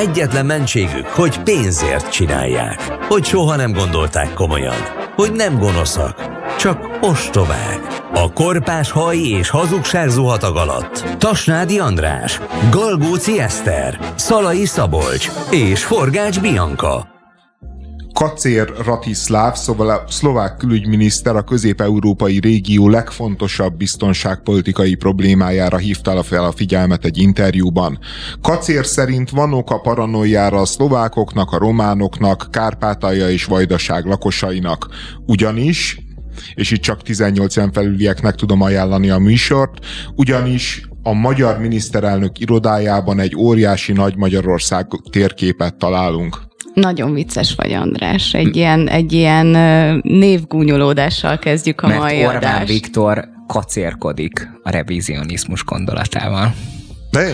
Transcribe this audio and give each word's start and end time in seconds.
egyetlen 0.00 0.46
mentségük, 0.46 1.06
hogy 1.06 1.38
pénzért 1.42 2.12
csinálják. 2.12 2.96
Hogy 3.08 3.24
soha 3.24 3.56
nem 3.56 3.72
gondolták 3.72 4.34
komolyan. 4.34 4.76
Hogy 5.14 5.32
nem 5.32 5.58
gonoszak, 5.58 6.14
csak 6.58 6.98
ostobák. 7.00 7.80
A 8.14 8.32
korpás 8.32 8.90
haj 8.90 9.18
és 9.18 9.48
hazugság 9.48 10.08
zuhatag 10.08 10.56
alatt. 10.56 11.04
Tasnádi 11.18 11.78
András, 11.78 12.40
Galgóci 12.70 13.40
Eszter, 13.40 13.98
Szalai 14.14 14.64
Szabolcs 14.64 15.28
és 15.50 15.84
Forgács 15.84 16.40
Bianca. 16.40 17.19
Kacér 18.12 18.72
Ratiszláv, 18.84 19.54
szóval 19.54 20.04
szlovák 20.08 20.56
külügyminiszter 20.56 21.36
a 21.36 21.42
közép-európai 21.42 22.38
régió 22.38 22.88
legfontosabb 22.88 23.76
biztonságpolitikai 23.76 24.94
problémájára 24.94 25.76
hívta 25.76 26.22
fel 26.22 26.44
a 26.44 26.52
figyelmet 26.52 27.04
egy 27.04 27.18
interjúban. 27.18 27.98
Kacér 28.40 28.86
szerint 28.86 29.30
van 29.30 29.52
oka 29.52 29.80
paranoiára 29.80 30.60
a 30.60 30.64
szlovákoknak, 30.64 31.52
a 31.52 31.58
románoknak, 31.58 32.48
Kárpátalja 32.50 33.30
és 33.30 33.44
Vajdaság 33.44 34.04
lakosainak. 34.04 34.88
Ugyanis, 35.26 35.98
és 36.54 36.70
itt 36.70 36.80
csak 36.80 37.02
18 37.02 37.56
en 37.56 37.72
felülieknek 37.72 38.34
tudom 38.34 38.60
ajánlani 38.60 39.10
a 39.10 39.18
műsort, 39.18 39.86
ugyanis 40.14 40.88
a 41.02 41.12
magyar 41.12 41.58
miniszterelnök 41.58 42.38
irodájában 42.38 43.20
egy 43.20 43.36
óriási 43.36 43.92
nagy 43.92 44.16
Magyarország 44.16 44.86
térképet 45.10 45.76
találunk. 45.76 46.49
Nagyon 46.74 47.14
vicces 47.14 47.54
vagy, 47.54 47.72
András. 47.72 48.34
Egy 48.34 48.56
ilyen, 48.56 48.88
egy 48.88 49.12
ilyen 49.12 49.46
névgúnyolódással 50.02 51.38
kezdjük 51.38 51.80
a 51.80 51.86
Mert 51.86 52.00
mai 52.00 52.18
Orbán 52.18 52.36
adást. 52.36 52.66
Viktor 52.66 53.28
kacérkodik 53.46 54.48
a 54.62 54.70
revizionizmus 54.70 55.64
gondolatával. 55.64 56.54
De 57.10 57.30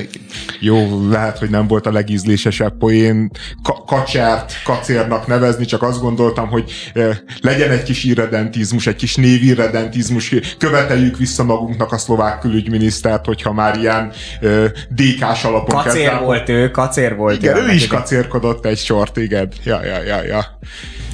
jó, 0.60 1.08
lehet, 1.10 1.38
hogy 1.38 1.50
nem 1.50 1.66
volt 1.66 1.86
a 1.86 1.92
legízlésesebb 1.92 2.76
poén 2.78 3.30
ka- 3.62 3.84
kacsárt 3.86 4.52
kacérnak 4.64 5.26
nevezni, 5.26 5.64
csak 5.64 5.82
azt 5.82 6.00
gondoltam, 6.00 6.48
hogy 6.48 6.72
eh, 6.94 7.16
legyen 7.40 7.70
egy 7.70 7.82
kis 7.82 8.04
irredentizmus, 8.04 8.86
egy 8.86 8.96
kis 8.96 9.14
névirredentizmus, 9.14 10.34
követeljük 10.58 11.16
vissza 11.18 11.44
magunknak 11.44 11.92
a 11.92 11.98
szlovák 11.98 12.38
külügyminisztert, 12.38 13.24
hogyha 13.26 13.52
már 13.52 13.76
ilyen 13.78 14.12
eh, 14.40 14.64
DK-s 14.88 15.44
alapon 15.44 15.76
Kacér 15.82 15.92
kezd 16.02 16.14
el- 16.14 16.20
volt 16.24 16.48
ő, 16.48 16.70
kacér 16.70 17.16
volt 17.16 17.42
Igen, 17.42 17.56
ő. 17.56 17.66
ő 17.66 17.70
is 17.72 17.86
kacérkodott 17.86 18.66
egy 18.66 18.78
sort, 18.78 19.16
igen. 19.16 19.48
Ja, 19.64 19.84
ja, 19.84 20.02
ja, 20.02 20.22
ja. 20.22 20.58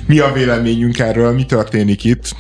Mi 0.06 0.19
a 0.19 0.33
véleményünk 0.33 0.98
erről? 0.98 1.33
Mi 1.33 1.44
történik 1.47 2.05
itt? 2.05 2.31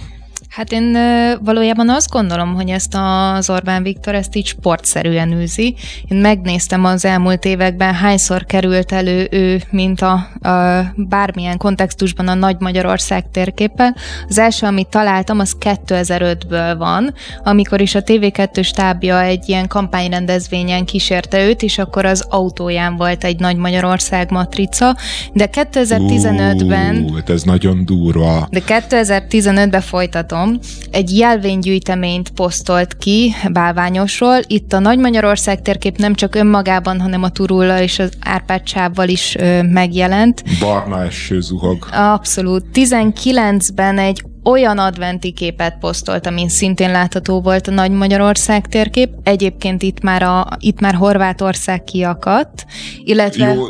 Hát 0.52 0.72
én 0.72 0.96
valójában 1.44 1.88
azt 1.88 2.10
gondolom, 2.10 2.54
hogy 2.54 2.68
ezt 2.68 2.94
az 2.94 3.50
Orbán 3.50 3.82
Viktor 3.82 4.14
ezt 4.14 4.36
így 4.36 4.46
sportszerűen 4.46 5.32
űzi. 5.32 5.74
Én 6.08 6.18
megnéztem 6.18 6.84
az 6.84 7.04
elmúlt 7.04 7.44
években, 7.44 7.94
hányszor 7.94 8.44
került 8.44 8.92
elő 8.92 9.28
ő, 9.30 9.62
mint 9.70 10.00
a, 10.00 10.12
a 10.48 10.84
bármilyen 10.96 11.56
kontextusban 11.56 12.28
a 12.28 12.34
Nagy 12.34 12.56
Magyarország 12.58 13.30
térképpel. 13.30 13.96
Az 14.28 14.38
első, 14.38 14.66
amit 14.66 14.88
találtam, 14.88 15.38
az 15.38 15.56
2005-ből 15.60 16.74
van, 16.78 17.14
amikor 17.44 17.80
is 17.80 17.94
a 17.94 18.02
TV2 18.02 18.64
stábja 18.64 19.22
egy 19.22 19.48
ilyen 19.48 19.68
kampányrendezvényen 19.68 20.84
kísérte 20.84 21.46
őt, 21.46 21.62
és 21.62 21.78
akkor 21.78 22.04
az 22.04 22.26
autóján 22.28 22.96
volt 22.96 23.24
egy 23.24 23.38
Nagy 23.38 23.56
Magyarország 23.56 24.30
matrica, 24.30 24.96
de 25.32 25.48
2015-ben... 25.52 26.96
Ú, 26.96 27.14
hát 27.14 27.30
ez 27.30 27.42
nagyon 27.42 27.84
durva. 27.84 28.48
De 28.50 28.60
2015-ben 28.66 29.80
folytatom, 29.80 30.40
egy 30.90 31.16
jelvénygyűjteményt 31.16 32.30
posztolt 32.30 32.96
ki 32.96 33.34
Bálványosról. 33.52 34.38
Itt 34.46 34.72
a 34.72 34.78
Nagy 34.78 34.98
Magyarország 34.98 35.62
térkép 35.62 35.96
nem 35.96 36.14
csak 36.14 36.34
önmagában, 36.34 37.00
hanem 37.00 37.22
a 37.22 37.30
Turulla 37.30 37.80
és 37.80 37.98
az 37.98 38.10
Árpád 38.20 38.68
sávval 38.68 39.08
is 39.08 39.36
megjelent. 39.62 40.42
Barna 40.60 41.04
eső 41.04 41.40
zuhog. 41.40 41.86
Abszolút. 41.92 42.64
19-ben 42.74 43.98
egy 43.98 44.22
olyan 44.44 44.78
adventi 44.78 45.32
képet 45.32 45.76
posztolt, 45.80 46.26
amin 46.26 46.48
szintén 46.48 46.90
látható 46.90 47.40
volt 47.40 47.68
a 47.68 47.70
Nagy 47.70 47.90
Magyarország 47.90 48.66
térkép. 48.66 49.10
Egyébként 49.22 49.82
itt 49.82 50.00
már, 50.00 50.22
a, 50.22 50.46
itt 50.58 50.80
már 50.80 50.94
Horvátország 50.94 51.84
kiakadt, 51.84 52.64
illetve... 53.04 53.52
Jó, 53.52 53.64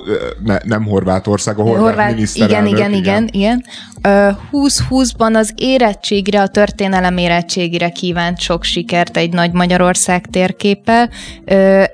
ne, 0.45 0.57
nem 0.65 0.85
Horvátország, 0.85 1.59
a 1.59 1.63
horvát, 1.63 1.83
horvát 1.83 2.15
miniszterelnök. 2.15 2.71
igen, 2.71 2.93
igen, 2.93 3.01
igen, 3.01 3.29
igen. 3.33 3.65
Ö, 4.03 4.31
2020-ban 4.53 5.35
az 5.35 5.53
érettségre, 5.57 6.41
a 6.41 6.49
történelem 6.49 7.17
érettségére 7.17 7.89
kívánt 7.89 8.41
sok 8.41 8.65
sikert 8.65 9.17
egy 9.17 9.33
nagy 9.33 9.53
Magyarország 9.53 10.27
térképpel. 10.27 11.11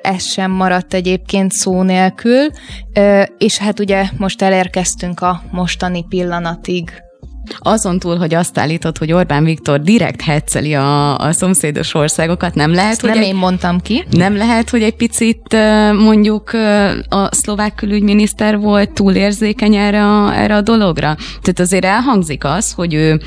Ez 0.02 0.22
sem 0.22 0.50
maradt 0.50 0.94
egyébként 0.94 1.52
szó 1.52 1.82
nélkül. 1.82 2.46
És 3.38 3.58
hát 3.58 3.80
ugye 3.80 4.04
most 4.16 4.42
elérkeztünk 4.42 5.20
a 5.20 5.42
mostani 5.50 6.04
pillanatig. 6.08 6.90
Azon 7.58 7.98
túl, 7.98 8.16
hogy 8.16 8.34
azt 8.34 8.58
állítod, 8.58 8.98
hogy 8.98 9.12
Orbán 9.12 9.44
Viktor 9.44 9.80
direkt 9.80 10.22
hecceli 10.22 10.74
a, 10.74 11.18
a 11.18 11.32
szomszédos 11.32 11.94
országokat, 11.94 12.54
nem 12.54 12.72
lehet, 12.72 12.90
Ezt 12.90 13.00
hogy 13.00 13.10
nem 13.10 13.18
egy, 13.18 13.26
én 13.26 13.34
mondtam 13.34 13.80
ki. 13.80 14.04
nem 14.10 14.36
lehet, 14.36 14.70
hogy 14.70 14.82
egy 14.82 14.96
picit 14.96 15.56
mondjuk 15.92 16.52
a 17.08 17.34
szlovák 17.34 17.74
külügyminiszter 17.74 18.58
volt 18.58 18.92
túlérzékeny 18.92 19.74
erre 19.74 20.04
a, 20.04 20.34
erre 20.36 20.54
a 20.54 20.60
dologra? 20.60 21.16
Tehát 21.40 21.60
azért 21.60 21.84
elhangzik 21.84 22.44
az, 22.44 22.72
hogy 22.72 22.94
ő, 22.94 23.20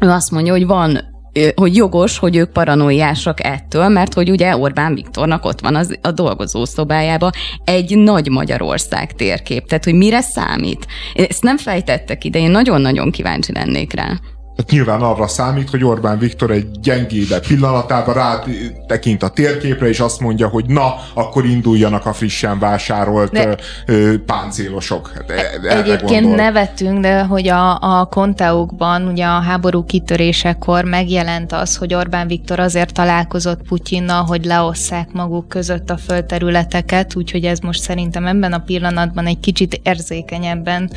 ő 0.00 0.08
azt 0.08 0.30
mondja, 0.30 0.52
hogy 0.52 0.66
van 0.66 1.11
hogy 1.54 1.76
jogos, 1.76 2.18
hogy 2.18 2.36
ők 2.36 2.50
paranoiásak 2.50 3.44
ettől, 3.44 3.88
mert 3.88 4.14
hogy 4.14 4.30
ugye 4.30 4.56
Orbán 4.56 4.94
Viktornak 4.94 5.44
ott 5.44 5.60
van 5.60 5.76
az, 5.76 5.98
a 6.00 6.10
dolgozó 6.10 6.64
szobájába 6.64 7.30
egy 7.64 7.96
nagy 7.96 8.28
Magyarország 8.28 9.12
térkép, 9.12 9.66
tehát 9.66 9.84
hogy 9.84 9.94
mire 9.94 10.20
számít. 10.20 10.86
Ezt 11.14 11.42
nem 11.42 11.56
fejtettek 11.56 12.24
ide, 12.24 12.38
én 12.38 12.50
nagyon-nagyon 12.50 13.10
kíváncsi 13.10 13.52
lennék 13.52 13.92
rá. 13.92 14.20
Tehát 14.56 14.70
nyilván 14.70 15.00
arra 15.00 15.26
számít, 15.26 15.70
hogy 15.70 15.84
Orbán 15.84 16.18
Viktor 16.18 16.50
egy 16.50 16.70
gyengébe 16.70 17.40
pillanatában 17.40 18.14
rá 18.14 18.42
tekint 18.86 19.22
a 19.22 19.28
térképre, 19.28 19.88
és 19.88 20.00
azt 20.00 20.20
mondja, 20.20 20.48
hogy 20.48 20.64
na, 20.66 20.94
akkor 21.14 21.44
induljanak 21.44 22.06
a 22.06 22.12
frissen 22.12 22.58
vásárolt 22.58 23.32
De- 23.32 23.56
ö, 23.86 24.14
páncélosok. 24.26 25.12
Hát 25.14 25.30
e- 25.30 25.76
Egyébként 25.78 26.22
gondol. 26.22 26.34
nevetünk, 26.36 27.00
de 27.00 27.22
hogy 27.22 27.48
a, 27.48 27.78
a 27.80 28.04
konteukban, 28.04 29.06
ugye 29.06 29.24
a 29.24 29.40
háború 29.40 29.84
kitörésekor 29.84 30.84
megjelent 30.84 31.52
az, 31.52 31.76
hogy 31.76 31.94
Orbán 31.94 32.26
Viktor 32.26 32.60
azért 32.60 32.92
találkozott 32.92 33.62
Putyinnal, 33.68 34.22
hogy 34.24 34.44
leosszák 34.44 35.12
maguk 35.12 35.48
között 35.48 35.90
a 35.90 35.96
földterületeket, 35.96 37.16
úgyhogy 37.16 37.44
ez 37.44 37.58
most 37.58 37.80
szerintem 37.80 38.26
ebben 38.26 38.52
a 38.52 38.58
pillanatban 38.58 39.26
egy 39.26 39.40
kicsit 39.40 39.80
érzékenyebben 39.84 40.90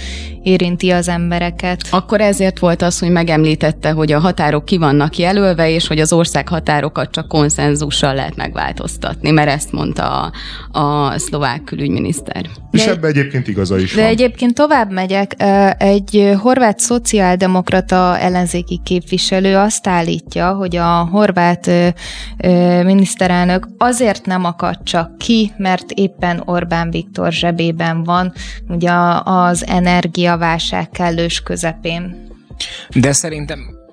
érinti 0.43 0.91
az 0.91 1.07
embereket. 1.07 1.81
Akkor 1.89 2.22
ezért 2.22 2.59
volt 2.59 2.81
az, 2.81 2.99
hogy 2.99 3.09
megemlítette, 3.45 3.91
hogy 3.91 4.11
a 4.11 4.19
határok 4.19 4.66
ki 4.66 4.78
vannak 4.78 5.17
jelölve, 5.17 5.69
és 5.69 5.88
hogy 5.88 6.00
az 6.00 6.13
ország 6.13 6.47
határokat 6.47 7.11
csak 7.11 7.28
konszenzussal 7.28 8.13
lehet 8.16 8.35
megváltoztatni, 8.35 9.31
mert 9.31 9.50
ezt 9.50 9.72
mondta 9.72 10.31
a, 10.72 10.79
a 10.79 11.17
szlovák 11.19 11.63
külügyminiszter. 11.63 12.45
És 12.72 12.85
De- 12.85 12.91
ebben 12.91 13.09
egyébként 13.09 13.47
igaza 13.47 13.78
is 13.79 13.94
De 13.94 14.01
van. 14.01 14.09
egyébként 14.09 14.53
tovább 14.53 14.91
megyek. 14.91 15.35
Egy 15.78 16.34
horvát 16.41 16.79
szociáldemokrata 16.79 18.17
ellenzéki 18.19 18.81
képviselő 18.84 19.55
azt 19.55 19.88
állítja, 19.88 20.53
hogy 20.53 20.75
a 20.75 21.07
horvát 21.11 21.72
miniszterelnök 22.84 23.67
azért 23.78 24.25
nem 24.25 24.45
akad 24.45 24.78
csak 24.84 25.17
ki, 25.17 25.51
mert 25.57 25.91
éppen 25.91 26.41
Orbán 26.45 26.89
Viktor 26.89 27.31
zsebében 27.31 28.03
van, 28.03 28.34
ugye 28.67 28.91
az 29.23 29.67
energiaválság 29.67 30.89
kellős 30.89 31.41
közepén. 31.41 32.25
De 32.89 33.11
szerintem 33.11 33.83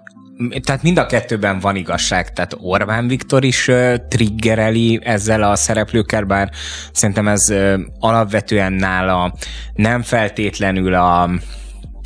tehát 0.63 0.83
mind 0.83 0.99
a 0.99 1.07
kettőben 1.07 1.59
van 1.59 1.77
igazság, 1.77 2.33
tehát 2.33 2.57
Orbán 2.61 3.09
Viktor 3.09 3.45
is 3.45 3.69
uh, 3.69 3.95
triggereli 4.09 5.01
ezzel 5.03 5.43
a 5.43 5.57
szereplőkkel, 5.57 6.25
bár 6.25 6.51
szerintem 6.93 7.29
ez 7.29 7.51
uh, 7.51 7.81
alapvetően 7.99 8.73
nála 8.73 9.35
nem 9.75 10.03
feltétlenül 10.03 10.95
a 10.95 11.31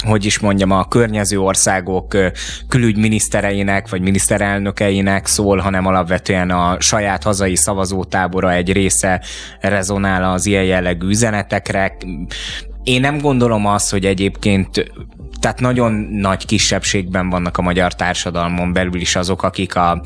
hogy 0.05 0.25
is 0.25 0.39
mondjam, 0.39 0.71
a 0.71 0.89
környező 0.89 1.41
országok 1.41 2.15
ö, 2.15 2.27
külügyminisztereinek 2.69 3.89
vagy 3.89 4.01
miniszterelnökeinek 4.01 5.27
szól, 5.27 5.59
hanem 5.59 5.87
alapvetően 5.87 6.51
a 6.51 6.81
saját 6.81 7.23
hazai 7.23 7.57
szavazótábora 7.57 8.53
egy 8.53 8.73
része 8.73 9.23
rezonál 9.61 10.33
az 10.33 10.47
ilyen 10.47 10.65
jellegű 10.65 11.09
üzenetekre. 11.09 11.97
Én 12.83 13.01
nem 13.01 13.19
gondolom 13.19 13.67
azt, 13.67 13.91
hogy 13.91 14.05
egyébként 14.05 14.93
tehát 15.41 15.61
nagyon 15.61 15.93
nagy 16.11 16.47
kisebbségben 16.47 17.29
vannak 17.29 17.57
a 17.59 17.63
magyar 17.63 17.95
társadalmon 17.95 18.73
belül 18.73 19.01
is 19.01 19.17
azok, 19.17 19.43
akik 19.43 19.77
a 19.77 20.03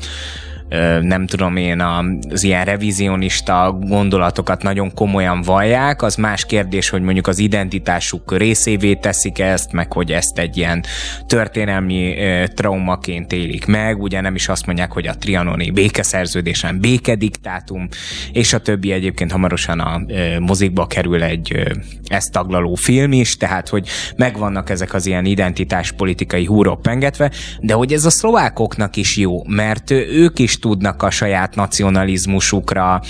nem 1.01 1.25
tudom 1.25 1.55
én, 1.55 1.79
az 1.79 2.43
ilyen 2.43 2.65
revizionista 2.65 3.77
gondolatokat 3.81 4.63
nagyon 4.63 4.93
komolyan 4.93 5.41
vallják, 5.41 6.01
az 6.01 6.15
más 6.15 6.45
kérdés, 6.45 6.89
hogy 6.89 7.01
mondjuk 7.01 7.27
az 7.27 7.39
identitásuk 7.39 8.37
részévé 8.37 8.93
teszik 8.93 9.39
ezt, 9.39 9.71
meg 9.71 9.93
hogy 9.93 10.11
ezt 10.11 10.37
egy 10.37 10.57
ilyen 10.57 10.83
történelmi 11.25 12.15
traumaként 12.55 13.31
élik 13.31 13.65
meg, 13.65 14.01
ugye 14.01 14.21
nem 14.21 14.35
is 14.35 14.47
azt 14.47 14.65
mondják, 14.65 14.91
hogy 14.91 15.07
a 15.07 15.17
trianoni 15.17 15.71
békeszerződésen 15.71 16.79
békediktátum, 16.79 17.87
és 18.31 18.53
a 18.53 18.59
többi 18.59 18.91
egyébként 18.91 19.31
hamarosan 19.31 19.79
a 19.79 20.01
mozikba 20.39 20.87
kerül 20.87 21.23
egy 21.23 21.73
ezt 22.07 22.31
taglaló 22.31 22.75
film 22.75 23.11
is, 23.11 23.37
tehát 23.37 23.69
hogy 23.69 23.87
megvannak 24.15 24.69
ezek 24.69 24.93
az 24.93 25.05
ilyen 25.05 25.25
identitáspolitikai 25.25 26.45
húrok 26.45 26.81
pengetve, 26.81 27.31
de 27.59 27.73
hogy 27.73 27.93
ez 27.93 28.05
a 28.05 28.09
szlovákoknak 28.09 28.95
is 28.95 29.17
jó, 29.17 29.43
mert 29.47 29.91
ők 29.91 30.39
is 30.39 30.59
tudnak 30.61 31.03
a 31.03 31.09
saját 31.09 31.55
nacionalizmusukra 31.55 33.01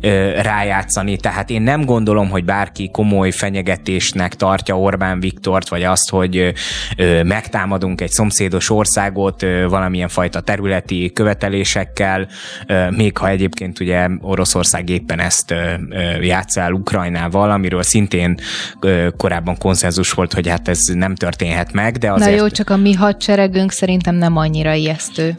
ö, 0.00 0.30
rájátszani, 0.30 1.16
tehát 1.16 1.50
én 1.50 1.62
nem 1.62 1.84
gondolom, 1.84 2.28
hogy 2.28 2.44
bárki 2.44 2.90
komoly 2.90 3.30
fenyegetésnek 3.30 4.34
tartja 4.34 4.78
Orbán 4.78 5.20
Viktort, 5.20 5.68
vagy 5.68 5.82
azt, 5.82 6.10
hogy 6.10 6.52
ö, 6.96 7.22
megtámadunk 7.22 8.00
egy 8.00 8.10
szomszédos 8.10 8.70
országot 8.70 9.42
ö, 9.42 9.66
valamilyen 9.68 10.08
fajta 10.08 10.40
területi 10.40 11.10
követelésekkel, 11.14 12.28
ö, 12.66 12.90
még 12.90 13.16
ha 13.16 13.28
egyébként 13.28 13.80
ugye 13.80 14.08
Oroszország 14.20 14.88
éppen 14.88 15.20
ezt 15.20 15.50
ö, 15.50 15.74
ö, 15.90 16.22
játszál 16.22 16.72
Ukrajnával, 16.72 17.50
amiről 17.50 17.82
szintén 17.82 18.38
ö, 18.80 19.08
korábban 19.16 19.56
konszenzus 19.58 20.12
volt, 20.12 20.32
hogy 20.32 20.48
hát 20.48 20.68
ez 20.68 20.78
nem 20.94 21.14
történhet 21.14 21.72
meg, 21.72 21.96
de 21.96 22.12
azért... 22.12 22.30
Na 22.30 22.36
jó, 22.36 22.48
csak 22.48 22.70
a 22.70 22.76
mi 22.76 22.92
hadseregünk 22.92 23.72
szerintem 23.72 24.14
nem 24.14 24.36
annyira 24.36 24.72
ijesztő. 24.72 25.38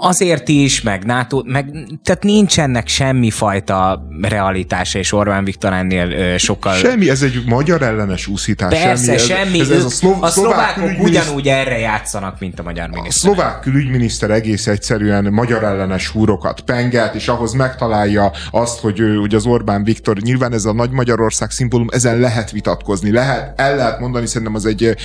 Azért 0.00 0.48
is, 0.48 0.69
meg 0.80 1.04
NATO, 1.04 1.42
meg, 1.44 1.70
tehát 2.02 2.22
nincsenek 2.22 2.88
semmi 2.88 3.30
fajta 3.30 4.06
realitása, 4.20 4.98
és 4.98 5.12
Orbán 5.12 5.44
Viktor 5.44 5.72
ennél 5.72 6.38
sokkal... 6.38 6.74
Semmi, 6.74 7.10
ez 7.10 7.22
egy 7.22 7.42
magyar 7.46 7.82
ellenes 7.82 8.26
úszítás. 8.26 8.82
Persze, 8.82 9.18
semmi. 9.18 9.40
semmi. 9.40 9.60
Ez, 9.60 9.70
ez, 9.70 9.76
ez 9.76 9.84
a, 9.84 9.88
szlov, 9.88 10.22
a 10.22 10.28
szlovákok 10.28 10.90
ugyanúgy 10.98 11.48
erre 11.48 11.78
játszanak, 11.78 12.40
mint 12.40 12.58
a 12.58 12.62
magyar 12.62 12.88
miniszter. 12.88 13.30
A 13.30 13.34
szlovák 13.34 13.60
külügyminiszter 13.60 14.30
egész 14.30 14.66
egyszerűen 14.66 15.24
magyar 15.24 15.64
ellenes 15.64 16.08
húrokat 16.08 16.60
pengelt, 16.60 17.14
és 17.14 17.28
ahhoz 17.28 17.52
megtalálja 17.52 18.32
azt, 18.50 18.80
hogy, 18.80 19.02
hogy 19.20 19.34
az 19.34 19.46
Orbán 19.46 19.84
Viktor, 19.84 20.16
nyilván 20.16 20.52
ez 20.52 20.64
a 20.64 20.72
nagy 20.72 20.90
Magyarország 20.90 21.50
szimbólum, 21.50 21.86
ezen 21.90 22.18
lehet 22.18 22.50
vitatkozni, 22.50 23.12
lehet, 23.12 23.60
el 23.60 23.76
lehet 23.76 24.00
mondani, 24.00 24.26
szerintem 24.26 24.54
az 24.54 24.66
egy 24.66 24.96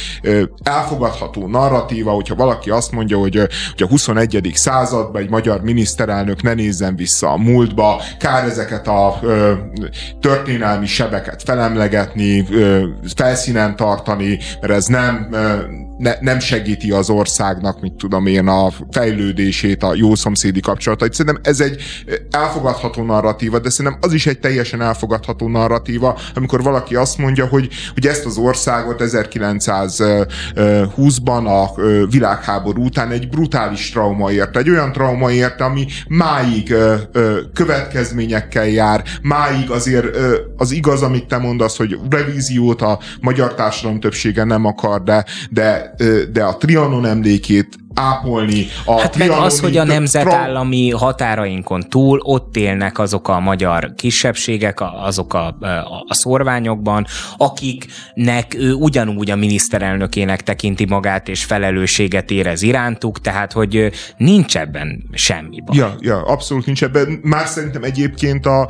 elfogadható 0.63 1.47
narratíva, 1.47 2.11
hogyha 2.11 2.35
valaki 2.35 2.69
azt 2.69 2.91
mondja, 2.91 3.17
hogy, 3.17 3.35
hogy 3.35 3.83
a 3.83 3.87
21. 3.87 4.51
század 4.53 4.95
században 4.95 5.21
egy 5.21 5.29
magyar 5.29 5.54
miniszterelnök 5.63 6.41
ne 6.41 6.53
nézzen 6.53 6.95
vissza 6.95 7.31
a 7.31 7.37
múltba, 7.37 8.01
kár 8.19 8.43
ezeket 8.43 8.87
a 8.87 9.19
ö, 9.21 9.53
történelmi 10.19 10.85
sebeket 10.85 11.43
felemlegetni, 11.43 12.45
ö, 12.49 12.87
felszínen 13.15 13.75
tartani, 13.75 14.39
mert 14.61 14.73
ez 14.73 14.85
nem 14.85 15.27
ö, 15.31 15.55
ne, 15.97 16.13
nem 16.19 16.39
segíti 16.39 16.91
az 16.91 17.09
országnak, 17.09 17.81
mit 17.81 17.93
tudom 17.93 18.25
én, 18.25 18.47
a 18.47 18.71
fejlődését, 18.91 19.83
a 19.83 19.95
jó 19.95 20.15
szomszédi 20.15 20.59
kapcsolatait. 20.59 21.13
Szerintem 21.13 21.41
ez 21.43 21.59
egy 21.59 21.81
elfogadható 22.31 23.03
narratíva, 23.03 23.59
de 23.59 23.69
szerintem 23.69 23.99
az 24.01 24.13
is 24.13 24.27
egy 24.27 24.39
teljesen 24.39 24.81
elfogadható 24.81 25.47
narratíva, 25.47 26.19
amikor 26.35 26.63
valaki 26.63 26.95
azt 26.95 27.17
mondja, 27.17 27.45
hogy, 27.45 27.69
hogy 27.93 28.07
ezt 28.07 28.25
az 28.25 28.37
országot 28.37 29.03
1920-ban 29.05 31.45
a 31.45 31.81
világháború 32.09 32.83
után 32.83 33.11
egy 33.11 33.29
brutális 33.29 33.89
trauma 33.89 34.31
érte, 34.31 34.59
egy 34.59 34.69
olyan 34.69 34.91
trauma 34.91 35.31
érte, 35.31 35.63
ami 35.63 35.85
máig 36.07 36.73
következményekkel 37.53 38.67
jár, 38.67 39.03
máig 39.21 39.69
azért 39.69 40.05
az 40.57 40.71
igaz, 40.71 41.01
amit 41.01 41.27
te 41.27 41.37
mondasz, 41.37 41.77
hogy 41.77 41.99
revíziót 42.09 42.81
a 42.81 42.99
magyar 43.21 43.53
társadalom 43.53 43.99
többsége 43.99 44.43
nem 44.43 44.65
akar, 44.65 45.03
de, 45.03 45.25
de 45.49 45.84
de 46.31 46.41
a 46.41 46.57
Trianon 46.57 47.05
emlékét 47.05 47.67
ápolni. 47.95 48.67
A 48.85 48.99
hát 48.99 49.17
meg 49.17 49.29
az, 49.29 49.59
hogy 49.59 49.77
a 49.77 49.83
nemzetállami 49.83 50.89
határainkon 50.89 51.81
túl 51.89 52.19
ott 52.23 52.57
élnek 52.57 52.99
azok 52.99 53.27
a 53.27 53.39
magyar 53.39 53.93
kisebbségek, 53.95 54.79
azok 55.03 55.33
a, 55.33 55.47
a, 55.47 55.67
a 56.07 56.13
szorványokban, 56.13 57.05
akiknek 57.37 58.55
ő 58.57 58.73
ugyanúgy 58.73 59.31
a 59.31 59.35
miniszterelnökének 59.35 60.43
tekinti 60.43 60.85
magát, 60.85 61.27
és 61.27 61.43
felelősséget 61.43 62.31
érez 62.31 62.61
irántuk, 62.61 63.21
tehát 63.21 63.51
hogy 63.51 63.91
nincs 64.17 64.57
ebben 64.57 65.03
semmi 65.11 65.61
baj. 65.65 65.77
Ja, 65.77 65.95
ja, 65.99 66.21
abszolút 66.21 66.65
nincs 66.65 66.83
ebben. 66.83 67.19
Már 67.23 67.47
szerintem 67.47 67.83
egyébként 67.83 68.45
a 68.45 68.69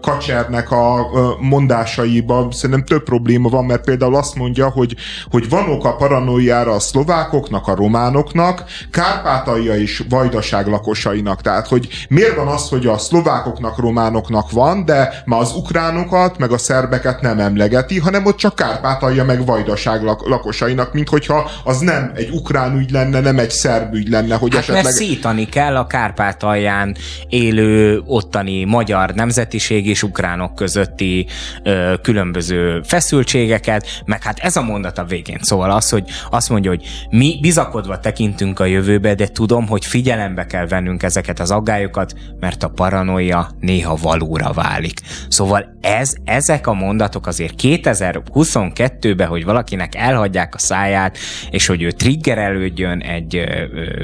Kacsernek 0.00 0.70
a 0.70 1.06
mondásaiban 1.40 2.50
szerintem 2.50 2.84
több 2.84 3.02
probléma 3.02 3.48
van, 3.48 3.64
mert 3.64 3.84
például 3.84 4.14
azt 4.14 4.34
mondja, 4.34 4.68
hogy, 4.68 4.96
hogy 5.30 5.48
van 5.48 5.68
ok 5.68 5.84
a 5.84 5.96
paranoiára 5.96 6.72
a 6.72 6.78
szlovákoknak, 6.78 7.66
a 7.66 7.74
románoknak, 7.74 8.59
Kárpátalja 8.90 9.74
és 9.74 10.02
Vajdaság 10.08 10.66
lakosainak. 10.66 11.40
Tehát, 11.40 11.68
hogy 11.68 11.88
miért 12.08 12.36
van 12.36 12.48
az, 12.48 12.68
hogy 12.68 12.86
a 12.86 12.98
szlovákoknak, 12.98 13.78
románoknak 13.78 14.50
van, 14.50 14.84
de 14.84 15.22
ma 15.24 15.38
az 15.38 15.52
ukránokat, 15.54 16.38
meg 16.38 16.52
a 16.52 16.58
szerbeket 16.58 17.20
nem 17.20 17.38
emlegeti, 17.38 17.98
hanem 17.98 18.26
ott 18.26 18.36
csak 18.36 18.54
Kárpátalja 18.54 19.24
meg 19.24 19.44
Vajdaság 19.44 20.02
lakosainak, 20.02 20.92
mint 20.92 21.08
hogyha 21.08 21.50
az 21.64 21.78
nem 21.78 22.12
egy 22.14 22.30
ukrán 22.30 22.78
ügy 22.78 22.90
lenne, 22.90 23.20
nem 23.20 23.38
egy 23.38 23.50
szerb 23.50 23.94
ügy 23.94 24.08
lenne, 24.08 24.34
hogy 24.34 24.50
hát 24.52 24.60
esetleg... 24.60 24.84
mert 24.84 24.96
szítani 24.96 25.44
kell 25.44 25.76
a 25.76 25.86
Kárpátalján 25.86 26.96
élő 27.28 28.02
ottani 28.06 28.64
magyar 28.64 29.14
nemzetiség 29.14 29.86
és 29.86 30.02
ukránok 30.02 30.54
közötti 30.54 31.26
ö, 31.62 31.94
különböző 32.02 32.80
feszültségeket, 32.84 33.86
meg 34.04 34.22
hát 34.22 34.38
ez 34.38 34.56
a 34.56 34.62
mondat 34.62 34.98
a 34.98 35.04
végén. 35.04 35.38
Szóval 35.42 35.70
az, 35.70 35.90
hogy 35.90 36.04
azt 36.30 36.48
mondja, 36.48 36.70
hogy 36.70 36.86
mi 37.10 37.38
bizakodva 37.40 37.98
tekintünk 37.98 38.49
tekintünk 38.54 38.60
a 38.60 38.64
jövőbe, 38.64 39.14
de 39.14 39.26
tudom, 39.26 39.66
hogy 39.66 39.84
figyelembe 39.84 40.46
kell 40.46 40.66
vennünk 40.66 41.02
ezeket 41.02 41.40
az 41.40 41.50
aggályokat, 41.50 42.14
mert 42.40 42.62
a 42.62 42.68
paranoia 42.68 43.50
néha 43.60 43.96
valóra 44.02 44.52
válik. 44.52 45.00
Szóval 45.28 45.76
ez, 45.80 46.12
ezek 46.24 46.66
a 46.66 46.72
mondatok 46.72 47.26
azért 47.26 47.54
2022-ben, 47.62 49.28
hogy 49.28 49.44
valakinek 49.44 49.94
elhagyják 49.94 50.54
a 50.54 50.58
száját, 50.58 51.18
és 51.50 51.66
hogy 51.66 51.82
ő 51.82 51.90
triggerelődjön 51.90 53.00
egy 53.00 53.34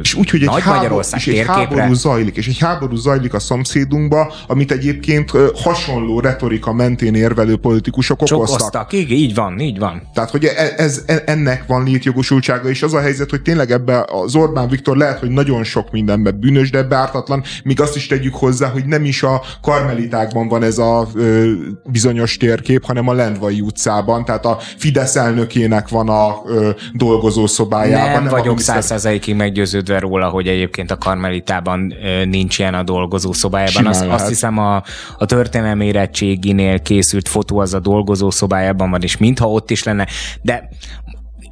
és 0.00 0.14
úgy, 0.14 0.30
hogy 0.30 0.40
nagy 0.40 0.58
egy 0.58 0.66
Magyarország 0.66 1.20
háború, 1.20 1.36
és 1.36 1.40
egy 1.40 1.46
háború 1.46 1.94
zajlik, 1.94 2.36
és 2.36 2.46
egy 2.46 2.58
háború 2.58 2.96
zajlik 2.96 3.34
a 3.34 3.38
szomszédunkba, 3.38 4.32
amit 4.46 4.72
egyébként 4.72 5.30
hasonló 5.54 6.20
retorika 6.20 6.72
mentén 6.72 7.14
érvelő 7.14 7.56
politikusok 7.56 8.22
okoztak. 8.22 8.40
okoztak. 8.40 8.92
Igen, 8.92 9.16
így 9.16 9.34
van, 9.34 9.60
így 9.60 9.78
van. 9.78 10.02
Tehát, 10.14 10.30
hogy 10.30 10.44
e, 10.44 10.74
ez, 10.76 11.02
ez, 11.06 11.22
ennek 11.26 11.66
van 11.66 11.84
létjogosultsága, 11.84 12.68
és 12.68 12.82
az 12.82 12.94
a 12.94 13.00
helyzet, 13.00 13.30
hogy 13.30 13.42
tényleg 13.42 13.70
ebbe 13.70 14.04
az 14.08 14.35
Orbán 14.36 14.68
Viktor 14.68 14.96
lehet, 14.96 15.18
hogy 15.18 15.30
nagyon 15.30 15.64
sok 15.64 15.90
mindenben 15.90 16.40
bűnös, 16.40 16.70
de 16.70 16.82
bártatlan, 16.82 17.42
míg 17.64 17.80
azt 17.80 17.96
is 17.96 18.06
tegyük 18.06 18.34
hozzá, 18.34 18.68
hogy 18.68 18.86
nem 18.86 19.04
is 19.04 19.22
a 19.22 19.42
karmelitákban 19.62 20.48
van 20.48 20.62
ez 20.62 20.78
a 20.78 21.06
ö, 21.14 21.52
bizonyos 21.84 22.36
térkép, 22.36 22.84
hanem 22.84 23.08
a 23.08 23.12
Lendvai 23.12 23.60
utcában, 23.60 24.24
tehát 24.24 24.44
a 24.44 24.58
Fidesz 24.76 25.16
elnökének 25.16 25.88
van 25.88 26.08
a 26.08 26.42
ö, 26.46 26.70
dolgozószobájában. 26.92 28.10
Nem, 28.10 28.22
nem 28.22 28.32
vagyok 28.32 28.60
százszerzalékig 28.60 29.34
meggyőződve 29.34 29.98
róla, 29.98 30.28
hogy 30.28 30.48
egyébként 30.48 30.90
a 30.90 30.96
karmelitában 30.96 31.94
ö, 32.04 32.24
nincs 32.24 32.58
ilyen 32.58 32.74
a 32.74 32.82
dolgozószobájában. 32.82 33.86
Azt, 33.86 34.04
azt 34.04 34.28
hiszem 34.28 34.58
a, 34.58 34.82
a 35.18 35.24
történelmi 35.26 35.86
érettséginél 35.86 36.80
készült 36.80 37.28
fotó 37.28 37.58
az 37.58 37.74
a 37.74 37.80
dolgozószobájában 37.80 38.90
van, 38.90 39.02
és 39.02 39.16
mintha 39.16 39.50
ott 39.50 39.70
is 39.70 39.82
lenne, 39.82 40.06
de 40.42 40.68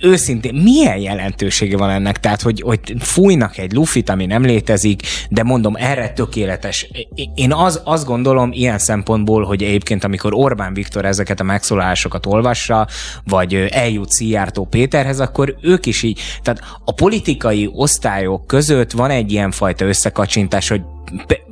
őszintén 0.04 0.54
milyen 0.54 0.96
jelentősége 0.96 1.76
van 1.76 1.90
ennek? 1.90 2.20
Tehát, 2.20 2.42
hogy, 2.42 2.60
hogy 2.60 2.94
fújnak 2.98 3.58
egy 3.58 3.72
lufit, 3.72 4.08
ami 4.08 4.26
nem 4.26 4.42
létezik, 4.42 5.02
de 5.30 5.42
mondom, 5.42 5.74
erre 5.76 6.12
tökéletes. 6.12 6.88
Én 7.34 7.52
az, 7.52 7.80
azt 7.84 8.06
gondolom 8.06 8.52
ilyen 8.52 8.78
szempontból, 8.78 9.44
hogy 9.44 9.62
egyébként 9.62 10.04
amikor 10.04 10.34
Orbán 10.34 10.74
Viktor 10.74 11.04
ezeket 11.04 11.40
a 11.40 11.44
megszólalásokat 11.44 12.26
olvassa, 12.26 12.88
vagy 13.24 13.54
eljut 13.54 14.10
Szijjártó 14.10 14.64
Péterhez, 14.64 15.20
akkor 15.20 15.56
ők 15.60 15.86
is 15.86 16.02
így, 16.02 16.20
tehát 16.42 16.60
a 16.84 16.92
politikai 16.92 17.70
osztályok 17.72 18.46
között 18.46 18.90
van 18.90 19.10
egy 19.10 19.32
ilyen 19.32 19.50
fajta 19.50 19.84
összekacsintás, 19.84 20.68
hogy 20.68 20.80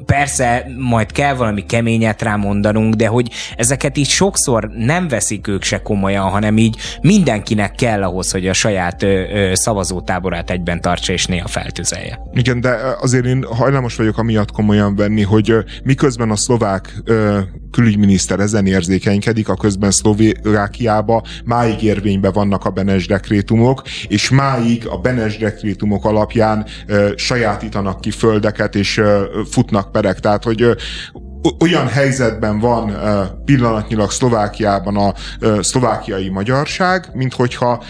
persze 0.07 0.67
majd 0.79 1.13
kell 1.13 1.35
valami 1.35 1.67
keményet 1.67 2.23
rámondanunk, 2.23 2.95
de 2.95 3.07
hogy 3.07 3.31
ezeket 3.57 3.97
így 3.97 4.09
sokszor 4.09 4.71
nem 4.77 5.09
veszik 5.09 5.49
ők 5.49 5.63
se 5.63 5.83
komolyan, 5.83 6.29
hanem 6.29 6.57
így 6.59 6.77
mindenkinek 7.01 7.73
kell 7.73 8.03
ahhoz, 8.03 8.31
hogy 8.31 8.49
a 8.49 8.53
saját 8.53 9.07
szavazótáborát 9.53 10.51
egyben 10.51 10.81
tartsa 10.81 11.13
és 11.13 11.27
néha 11.27 11.49
feltüzelje. 11.49 12.19
Igen, 12.33 12.61
de 12.61 12.77
azért 13.01 13.25
én 13.25 13.45
hajlamos 13.51 13.97
vagyok 13.97 14.19
amiatt 14.19 14.53
komolyan 14.53 14.97
venni, 14.97 15.23
hogy 15.23 15.55
miközben 15.85 16.31
a 16.31 16.37
szlovák 16.37 17.03
külügyminiszter 17.73 18.41
ezen 18.41 18.67
érzékenykedik, 18.67 19.49
a 19.49 19.55
közben 19.55 19.91
Szlovákiába 19.91 21.23
máig 21.45 21.83
érvénybe 21.83 22.31
vannak 22.31 22.65
a 22.65 22.71
Benes 22.71 23.07
dekrétumok, 23.07 23.83
és 24.09 24.31
máig 24.31 24.87
a 24.87 24.97
Benes 24.99 25.39
dekrétumok 25.39 26.05
alapján 26.05 26.67
ö, 26.87 27.11
sajátítanak 27.17 28.01
ki 28.01 28.11
földeket, 28.11 28.75
és 28.75 28.97
ö, 28.97 29.23
futnak 29.51 29.93
perek. 29.93 30.21
Tehát, 30.21 30.45
hogy 30.45 30.63
ö, 30.63 30.73
olyan 31.61 31.87
helyzetben 31.87 32.59
van 32.59 32.97
pillanatnyilag 33.45 34.11
Szlovákiában 34.11 34.97
a 34.97 35.15
szlovákiai 35.63 36.29
magyarság, 36.29 37.09
mint 37.13 37.35
hogyha 37.35 37.85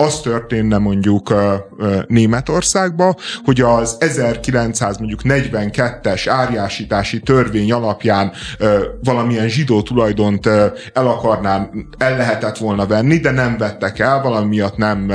az 0.00 0.20
történne 0.20 0.78
mondjuk 0.78 1.34
Németországba, 2.06 3.14
hogy 3.44 3.60
az 3.60 3.96
1942-es 4.00 6.26
árjásítási 6.28 7.20
törvény 7.20 7.72
alapján 7.72 8.32
valamilyen 9.02 9.48
zsidó 9.48 9.82
tulajdont 9.82 10.46
el 10.46 10.72
akarnán, 10.92 11.88
el 11.98 12.16
lehetett 12.16 12.58
volna 12.58 12.86
venni, 12.86 13.18
de 13.18 13.30
nem 13.30 13.58
vettek 13.58 13.98
el, 13.98 14.22
valami 14.22 14.48
miatt 14.48 14.76
nem 14.76 15.12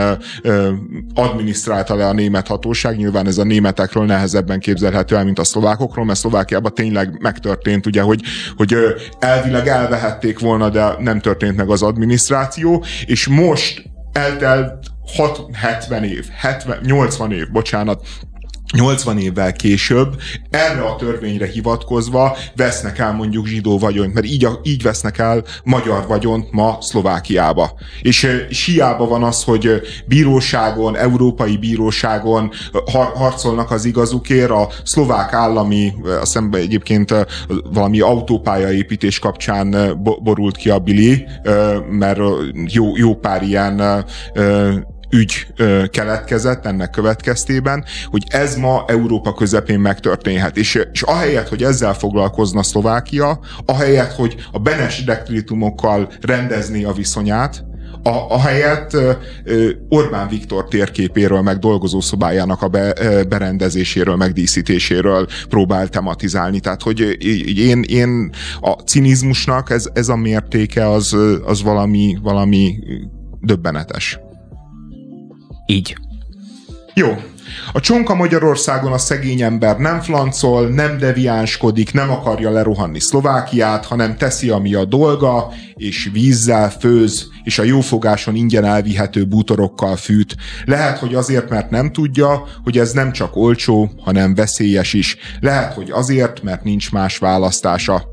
adminisztrálta 1.13 1.95
le 1.95 2.07
a 2.07 2.13
német 2.13 2.47
hatóság. 2.47 2.97
Nyilván 2.97 3.27
ez 3.27 3.37
a 3.37 3.43
németekről 3.43 4.05
nehezebben 4.05 4.59
képzelhető 4.59 5.15
el, 5.15 5.23
mint 5.23 5.39
a 5.39 5.43
szlovákokról, 5.43 6.05
mert 6.05 6.19
Szlovákiában 6.19 6.73
tényleg 6.73 7.17
megtörtént, 7.21 7.85
ugye, 7.85 8.01
hogy, 8.01 8.21
hogy 8.57 8.75
elvileg 9.19 9.67
elvehették 9.67 10.39
volna, 10.39 10.69
de 10.69 10.95
nem 10.99 11.19
történt 11.19 11.57
meg 11.57 11.69
az 11.69 11.81
adminisztráció, 11.81 12.83
és 13.05 13.27
most 13.27 13.91
eltelt 14.13 14.91
6, 15.05 15.45
70 15.53 16.03
év, 16.03 16.29
70, 16.41 16.83
80 16.83 17.31
év, 17.31 17.51
bocsánat, 17.51 18.01
80 18.73 19.17
évvel 19.17 19.53
később 19.53 20.21
erre 20.49 20.81
a 20.81 20.95
törvényre 20.95 21.45
hivatkozva 21.45 22.37
vesznek 22.55 22.99
el 22.99 23.13
mondjuk 23.13 23.45
zsidó 23.45 23.77
vagyont, 23.79 24.13
mert 24.13 24.25
így, 24.25 24.47
így 24.63 24.81
vesznek 24.81 25.17
el 25.17 25.43
magyar 25.63 26.07
vagyont 26.07 26.51
ma 26.51 26.77
Szlovákiába. 26.81 27.71
És, 28.01 28.45
és 28.49 28.65
hiába 28.65 29.07
van 29.07 29.23
az, 29.23 29.43
hogy 29.43 29.81
bíróságon, 30.05 30.97
európai 30.97 31.57
bíróságon 31.57 32.51
har, 32.91 33.05
harcolnak 33.05 33.71
az 33.71 33.85
igazukért, 33.85 34.49
a 34.49 34.69
szlovák 34.83 35.33
állami, 35.33 35.93
szemben 36.21 36.61
egyébként 36.61 37.15
valami 37.73 37.99
autópályaépítés 37.99 39.19
kapcsán 39.19 39.99
borult 40.23 40.57
ki 40.57 40.69
a 40.69 40.79
Bili, 40.79 41.25
mert 41.89 42.19
jó, 42.67 42.97
jó 42.97 43.15
pár 43.15 43.41
ilyen 43.43 44.05
ügy 45.13 45.47
keletkezett 45.89 46.65
ennek 46.65 46.89
következtében, 46.89 47.85
hogy 48.05 48.23
ez 48.27 48.55
ma 48.55 48.83
Európa 48.87 49.33
közepén 49.33 49.79
megtörténhet. 49.79 50.57
És, 50.57 50.79
és 50.91 51.01
ahelyett, 51.01 51.47
hogy 51.47 51.63
ezzel 51.63 51.93
foglalkozna 51.93 52.63
Szlovákia, 52.63 53.39
ahelyett, 53.65 54.11
hogy 54.11 54.35
a 54.51 54.59
Benes 54.59 55.03
dekrétumokkal 55.03 56.11
rendezné 56.21 56.83
a 56.83 56.91
viszonyát, 56.91 57.63
a, 58.03 58.09
a 58.29 58.39
helyett 58.39 58.97
Orbán 59.89 60.27
Viktor 60.27 60.67
térképéről, 60.67 61.41
meg 61.41 61.57
dolgozószobájának 61.57 62.61
a 62.61 62.67
be, 62.67 62.93
berendezéséről, 63.29 64.15
megdíszítéséről 64.15 65.27
próbál 65.49 65.87
tematizálni. 65.87 66.59
Tehát, 66.59 66.81
hogy 66.81 66.99
én, 67.57 67.83
én 67.87 68.29
a 68.61 68.71
cinizmusnak 68.71 69.69
ez, 69.69 69.89
ez 69.93 70.09
a 70.09 70.15
mértéke 70.15 70.89
az, 70.89 71.17
az 71.45 71.63
valami, 71.63 72.17
valami 72.21 72.79
döbbenetes. 73.39 74.19
Így. 75.73 75.97
Jó. 76.93 77.07
A 77.73 77.79
csonka 77.79 78.15
Magyarországon 78.15 78.91
a 78.91 78.97
szegény 78.97 79.41
ember 79.41 79.77
nem 79.77 80.01
flancol, 80.01 80.67
nem 80.67 80.97
deviánskodik, 80.97 81.93
nem 81.93 82.11
akarja 82.11 82.49
lerohanni 82.51 82.99
Szlovákiát, 82.99 83.85
hanem 83.85 84.17
teszi, 84.17 84.49
ami 84.49 84.73
a 84.73 84.85
dolga, 84.85 85.51
és 85.75 86.09
vízzel 86.13 86.69
főz, 86.69 87.27
és 87.43 87.59
a 87.59 87.63
jófogáson 87.63 88.35
ingyen 88.35 88.65
elvihető 88.65 89.25
bútorokkal 89.25 89.95
fűt. 89.95 90.35
Lehet, 90.65 90.97
hogy 90.97 91.15
azért, 91.15 91.49
mert 91.49 91.69
nem 91.69 91.91
tudja, 91.91 92.47
hogy 92.63 92.77
ez 92.77 92.91
nem 92.91 93.11
csak 93.11 93.35
olcsó, 93.35 93.91
hanem 93.97 94.35
veszélyes 94.35 94.93
is. 94.93 95.17
Lehet, 95.39 95.73
hogy 95.73 95.91
azért, 95.91 96.43
mert 96.43 96.63
nincs 96.63 96.91
más 96.91 97.17
választása. 97.17 98.12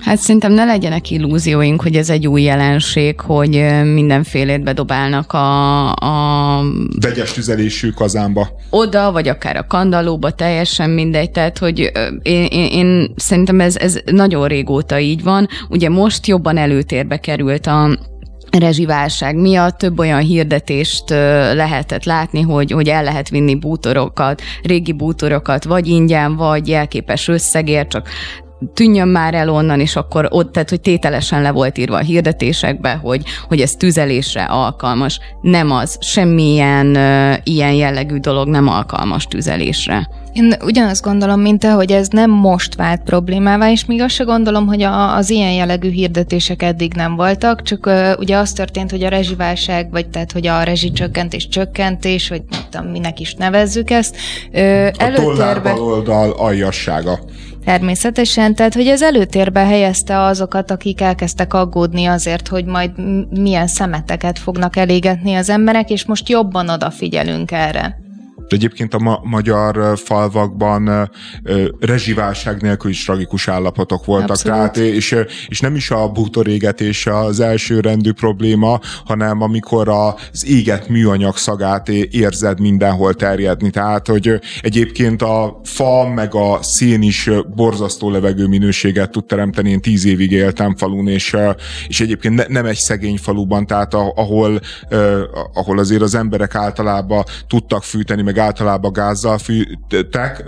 Hát 0.00 0.18
szerintem 0.18 0.52
ne 0.52 0.64
legyenek 0.64 1.10
illúzióink, 1.10 1.82
hogy 1.82 1.96
ez 1.96 2.10
egy 2.10 2.26
új 2.26 2.42
jelenség, 2.42 3.20
hogy 3.20 3.66
mindenfélét 3.94 4.62
bedobálnak 4.62 5.32
a... 5.32 5.92
a 5.92 6.62
Vegyes 7.00 7.32
tüzelésű 7.32 7.90
kazánba. 7.90 8.48
Oda, 8.70 9.12
vagy 9.12 9.28
akár 9.28 9.56
a 9.56 9.66
kandalóba, 9.66 10.30
teljesen 10.30 10.90
mindegy. 10.90 11.30
Tehát, 11.30 11.58
hogy 11.58 11.92
én, 12.22 12.44
én, 12.44 12.70
én 12.70 13.12
szerintem 13.16 13.60
ez, 13.60 13.76
ez 13.76 13.98
nagyon 14.04 14.48
régóta 14.48 14.98
így 14.98 15.22
van. 15.22 15.48
Ugye 15.68 15.88
most 15.88 16.26
jobban 16.26 16.56
előtérbe 16.56 17.16
került 17.16 17.66
a 17.66 17.98
rezsiválság 18.58 19.36
miatt 19.36 19.78
több 19.78 19.98
olyan 19.98 20.20
hirdetést 20.20 21.10
lehetett 21.54 22.04
látni, 22.04 22.40
hogy, 22.40 22.70
hogy 22.70 22.88
el 22.88 23.02
lehet 23.02 23.28
vinni 23.28 23.54
bútorokat, 23.54 24.42
régi 24.62 24.92
bútorokat, 24.92 25.64
vagy 25.64 25.86
ingyen, 25.86 26.36
vagy 26.36 26.68
jelképes 26.68 27.28
összegért, 27.28 27.88
csak 27.88 28.08
tűnjön 28.74 29.08
már 29.08 29.34
el 29.34 29.48
onnan, 29.48 29.80
és 29.80 29.96
akkor 29.96 30.28
ott, 30.30 30.52
tehát 30.52 30.70
hogy 30.70 30.80
tételesen 30.80 31.42
le 31.42 31.50
volt 31.50 31.78
írva 31.78 31.96
a 31.96 32.00
hirdetésekbe, 32.00 33.00
hogy, 33.02 33.22
hogy 33.48 33.60
ez 33.60 33.70
tüzelésre 33.70 34.44
alkalmas. 34.44 35.20
Nem 35.40 35.70
az, 35.70 35.98
semmilyen 36.00 36.86
uh, 36.86 37.34
ilyen 37.44 37.72
jellegű 37.72 38.16
dolog 38.16 38.48
nem 38.48 38.68
alkalmas 38.68 39.26
tüzelésre. 39.26 40.08
Én 40.32 40.54
ugyanazt 40.64 41.02
gondolom, 41.02 41.40
mint 41.40 41.60
te, 41.60 41.70
hogy 41.70 41.92
ez 41.92 42.08
nem 42.08 42.30
most 42.30 42.74
vált 42.74 43.02
problémává, 43.02 43.70
és 43.70 43.84
még 43.84 44.00
azt 44.02 44.14
se 44.14 44.24
gondolom, 44.24 44.66
hogy 44.66 44.82
a, 44.82 45.16
az 45.16 45.30
ilyen 45.30 45.52
jellegű 45.52 45.90
hirdetések 45.90 46.62
eddig 46.62 46.94
nem 46.94 47.16
voltak, 47.16 47.62
csak 47.62 47.86
uh, 47.86 48.10
ugye 48.18 48.36
az 48.36 48.52
történt, 48.52 48.90
hogy 48.90 49.02
a 49.02 49.08
rezsiválság, 49.08 49.90
vagy 49.90 50.08
tehát, 50.08 50.32
hogy 50.32 50.46
a 50.46 50.62
rezsicsökkentés, 50.62 51.48
csökkentés, 51.48 52.28
vagy 52.28 52.42
nem 52.50 52.60
tudom, 52.70 52.86
minek 52.86 53.20
is 53.20 53.34
nevezzük 53.34 53.90
ezt, 53.90 54.16
uh, 54.52 54.88
a 54.98 55.02
előtérbe... 55.02 55.72
oldal 55.72 56.30
aljassága. 56.30 57.18
Természetesen, 57.66 58.54
tehát 58.54 58.74
hogy 58.74 58.86
ez 58.86 59.02
előtérbe 59.02 59.64
helyezte 59.64 60.20
azokat, 60.20 60.70
akik 60.70 61.00
elkezdtek 61.00 61.54
aggódni 61.54 62.04
azért, 62.04 62.48
hogy 62.48 62.64
majd 62.64 62.90
milyen 63.30 63.66
szemeteket 63.66 64.38
fognak 64.38 64.76
elégetni 64.76 65.34
az 65.34 65.50
emberek, 65.50 65.90
és 65.90 66.04
most 66.04 66.28
jobban 66.28 66.68
odafigyelünk 66.68 67.52
erre. 67.52 68.05
Egyébként 68.48 68.94
a 68.94 68.98
ma- 68.98 69.20
magyar 69.22 69.98
falvakban 69.98 71.10
rezsiválság 71.80 72.62
nélkül 72.62 72.90
is 72.90 73.04
tragikus 73.04 73.48
állapotok 73.48 74.04
voltak. 74.04 74.30
Abszolút. 74.30 74.56
Tehát, 74.56 74.76
és, 74.76 75.16
és 75.48 75.60
nem 75.60 75.74
is 75.74 75.90
a 75.90 76.08
bútorégetés 76.08 77.06
az 77.06 77.40
első 77.40 77.80
rendű 77.80 78.12
probléma, 78.12 78.80
hanem 79.04 79.42
amikor 79.42 79.88
az 79.88 80.46
éget 80.46 80.88
műanyag 80.88 81.36
szagát 81.36 81.88
érzed 81.88 82.60
mindenhol 82.60 83.14
terjedni. 83.14 83.70
Tehát, 83.70 84.06
hogy 84.06 84.40
egyébként 84.60 85.22
a 85.22 85.60
fa 85.64 86.08
meg 86.08 86.34
a 86.34 86.58
szén 86.62 87.02
is 87.02 87.30
borzasztó 87.54 88.10
levegő 88.10 88.46
minőséget 88.46 89.10
tud 89.10 89.24
teremteni. 89.24 89.70
Én 89.70 89.80
tíz 89.80 90.04
évig 90.04 90.30
éltem 90.30 90.76
falun, 90.76 91.08
és, 91.08 91.36
és 91.88 92.00
egyébként 92.00 92.34
ne, 92.34 92.44
nem 92.48 92.66
egy 92.66 92.76
szegény 92.76 93.18
faluban, 93.18 93.66
tehát 93.66 93.94
ahol, 93.94 94.60
ahol 95.54 95.78
azért 95.78 96.02
az 96.02 96.14
emberek 96.14 96.54
általában 96.54 97.24
tudtak 97.46 97.82
fűteni, 97.82 98.22
meg 98.22 98.35
meg 98.36 98.44
általában 98.44 98.92
gázzal 98.92 99.38
fűtek. 99.38 100.44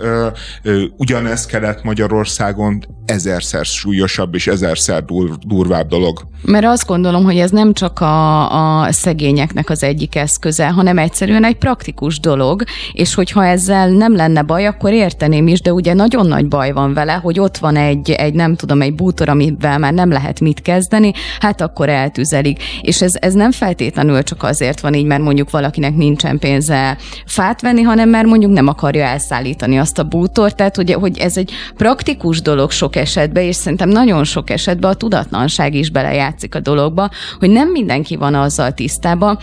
Ugyanez 0.97 1.45
kellett 1.45 1.83
Magyarországon 1.83 2.85
ezerszer 3.05 3.65
súlyosabb 3.65 4.35
és 4.35 4.47
ezerszer 4.47 5.03
dur, 5.03 5.37
durvább 5.37 5.87
dolog. 5.87 6.27
Mert 6.41 6.65
azt 6.65 6.87
gondolom, 6.87 7.23
hogy 7.23 7.37
ez 7.37 7.51
nem 7.51 7.73
csak 7.73 7.99
a, 7.99 8.81
a 8.81 8.91
szegényeknek 8.91 9.69
az 9.69 9.83
egyik 9.83 10.15
eszköze, 10.15 10.67
hanem 10.67 10.97
egyszerűen 10.97 11.45
egy 11.45 11.57
praktikus 11.57 12.19
dolog, 12.19 12.63
és 12.93 13.13
hogyha 13.13 13.45
ezzel 13.45 13.89
nem 13.89 14.15
lenne 14.15 14.41
baj, 14.41 14.65
akkor 14.65 14.91
érteném 14.91 15.47
is, 15.47 15.61
de 15.61 15.73
ugye 15.73 15.93
nagyon 15.93 16.27
nagy 16.27 16.47
baj 16.47 16.71
van 16.71 16.93
vele, 16.93 17.13
hogy 17.13 17.39
ott 17.39 17.57
van 17.57 17.75
egy, 17.75 18.11
egy 18.11 18.33
nem 18.33 18.55
tudom, 18.55 18.81
egy 18.81 18.95
bútor, 18.95 19.29
amivel 19.29 19.77
már 19.77 19.93
nem 19.93 20.11
lehet 20.11 20.39
mit 20.39 20.61
kezdeni, 20.61 21.11
hát 21.39 21.61
akkor 21.61 21.89
eltüzelik. 21.89 22.63
És 22.81 23.01
ez, 23.01 23.13
ez 23.19 23.33
nem 23.33 23.51
feltétlenül 23.51 24.23
csak 24.23 24.43
azért 24.43 24.79
van 24.79 24.93
így, 24.93 25.05
mert 25.05 25.21
mondjuk 25.21 25.49
valakinek 25.49 25.95
nincsen 25.95 26.39
pénze 26.39 26.97
fát 27.25 27.61
venni, 27.61 27.78
hanem 27.81 28.09
mert 28.09 28.27
mondjuk 28.27 28.51
nem 28.51 28.67
akarja 28.67 29.05
elszállítani 29.05 29.77
azt 29.77 29.99
a 29.99 30.03
bútort, 30.03 30.55
tehát 30.55 30.75
hogy, 30.75 30.93
hogy 30.93 31.17
ez 31.17 31.37
egy 31.37 31.51
praktikus 31.75 32.41
dolog 32.41 32.71
sok 32.71 32.95
esetben, 32.95 33.43
és 33.43 33.55
szerintem 33.55 33.89
nagyon 33.89 34.23
sok 34.23 34.49
esetben 34.49 34.91
a 34.91 34.93
tudatlanság 34.93 35.73
is 35.73 35.89
belejátszik 35.89 36.55
a 36.55 36.59
dologba, 36.59 37.09
hogy 37.39 37.49
nem 37.49 37.69
mindenki 37.69 38.15
van 38.15 38.35
azzal 38.35 38.73
tisztában, 38.73 39.39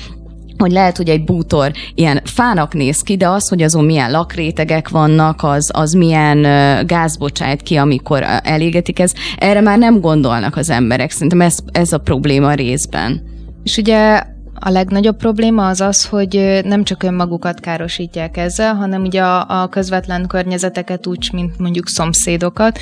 hogy 0.59 0.73
lehet, 0.73 0.97
hogy 0.97 1.09
egy 1.09 1.25
bútor 1.25 1.73
ilyen 1.95 2.21
fának 2.25 2.75
néz 2.75 3.01
ki, 3.01 3.17
de 3.17 3.29
az, 3.29 3.49
hogy 3.49 3.63
azon 3.63 3.85
milyen 3.85 4.11
lakrétegek 4.11 4.89
vannak, 4.89 5.43
az, 5.43 5.71
az 5.75 5.93
milyen 5.93 6.43
gáz 6.87 7.17
bocsájt 7.17 7.63
ki, 7.63 7.77
amikor 7.77 8.25
elégetik, 8.43 8.99
ez, 8.99 9.13
erre 9.37 9.61
már 9.61 9.79
nem 9.79 10.01
gondolnak 10.01 10.57
az 10.57 10.71
emberek. 10.71 11.11
Szerintem 11.11 11.41
ez, 11.41 11.57
ez 11.73 11.93
a 11.93 11.99
probléma 11.99 12.53
részben. 12.53 13.23
És 13.63 13.77
ugye 13.77 14.23
a 14.59 14.71
legnagyobb 14.71 15.17
probléma 15.17 15.69
az 15.69 15.81
az, 15.81 16.05
hogy 16.05 16.61
nem 16.65 16.85
csak 16.85 17.03
önmagukat 17.03 17.61
károsítják 17.61 18.37
ezzel, 18.37 18.75
hanem 18.75 19.03
ugye 19.03 19.23
a, 19.23 19.63
a 19.63 19.69
közvetlen 19.69 20.27
környezeteket 20.27 21.07
úgy, 21.07 21.29
mint 21.33 21.59
mondjuk 21.59 21.89
szomszédokat. 21.89 22.79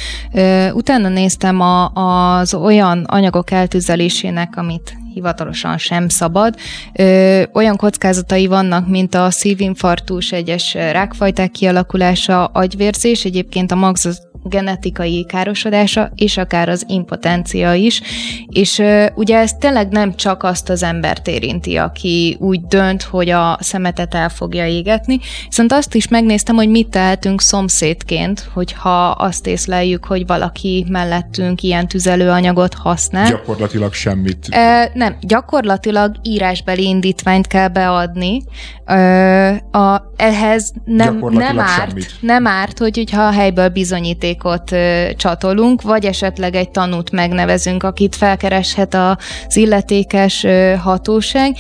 Utána 0.73 1.09
néztem 1.09 1.61
a, 1.61 1.91
az 1.93 2.55
olyan 2.55 3.05
anyagok 3.05 3.51
eltüzelésének, 3.51 4.57
amit 4.57 4.97
hivatalosan 5.15 5.79
sem 5.79 6.09
szabad. 6.09 6.55
Ö, 6.93 7.43
olyan 7.53 7.77
kockázatai 7.77 8.47
vannak, 8.47 8.89
mint 8.89 9.15
a 9.15 9.31
szívinfarktus, 9.31 10.33
egyes 10.33 10.75
rákfajták 10.75 11.51
kialakulása, 11.51 12.45
agyvérzés, 12.45 13.25
egyébként 13.25 13.73
a 13.73 13.75
magzat 13.75 14.33
genetikai 14.45 15.25
károsodása, 15.27 16.11
és 16.15 16.37
akár 16.37 16.69
az 16.69 16.85
impotencia 16.89 17.75
is. 17.75 18.03
És 18.49 18.83
ugye 19.15 19.39
ez 19.39 19.53
tényleg 19.53 19.89
nem 19.89 20.15
csak 20.17 20.43
azt 20.43 20.69
az 20.69 20.83
embert 20.83 21.29
érinti, 21.29 21.77
aki 21.77 22.37
úgy 22.41 22.61
dönt, 22.61 23.03
hogy 23.03 23.31
a 23.31 23.59
szemetet 23.61 24.15
el 24.15 24.29
fogja 24.29 24.67
égetni, 24.67 25.19
viszont 25.49 25.73
azt 25.73 25.95
is 25.95 26.09
megnéztem, 26.09 26.55
hogy 26.55 26.69
mit 26.69 26.89
tehetünk 26.89 27.41
szomszédként, 27.41 28.49
hogyha 28.53 29.09
azt 29.09 29.47
észleljük, 29.47 30.05
hogy 30.05 30.27
valaki 30.27 30.87
mellettünk 30.89 31.63
ilyen 31.63 31.89
tüzelőanyagot 31.89 32.75
használ. 32.75 33.31
Gyakorlatilag 33.31 33.93
semmit. 33.93 34.49
Uh, 34.51 34.95
nem, 34.95 35.17
gyakorlatilag 35.21 36.17
írásbeli 36.23 36.85
indítványt 36.85 37.47
kell 37.47 37.69
beadni. 37.69 38.43
Uh, 38.87 39.83
a, 39.83 40.13
ehhez 40.17 40.73
nem, 40.85 41.25
nem 41.31 41.59
árt, 41.59 41.95
nem 42.21 42.47
árt, 42.47 42.79
hogy, 42.79 42.97
hogyha 42.97 43.23
a 43.23 43.31
helyből 43.31 43.69
bizonyíték 43.69 44.34
játékot 44.35 44.73
ö, 44.73 45.15
csatolunk, 45.17 45.83
vagy 45.83 46.05
esetleg 46.05 46.55
egy 46.55 46.71
tanút 46.71 47.11
megnevezünk, 47.11 47.83
akit 47.83 48.17
felkereshet 48.17 48.95
az 48.95 49.57
illetékes 49.57 50.47
hatóság, 50.83 51.57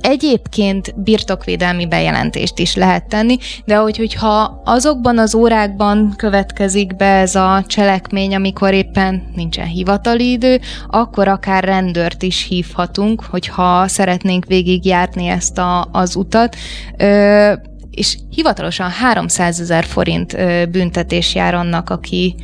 Egyébként 0.00 1.02
birtokvédelmi 1.02 1.86
bejelentést 1.86 2.58
is 2.58 2.74
lehet 2.74 3.08
tenni, 3.08 3.36
de 3.64 3.76
hogy, 3.76 3.96
hogyha 3.96 4.62
azokban 4.64 5.18
az 5.18 5.34
órákban 5.34 6.14
következik 6.16 6.96
be 6.96 7.06
ez 7.06 7.34
a 7.34 7.64
cselekmény, 7.66 8.34
amikor 8.34 8.74
éppen 8.74 9.22
nincsen 9.34 9.66
hivatali 9.66 10.30
idő, 10.30 10.60
akkor 10.88 11.28
akár 11.28 11.64
rendőrt 11.64 12.22
is 12.22 12.46
hívhatunk, 12.48 13.24
hogyha 13.30 13.88
szeretnénk 13.88 14.44
végigjárni 14.44 15.26
ezt 15.26 15.58
a, 15.58 15.88
az 15.92 16.16
utat. 16.16 16.56
Ö, 16.96 17.52
és 17.96 18.16
hivatalosan 18.30 18.90
300 18.90 19.60
ezer 19.60 19.84
forint 19.84 20.36
büntetés 20.70 21.34
jár 21.34 21.54
annak, 21.54 21.90
aki 21.90 22.34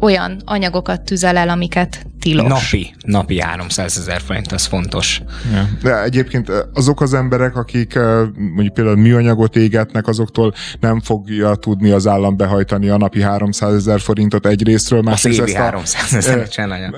olyan 0.00 0.42
anyagokat 0.44 1.00
tüzel 1.00 1.36
el, 1.36 1.48
amiket 1.48 2.06
tilos. 2.18 2.48
Napi, 2.48 2.94
napi 3.06 3.40
300 3.40 3.98
ezer 3.98 4.20
forint, 4.20 4.52
ez 4.52 4.66
fontos. 4.66 5.22
Ja. 5.52 5.68
De 5.82 6.02
egyébként 6.02 6.52
azok 6.74 7.00
az 7.00 7.14
emberek, 7.14 7.56
akik 7.56 7.98
mondjuk 8.36 8.74
például 8.74 8.96
műanyagot 8.96 9.56
égetnek, 9.56 10.08
azoktól 10.08 10.54
nem 10.80 11.00
fogja 11.00 11.54
tudni 11.54 11.90
az 11.90 12.06
állam 12.06 12.36
behajtani 12.36 12.88
a 12.88 12.96
napi 12.96 13.22
300 13.22 13.74
ezer 13.74 14.00
forintot 14.00 14.46
egyrésztről. 14.46 15.08
Az 15.08 15.24
évi 15.24 15.54
300 15.54 16.14
ezer 16.14 16.48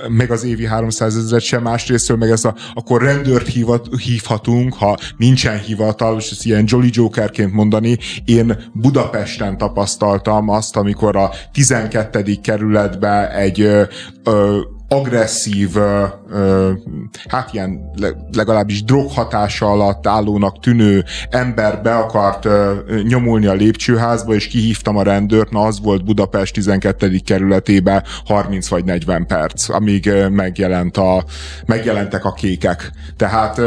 Meg 0.07 0.31
az 0.31 0.43
évi 0.43 0.65
300 0.65 1.17
ezer 1.17 1.41
sem, 1.41 1.61
másrésztről 1.61 2.17
meg 2.17 2.29
ezt 2.29 2.45
a, 2.45 2.55
akkor 2.73 3.01
rendőrt 3.01 3.47
hívat, 3.47 3.87
hívhatunk, 3.97 4.73
ha 4.73 4.97
nincsen 5.17 5.59
hivatal, 5.59 6.17
és 6.17 6.31
ezt 6.31 6.45
ilyen 6.45 6.63
Jolly 6.67 6.89
Jokerként 6.91 7.53
mondani, 7.53 7.97
én 8.25 8.69
Budapesten 8.73 9.57
tapasztaltam 9.57 10.49
azt, 10.49 10.75
amikor 10.75 11.15
a 11.15 11.31
12. 11.51 12.39
kerületbe 12.91 13.35
egy 13.35 13.61
ö, 13.61 13.83
agresszív, 14.91 15.69
hát 17.27 17.53
ilyen 17.53 17.91
legalábbis 18.31 18.83
droghatása 18.83 19.65
alatt 19.65 20.07
állónak 20.07 20.59
tűnő 20.59 21.03
ember 21.29 21.81
be 21.81 21.95
akart 21.95 22.47
nyomulni 23.03 23.45
a 23.45 23.53
lépcsőházba, 23.53 24.33
és 24.33 24.47
kihívtam 24.47 24.97
a 24.97 25.03
rendőrt, 25.03 25.51
na 25.51 25.61
az 25.61 25.81
volt 25.81 26.05
Budapest 26.05 26.53
12. 26.53 27.19
kerületébe 27.25 28.03
30 28.25 28.67
vagy 28.67 28.83
40 28.83 29.25
perc, 29.27 29.69
amíg 29.69 30.11
megjelent 30.29 30.97
a, 30.97 31.23
megjelentek 31.65 32.25
a 32.25 32.33
kékek. 32.33 32.91
Tehát 33.17 33.61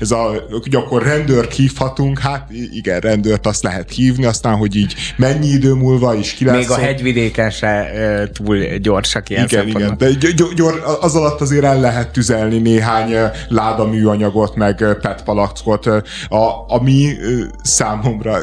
ez 0.00 0.10
a, 0.10 0.46
hogy 0.62 0.74
akkor 0.74 1.02
rendőrt 1.02 1.54
hívhatunk, 1.54 2.18
hát 2.18 2.48
igen, 2.72 3.00
rendőrt 3.00 3.46
azt 3.46 3.62
lehet 3.62 3.90
hívni, 3.90 4.24
aztán, 4.24 4.56
hogy 4.56 4.76
így 4.76 4.94
mennyi 5.16 5.46
idő 5.46 5.72
múlva 5.72 6.14
is 6.14 6.32
ki 6.32 6.44
lesz. 6.44 6.56
Még 6.56 6.70
a 6.70 6.78
hegyvidéken 6.78 7.50
se 7.50 7.90
túl 8.32 8.58
gyorsak 8.64 9.30
ilyen 9.30 9.44
igen, 9.44 9.68
igen, 9.68 9.96
de 9.98 10.23
gyor, 10.54 10.82
az 11.00 11.14
alatt 11.14 11.40
azért 11.40 11.64
el 11.64 11.80
lehet 11.80 12.12
tüzelni 12.12 12.58
néhány 12.58 13.14
láda 13.48 13.84
műanyagot, 13.84 14.56
meg 14.56 14.96
PET 15.00 15.22
palackot, 15.22 15.86
a, 16.28 16.64
ami 16.68 17.12
számomra 17.62 18.38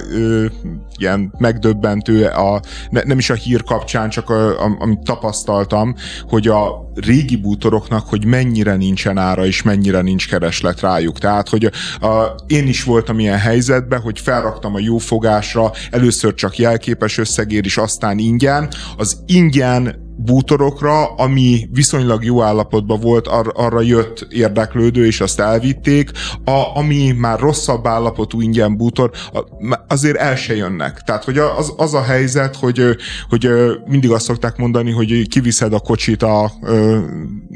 ilyen 0.97 1.33
megdöbbentő, 1.37 2.25
a, 2.25 2.61
ne, 2.89 3.01
nem 3.03 3.17
is 3.17 3.29
a 3.29 3.33
hír 3.33 3.63
kapcsán, 3.63 4.09
csak 4.09 4.29
a, 4.29 4.63
a, 4.63 4.75
amit 4.79 4.99
tapasztaltam, 4.99 5.95
hogy 6.29 6.47
a 6.47 6.89
régi 6.95 7.35
bútoroknak, 7.35 8.07
hogy 8.07 8.25
mennyire 8.25 8.75
nincsen 8.75 9.17
ára, 9.17 9.45
és 9.45 9.61
mennyire 9.61 10.01
nincs 10.01 10.29
kereslet 10.29 10.79
rájuk. 10.79 11.19
Tehát, 11.19 11.49
hogy 11.49 11.71
a, 11.99 12.25
én 12.47 12.67
is 12.67 12.83
voltam 12.83 13.19
ilyen 13.19 13.37
helyzetben, 13.37 13.99
hogy 14.01 14.19
felraktam 14.19 14.75
a 14.75 14.79
jó 14.79 14.97
fogásra, 14.97 15.71
először 15.91 16.33
csak 16.33 16.57
jelképes 16.57 17.17
összegér, 17.17 17.65
és 17.65 17.77
aztán 17.77 18.17
ingyen. 18.17 18.69
Az 18.97 19.17
ingyen 19.25 20.09
bútorokra, 20.23 21.05
ami 21.05 21.69
viszonylag 21.71 22.23
jó 22.23 22.41
állapotban 22.41 22.99
volt, 22.99 23.27
ar- 23.27 23.57
arra 23.57 23.81
jött 23.81 24.27
érdeklődő, 24.29 25.05
és 25.05 25.21
azt 25.21 25.39
elvitték. 25.39 26.11
A, 26.45 26.77
ami 26.77 27.11
már 27.17 27.39
rosszabb 27.39 27.87
állapotú 27.87 28.41
ingyen 28.41 28.77
bútor, 28.77 29.11
azért 29.87 30.17
el 30.17 30.35
se 30.35 30.55
jönnek. 30.55 31.01
Tehát, 31.01 31.23
hogy 31.23 31.37
az, 31.37 31.73
az 31.77 31.93
a 31.93 32.01
helyzet, 32.01 32.55
hogy, 32.55 32.81
hogy 33.29 33.49
mindig 33.85 34.11
azt 34.11 34.25
szokták 34.25 34.57
mondani, 34.57 34.91
hogy 34.91 35.27
kiviszed 35.27 35.73
a 35.73 35.79
kocsit 35.79 36.23
a, 36.23 36.43
a 36.43 36.51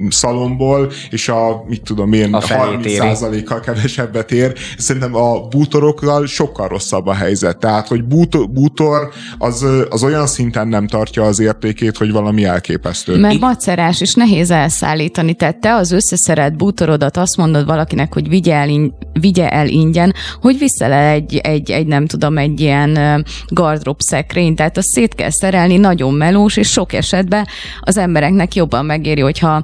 szalomból, 0.10 0.92
és 1.10 1.30
a, 1.30 1.64
mit 1.68 1.82
tudom 1.82 2.14
én, 2.14 2.34
a 2.34 2.40
30%-kal 2.40 3.60
kevesebbet 3.60 4.32
ér. 4.32 4.54
Szerintem 4.78 5.16
a 5.16 5.48
bútorokkal 5.48 6.26
sokkal 6.26 6.68
rosszabb 6.68 7.08
a 7.08 7.14
helyzet. 7.14 7.58
Tehát, 7.58 7.88
hogy 7.88 8.04
bútor, 8.04 8.50
bútor 8.50 9.12
az, 9.38 9.66
az 9.90 10.04
olyan 10.04 10.28
szinten 10.28 10.68
nem 10.68 10.88
tartja 10.88 11.24
az 11.24 11.40
értékét, 11.40 11.98
hogy 11.98 12.12
valami 12.12 12.46
elképesztő. 12.56 13.20
Meg 13.20 13.40
macerás, 13.40 14.02
és 14.02 14.14
nehéz 14.14 14.52
elszállítani. 14.52 15.34
Tehát 15.34 15.58
te 15.58 15.74
az 15.74 15.92
összeszeret 15.92 16.58
bútorodat 16.58 17.18
azt 17.18 17.38
mondod 17.38 17.66
valakinek, 17.66 18.14
hogy 18.14 18.30
vigye 18.30 18.56
el, 18.56 18.70
vigye 19.14 19.50
el 19.50 19.68
ingyen, 19.68 20.14
hogy 20.42 20.58
viszel 20.58 20.92
el 20.92 21.14
egy, 21.14 21.36
egy, 21.36 21.72
egy, 21.72 21.88
nem 21.88 22.06
tudom, 22.06 22.38
egy 22.38 22.60
ilyen 22.60 23.26
gardrób 23.48 24.00
szekrény, 24.00 24.56
tehát 24.56 24.78
azt 24.78 24.88
szét 24.88 25.16
kell 25.16 25.30
szerelni, 25.30 25.78
nagyon 25.78 26.14
melós, 26.14 26.58
és 26.58 26.70
sok 26.70 26.94
esetben 26.94 27.48
az 27.80 27.98
embereknek 27.98 28.56
jobban 28.56 28.86
megéri, 28.86 29.22
hogyha 29.22 29.64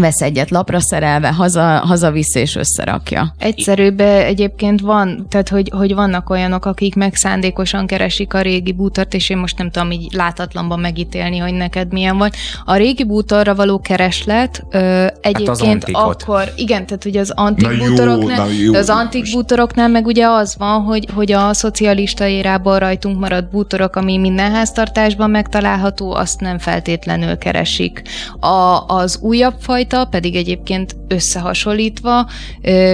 vesz 0.00 0.20
egyet 0.20 0.50
lapra 0.50 0.80
szerelve, 0.80 1.28
haza, 1.28 1.62
hazavisz 1.62 2.34
és 2.34 2.56
összerakja. 2.56 3.34
Egyszerűbb 3.38 4.00
egyébként 4.00 4.80
van, 4.80 5.26
tehát 5.28 5.48
hogy, 5.48 5.70
hogy 5.76 5.94
vannak 5.94 6.30
olyanok, 6.30 6.64
akik 6.64 6.94
meg 6.94 7.14
szándékosan 7.14 7.86
keresik 7.86 8.34
a 8.34 8.40
régi 8.40 8.72
bútort, 8.72 9.14
és 9.14 9.30
én 9.30 9.36
most 9.36 9.58
nem 9.58 9.70
tudom 9.70 9.90
így 9.90 10.12
látatlanban 10.12 10.80
megítélni, 10.80 11.38
hogy 11.38 11.52
neked 11.52 11.92
milyen 11.92 12.18
volt. 12.18 12.36
A 12.64 12.76
régi 12.76 13.04
bútorra 13.04 13.54
való 13.54 13.80
kereslet 13.80 14.64
ö, 14.70 15.06
egyébként 15.20 15.84
hát 15.84 15.94
az 15.94 16.02
akkor, 16.02 16.52
igen, 16.56 16.86
tehát 16.86 17.02
hogy 17.02 17.16
az 17.16 17.30
antik 17.30 17.68
na 17.68 17.86
bútoroknál, 17.86 18.48
jó, 18.48 18.72
jó, 18.72 18.74
az 18.74 18.88
antik 18.88 19.32
bútoroknál 19.32 19.88
meg 19.88 20.06
ugye 20.06 20.26
az 20.26 20.54
van, 20.58 20.82
hogy, 20.82 21.08
hogy 21.14 21.32
a 21.32 21.54
szocialista 21.54 22.26
érában 22.26 22.78
rajtunk 22.78 23.18
maradt 23.18 23.50
bútorok, 23.50 23.96
ami 23.96 24.16
minden 24.16 24.50
háztartásban 24.50 25.30
megtalálható, 25.30 26.14
azt 26.14 26.40
nem 26.40 26.58
feltétlenül 26.58 27.38
keresik. 27.38 28.02
A, 28.40 28.84
az 28.86 29.18
újabb 29.20 29.54
faj 29.60 29.83
fajta, 29.88 30.04
pedig 30.04 30.34
egyébként 30.34 30.96
összehasonlítva 31.08 32.28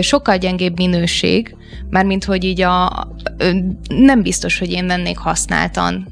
sokkal 0.00 0.37
gyengébb 0.37 0.76
minőség, 0.76 1.57
mármint 1.90 2.24
hogy 2.24 2.44
így 2.44 2.61
a, 2.61 3.07
nem 3.88 4.22
biztos, 4.22 4.59
hogy 4.59 4.70
én 4.70 4.87
vennék 4.87 5.18
használtan 5.18 6.09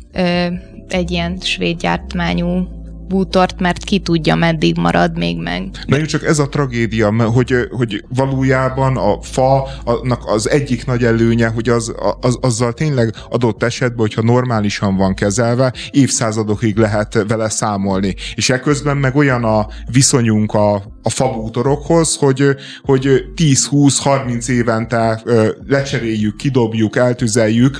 egy 0.88 1.10
ilyen 1.10 1.38
svéd 1.40 1.80
gyártmányú 1.80 2.68
bútort, 3.08 3.60
mert 3.60 3.84
ki 3.84 3.98
tudja, 3.98 4.34
meddig 4.34 4.76
marad 4.76 5.18
még 5.18 5.38
meg. 5.38 5.70
Na 5.86 6.06
csak 6.06 6.24
ez 6.24 6.38
a 6.38 6.48
tragédia, 6.48 7.12
hogy, 7.12 7.54
hogy 7.70 8.04
valójában 8.08 8.96
a 8.96 9.22
fa 9.22 9.68
annak 9.84 10.22
az 10.26 10.50
egyik 10.50 10.86
nagy 10.86 11.04
előnye, 11.04 11.48
hogy 11.48 11.68
az, 11.68 11.94
az, 12.20 12.38
azzal 12.40 12.72
tényleg 12.72 13.14
adott 13.30 13.62
esetben, 13.62 13.98
hogyha 13.98 14.22
normálisan 14.22 14.96
van 14.96 15.14
kezelve, 15.14 15.72
évszázadokig 15.90 16.76
lehet 16.76 17.24
vele 17.28 17.48
számolni. 17.48 18.14
És 18.34 18.50
ekközben 18.50 18.96
meg 18.96 19.16
olyan 19.16 19.44
a 19.44 19.66
viszonyunk 19.90 20.52
a, 20.52 20.82
a 21.08 21.10
fabútorokhoz, 21.10 22.16
hogy, 22.16 22.56
hogy 22.82 23.24
10-20-30 23.36 24.48
évente 24.48 25.22
lecseréljük, 25.66 26.36
kidobjuk, 26.36 26.96
eltüzeljük, 26.96 27.76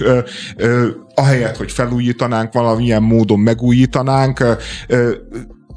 ahelyett, 1.14 1.56
hogy 1.56 1.72
felújítanánk, 1.72 2.52
valamilyen 2.52 3.02
módon 3.02 3.40
megújítanánk, 3.40 4.44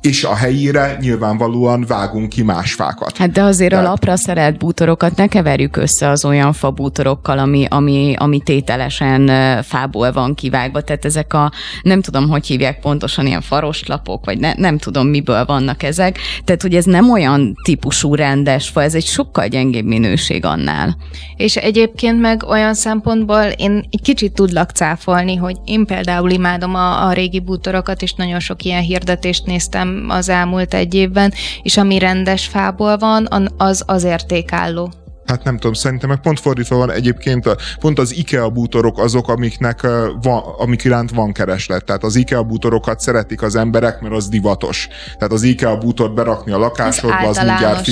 és 0.01 0.23
a 0.23 0.35
helyére 0.35 0.97
nyilvánvalóan 0.99 1.85
vágunk 1.87 2.29
ki 2.29 2.43
más 2.43 2.73
fákat. 2.73 3.17
Hát 3.17 3.31
de 3.31 3.43
azért 3.43 3.69
Tehát... 3.69 3.85
a 3.85 3.89
lapra 3.89 4.17
szerelt 4.17 4.57
bútorokat 4.57 5.15
ne 5.15 5.27
keverjük 5.27 5.77
össze 5.77 6.09
az 6.09 6.25
olyan 6.25 6.53
fa 6.53 6.71
bútorokkal, 6.71 7.39
ami, 7.39 7.65
ami, 7.69 8.13
ami 8.17 8.39
tételesen 8.39 9.31
fából 9.63 10.11
van 10.11 10.35
kivágva. 10.35 10.81
Tehát 10.81 11.05
ezek 11.05 11.33
a, 11.33 11.51
nem 11.81 12.01
tudom, 12.01 12.29
hogy 12.29 12.47
hívják 12.47 12.79
pontosan, 12.79 13.27
ilyen 13.27 13.41
farostlapok, 13.41 14.25
vagy 14.25 14.39
ne, 14.39 14.53
nem 14.53 14.77
tudom, 14.77 15.07
miből 15.07 15.45
vannak 15.45 15.83
ezek. 15.83 16.17
Tehát, 16.43 16.61
hogy 16.61 16.75
ez 16.75 16.85
nem 16.85 17.11
olyan 17.11 17.53
típusú 17.63 18.15
rendes 18.15 18.69
fa, 18.69 18.83
ez 18.83 18.95
egy 18.95 19.05
sokkal 19.05 19.47
gyengébb 19.47 19.85
minőség 19.85 20.45
annál. 20.45 20.97
És 21.35 21.55
egyébként 21.55 22.19
meg 22.19 22.43
olyan 22.43 22.73
szempontból 22.73 23.43
én 23.57 23.87
egy 23.91 24.01
kicsit 24.01 24.33
tudlak 24.33 24.69
cáfolni, 24.69 25.35
hogy 25.35 25.57
én 25.65 25.85
például 25.85 26.29
imádom 26.29 26.75
a, 26.75 27.07
a 27.07 27.13
régi 27.13 27.39
bútorokat, 27.39 28.01
és 28.01 28.13
nagyon 28.13 28.39
sok 28.39 28.63
ilyen 28.63 28.81
hirdetést 28.81 29.45
néztem 29.45 29.90
az 30.07 30.29
elmúlt 30.29 30.73
egy 30.73 30.93
évben, 30.93 31.33
és 31.61 31.77
ami 31.77 31.99
rendes 31.99 32.47
fából 32.47 32.97
van, 32.97 33.27
az 33.57 33.83
az 33.85 34.03
értékálló. 34.03 34.91
Hát 35.25 35.43
nem 35.43 35.55
tudom, 35.55 35.73
szerintem 35.73 36.09
meg 36.09 36.19
pont 36.19 36.39
fordítva 36.39 36.75
van 36.75 36.91
egyébként, 36.91 37.55
pont 37.79 37.99
az 37.99 38.15
IKEA 38.15 38.49
bútorok 38.49 38.99
azok, 38.99 39.27
amiknek 39.27 39.81
van, 40.21 40.43
amik 40.57 40.83
iránt 40.83 41.11
van 41.11 41.31
kereslet. 41.31 41.85
Tehát 41.85 42.03
az 42.03 42.15
IKEA 42.15 42.43
bútorokat 42.43 42.99
szeretik 42.99 43.41
az 43.41 43.55
emberek, 43.55 44.01
mert 44.01 44.13
az 44.13 44.29
divatos. 44.29 44.87
Tehát 45.17 45.33
az 45.33 45.43
IKEA 45.43 45.77
bútort 45.77 46.13
berakni 46.13 46.51
a 46.51 46.57
lakásodba, 46.57 47.27
az 47.27 47.37
mindjárt... 47.37 47.87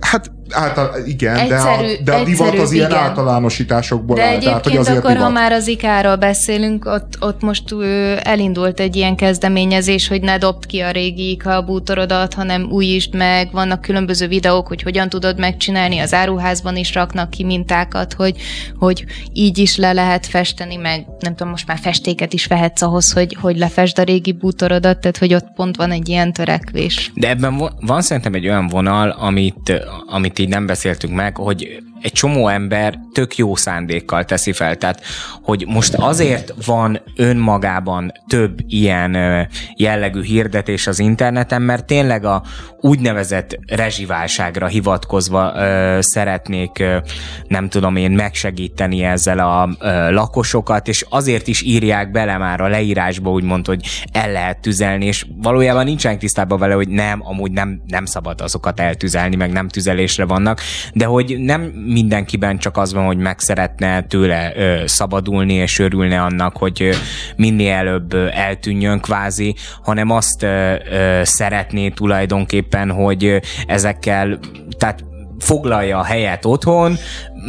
Hát 0.00 0.30
Által, 0.50 0.90
igen, 1.06 1.36
egyszerű, 1.36 1.86
de 1.86 2.12
a, 2.12 2.16
de 2.16 2.22
a 2.22 2.24
divat 2.24 2.58
az 2.58 2.72
ilyen 2.72 2.90
igen. 2.90 3.02
általánosításokból 3.02 4.16
de 4.16 4.22
áll. 4.22 4.38
Tehát, 4.38 4.64
hogy 4.64 4.76
azért 4.76 4.98
akkor, 4.98 5.10
divat. 5.10 5.26
ha 5.26 5.32
már 5.32 5.52
az 5.52 5.66
ikáról 5.66 6.16
beszélünk, 6.16 6.84
ott, 6.84 7.16
ott 7.20 7.40
most 7.40 7.72
ő, 7.72 8.18
elindult 8.22 8.80
egy 8.80 8.96
ilyen 8.96 9.16
kezdeményezés, 9.16 10.08
hogy 10.08 10.20
ne 10.20 10.38
dobd 10.38 10.66
ki 10.66 10.80
a 10.80 10.90
régi 10.90 11.30
IKA 11.30 11.62
bútorodat, 11.62 12.34
hanem 12.34 12.68
újítsd 12.70 13.14
meg, 13.14 13.48
vannak 13.52 13.80
különböző 13.80 14.28
videók, 14.28 14.66
hogy 14.66 14.82
hogyan 14.82 15.08
tudod 15.08 15.38
megcsinálni, 15.38 15.98
az 15.98 16.12
áruházban 16.12 16.76
is 16.76 16.94
raknak 16.94 17.30
ki 17.30 17.44
mintákat, 17.44 18.12
hogy, 18.12 18.36
hogy 18.78 19.04
így 19.32 19.58
is 19.58 19.76
le 19.76 19.92
lehet 19.92 20.26
festeni, 20.26 20.76
meg 20.76 21.06
nem 21.20 21.34
tudom, 21.34 21.50
most 21.50 21.66
már 21.66 21.78
festéket 21.78 22.32
is 22.32 22.46
vehetsz 22.46 22.82
ahhoz, 22.82 23.12
hogy, 23.12 23.36
hogy 23.40 23.58
lefesd 23.58 23.98
a 23.98 24.02
régi 24.02 24.32
bútorodat, 24.32 24.98
tehát 24.98 25.18
hogy 25.18 25.34
ott 25.34 25.52
pont 25.54 25.76
van 25.76 25.90
egy 25.90 26.08
ilyen 26.08 26.32
törekvés. 26.32 27.12
De 27.14 27.28
ebben 27.28 27.56
van, 27.56 27.72
van 27.80 28.02
szerintem 28.02 28.34
egy 28.34 28.46
olyan 28.46 28.66
vonal, 28.66 29.10
amit, 29.10 29.82
amit 30.06 30.35
amit 30.36 30.48
így 30.48 30.58
nem 30.58 30.66
beszéltünk 30.66 31.14
meg, 31.14 31.36
hogy 31.36 31.82
egy 32.00 32.12
csomó 32.12 32.48
ember 32.48 32.98
tök 33.12 33.36
jó 33.36 33.54
szándékkal 33.54 34.24
teszi 34.24 34.52
fel. 34.52 34.76
Tehát, 34.76 35.02
hogy 35.42 35.64
most 35.66 35.94
azért 35.94 36.52
van 36.66 37.00
önmagában 37.16 38.12
több 38.26 38.58
ilyen 38.66 39.16
jellegű 39.76 40.22
hirdetés 40.22 40.86
az 40.86 40.98
interneten, 40.98 41.62
mert 41.62 41.86
tényleg 41.86 42.24
a 42.24 42.42
úgynevezett 42.80 43.58
rezsiválságra 43.66 44.66
hivatkozva 44.66 45.52
ö, 45.56 45.98
szeretnék, 46.00 46.78
ö, 46.78 46.96
nem 47.48 47.68
tudom 47.68 47.96
én, 47.96 48.10
megsegíteni 48.10 49.02
ezzel 49.02 49.38
a 49.38 49.68
ö, 49.80 50.10
lakosokat, 50.10 50.88
és 50.88 51.06
azért 51.08 51.48
is 51.48 51.62
írják 51.62 52.10
bele 52.10 52.36
már 52.36 52.60
a 52.60 52.68
leírásba, 52.68 53.30
úgymond, 53.30 53.66
hogy 53.66 53.86
el 54.12 54.32
lehet 54.32 54.60
tüzelni, 54.60 55.06
és 55.06 55.26
valójában 55.36 55.84
nincsenek 55.84 56.18
tisztában 56.18 56.58
vele, 56.58 56.74
hogy 56.74 56.88
nem, 56.88 57.20
amúgy 57.22 57.50
nem, 57.50 57.82
nem 57.86 58.04
szabad 58.04 58.40
azokat 58.40 58.80
eltüzelni, 58.80 59.36
meg 59.36 59.52
nem 59.52 59.68
tüzelésre 59.68 60.25
vannak, 60.26 60.60
de 60.92 61.04
hogy 61.04 61.36
nem 61.38 61.60
mindenkiben 61.86 62.58
csak 62.58 62.76
az 62.76 62.92
van, 62.92 63.04
hogy 63.04 63.18
meg 63.18 63.38
szeretne 63.38 64.02
tőle 64.02 64.52
ö, 64.56 64.82
szabadulni, 64.86 65.52
és 65.52 65.78
örülne 65.78 66.22
annak, 66.22 66.56
hogy 66.56 66.82
ö, 66.82 66.92
minél 67.36 67.72
előbb 67.72 68.12
ö, 68.12 68.26
eltűnjön 68.30 69.00
kvázi, 69.00 69.54
hanem 69.82 70.10
azt 70.10 70.42
ö, 70.42 70.74
ö, 70.90 71.20
szeretné 71.24 71.88
tulajdonképpen 71.88 72.90
hogy 72.90 73.40
ezekkel, 73.66 74.38
tehát 74.78 75.04
foglalja 75.38 75.98
a 75.98 76.04
helyet 76.04 76.44
otthon, 76.44 76.96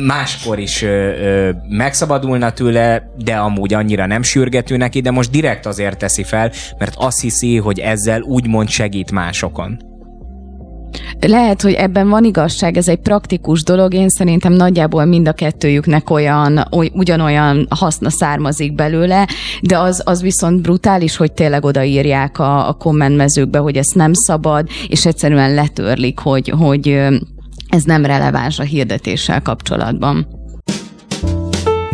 máskor 0.05 0.59
is 0.59 0.81
ö, 0.81 0.87
ö, 0.87 1.51
megszabadulna 1.69 2.51
tőle, 2.51 3.13
de 3.17 3.35
amúgy 3.35 3.73
annyira 3.73 4.05
nem 4.05 4.21
sürgető 4.21 4.77
neki, 4.77 5.01
de 5.01 5.11
most 5.11 5.31
direkt 5.31 5.65
azért 5.65 5.97
teszi 5.97 6.23
fel, 6.23 6.51
mert 6.77 6.93
azt 6.95 7.21
hiszi, 7.21 7.57
hogy 7.57 7.79
ezzel 7.79 8.21
úgymond 8.21 8.69
segít 8.69 9.11
másokon. 9.11 9.86
Lehet, 11.19 11.61
hogy 11.61 11.73
ebben 11.73 12.09
van 12.09 12.23
igazság, 12.23 12.77
ez 12.77 12.87
egy 12.87 12.99
praktikus 12.99 13.63
dolog, 13.63 13.93
én 13.93 14.09
szerintem 14.09 14.53
nagyjából 14.53 15.05
mind 15.05 15.27
a 15.27 15.33
kettőjüknek 15.33 16.09
olyan, 16.09 16.67
oly, 16.71 16.91
ugyanolyan 16.93 17.67
haszna 17.69 18.09
származik 18.09 18.75
belőle, 18.75 19.27
de 19.61 19.77
az, 19.77 20.01
az 20.05 20.21
viszont 20.21 20.61
brutális, 20.61 21.15
hogy 21.15 21.31
tényleg 21.31 21.65
odaírják 21.65 22.39
a, 22.39 22.67
a 22.67 22.73
kommentmezőkbe, 22.73 23.59
hogy 23.59 23.77
ezt 23.77 23.95
nem 23.95 24.13
szabad, 24.13 24.67
és 24.87 25.05
egyszerűen 25.05 25.53
letörlik, 25.53 26.19
hogy, 26.19 26.49
hogy 26.49 26.87
ez 27.69 27.83
nem 27.83 28.05
releváns 28.05 28.59
a 28.59 28.63
hirdetéssel 28.63 29.41
kapcsolatban. 29.41 30.36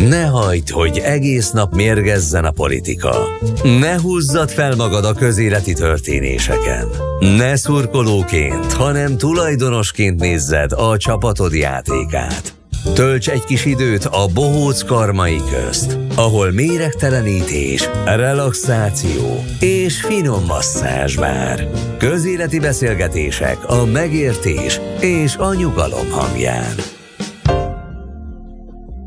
Ne 0.10 0.26
hagyd, 0.26 0.70
hogy 0.70 0.98
egész 0.98 1.52
nap 1.52 1.76
mérgezzen 1.76 2.46
a 2.46 2.52
politika. 2.52 3.16
Ne 3.64 4.00
húzzad 4.02 4.50
fel 4.50 4.76
magad 4.76 5.06
a 5.06 5.14
közéleti 5.14 5.74
történéseken. 5.74 6.88
Ne 7.20 7.56
szurkolóként, 7.56 8.72
hanem 8.72 9.18
tulajdonosként 9.18 10.20
nézzed 10.20 10.72
a 10.72 10.98
csapatod 10.98 11.54
játékát. 11.54 12.54
Tölts 12.94 13.30
egy 13.30 13.44
kis 13.44 13.66
időt 13.66 14.06
a 14.06 14.28
bohóc 14.34 14.82
karmai 14.82 15.42
közt, 15.52 15.98
ahol 16.16 16.52
méregtelenítés, 16.52 17.90
relaxáció 18.06 19.44
és 19.60 20.02
finom 20.02 20.46
masszázs 20.46 21.16
vár. 21.16 21.70
Közéleti 21.98 22.60
beszélgetések 22.60 23.70
a 23.70 23.86
megértés 23.86 24.80
és 25.00 25.36
a 25.36 25.54
nyugalom 25.54 26.10
hangján. 26.10 26.76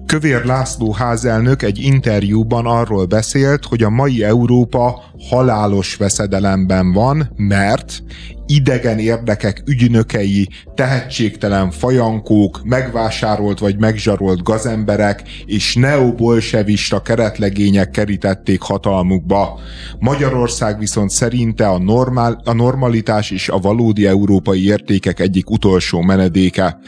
Kövér 0.06 0.44
László 0.44 0.92
házelnök 0.92 1.62
egy 1.62 1.78
interjúban 1.78 2.66
arról 2.66 3.04
beszélt, 3.04 3.64
hogy 3.64 3.82
a 3.82 3.90
mai 3.90 4.24
Európa 4.24 5.02
halálos 5.28 5.96
veszedelemben 5.96 6.92
van, 6.92 7.30
mert 7.36 8.02
idegen 8.46 8.98
érdekek 8.98 9.62
ügynökei, 9.66 10.48
tehetségtelen 10.74 11.70
fajankók, 11.70 12.60
megvásárolt 12.64 13.58
vagy 13.58 13.78
megzsarolt 13.78 14.42
gazemberek 14.42 15.22
és 15.44 15.74
neobolsevista 15.74 17.02
keretlegények 17.02 17.90
kerítették 17.90 18.60
hatalmukba. 18.60 19.60
Magyarország 19.98 20.78
viszont 20.78 21.10
szerinte 21.10 21.68
a, 21.68 21.78
normál, 21.78 22.42
a 22.44 22.52
normalitás 22.52 23.30
és 23.30 23.48
a 23.48 23.58
valódi 23.58 24.06
európai 24.06 24.66
értékek 24.66 25.20
egyik 25.20 25.50
utolsó 25.50 26.00
menedéke. 26.00 26.78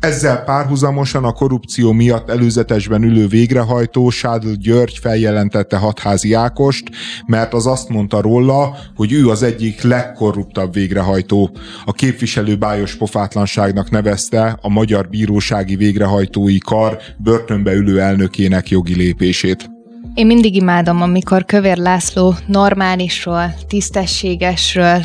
Ezzel 0.00 0.44
párhuzamosan 0.44 1.24
a 1.24 1.32
korrupció 1.32 1.92
miatt 1.92 2.30
előzetesben 2.30 3.02
ülő 3.02 3.26
végrehajtó 3.26 4.10
Sádl 4.10 4.50
György 4.50 4.98
feljelentette 4.98 5.76
hatházi 5.76 6.32
Ákost, 6.32 6.90
mert 7.26 7.54
az 7.54 7.66
azt 7.66 7.88
mondta 7.88 8.20
róla, 8.20 8.76
hogy 8.94 9.12
ő 9.12 9.28
az 9.28 9.42
egyik 9.42 9.82
legkorruptabb 9.82 10.72
végrehajtó 10.72 11.00
végrehajtó. 11.02 11.50
A 11.84 11.92
képviselő 11.92 12.56
bájos 12.56 12.94
pofátlanságnak 12.96 13.90
nevezte 13.90 14.58
a 14.60 14.68
Magyar 14.68 15.08
Bírósági 15.08 15.76
Végrehajtói 15.76 16.58
Kar 16.58 16.98
börtönbe 17.18 17.72
ülő 17.72 18.00
elnökének 18.00 18.68
jogi 18.68 18.94
lépését. 18.94 19.81
Én 20.14 20.26
mindig 20.26 20.54
imádom, 20.54 21.02
amikor 21.02 21.44
Kövér 21.44 21.76
László 21.76 22.34
normálisról, 22.46 23.54
tisztességesről 23.68 25.00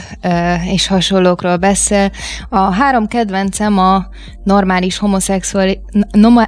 és 0.74 0.88
hasonlókról 0.88 1.58
beszél. 1.58 2.12
A 2.50 2.58
három 2.58 3.08
kedvencem 3.08 3.78
a 3.78 4.08
normális, 4.44 4.98
homoszexuális, 4.98 5.78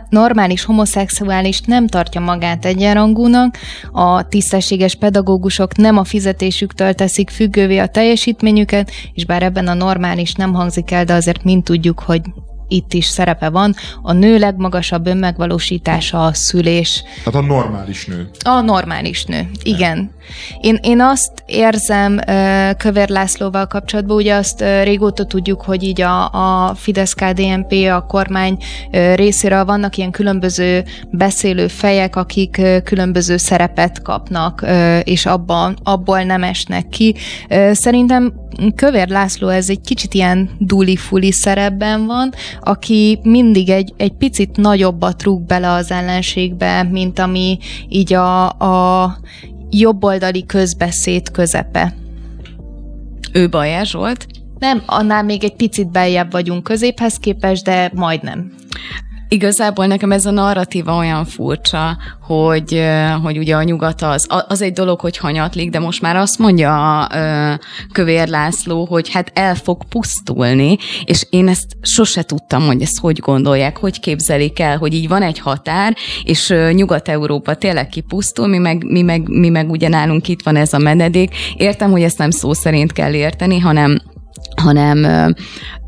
normális 0.09 0.63
homoszexuális 0.63 1.61
nem 1.61 1.87
tartja 1.87 2.21
magát 2.21 2.65
egyenrangúnak, 2.65 3.57
a 3.91 4.27
tisztességes 4.27 4.95
pedagógusok 4.95 5.75
nem 5.75 5.97
a 5.97 6.03
fizetésüktől 6.03 6.93
teszik 6.93 7.29
függővé 7.29 7.77
a 7.77 7.87
teljesítményüket, 7.87 8.91
és 9.13 9.25
bár 9.25 9.43
ebben 9.43 9.67
a 9.67 9.73
normális 9.73 10.33
nem 10.33 10.53
hangzik 10.53 10.91
el, 10.91 11.05
de 11.05 11.13
azért 11.13 11.43
mind 11.43 11.63
tudjuk, 11.63 11.99
hogy 11.99 12.21
itt 12.69 12.93
is 12.93 13.05
szerepe 13.05 13.49
van. 13.49 13.75
A 14.01 14.13
nő 14.13 14.37
legmagasabb 14.37 15.07
önmegvalósítása 15.07 16.25
a 16.25 16.33
szülés. 16.33 17.03
Tehát 17.23 17.39
a 17.39 17.47
normális 17.47 18.05
nő. 18.05 18.29
A 18.43 18.61
normális 18.61 19.25
nő, 19.25 19.49
igen. 19.63 20.11
Én, 20.61 20.79
én 20.81 21.01
azt 21.01 21.31
érzem 21.45 22.19
Kövér 22.77 23.09
Lászlóval 23.09 23.67
kapcsolatban, 23.67 24.15
ugye 24.15 24.35
azt 24.35 24.63
régóta 24.83 25.25
tudjuk, 25.25 25.61
hogy 25.61 25.83
így 25.83 26.01
a, 26.01 26.31
a 26.31 26.75
Fidesz-KDNP, 26.75 27.73
a 27.91 28.05
kormány 28.07 28.57
részéről 29.15 29.65
vannak 29.65 29.97
ilyen 29.97 30.11
különböző 30.11 30.83
beszélő 31.11 31.67
fejek, 31.67 32.15
akik 32.15 32.61
különböző 32.83 33.37
szerepet 33.37 34.01
kapnak, 34.01 34.65
és 35.03 35.25
abban, 35.25 35.77
abból 35.83 36.23
nem 36.23 36.43
esnek 36.43 36.89
ki. 36.89 37.15
Szerintem 37.71 38.33
Kövér 38.75 39.07
László 39.07 39.47
ez 39.47 39.69
egy 39.69 39.81
kicsit 39.81 40.13
ilyen 40.13 40.49
duli-fuli 40.57 41.31
szerepben 41.31 42.05
van, 42.05 42.33
aki 42.61 43.19
mindig 43.23 43.69
egy, 43.69 43.93
egy 43.97 44.13
picit 44.13 44.57
nagyobbat 44.57 45.23
rúg 45.23 45.41
bele 45.41 45.71
az 45.71 45.91
ellenségbe, 45.91 46.83
mint 46.83 47.19
ami 47.19 47.57
így 47.89 48.13
a, 48.13 48.49
a 48.49 49.17
jobboldali 49.69 50.45
közbeszéd 50.45 51.31
közepe. 51.31 51.93
Ő 53.33 53.49
Bajer 53.49 53.85
Zsolt? 53.85 54.25
Nem, 54.59 54.83
annál 54.85 55.23
még 55.23 55.43
egy 55.43 55.55
picit 55.55 55.91
beljebb 55.91 56.31
vagyunk 56.31 56.63
középhez 56.63 57.15
képest, 57.17 57.63
de 57.63 57.91
majdnem. 57.93 58.53
Igazából 59.31 59.85
nekem 59.85 60.11
ez 60.11 60.25
a 60.25 60.31
narratíva 60.31 60.95
olyan 60.95 61.25
furcsa, 61.25 61.97
hogy, 62.21 62.83
hogy 63.23 63.37
ugye 63.37 63.55
a 63.55 63.63
nyugat 63.63 64.01
az, 64.01 64.27
az 64.47 64.61
egy 64.61 64.73
dolog, 64.73 64.99
hogy 64.99 65.17
hanyatlik, 65.17 65.69
de 65.69 65.79
most 65.79 66.01
már 66.01 66.15
azt 66.15 66.39
mondja 66.39 66.99
a 66.99 67.09
Kövér 67.91 68.27
László, 68.27 68.85
hogy 68.85 69.09
hát 69.09 69.31
el 69.33 69.55
fog 69.55 69.83
pusztulni, 69.89 70.77
és 71.03 71.27
én 71.29 71.47
ezt 71.47 71.65
sose 71.81 72.23
tudtam, 72.23 72.65
hogy 72.65 72.81
ezt 72.81 72.99
hogy 72.99 73.19
gondolják, 73.19 73.77
hogy 73.77 73.99
képzelik 73.99 74.59
el, 74.59 74.77
hogy 74.77 74.93
így 74.93 75.07
van 75.07 75.21
egy 75.21 75.39
határ, 75.39 75.95
és 76.23 76.53
Nyugat-Európa 76.71 77.55
tényleg 77.55 77.87
kipusztul, 77.87 78.47
mi 78.47 78.57
meg, 78.57 78.83
mi, 78.83 79.01
meg, 79.01 79.27
mi 79.27 79.49
meg 79.49 79.69
ugye 79.69 79.87
nálunk 79.87 80.27
itt 80.27 80.43
van 80.43 80.55
ez 80.55 80.73
a 80.73 80.77
menedék. 80.77 81.35
Értem, 81.55 81.91
hogy 81.91 82.01
ezt 82.01 82.17
nem 82.17 82.31
szó 82.31 82.53
szerint 82.53 82.91
kell 82.91 83.13
érteni, 83.13 83.59
hanem 83.59 84.01
hanem 84.61 85.33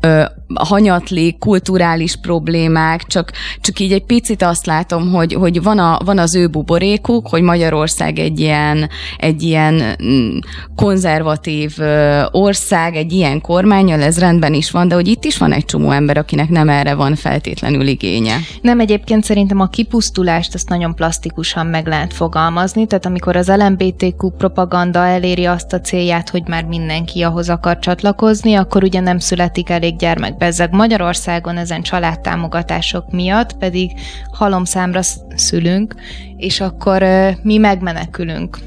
ö, 0.02 0.24
hanyatlik, 0.54 1.38
kulturális 1.38 2.16
problémák, 2.16 3.02
csak, 3.06 3.32
csak 3.60 3.78
így 3.78 3.92
egy 3.92 4.04
picit 4.04 4.42
azt 4.42 4.66
látom, 4.66 5.12
hogy, 5.12 5.32
hogy 5.32 5.62
van, 5.62 5.78
a, 5.78 5.98
van 6.04 6.18
az 6.18 6.34
ő 6.34 6.48
buborékuk, 6.48 7.28
hogy 7.28 7.42
Magyarország 7.42 8.18
egy 8.18 8.40
ilyen, 8.40 8.88
egy 9.18 9.42
ilyen 9.42 9.96
mm, 10.04 10.38
konzervatív 10.76 11.76
ország, 12.30 12.96
egy 12.96 13.12
ilyen 13.12 13.40
kormányjal, 13.40 14.02
ez 14.02 14.18
rendben 14.18 14.54
is 14.54 14.70
van, 14.70 14.88
de 14.88 14.94
hogy 14.94 15.08
itt 15.08 15.24
is 15.24 15.38
van 15.38 15.52
egy 15.52 15.64
csomó 15.64 15.90
ember, 15.90 16.16
akinek 16.16 16.48
nem 16.48 16.68
erre 16.68 16.94
van 16.94 17.14
feltétlenül 17.14 17.86
igénye. 17.86 18.36
Nem, 18.62 18.80
egyébként 18.80 19.24
szerintem 19.24 19.60
a 19.60 19.66
kipusztulást 19.66 20.54
ezt 20.54 20.68
nagyon 20.68 20.94
plastikusan 20.94 21.66
meg 21.66 21.86
lehet 21.86 22.14
fogalmazni, 22.14 22.86
tehát 22.86 23.06
amikor 23.06 23.36
az 23.36 23.48
LMBTQ 23.48 24.30
propaganda 24.30 25.06
eléri 25.06 25.44
azt 25.44 25.72
a 25.72 25.80
célját, 25.80 26.28
hogy 26.28 26.42
már 26.46 26.64
mindenki 26.64 27.22
ahhoz 27.22 27.48
akar 27.48 27.78
csatlakozni, 27.78 28.54
akkor 28.54 28.82
ugye 28.82 29.00
nem 29.00 29.18
születik 29.18 29.68
elég 29.68 29.91
gyermek 29.96 30.36
bezzeg 30.36 30.72
Magyarországon 30.72 31.56
ezen 31.56 31.82
családtámogatások 31.82 33.10
miatt, 33.10 33.52
pedig 33.56 33.92
halomszámra 34.32 35.00
szülünk, 35.34 35.94
és 36.36 36.60
akkor 36.60 37.04
mi 37.42 37.56
megmenekülünk. 37.56 38.58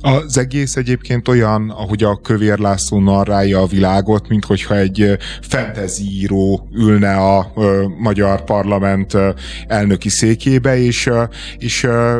Az 0.00 0.38
egész 0.38 0.76
egyébként 0.76 1.28
olyan, 1.28 1.70
ahogy 1.70 2.02
a 2.02 2.20
Kövér 2.22 2.58
László 2.58 3.00
narrálja 3.00 3.60
a 3.60 3.66
világot, 3.66 4.28
mint 4.28 4.44
hogyha 4.44 4.76
egy 4.76 5.16
fantasy 5.40 6.02
író 6.02 6.68
ülne 6.72 7.16
a 7.16 7.52
ö, 7.56 7.84
magyar 7.98 8.44
parlament 8.44 9.14
ö, 9.14 9.30
elnöki 9.66 10.08
székébe, 10.08 10.78
és, 10.78 11.06
ö, 11.06 11.22
és, 11.58 11.82
ö, 11.82 12.18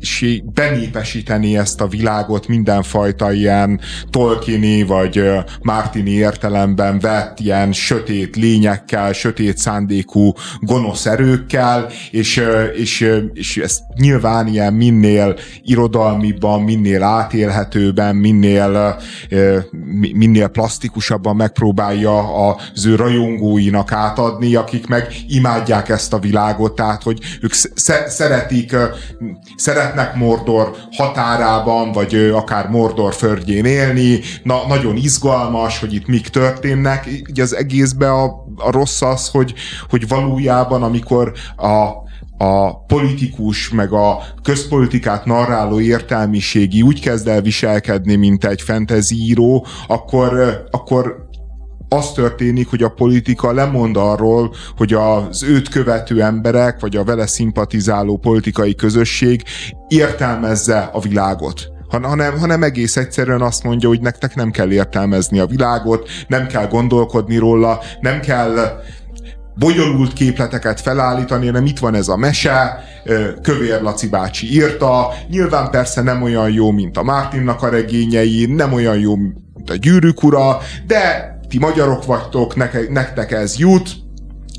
és 0.00 0.42
benépesíteni 0.54 1.56
ezt 1.56 1.80
a 1.80 1.86
világot 1.86 2.48
mindenfajta 2.48 3.32
ilyen 3.32 3.80
Tolkieni 4.10 4.82
vagy 4.82 5.22
Martini 5.62 6.10
értelemben 6.10 6.98
vett 6.98 7.40
ilyen 7.40 7.72
sötét 7.72 8.36
lényekkel, 8.36 9.12
sötét 9.12 9.58
szándékú 9.58 10.32
gonosz 10.60 11.06
erőkkel, 11.06 11.88
és, 12.10 12.36
ö, 12.36 12.64
és, 12.64 13.10
és 13.32 13.56
ezt 13.56 13.80
nyilván 13.94 14.46
ilyen 14.46 14.74
minél 14.74 15.36
irodalmiban, 15.62 16.62
minél 16.62 17.02
átélhetőben, 17.18 18.16
minél, 18.16 19.00
minél 20.12 20.48
plastikusabban 20.48 21.36
megpróbálja 21.36 22.46
az 22.48 22.86
ő 22.86 22.94
rajongóinak 22.94 23.92
átadni, 23.92 24.54
akik 24.54 24.86
meg 24.86 25.06
imádják 25.28 25.88
ezt 25.88 26.12
a 26.12 26.18
világot, 26.18 26.74
tehát 26.74 27.02
hogy 27.02 27.18
ők 27.40 27.52
szeretik, 28.06 28.76
szeretnek 29.56 30.14
Mordor 30.14 30.76
határában, 30.90 31.92
vagy 31.92 32.14
akár 32.14 32.68
Mordor 32.68 33.14
földjén 33.14 33.64
élni, 33.64 34.20
na, 34.42 34.66
nagyon 34.68 34.96
izgalmas, 34.96 35.80
hogy 35.80 35.94
itt 35.94 36.06
mik 36.06 36.28
történnek, 36.28 37.06
így 37.06 37.40
az 37.40 37.56
egészben 37.56 38.10
a, 38.10 38.24
a 38.56 38.70
rossz 38.70 39.02
az, 39.02 39.28
hogy, 39.28 39.54
hogy 39.88 40.08
valójában 40.08 40.82
amikor 40.82 41.32
a 41.56 42.02
a 42.38 42.84
politikus, 42.84 43.70
meg 43.70 43.92
a 43.92 44.22
közpolitikát 44.42 45.24
narráló 45.24 45.80
értelmiségi 45.80 46.82
úgy 46.82 47.00
kezd 47.00 47.28
el 47.28 47.40
viselkedni, 47.40 48.14
mint 48.14 48.44
egy 48.44 48.62
fentezíró, 48.62 49.66
akkor, 49.86 50.62
akkor 50.70 51.26
az 51.88 52.12
történik, 52.12 52.68
hogy 52.68 52.82
a 52.82 52.88
politika 52.88 53.52
lemond 53.52 53.96
arról, 53.96 54.54
hogy 54.76 54.92
az 54.92 55.42
őt 55.42 55.68
követő 55.68 56.22
emberek, 56.22 56.80
vagy 56.80 56.96
a 56.96 57.04
vele 57.04 57.26
szimpatizáló 57.26 58.16
politikai 58.16 58.74
közösség 58.74 59.42
értelmezze 59.88 60.90
a 60.92 61.00
világot. 61.00 61.70
Hanem, 61.88 62.38
hanem 62.38 62.62
egész 62.62 62.96
egyszerűen 62.96 63.40
azt 63.40 63.62
mondja, 63.62 63.88
hogy 63.88 64.00
nektek 64.00 64.34
nem 64.34 64.50
kell 64.50 64.70
értelmezni 64.70 65.38
a 65.38 65.46
világot, 65.46 66.08
nem 66.28 66.46
kell 66.46 66.66
gondolkodni 66.66 67.36
róla, 67.36 67.80
nem 68.00 68.20
kell 68.20 68.82
bonyolult 69.54 70.12
képleteket 70.12 70.80
felállítani, 70.80 71.46
hanem 71.46 71.66
itt 71.66 71.78
van 71.78 71.94
ez 71.94 72.08
a 72.08 72.16
mese, 72.16 72.84
Kövér 73.42 73.82
Laci 73.82 74.08
bácsi 74.08 74.52
írta, 74.52 75.12
nyilván 75.28 75.70
persze 75.70 76.02
nem 76.02 76.22
olyan 76.22 76.50
jó, 76.50 76.70
mint 76.70 76.96
a 76.96 77.02
Mártinnak 77.02 77.62
a 77.62 77.68
regényei, 77.68 78.46
nem 78.46 78.72
olyan 78.72 78.98
jó, 78.98 79.16
mint 79.16 79.70
a 79.70 79.74
Gyűrűk 79.74 80.22
ura, 80.22 80.58
de 80.86 81.36
ti 81.48 81.58
magyarok 81.58 82.04
vagytok, 82.04 82.56
nektek 82.90 83.32
ez 83.32 83.58
jut, 83.58 83.90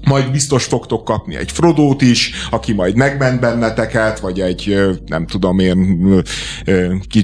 majd 0.03 0.31
biztos 0.31 0.63
fogtok 0.63 1.03
kapni 1.03 1.35
egy 1.35 1.51
Frodót 1.51 2.01
is, 2.01 2.31
aki 2.49 2.73
majd 2.73 2.95
megment 2.95 3.39
benneteket, 3.39 4.19
vagy 4.19 4.39
egy, 4.39 4.77
nem 5.05 5.25
tudom 5.25 5.59
én, 5.59 6.23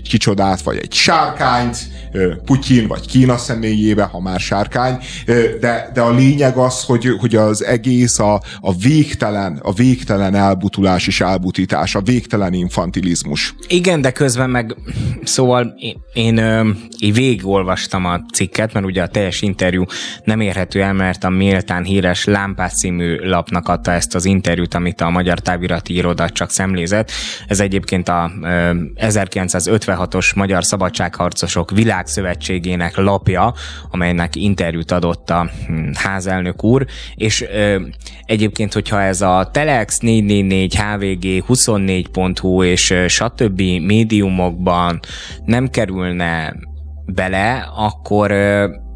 kicsodát, 0.03 0.61
vagy 0.61 0.77
egy 0.77 0.93
sárkányt, 0.93 1.77
Putyin 2.45 2.87
vagy 2.87 3.07
Kína 3.07 3.37
személyébe, 3.37 4.03
ha 4.03 4.19
már 4.19 4.39
sárkány, 4.39 4.97
de, 5.59 5.89
de 5.93 6.01
a 6.01 6.11
lényeg 6.11 6.57
az, 6.57 6.83
hogy, 6.83 7.07
hogy 7.19 7.35
az 7.35 7.63
egész 7.63 8.19
a, 8.19 8.41
a 8.59 8.75
végtelen, 8.75 9.59
a 9.63 9.73
végtelen 9.73 10.35
elbutulás 10.35 11.07
és 11.07 11.21
elbutítás, 11.21 11.95
a 11.95 12.01
végtelen 12.01 12.53
infantilizmus. 12.53 13.55
Igen, 13.67 14.01
de 14.01 14.11
közben 14.11 14.49
meg, 14.49 14.75
szóval 15.23 15.73
én, 15.77 15.97
én, 16.13 16.37
én 16.99 17.13
végigolvastam 17.13 18.05
a 18.05 18.21
cikket, 18.33 18.73
mert 18.73 18.85
ugye 18.85 19.01
a 19.01 19.07
teljes 19.07 19.41
interjú 19.41 19.85
nem 20.23 20.39
érhető 20.39 20.81
el, 20.81 20.93
mert 20.93 21.23
a 21.23 21.29
méltán 21.29 21.83
híres 21.83 22.25
Lámpás 22.25 22.68
című 22.73 23.15
lapnak 23.15 23.67
adta 23.67 23.91
ezt 23.91 24.15
az 24.15 24.25
interjút, 24.25 24.73
amit 24.73 25.01
a 25.01 25.09
Magyar 25.09 25.39
Távirati 25.39 25.93
Iroda 25.93 26.29
csak 26.29 26.51
szemlézett. 26.51 27.11
Ez 27.47 27.59
egyébként 27.59 28.09
a 28.09 28.31
1956-os 28.95 30.35
Magyar 30.35 30.63
Szabadságharcosok 30.63 31.71
világ 31.71 31.87
Világszövetségének 31.99 32.97
lapja, 32.97 33.53
amelynek 33.91 34.35
interjút 34.35 34.91
adott 34.91 35.29
a 35.29 35.49
hm, 35.67 35.89
házelnök 35.93 36.63
úr, 36.63 36.85
és 37.15 37.45
egyébként, 38.25 38.73
hogyha 38.73 39.01
ez 39.01 39.21
a 39.21 39.49
Telex 39.51 39.97
444, 39.99 40.75
HVG 40.75 41.45
24.hu 41.47 42.63
és 42.63 42.93
stb. 43.07 43.61
médiumokban 43.61 44.99
nem 45.45 45.67
kerülne 45.67 46.55
bele, 47.05 47.69
akkor, 47.75 48.31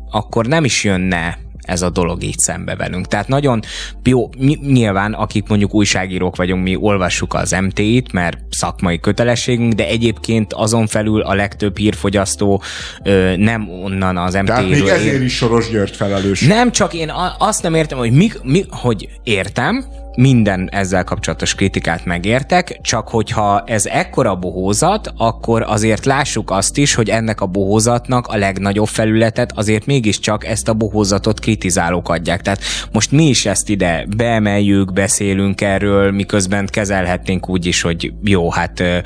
akkor 0.10 0.46
nem 0.46 0.64
is 0.64 0.84
jönne 0.84 1.43
ez 1.64 1.82
a 1.82 1.90
dolog 1.90 2.24
így 2.24 2.38
szembe 2.38 2.76
velünk. 2.76 3.08
Tehát 3.08 3.28
nagyon 3.28 3.62
jó, 4.04 4.30
nyilván, 4.62 5.14
akik 5.14 5.48
mondjuk 5.48 5.74
újságírók 5.74 6.36
vagyunk, 6.36 6.64
mi 6.64 6.76
olvassuk 6.76 7.34
az 7.34 7.52
MT-t, 7.52 8.12
mert 8.12 8.38
szakmai 8.50 9.00
kötelességünk, 9.00 9.74
de 9.74 9.88
egyébként 9.88 10.54
azon 10.54 10.88
felül 10.88 11.22
a 11.22 11.34
legtöbb 11.34 11.78
hírfogyasztó 11.78 12.62
ö, 13.04 13.36
nem 13.38 13.70
onnan 13.70 14.18
az 14.18 14.34
MT-ről. 14.34 14.46
Tehát 14.46 14.70
még 14.70 14.88
ezért 14.88 15.22
is 15.22 15.36
Soros 15.36 15.70
György 15.70 15.96
felelős. 15.96 16.42
Nem, 16.42 16.72
csak 16.72 16.94
én 16.94 17.12
azt 17.38 17.64
nem 17.64 17.74
értem, 17.74 17.98
hogy 17.98 18.12
mi, 18.12 18.32
mi 18.44 18.66
hogy 18.70 19.10
értem, 19.24 19.86
minden 20.16 20.70
ezzel 20.72 21.04
kapcsolatos 21.04 21.56
kritikát 21.56 22.06
megértek, 22.06 22.80
csak 22.82 23.08
hogyha 23.08 23.64
ez 23.66 23.86
ekkora 23.86 24.36
bohózat, 24.36 25.14
akkor 25.18 25.62
azért 25.62 26.06
lássuk 26.06 26.52
azt 26.52 26.78
is, 26.78 26.94
hogy 26.94 27.10
ennek 27.10 27.42
a 27.42 27.46
bohózatnak 27.46 28.28
a 28.28 28.38
legnagyobb 28.38 28.88
felületet 28.88 29.52
azért 29.56 29.86
mégiscsak 29.86 30.46
ezt 30.46 30.70
a 30.70 30.74
bohózatot 30.74 31.40
kritizálók 31.40 32.10
adják. 32.10 32.42
Tehát 32.42 32.62
most 32.92 33.12
mi 33.12 33.28
is 33.28 33.46
ezt 33.46 33.70
ide 33.70 34.06
beemeljük, 34.18 34.94
beszélünk 34.94 35.62
erről, 35.62 36.12
miközben 36.12 36.68
kezelhetnénk 36.72 37.50
úgy 37.50 37.66
is, 37.66 37.82
hogy 37.82 38.14
jó, 38.24 38.52
hát 38.52 38.80
ö, 38.80 38.98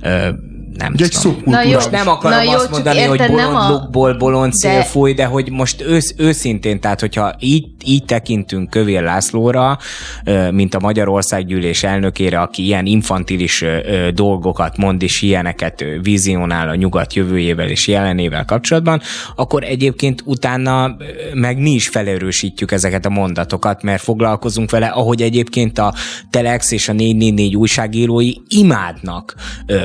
ö, 0.00 0.28
nem 0.76 0.92
Ugye 0.92 1.08
tudom. 1.08 1.42
Na 1.44 1.62
jó, 1.62 1.72
most 1.72 1.90
nem 1.90 2.08
akarom 2.08 2.44
na 2.44 2.56
azt 2.56 2.70
mondani, 2.70 2.98
érted, 2.98 3.18
hogy 3.18 3.28
bolond 3.28 3.56
a... 3.56 3.68
lukból 3.68 4.14
bolond 4.14 4.52
szél 4.52 4.78
de... 4.78 4.84
fúj, 4.84 5.14
de 5.14 5.24
hogy 5.24 5.50
most 5.50 5.82
ősz, 5.82 6.14
őszintén, 6.16 6.80
tehát 6.80 7.00
hogyha 7.00 7.34
így, 7.38 7.66
így 7.84 8.04
tekintünk 8.04 8.70
Kövér 8.70 9.02
Lászlóra, 9.02 9.78
mint 10.50 10.74
a 10.74 10.78
Magyarországgyűlés 10.80 11.82
elnökére, 11.82 12.40
aki 12.40 12.64
ilyen 12.64 12.86
infantilis 12.86 13.64
dolgokat 14.14 14.76
mond 14.76 15.02
és 15.02 15.22
ilyeneket 15.22 15.84
vizionál 16.02 16.68
a 16.68 16.74
nyugat 16.74 17.14
jövőjével 17.14 17.68
és 17.68 17.88
jelenével 17.88 18.44
kapcsolatban, 18.44 19.00
akkor 19.36 19.64
egyébként 19.64 20.22
utána 20.24 20.96
meg 21.34 21.58
mi 21.58 21.70
is 21.70 21.88
felerősítjük 21.88 22.72
ezeket 22.72 23.06
a 23.06 23.10
mondatokat, 23.10 23.82
mert 23.82 24.02
foglalkozunk 24.02 24.70
vele, 24.70 24.86
ahogy 24.86 25.22
egyébként 25.22 25.78
a 25.78 25.94
Telex 26.30 26.70
és 26.70 26.88
a 26.88 26.92
444 26.92 27.56
újságírói 27.56 28.32
imádnak 28.48 29.34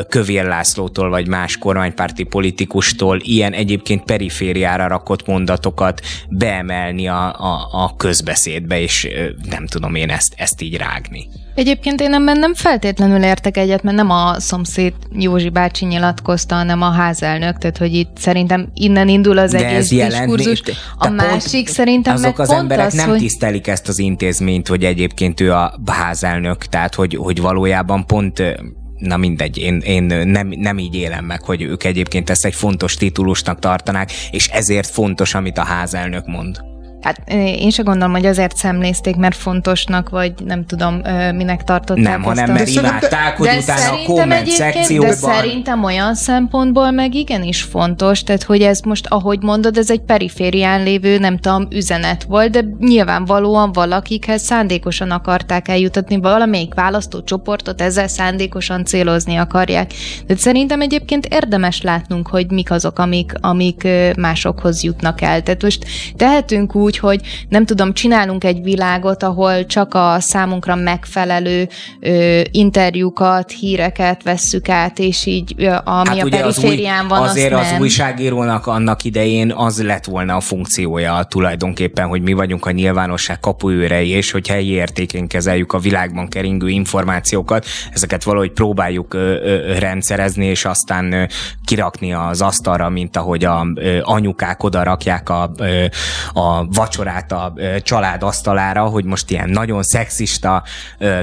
Kövér 0.10 0.46
László 0.46 0.81
Lászlótól, 0.82 1.10
vagy 1.10 1.28
más 1.28 1.58
kormánypárti 1.58 2.24
politikustól 2.24 3.20
ilyen 3.24 3.54
egyébként 3.54 4.04
perifériára 4.04 4.88
rakott 4.88 5.28
mondatokat 5.28 6.02
beemelni 6.30 7.08
a, 7.08 7.34
a, 7.34 7.70
a 7.72 7.96
közbeszédbe, 7.96 8.80
és 8.80 9.08
nem 9.50 9.68
tudom 9.68 9.96
én 9.96 10.10
ezt, 10.10 10.34
ezt 10.38 10.62
így 10.62 10.78
rágni. 10.78 11.28
Egyébként 11.56 12.02
én 12.02 12.14
ebben 12.14 12.40
nem 12.40 12.54
feltétlenül 12.54 13.24
értek 13.24 13.58
egyet, 13.58 13.84
mert 13.84 13.96
nem 13.96 14.10
a 14.10 14.40
szomszéd 14.40 14.94
Józsi 15.12 15.50
bácsi 15.50 15.86
nyilatkozta, 15.86 16.56
hanem 16.56 16.82
a 16.82 16.92
házelnök, 16.92 17.58
tehát 17.58 17.78
hogy 17.78 17.94
itt 17.94 18.18
szerintem 18.18 18.70
innen 18.74 19.08
indul 19.08 19.38
az 19.38 19.52
de 19.52 19.66
egész 19.66 19.90
diskurzus. 19.90 20.62
A 20.98 21.10
másik 21.10 21.68
szerintem 21.68 22.14
azok 22.14 22.38
meg 22.38 22.48
az 22.48 22.54
emberek 22.54 22.86
az, 22.86 22.94
nem 22.94 23.10
hogy... 23.10 23.18
tisztelik 23.20 23.68
ezt 23.68 23.88
az 23.88 24.00
intézményt, 24.00 24.68
hogy 24.68 24.84
egyébként 24.84 25.40
ő 25.40 25.54
a 25.54 25.74
házelnök, 25.86 26.66
tehát 26.66 26.96
hogy, 26.96 27.16
hogy 27.16 27.42
valójában 27.42 28.06
pont 28.06 28.44
na 29.02 29.18
mindegy, 29.18 29.58
én, 29.58 29.80
én 29.80 30.04
nem, 30.04 30.48
nem 30.48 30.78
így 30.78 30.96
élem 30.96 31.26
meg, 31.26 31.42
hogy 31.42 31.62
ők 31.62 31.84
egyébként 31.84 32.30
ezt 32.30 32.46
egy 32.46 32.56
fontos 32.56 32.96
titulusnak 32.96 33.60
tartanák, 33.60 34.12
és 34.32 34.48
ezért 34.48 34.88
fontos, 34.88 35.34
amit 35.34 35.58
a 35.58 35.64
házelnök 35.64 36.26
mond. 36.26 36.71
Hát 37.02 37.22
én 37.36 37.70
se 37.70 37.84
gondolom, 37.84 38.12
hogy 38.14 38.26
azért 38.26 38.56
szemlézték, 38.56 39.16
mert 39.16 39.36
fontosnak, 39.36 40.10
vagy 40.10 40.34
nem 40.46 40.66
tudom, 40.66 41.02
minek 41.36 41.64
tartották 41.64 42.04
Nem, 42.04 42.24
hanem 42.24 42.52
mert 42.52 42.70
imádták, 42.70 43.38
hogy 43.38 43.48
de 43.48 43.58
utána 43.58 43.92
a 43.92 44.04
komment 44.06 44.48
szekcióban... 44.48 45.10
De 45.10 45.16
szerintem 45.16 45.84
olyan 45.84 46.16
szempontból 46.16 46.92
meg 46.92 47.16
igenis 47.16 47.62
fontos, 47.62 48.24
tehát 48.24 48.44
hogy 48.44 48.62
ez 48.62 48.80
most, 48.80 49.08
ahogy 49.08 49.42
mondod, 49.42 49.78
ez 49.78 49.90
egy 49.90 50.02
periférián 50.02 50.84
lévő, 50.84 51.18
nem 51.18 51.38
tudom, 51.38 51.68
üzenet 51.72 52.24
volt, 52.24 52.50
de 52.52 52.64
nyilvánvalóan 52.80 53.72
valakikhez 53.72 54.42
szándékosan 54.42 55.12
akarták 55.12 55.68
eljutatni, 55.68 56.20
valamelyik 56.20 56.74
választócsoportot 56.74 57.82
ezzel 57.82 58.08
szándékosan 58.08 58.86
célozni 58.86 59.36
akarják. 59.36 59.94
De 60.28 60.36
szerintem 60.36 60.82
egyébként 60.82 61.26
érdemes 61.26 61.82
látnunk, 61.82 62.28
hogy 62.28 62.52
mik 62.52 62.72
azok, 62.72 63.00
amik, 63.00 63.34
amik 63.40 63.88
másokhoz 64.18 64.84
jutnak 64.84 65.22
el. 65.22 65.44
Tehát 65.44 65.62
most 65.62 65.86
tehetünk 66.16 66.76
úgy, 66.76 66.91
úgy, 66.92 66.98
hogy 66.98 67.46
nem 67.50 67.66
tudom, 67.66 67.94
csinálunk 67.94 68.44
egy 68.44 68.64
világot, 68.64 69.24
ahol 69.24 69.66
csak 69.66 69.94
a 69.94 70.16
számunkra 70.20 70.76
megfelelő 70.76 71.70
ö, 72.00 72.42
interjúkat, 72.52 73.52
híreket 73.52 74.24
vesszük 74.24 74.70
át, 74.70 75.00
és 75.00 75.26
így 75.26 75.54
ö, 75.58 75.76
ami 75.84 76.20
hát 76.20 76.22
a 76.22 76.30
periférián 76.30 77.08
van, 77.08 77.22
Azért 77.22 77.54
az 77.54 77.60
az 77.60 77.72
nem. 77.72 77.82
újságírónak 77.82 78.68
annak 78.68 79.04
idején 79.04 79.52
az 79.52 79.84
lett 79.84 80.06
volna 80.06 80.36
a 80.36 80.40
funkciója 80.40 81.24
tulajdonképpen, 81.24 82.08
hogy 82.08 82.22
mi 82.22 82.34
vagyunk 82.34 82.66
a 82.66 82.72
nyilvánosság 82.72 83.40
kapuőrei, 83.40 84.10
és 84.10 84.32
hogy 84.32 84.48
helyi 84.48 84.70
értékén 84.70 85.28
kezeljük 85.28 85.74
a 85.74 85.80
világban 85.80 86.28
keringő 86.28 86.70
információkat, 86.70 87.66
ezeket 87.94 88.24
valahogy 88.24 88.52
próbáljuk 88.52 89.14
ö, 89.14 89.20
ö, 89.20 89.80
rendszerezni, 89.80 90.46
és 90.46 90.66
aztán 90.66 91.12
ö, 91.12 91.24
kirakni 91.66 92.14
az 92.14 92.42
asztalra, 92.42 92.90
mint 92.90 93.18
ahogy 93.18 93.46
a 93.46 93.68
ö, 93.76 94.00
anyukák 94.02 94.64
oda 94.64 94.84
rakják 94.84 95.30
a, 95.30 95.52
ö, 95.58 95.86
a 96.34 96.64
vacsorát 96.82 97.32
a 97.32 97.54
család 97.82 98.24
asztalára, 98.24 98.84
hogy 98.84 99.06
most 99.06 99.32
ilyen 99.32 99.50
nagyon 99.50 99.84
szexista 99.84 100.64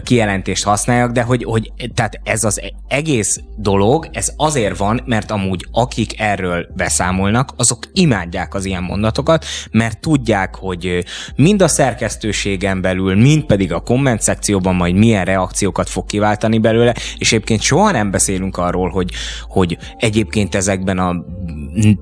kijelentést 0.02 0.64
használjak, 0.64 1.10
de 1.10 1.22
hogy, 1.22 1.44
hogy 1.44 1.72
tehát 1.94 2.20
ez 2.24 2.44
az 2.44 2.60
egész 2.88 3.40
dolog, 3.56 4.08
ez 4.12 4.32
azért 4.36 4.76
van, 4.76 5.00
mert 5.04 5.30
amúgy 5.30 5.66
akik 5.72 6.20
erről 6.20 6.66
beszámolnak, 6.76 7.52
azok 7.56 7.78
imádják 7.92 8.54
az 8.54 8.64
ilyen 8.64 8.82
mondatokat, 8.82 9.44
mert 9.70 10.00
tudják, 10.00 10.54
hogy 10.54 11.04
mind 11.36 11.62
a 11.62 11.68
szerkesztőségen 11.68 12.80
belül, 12.80 13.16
mind 13.16 13.44
pedig 13.44 13.72
a 13.72 13.80
komment 13.80 14.22
szekcióban 14.22 14.74
majd 14.74 14.94
milyen 14.94 15.24
reakciókat 15.24 15.88
fog 15.88 16.06
kiváltani 16.06 16.58
belőle, 16.58 16.94
és 17.18 17.32
egyébként 17.32 17.60
soha 17.60 17.90
nem 17.90 18.10
beszélünk 18.10 18.56
arról, 18.56 18.88
hogy, 18.90 19.10
hogy 19.48 19.78
egyébként 19.96 20.54
ezekben 20.54 20.98
a 20.98 21.24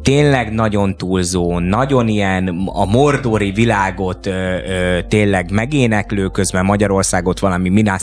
tényleg 0.03 0.53
nagyon 0.53 0.97
túlzó, 0.97 1.59
nagyon 1.59 2.09
ilyen 2.09 2.49
a 2.67 2.85
mordori 2.85 3.46
világot 3.51 4.27
ö, 4.27 4.31
ö, 4.31 4.99
tényleg 5.09 5.51
megéneklő, 5.51 6.27
közben 6.27 6.65
Magyarországot 6.65 7.39
valami 7.39 7.69
Minas 7.69 8.03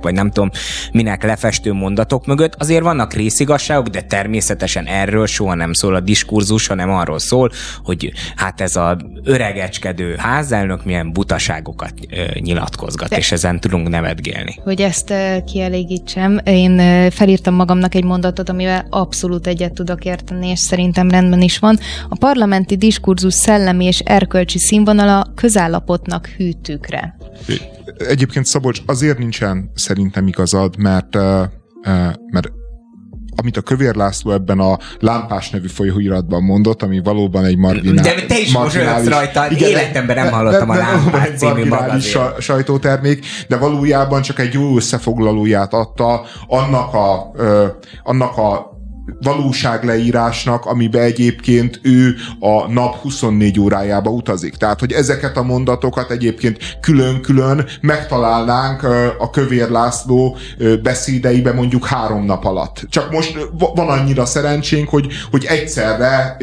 vagy 0.00 0.14
nem 0.14 0.30
tudom 0.30 0.50
minek 0.92 1.22
lefestő 1.22 1.72
mondatok 1.72 2.26
mögött, 2.26 2.54
azért 2.58 2.82
vannak 2.82 3.12
részigasságok, 3.12 3.86
de 3.88 4.00
természetesen 4.00 4.86
erről 4.86 5.26
soha 5.26 5.54
nem 5.54 5.72
szól 5.72 5.94
a 5.94 6.00
diskurzus, 6.00 6.66
hanem 6.66 6.90
arról 6.90 7.18
szól, 7.18 7.50
hogy 7.84 8.12
hát 8.36 8.60
ez 8.60 8.76
a 8.76 8.96
öregecskedő 9.24 10.14
házelnök 10.18 10.84
milyen 10.84 11.12
butaságokat 11.12 11.92
ö, 12.10 12.24
nyilatkozgat, 12.40 13.08
de, 13.08 13.16
és 13.16 13.32
ezen 13.32 13.60
tudunk 13.60 13.88
nevetgélni. 13.88 14.54
Hogy 14.64 14.80
ezt 14.80 15.10
ö, 15.10 15.36
kielégítsem, 15.52 16.40
én 16.44 16.78
ö, 16.78 17.10
felírtam 17.10 17.54
magamnak 17.54 17.94
egy 17.94 18.04
mondatot, 18.04 18.48
amivel 18.48 18.86
abszolút 18.90 19.46
egyet 19.46 19.72
tudok 19.72 20.04
érteni, 20.04 20.48
és 20.48 20.58
szerintem 20.58 21.10
rendben 21.10 21.40
is 21.40 21.58
van. 21.58 21.78
A 22.08 22.16
parlamenti 22.16 22.76
diskurzus 22.76 23.34
szellemi 23.34 23.84
és 23.84 23.98
erkölcsi 23.98 24.58
színvonala 24.84 25.32
közállapotnak 25.34 26.26
hűtőkre. 26.26 27.16
Egyébként 27.98 28.46
Szabolcs, 28.46 28.80
azért 28.86 29.18
nincsen 29.18 29.70
szerintem 29.74 30.26
igazad, 30.26 30.78
mert, 30.78 31.14
mert 32.32 32.52
amit 33.36 33.56
a 33.56 33.60
Kövér 33.60 33.94
László 33.94 34.32
ebben 34.32 34.58
a 34.58 34.78
Lámpás 34.98 35.50
nevű 35.50 35.66
folyóiratban 35.66 36.42
mondott, 36.42 36.82
ami 36.82 37.00
valóban 37.02 37.44
egy 37.44 37.56
marginális... 37.56 38.00
De 38.00 38.26
te 38.26 38.40
is 38.40 38.52
most 38.52 38.74
rajta, 39.08 39.50
igen, 39.50 39.68
életemben 39.68 40.16
nem 40.16 40.32
hallottam 40.32 40.68
nem, 40.68 40.76
a 40.76 40.80
Lámpás 40.80 41.28
nem, 41.28 41.36
című 41.36 41.68
marginális 41.68 42.16
sajtótermék, 42.38 43.26
de 43.48 43.56
valójában 43.56 44.22
csak 44.22 44.38
egy 44.38 44.52
jó 44.52 44.76
összefoglalóját 44.76 45.72
adta 45.72 46.24
annak 46.46 46.94
a, 46.94 47.32
annak 48.02 48.36
a 48.36 48.78
valóságleírásnak, 49.20 50.64
amiben 50.64 51.02
egyébként 51.02 51.80
ő 51.82 52.14
a 52.38 52.72
nap 52.72 52.96
24 52.96 53.60
órájába 53.60 54.10
utazik. 54.10 54.54
Tehát, 54.54 54.80
hogy 54.80 54.92
ezeket 54.92 55.36
a 55.36 55.42
mondatokat 55.42 56.10
egyébként 56.10 56.78
külön-külön 56.80 57.66
megtalálnánk 57.80 58.82
a 59.18 59.30
Kövér 59.30 59.68
László 59.68 60.36
beszédeibe 60.82 61.52
mondjuk 61.52 61.86
három 61.86 62.24
nap 62.24 62.44
alatt. 62.44 62.86
Csak 62.88 63.10
most 63.10 63.48
van 63.74 63.88
annyira 63.88 64.24
szerencsénk, 64.24 64.88
hogy, 64.88 65.06
hogy 65.30 65.44
egyszerre 65.44 66.36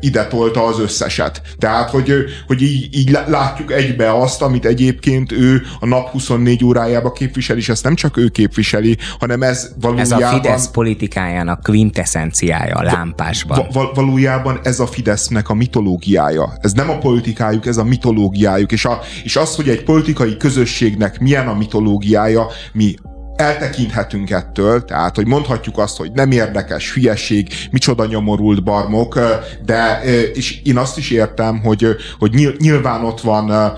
ide 0.00 0.26
tolta 0.26 0.66
az 0.66 0.80
összeset. 0.80 1.42
Tehát, 1.58 1.90
hogy, 1.90 2.12
hogy 2.46 2.62
így, 2.62 2.96
így 2.96 3.18
látjuk 3.26 3.72
egybe 3.72 4.20
azt, 4.20 4.42
amit 4.42 4.64
egyébként 4.64 5.32
ő 5.32 5.62
a 5.80 5.86
nap 5.86 6.08
24 6.08 6.64
órájába 6.64 7.12
képvisel, 7.12 7.56
és 7.56 7.68
ezt 7.68 7.84
nem 7.84 7.94
csak 7.94 8.16
ő 8.16 8.28
képviseli, 8.28 8.98
hanem 9.18 9.42
ez 9.42 9.70
valójában... 9.80 10.22
Ez 10.22 10.28
a 10.28 10.34
Fidesz 10.34 10.68
politikájának 10.70 11.62
quintess 11.62 11.99
eszenciája 12.00 12.74
a 12.74 12.82
lámpásban. 12.82 13.66
Val- 13.72 13.94
valójában 13.94 14.60
ez 14.62 14.80
a 14.80 14.86
Fidesznek 14.86 15.48
a 15.48 15.54
mitológiája. 15.54 16.52
Ez 16.60 16.72
nem 16.72 16.90
a 16.90 16.98
politikájuk, 16.98 17.66
ez 17.66 17.76
a 17.76 17.84
mitológiájuk. 17.84 18.72
És, 18.72 18.84
a, 18.84 19.00
és 19.24 19.36
az, 19.36 19.54
hogy 19.56 19.68
egy 19.68 19.82
politikai 19.82 20.36
közösségnek 20.36 21.20
milyen 21.20 21.48
a 21.48 21.54
mitológiája, 21.54 22.46
mi 22.72 22.94
eltekinthetünk 23.40 24.30
ettől, 24.30 24.84
tehát, 24.84 25.16
hogy 25.16 25.26
mondhatjuk 25.26 25.78
azt, 25.78 25.96
hogy 25.96 26.12
nem 26.12 26.30
érdekes, 26.30 26.94
hülyeség, 26.94 27.48
micsoda 27.70 28.06
nyomorult 28.06 28.62
barmok, 28.62 29.18
de 29.64 30.00
és 30.34 30.62
én 30.62 30.76
azt 30.76 30.98
is 30.98 31.10
értem, 31.10 31.60
hogy, 31.60 31.86
hogy 32.18 32.54
nyilván 32.58 33.04
ott 33.04 33.20
van 33.20 33.74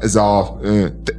ez 0.00 0.14
a 0.14 0.60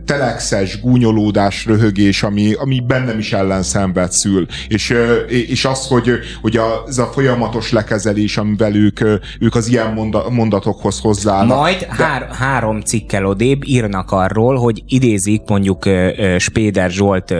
telexes 0.05 0.81
gúnyolódás, 0.81 1.65
röhögés, 1.65 2.23
ami, 2.23 2.53
ami 2.53 2.79
bennem 2.79 3.19
is 3.19 3.33
ellenszenvet 3.33 4.11
szül. 4.11 4.45
És, 4.67 4.93
és 5.27 5.65
az, 5.65 5.87
hogy, 5.87 6.09
hogy 6.41 6.57
a, 6.57 6.83
ez 6.87 6.97
a 6.97 7.05
folyamatos 7.05 7.71
lekezelés, 7.71 8.37
amivel 8.37 8.75
ők, 8.75 8.99
ők 9.39 9.55
az 9.55 9.67
ilyen 9.67 10.11
mondatokhoz 10.29 10.99
hozzáállnak. 10.99 11.57
Majd 11.57 11.79
de... 11.79 12.03
hár, 12.03 12.29
három 12.31 12.81
cikkel 12.81 13.25
odébb 13.25 13.65
írnak 13.65 14.11
arról, 14.11 14.55
hogy 14.55 14.83
idézik 14.87 15.41
mondjuk 15.47 15.89
Spéder 16.37 16.89
Zsolt 16.89 17.33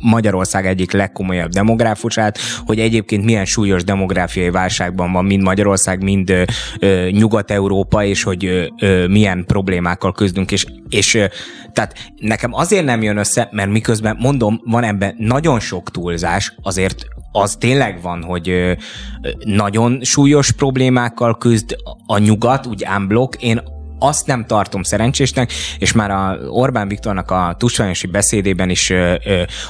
Magyarország 0.00 0.66
egyik 0.66 0.92
legkomolyabb 0.92 1.50
demográfusát, 1.50 2.38
hogy 2.66 2.78
egyébként 2.78 3.24
milyen 3.24 3.44
súlyos 3.44 3.84
demográfiai 3.84 4.50
válságban 4.50 5.12
van 5.12 5.24
mind 5.24 5.42
Magyarország, 5.42 6.02
mind 6.02 6.30
ö, 6.78 7.08
Nyugat-Európa, 7.10 8.04
és 8.04 8.22
hogy 8.22 8.70
ö, 8.80 9.06
milyen 9.06 9.44
problémákkal 9.46 10.12
küzdünk, 10.12 10.52
és, 10.52 10.66
és 10.88 11.14
ö, 11.14 11.24
tehát 11.72 11.94
nekem 12.16 12.54
azért 12.54 12.84
nem 12.84 13.02
jön 13.02 13.16
össze, 13.16 13.48
mert 13.52 13.70
miközben 13.70 14.16
mondom, 14.20 14.60
van 14.64 14.84
ebben 14.84 15.14
nagyon 15.18 15.60
sok 15.60 15.90
túlzás, 15.90 16.54
azért 16.62 17.06
az 17.32 17.56
tényleg 17.58 18.02
van, 18.02 18.22
hogy 18.22 18.76
nagyon 19.44 20.04
súlyos 20.04 20.52
problémákkal 20.52 21.38
küzd 21.38 21.76
a 22.06 22.18
nyugat, 22.18 22.66
úgy 22.66 22.84
unblock. 22.96 23.42
Én 23.42 23.60
azt 24.02 24.26
nem 24.26 24.46
tartom 24.46 24.82
szerencsésnek, 24.82 25.52
és 25.78 25.92
már 25.92 26.10
a 26.10 26.38
Orbán 26.48 26.88
Viktornak 26.88 27.30
a 27.30 27.54
tusványosi 27.58 28.06
beszédében 28.06 28.70
is 28.70 28.92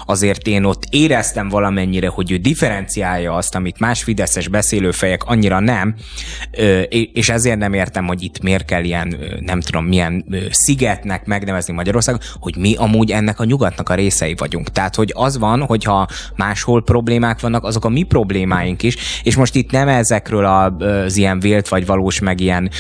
azért 0.07 0.47
én 0.47 0.65
ott 0.65 0.83
éreztem 0.91 1.49
valamennyire, 1.49 2.09
hogy 2.09 2.31
ő 2.31 2.37
differenciálja 2.37 3.35
azt, 3.35 3.55
amit 3.55 3.79
más 3.79 4.03
fideszes 4.03 4.49
beszélőfejek 4.49 5.25
annyira 5.25 5.61
nem, 5.61 5.95
és 7.13 7.29
ezért 7.29 7.59
nem 7.59 7.73
értem, 7.73 8.07
hogy 8.07 8.23
itt 8.23 8.43
miért 8.43 8.65
kell 8.65 8.85
ilyen, 8.85 9.17
nem 9.41 9.61
tudom, 9.61 9.85
milyen 9.85 10.25
szigetnek 10.51 11.27
megnevezni 11.27 11.75
Magyarországot, 11.75 12.25
hogy 12.41 12.57
mi 12.57 12.75
amúgy 12.75 13.11
ennek 13.11 13.41
a 13.41 13.45
nyugatnak 13.45 13.89
a 13.89 13.95
részei 13.95 14.35
vagyunk. 14.39 14.69
Tehát, 14.69 14.95
hogy 14.95 15.13
az 15.15 15.39
van, 15.39 15.61
hogyha 15.61 16.09
máshol 16.37 16.83
problémák 16.83 17.41
vannak, 17.41 17.65
azok 17.65 17.85
a 17.85 17.89
mi 17.89 18.03
problémáink 18.03 18.83
is, 18.83 18.97
és 19.23 19.37
most 19.37 19.55
itt 19.55 19.71
nem 19.71 19.89
ezekről 19.89 20.45
az 20.45 21.17
ilyen 21.17 21.41
vélt 21.41 21.69
vagy 21.69 21.87
valós, 21.87 22.21
meg 22.21 22.41
ilyen 22.41 22.71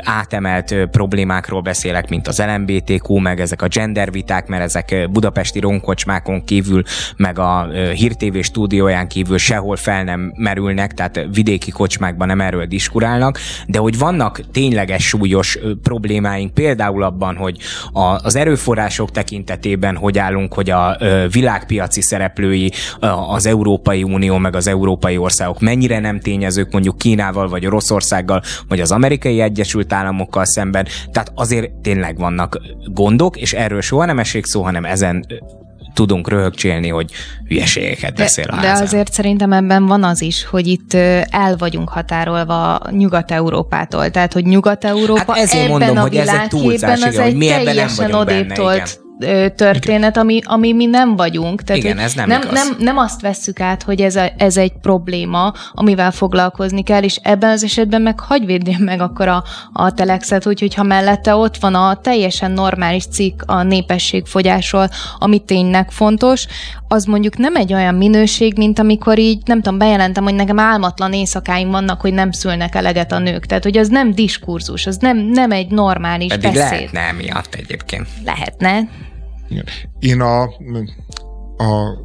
átemelt 0.00 0.74
problémákról 0.92 1.60
beszélek, 1.60 2.08
mint 2.08 2.28
az 2.28 2.42
LMBTQ, 2.54 3.16
meg 3.16 3.40
ezek 3.40 3.62
a 3.62 3.68
gender 3.68 4.10
viták, 4.10 4.46
mert 4.46 4.62
ezek 4.62 5.08
budapesti 5.10 5.60
ronkocsmákon 5.60 6.44
kívül, 6.44 6.82
meg 7.16 7.38
a 7.38 7.68
Hír 7.94 8.14
TV 8.14 8.38
stúdióján 8.38 9.08
kívül 9.08 9.38
sehol 9.38 9.76
fel 9.76 10.04
nem 10.04 10.32
merülnek, 10.36 10.92
tehát 10.92 11.20
vidéki 11.32 11.70
kocsmákban 11.70 12.26
nem 12.26 12.40
erről 12.40 12.66
diskurálnak, 12.66 13.38
de 13.66 13.78
hogy 13.78 13.98
vannak 13.98 14.40
tényleges 14.52 15.06
súlyos 15.06 15.58
problémáink, 15.82 16.54
például 16.54 17.02
abban, 17.02 17.36
hogy 17.36 17.58
az 18.22 18.36
erőforrások 18.36 19.10
tekintetében 19.10 19.96
hogy 19.96 20.18
állunk, 20.18 20.54
hogy 20.54 20.70
a 20.70 20.96
világpiaci 21.30 22.00
szereplői, 22.00 22.72
az 23.28 23.46
Európai 23.46 24.02
Unió, 24.02 24.36
meg 24.36 24.56
az 24.56 24.66
európai 24.66 25.16
országok 25.16 25.60
mennyire 25.60 25.98
nem 25.98 26.20
tényezők 26.20 26.72
mondjuk 26.72 26.98
Kínával, 26.98 27.48
vagy 27.48 27.66
Oroszországgal, 27.66 28.42
vagy 28.68 28.80
az 28.80 28.92
amerikai 28.92 29.40
Egyesült 29.40 29.92
Államokkal 29.92 30.44
szemben. 30.44 30.81
Tehát 31.12 31.32
azért 31.34 31.72
tényleg 31.72 32.18
vannak 32.18 32.60
gondok, 32.84 33.36
és 33.36 33.52
erről 33.52 33.80
soha 33.80 34.04
nem 34.04 34.18
esik 34.18 34.46
szó, 34.46 34.62
hanem 34.62 34.84
ezen 34.84 35.26
tudunk 35.94 36.28
röhögcsélni, 36.28 36.88
hogy 36.88 37.10
hülyeségeket 37.48 38.14
beszél 38.14 38.44
a 38.48 38.60
De 38.60 38.70
azért 38.70 39.12
szerintem 39.12 39.52
ebben 39.52 39.86
van 39.86 40.04
az 40.04 40.22
is, 40.22 40.44
hogy 40.44 40.66
itt 40.66 40.94
el 41.30 41.56
vagyunk 41.58 41.88
határolva 41.88 42.80
Nyugat-Európától. 42.90 44.10
Tehát, 44.10 44.32
hogy 44.32 44.44
Nyugat-Európa 44.44 45.32
hát 45.34 45.52
ebben 45.52 45.68
mondom, 45.68 45.96
a 45.96 46.00
hogy 46.00 46.16
ez 46.16 46.28
egy 46.28 46.48
túlzás, 46.48 46.98
igen, 46.98 47.20
egy 47.20 47.64
teljesen 47.64 48.12
odéptolt 48.12 49.00
történet, 49.54 50.16
ami, 50.16 50.40
ami 50.44 50.72
mi 50.72 50.86
nem 50.86 51.16
vagyunk. 51.16 51.62
Tehát, 51.62 51.82
Igen, 51.82 51.98
ez 51.98 52.14
nem, 52.14 52.28
nem, 52.28 52.40
nem, 52.52 52.76
nem 52.78 52.98
azt 52.98 53.20
vesszük 53.20 53.60
át, 53.60 53.82
hogy 53.82 54.00
ez, 54.00 54.16
a, 54.16 54.32
ez 54.36 54.56
egy 54.56 54.72
probléma, 54.80 55.52
amivel 55.72 56.10
foglalkozni 56.10 56.82
kell, 56.82 57.02
és 57.02 57.16
ebben 57.22 57.50
az 57.50 57.64
esetben 57.64 58.02
meg 58.02 58.20
hagyj 58.20 58.44
védjen 58.44 58.80
meg 58.80 59.00
akkor 59.00 59.28
a, 59.28 59.44
a 59.72 59.92
telexet, 59.92 60.46
úgyhogy 60.46 60.74
ha 60.74 60.82
mellette 60.82 61.34
ott 61.34 61.56
van 61.56 61.74
a 61.74 61.94
teljesen 61.94 62.50
normális 62.50 63.06
cikk 63.06 63.42
a 63.46 63.62
népességfogyásról, 63.62 64.88
ami 65.18 65.38
tényleg 65.38 65.90
fontos, 65.90 66.46
az 66.88 67.04
mondjuk 67.04 67.36
nem 67.36 67.56
egy 67.56 67.72
olyan 67.72 67.94
minőség, 67.94 68.56
mint 68.56 68.78
amikor 68.78 69.18
így, 69.18 69.42
nem 69.44 69.60
tudom, 69.60 69.78
bejelentem, 69.78 70.24
hogy 70.24 70.34
nekem 70.34 70.58
álmatlan 70.58 71.12
éjszakáim 71.12 71.70
vannak, 71.70 72.00
hogy 72.00 72.12
nem 72.12 72.30
szülnek 72.30 72.74
eleget 72.74 73.12
a 73.12 73.18
nők. 73.18 73.46
Tehát, 73.46 73.62
hogy 73.62 73.78
az 73.78 73.88
nem 73.88 74.14
diskurzus, 74.14 74.86
az 74.86 74.96
nem, 74.96 75.16
nem 75.16 75.50
egy 75.50 75.70
normális 75.70 76.28
Pedig 76.28 76.52
beszéd. 76.52 76.70
lehetne 76.70 77.12
miatt 77.12 77.54
egyébként. 77.54 78.08
Lehetne. 78.24 78.88
Én 79.98 80.20
a, 80.20 80.42
a 81.56 81.98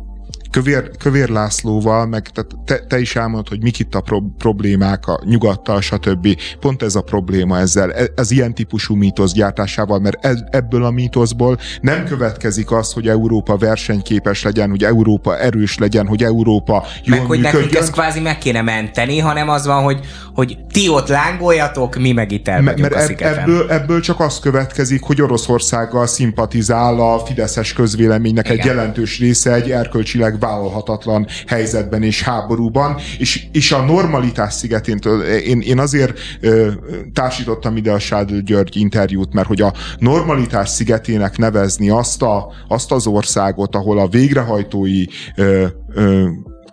Kövér, 0.57 0.91
Kövér 0.97 1.29
Lászlóval, 1.29 2.05
meg 2.05 2.29
tehát 2.29 2.51
te, 2.65 2.79
te 2.87 2.99
is 2.99 3.15
elmondod, 3.15 3.47
hogy 3.47 3.61
mik 3.61 3.79
itt 3.79 3.95
a 3.95 4.01
pro, 4.01 4.21
problémák 4.37 5.07
a 5.07 5.19
nyugattal, 5.25 5.81
stb. 5.81 6.27
Pont 6.59 6.83
ez 6.83 6.95
a 6.95 7.01
probléma 7.01 7.59
ezzel, 7.59 7.91
e, 7.91 8.07
ez 8.15 8.31
ilyen 8.31 8.53
típusú 8.53 8.95
mítosz 8.95 9.33
gyártásával, 9.33 9.99
mert 9.99 10.27
ebből 10.51 10.83
a 10.83 10.91
mítoszból 10.91 11.57
nem 11.81 12.05
következik 12.05 12.71
az, 12.71 12.91
hogy 12.91 13.07
Európa 13.07 13.57
versenyképes 13.57 14.43
legyen, 14.43 14.69
hogy 14.69 14.83
Európa 14.83 15.37
erős 15.37 15.77
legyen, 15.77 16.07
hogy 16.07 16.23
Európa 16.23 16.85
jól 17.03 17.17
Meg 17.17 17.27
hogy 17.27 17.39
nekünk 17.39 17.75
ezt 17.75 17.91
kvázi 17.91 18.19
meg 18.19 18.37
kéne 18.37 18.61
menteni, 18.61 19.19
hanem 19.19 19.49
az 19.49 19.65
van, 19.65 19.83
hogy, 19.83 19.99
hogy 20.33 20.57
ti 20.71 20.89
ott 20.89 21.07
lángoljatok, 21.07 21.95
mi 21.95 22.11
meg 22.11 22.31
itt 22.31 22.47
el 22.47 22.61
Mert 22.61 22.93
a 22.93 23.23
ebből, 23.23 23.69
ebből 23.69 23.99
csak 23.99 24.19
az 24.19 24.39
következik, 24.39 25.03
hogy 25.03 25.21
Oroszországgal 25.21 26.07
szimpatizál 26.07 26.99
a 26.99 27.19
fideszes 27.25 27.73
közvéleménynek 27.73 28.45
Igen. 28.45 28.57
egy 28.57 28.65
jelentős 28.65 29.19
része, 29.19 29.53
egy 29.53 29.71
erkölcsileg 29.71 30.37
vállalhatatlan 30.47 31.27
helyzetben 31.47 32.03
és 32.03 32.21
háborúban, 32.21 32.95
és, 33.17 33.47
és 33.51 33.71
a 33.71 33.81
normalitás 33.81 34.53
szigetén, 34.53 34.99
én, 35.45 35.61
én 35.61 35.79
azért 35.79 36.19
ö, 36.41 36.71
társítottam 37.13 37.77
ide 37.77 37.91
a 37.91 37.99
Sádl 37.99 38.37
György 38.37 38.75
interjút, 38.77 39.33
mert 39.33 39.47
hogy 39.47 39.61
a 39.61 39.73
normalitás 39.99 40.69
szigetének 40.69 41.37
nevezni 41.37 41.89
azt, 41.89 42.21
a, 42.21 42.51
azt 42.67 42.91
az 42.91 43.07
országot, 43.07 43.75
ahol 43.75 43.99
a 43.99 44.07
végrehajtói 44.07 45.03
ö, 45.35 45.65
ö, 45.93 46.27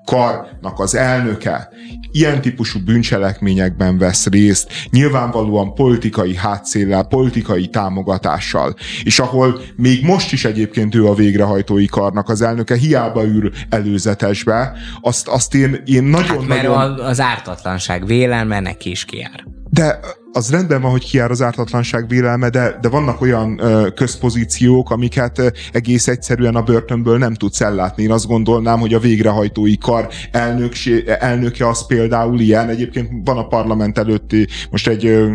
karnak 0.05 0.80
az 0.80 0.94
elnöke 0.94 1.68
ilyen 2.12 2.40
típusú 2.40 2.78
bűncselekményekben 2.84 3.98
vesz 3.98 4.26
részt, 4.26 4.72
nyilvánvalóan 4.90 5.74
politikai 5.74 6.36
hátszéllel, 6.36 7.05
politikai 7.05 7.66
támogatással, 7.66 8.74
és 9.02 9.18
ahol 9.18 9.61
még 9.76 10.05
most 10.05 10.32
is 10.32 10.44
egyébként 10.44 10.94
ő 10.94 11.07
a 11.07 11.14
végrehajtói 11.14 11.86
karnak 11.86 12.28
az 12.28 12.42
elnöke, 12.42 12.76
hiába 12.76 13.24
ül 13.24 13.50
előzetesbe, 13.68 14.72
azt, 15.00 15.28
azt 15.28 15.55
én, 15.55 15.82
én 15.84 16.05
nagyon... 16.05 16.38
Hát 16.38 16.46
mert 16.46 16.62
nagyon... 16.62 17.00
az 17.00 17.20
ártatlanság 17.20 18.07
vélelme 18.07 18.61
neki 18.61 18.90
is 18.90 19.05
kiár. 19.05 19.44
De 19.70 20.00
az 20.37 20.51
rendben 20.51 20.80
van, 20.80 20.91
hogy 20.91 21.05
kiár 21.05 21.30
az 21.30 21.43
ártatlanság 21.43 22.09
vélelme, 22.09 22.49
de, 22.49 22.78
de 22.80 22.89
vannak 22.89 23.20
olyan 23.20 23.59
ö, 23.62 23.89
közpozíciók, 23.95 24.91
amiket 24.91 25.39
ö, 25.39 25.47
egész 25.72 26.09
egyszerűen 26.09 26.55
a 26.55 26.62
börtönből 26.62 27.18
nem 27.18 27.35
tudsz 27.35 27.61
ellátni. 27.61 28.03
Én 28.03 28.11
azt 28.11 28.26
gondolnám, 28.26 28.80
hogy 28.80 28.95
a 28.95 28.99
végrehajtói 28.99 29.78
kar 29.78 30.09
elnöksé, 30.30 31.05
elnöke 31.18 31.68
az 31.68 31.87
például 31.87 32.41
ilyen. 32.41 32.68
Egyébként 32.68 33.11
van 33.24 33.39
a 33.39 33.47
parlament 33.47 33.99
előtti 33.99 34.47
most 34.70 34.89
egy 34.89 35.07
ö, 35.07 35.32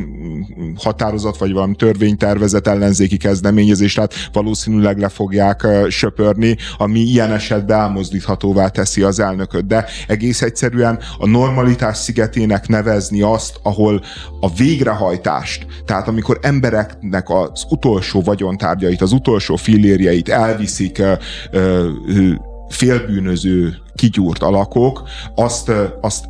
határozat, 0.76 1.38
vagy 1.38 1.54
valami 1.54 1.76
törvénytervezet 1.76 2.68
ellenzéki 2.68 3.18
kezdeményezés, 3.18 3.94
tehát 3.94 4.14
valószínűleg 4.34 5.00
le 5.00 5.10
fogják 5.10 5.64
ö, 5.64 5.90
söpörni, 5.90 6.58
ami 6.78 7.00
ilyen 7.00 7.32
esetben 7.32 7.80
elmozdíthatóvá 7.80 8.68
teszi 8.68 9.02
az 9.02 9.20
elnököt. 9.20 9.68
De 9.68 9.86
egész 10.08 10.42
egyszerűen 10.42 11.00
a 11.18 11.28
normalitás 11.28 11.98
szigetének 11.98 12.68
nevezni 12.68 13.22
azt, 13.22 13.60
ahol 13.64 14.02
a 14.40 14.54
végre 14.54 14.89
végrehajtást, 14.90 15.66
tehát 15.86 16.08
amikor 16.08 16.40
embereknek 16.42 17.30
az 17.30 17.66
utolsó 17.70 18.22
vagyontárgyait, 18.22 19.02
az 19.02 19.12
utolsó 19.12 19.56
fillérjeit 19.56 20.30
elviszik 20.30 21.00
ö, 21.00 21.14
ö, 21.52 21.90
félbűnöző, 22.70 23.76
kigyúrt 23.96 24.44
alakok, 24.44 25.04
azt, 25.36 25.72
azt 26.02 26.26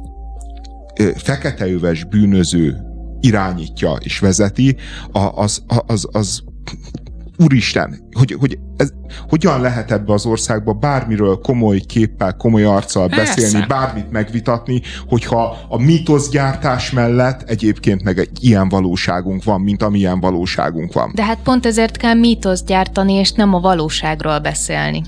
feketeöves 1.15 2.03
bűnöző 2.03 2.77
irányítja 3.19 3.91
és 3.99 4.19
vezeti, 4.19 4.75
az, 5.35 5.63
az, 5.85 6.07
az 6.11 6.43
úristen, 7.39 8.07
hogy, 8.11 8.35
hogy 8.39 8.59
ez, 8.77 8.91
hogyan 9.29 9.61
lehet 9.61 9.91
ebbe 9.91 10.13
az 10.13 10.25
országba 10.25 10.73
bármiről 10.73 11.37
komoly 11.37 11.79
képpel, 11.79 12.35
komoly 12.35 12.63
arccal 12.63 13.07
Persze. 13.07 13.35
beszélni, 13.35 13.65
bármit 13.67 14.11
megvitatni, 14.11 14.81
hogyha 15.07 15.57
a 15.69 15.81
mítoszgyártás 15.81 16.91
mellett 16.91 17.41
egyébként 17.49 18.03
meg 18.03 18.17
egy 18.17 18.43
ilyen 18.43 18.69
valóságunk 18.69 19.43
van, 19.43 19.61
mint 19.61 19.83
amilyen 19.83 20.19
valóságunk 20.19 20.93
van. 20.93 21.11
De 21.15 21.23
hát 21.23 21.39
pont 21.43 21.65
ezért 21.65 21.97
kell 21.97 22.13
mítoszt 22.13 22.65
gyártani, 22.65 23.13
és 23.13 23.31
nem 23.31 23.53
a 23.53 23.59
valóságról 23.59 24.39
beszélni. 24.39 25.03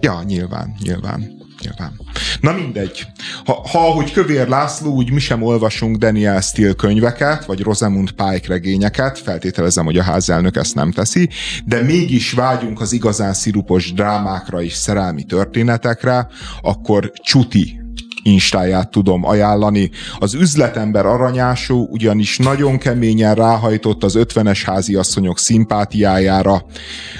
Ja, 0.00 0.22
nyilván, 0.26 0.74
nyilván 0.82 1.39
nyilván. 1.62 2.00
Na 2.40 2.52
mindegy. 2.52 3.06
Ha, 3.44 3.68
ha 3.70 3.78
ahogy 3.78 4.12
Kövér 4.12 4.48
László, 4.48 4.92
úgy 4.92 5.10
mi 5.10 5.20
sem 5.20 5.42
olvasunk 5.42 5.96
Daniel 5.96 6.40
Steele 6.40 6.72
könyveket, 6.72 7.44
vagy 7.44 7.60
Rosamund 7.60 8.10
Pike 8.10 8.48
regényeket, 8.48 9.18
feltételezem, 9.18 9.84
hogy 9.84 9.98
a 9.98 10.02
házelnök 10.02 10.56
ezt 10.56 10.74
nem 10.74 10.90
teszi, 10.90 11.28
de 11.64 11.82
mégis 11.82 12.32
vágyunk 12.32 12.80
az 12.80 12.92
igazán 12.92 13.34
szirupos 13.34 13.92
drámákra 13.92 14.62
és 14.62 14.72
szerelmi 14.72 15.24
történetekre, 15.24 16.28
akkor 16.60 17.12
Csuti 17.14 17.79
instáját 18.22 18.90
tudom 18.90 19.24
ajánlani. 19.24 19.90
Az 20.18 20.34
üzletember 20.34 21.06
aranyású 21.06 21.86
ugyanis 21.90 22.38
nagyon 22.38 22.78
keményen 22.78 23.34
ráhajtott 23.34 24.04
az 24.04 24.18
50-es 24.18 24.60
háziasszonyok 24.64 25.38
szimpátiájára. 25.38 26.64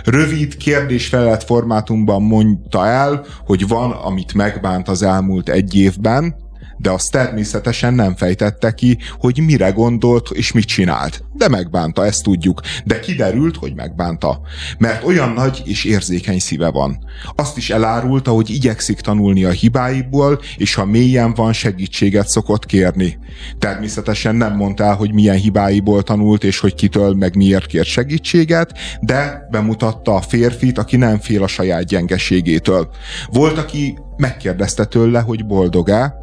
Rövid 0.04 0.56
kérdés-felett 0.56 1.44
formátumban 1.44 2.22
mondta 2.22 2.86
el, 2.86 3.24
hogy 3.46 3.68
van, 3.68 3.90
amit 3.90 4.34
megbánt 4.34 4.88
az 4.88 5.02
elmúlt 5.02 5.48
egy 5.48 5.74
évben, 5.74 6.48
de 6.80 6.90
azt 6.90 7.10
természetesen 7.10 7.94
nem 7.94 8.16
fejtette 8.16 8.74
ki, 8.74 8.98
hogy 9.18 9.40
mire 9.44 9.70
gondolt 9.70 10.30
és 10.30 10.52
mit 10.52 10.64
csinált. 10.64 11.24
De 11.32 11.48
megbánta, 11.48 12.06
ezt 12.06 12.22
tudjuk. 12.22 12.60
De 12.84 13.00
kiderült, 13.00 13.56
hogy 13.56 13.74
megbánta. 13.74 14.40
Mert 14.78 15.04
olyan 15.04 15.32
nagy 15.32 15.62
és 15.64 15.84
érzékeny 15.84 16.38
szíve 16.38 16.70
van. 16.70 16.98
Azt 17.36 17.56
is 17.56 17.70
elárulta, 17.70 18.30
hogy 18.30 18.50
igyekszik 18.50 19.00
tanulni 19.00 19.44
a 19.44 19.50
hibáiból, 19.50 20.40
és 20.56 20.74
ha 20.74 20.84
mélyen 20.84 21.34
van, 21.34 21.52
segítséget 21.52 22.28
szokott 22.28 22.66
kérni. 22.66 23.18
Természetesen 23.58 24.34
nem 24.34 24.56
mondta 24.56 24.84
el, 24.84 24.94
hogy 24.94 25.12
milyen 25.12 25.36
hibáiból 25.36 26.02
tanult, 26.02 26.44
és 26.44 26.58
hogy 26.58 26.74
kitől 26.74 27.14
meg 27.14 27.36
miért 27.36 27.66
kért 27.66 27.86
segítséget, 27.86 28.72
de 29.00 29.46
bemutatta 29.50 30.14
a 30.14 30.20
férfit, 30.20 30.78
aki 30.78 30.96
nem 30.96 31.18
fél 31.18 31.42
a 31.42 31.46
saját 31.46 31.84
gyengeségétől. 31.84 32.90
Volt, 33.30 33.58
aki 33.58 33.98
megkérdezte 34.16 34.84
tőle, 34.84 35.20
hogy 35.20 35.46
boldog-e, 35.46 36.19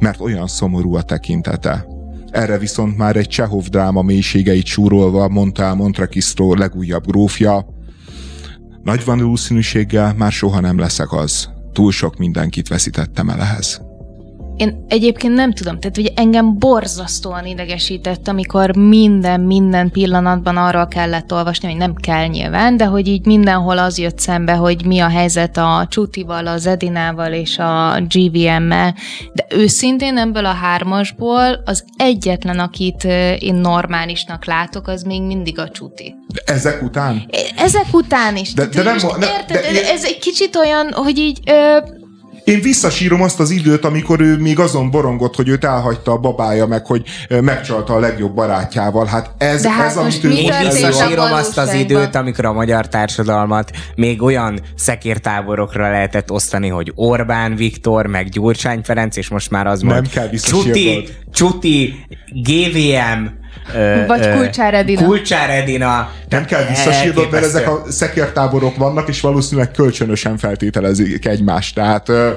mert 0.00 0.20
olyan 0.20 0.46
szomorú 0.46 0.94
a 0.94 1.02
tekintete. 1.02 1.86
Erre 2.30 2.58
viszont 2.58 2.96
már 2.96 3.16
egy 3.16 3.28
Csehov 3.28 3.66
dráma 3.66 4.02
mélységeit 4.02 4.66
súrolva 4.66 5.28
mondta 5.28 5.74
Montrakisztó 5.74 6.54
legújabb 6.54 7.06
grófja, 7.06 7.66
nagy 8.82 9.04
valószínűséggel 9.04 10.14
már 10.16 10.32
soha 10.32 10.60
nem 10.60 10.78
leszek 10.78 11.12
az. 11.12 11.48
Túl 11.72 11.92
sok 11.92 12.16
mindenkit 12.16 12.68
veszítettem 12.68 13.28
el 13.28 13.40
ehhez. 13.40 13.87
Én 14.58 14.84
egyébként 14.88 15.34
nem 15.34 15.52
tudom, 15.52 15.80
tehát 15.80 15.96
hogy 15.96 16.12
engem 16.14 16.58
borzasztóan 16.58 17.46
idegesített, 17.46 18.28
amikor 18.28 18.76
minden, 18.76 19.40
minden 19.40 19.90
pillanatban 19.90 20.56
arról 20.56 20.88
kellett 20.88 21.32
olvasni, 21.32 21.68
hogy 21.68 21.76
nem 21.76 21.94
kell 21.94 22.26
nyilván, 22.26 22.76
de 22.76 22.84
hogy 22.84 23.08
így 23.08 23.26
mindenhol 23.26 23.78
az 23.78 23.98
jött 23.98 24.18
szembe, 24.18 24.52
hogy 24.52 24.86
mi 24.86 24.98
a 24.98 25.08
helyzet 25.08 25.56
a 25.56 25.86
Csutival, 25.90 26.46
az 26.46 26.66
Edinával 26.66 27.32
és 27.32 27.58
a 27.58 28.00
GVM-mel, 28.08 28.94
de 29.32 29.46
őszintén 29.48 30.16
ebből 30.18 30.46
a 30.46 30.52
hármasból 30.52 31.62
az 31.64 31.84
egyetlen, 31.96 32.58
akit 32.58 33.04
én 33.38 33.54
normálisnak 33.54 34.44
látok, 34.44 34.88
az 34.88 35.02
még 35.02 35.22
mindig 35.22 35.58
a 35.58 35.68
Csuti. 35.68 36.14
De 36.34 36.52
ezek 36.52 36.82
után? 36.82 37.30
Ezek 37.56 37.86
után 37.92 38.36
is. 38.36 38.52
De, 38.52 38.66
de 38.66 38.82
nem, 38.82 38.96
nem, 39.18 39.20
érted, 39.20 39.72
de, 39.72 39.92
ez 39.92 40.04
egy 40.04 40.18
kicsit 40.18 40.56
olyan, 40.56 40.92
hogy 40.92 41.18
így 41.18 41.40
ö, 41.46 41.78
én 42.48 42.60
visszasírom 42.60 43.22
azt 43.22 43.40
az 43.40 43.50
időt, 43.50 43.84
amikor 43.84 44.20
ő 44.20 44.36
még 44.36 44.58
azon 44.58 44.90
borongott, 44.90 45.36
hogy 45.36 45.48
őt 45.48 45.64
elhagyta 45.64 46.12
a 46.12 46.18
babája, 46.18 46.66
meg 46.66 46.86
hogy 46.86 47.02
megcsalta 47.28 47.94
a 47.94 47.98
legjobb 47.98 48.34
barátjával. 48.34 49.06
Hát 49.06 49.30
ez, 49.38 49.62
De 49.62 49.70
hát 49.70 49.86
ez 49.86 49.96
most 49.96 50.24
amit 50.24 50.36
ő 50.36 50.40
Én 50.40 50.52
visszasírom 50.58 51.32
azt 51.32 51.58
az 51.58 51.74
időt, 51.74 52.14
amikor 52.14 52.44
a 52.44 52.52
magyar 52.52 52.88
társadalmat 52.88 53.70
még 53.94 54.22
olyan 54.22 54.60
szekértáborokra 54.76 55.90
lehetett 55.90 56.30
osztani, 56.30 56.68
hogy 56.68 56.92
Orbán 56.94 57.56
Viktor, 57.56 58.06
meg 58.06 58.28
Gyurcsány 58.28 58.80
Ferenc, 58.82 59.16
és 59.16 59.28
most 59.28 59.50
már 59.50 59.66
az 59.66 59.80
Nem 59.80 59.94
mond, 59.94 60.08
kell 60.08 60.28
visszasírnod. 60.28 60.64
Csuti, 60.64 61.08
Csuti, 61.32 62.06
GVM, 62.32 63.37
ö, 63.74 64.06
Vagy 64.06 64.20
ö, 64.24 64.32
Kulcsár 64.36 64.74
Edina. 64.74 65.04
Kulcsár 65.04 65.50
Edina. 65.50 66.10
nem 66.28 66.44
kell 66.44 66.64
visszasírnod, 66.68 67.30
mert 67.30 67.44
ezek 67.44 67.68
a 67.68 67.82
szekértáborok 67.88 68.76
vannak, 68.76 69.08
és 69.08 69.20
valószínűleg 69.20 69.70
kölcsönösen 69.70 70.36
feltételezik 70.38 71.26
egymást. 71.26 71.74
Tehát, 71.74 72.08
ö, 72.08 72.30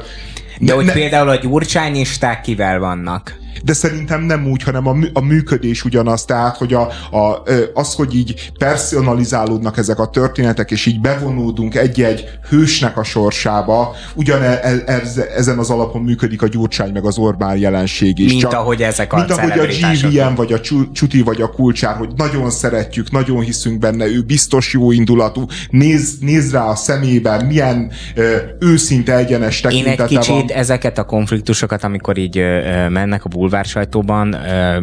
De 0.58 0.66
ne- 0.66 0.74
hogy 0.74 0.86
ne- 0.86 0.92
például 0.94 1.30
a 1.30 1.36
gyurcsányisták 1.36 2.42
kivel 2.42 2.80
vannak? 2.80 3.40
De 3.64 3.74
szerintem 3.74 4.24
nem 4.24 4.48
úgy, 4.48 4.64
hanem 4.64 4.88
a, 4.88 4.96
a 5.14 5.22
működés 5.22 5.84
ugyanaz, 5.84 6.26
tehát, 6.26 6.58
hogy 6.58 6.74
a, 6.74 6.82
a, 7.12 7.44
az, 7.74 7.94
hogy 7.94 8.16
így 8.16 8.52
personalizálódnak 8.58 9.78
ezek 9.78 10.00
a 10.00 10.10
történetek, 10.10 10.72
és 10.72 10.86
így 10.86 11.02
bevonódunk 11.02 11.76
egy-egy 11.76 12.30
hősnek 12.50 12.98
a 12.98 13.04
sorsába, 13.04 13.96
ugyan 14.16 14.42
e, 14.42 14.60
e, 14.64 14.84
ez, 14.86 15.18
ezen 15.18 15.58
az 15.58 15.70
alapon 15.70 16.02
működik 16.02 16.42
a 16.42 16.48
Gyurcsány 16.48 16.92
meg 16.92 17.06
az 17.06 17.18
Orbán 17.18 17.58
jelenség 17.58 18.20
is. 18.20 18.32
Mint 18.32 18.54
ahogy 18.54 18.82
ezek 18.82 19.14
a 19.14 19.16
Mint 19.16 19.32
ahogy 19.32 19.60
a. 19.60 19.66
GVM, 19.92 20.36
vagy 20.36 20.54
a 20.54 20.60
Csu- 20.60 20.94
Csuti, 20.94 21.22
vagy 21.22 21.42
a 21.42 21.50
Kulcsár, 21.50 21.96
hogy 21.96 22.10
nagyon 22.16 22.50
szeretjük, 22.50 23.12
nagyon 23.12 23.42
hiszünk 23.42 23.80
benne, 23.80 24.06
ő 24.06 24.22
biztos 24.22 24.74
jó 24.74 24.92
indulatú, 24.92 25.46
néz, 25.70 26.18
néz 26.20 26.52
rá 26.52 26.66
a 26.66 26.76
szemébe, 26.76 27.44
milyen 27.44 27.92
ö, 28.16 28.36
őszinte, 28.60 29.16
egyenes 29.16 29.62
Én 29.62 29.70
tekintete 29.70 30.04
egy 30.04 30.10
kicsit 30.10 30.34
van. 30.34 30.50
ezeket 30.50 30.98
a 30.98 31.04
konfliktusokat, 31.04 31.84
amikor 31.84 32.18
így 32.18 32.38
ö, 32.38 32.42
ö, 32.42 32.90
mennek 32.90 33.26
a 33.26 33.30
bulvár 33.30 33.41
sajtóban, 33.66 34.34
ö, 34.34 34.82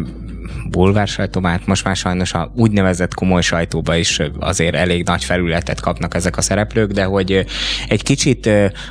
bulvár 0.69 1.07
sajtóban, 1.07 1.51
hát 1.51 1.65
most 1.65 1.83
már 1.83 1.95
sajnos 1.95 2.33
a 2.33 2.51
úgynevezett 2.55 3.13
komoly 3.13 3.41
sajtóba 3.41 3.95
is 3.95 4.21
azért 4.39 4.75
elég 4.75 5.05
nagy 5.05 5.23
felületet 5.23 5.81
kapnak 5.81 6.15
ezek 6.15 6.37
a 6.37 6.41
szereplők, 6.41 6.91
de 6.91 7.03
hogy 7.03 7.45
egy 7.87 8.03
kicsit 8.03 8.49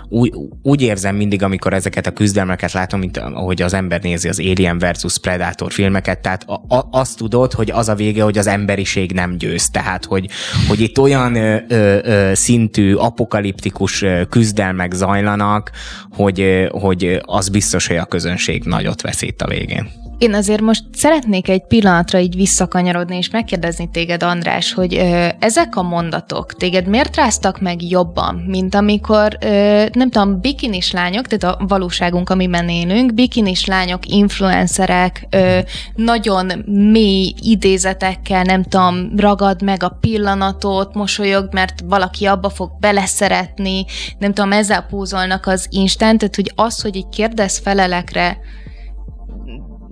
úgy, 0.08 0.32
úgy 0.62 0.82
érzem 0.82 1.16
mindig, 1.16 1.42
amikor 1.42 1.72
ezeket 1.72 2.06
a 2.06 2.10
küzdelmeket 2.10 2.72
látom, 2.72 3.00
mint 3.00 3.16
ahogy 3.16 3.62
az 3.62 3.74
ember 3.74 4.02
nézi 4.02 4.28
az 4.28 4.38
Alien 4.38 4.78
versus 4.78 5.18
Predator 5.18 5.72
filmeket, 5.72 6.20
tehát 6.20 6.44
a, 6.46 6.76
a, 6.76 6.88
azt 6.90 7.16
tudod, 7.16 7.52
hogy 7.52 7.70
az 7.70 7.88
a 7.88 7.94
vége, 7.94 8.22
hogy 8.22 8.38
az 8.38 8.46
emberiség 8.46 9.12
nem 9.12 9.36
győz, 9.36 9.70
tehát 9.70 10.04
hogy, 10.04 10.28
hogy 10.68 10.80
itt 10.80 10.98
olyan 10.98 11.34
ö, 11.34 11.56
ö, 11.68 12.30
szintű 12.34 12.94
apokaliptikus 12.94 14.04
küzdelmek 14.28 14.92
zajlanak, 14.92 15.70
hogy, 16.10 16.66
hogy 16.70 17.20
az 17.22 17.48
biztos, 17.48 17.86
hogy 17.86 17.96
a 17.96 18.04
közönség 18.04 18.64
nagyot 18.64 19.00
veszít 19.00 19.42
a 19.42 19.46
végén. 19.46 20.07
Én 20.18 20.34
azért 20.34 20.60
most 20.60 20.84
szeretnék 20.92 21.48
egy 21.48 21.62
pillanatra 21.66 22.18
így 22.18 22.36
visszakanyarodni, 22.36 23.16
és 23.16 23.30
megkérdezni 23.30 23.90
téged, 23.90 24.22
András, 24.22 24.72
hogy 24.72 24.94
ö, 24.94 25.28
ezek 25.38 25.76
a 25.76 25.82
mondatok 25.82 26.54
téged 26.54 26.86
miért 26.86 27.16
ráztak 27.16 27.60
meg 27.60 27.82
jobban, 27.82 28.34
mint 28.34 28.74
amikor, 28.74 29.36
ö, 29.40 29.84
nem 29.92 30.10
tudom, 30.10 30.40
bikinis 30.40 30.90
lányok, 30.90 31.26
tehát 31.26 31.56
a 31.56 31.64
valóságunk, 31.66 32.30
amiben 32.30 32.68
élünk, 32.68 33.14
bikinis 33.14 33.64
lányok, 33.64 34.06
influencerek, 34.06 35.26
ö, 35.30 35.58
nagyon 35.94 36.52
mély 36.66 37.34
idézetekkel, 37.42 38.42
nem 38.42 38.62
tudom, 38.62 39.12
ragad 39.16 39.62
meg 39.62 39.82
a 39.82 39.96
pillanatot, 40.00 40.94
mosolyog, 40.94 41.48
mert 41.52 41.80
valaki 41.84 42.26
abba 42.26 42.48
fog 42.50 42.70
beleszeretni, 42.80 43.84
nem 44.18 44.32
tudom, 44.32 44.52
ezzel 44.52 44.86
pózolnak 44.90 45.46
az 45.46 45.66
instant, 45.70 46.18
tehát 46.18 46.34
hogy 46.36 46.52
az, 46.54 46.82
hogy 46.82 46.96
egy 46.96 47.08
kérdez-felelekre 47.08 48.38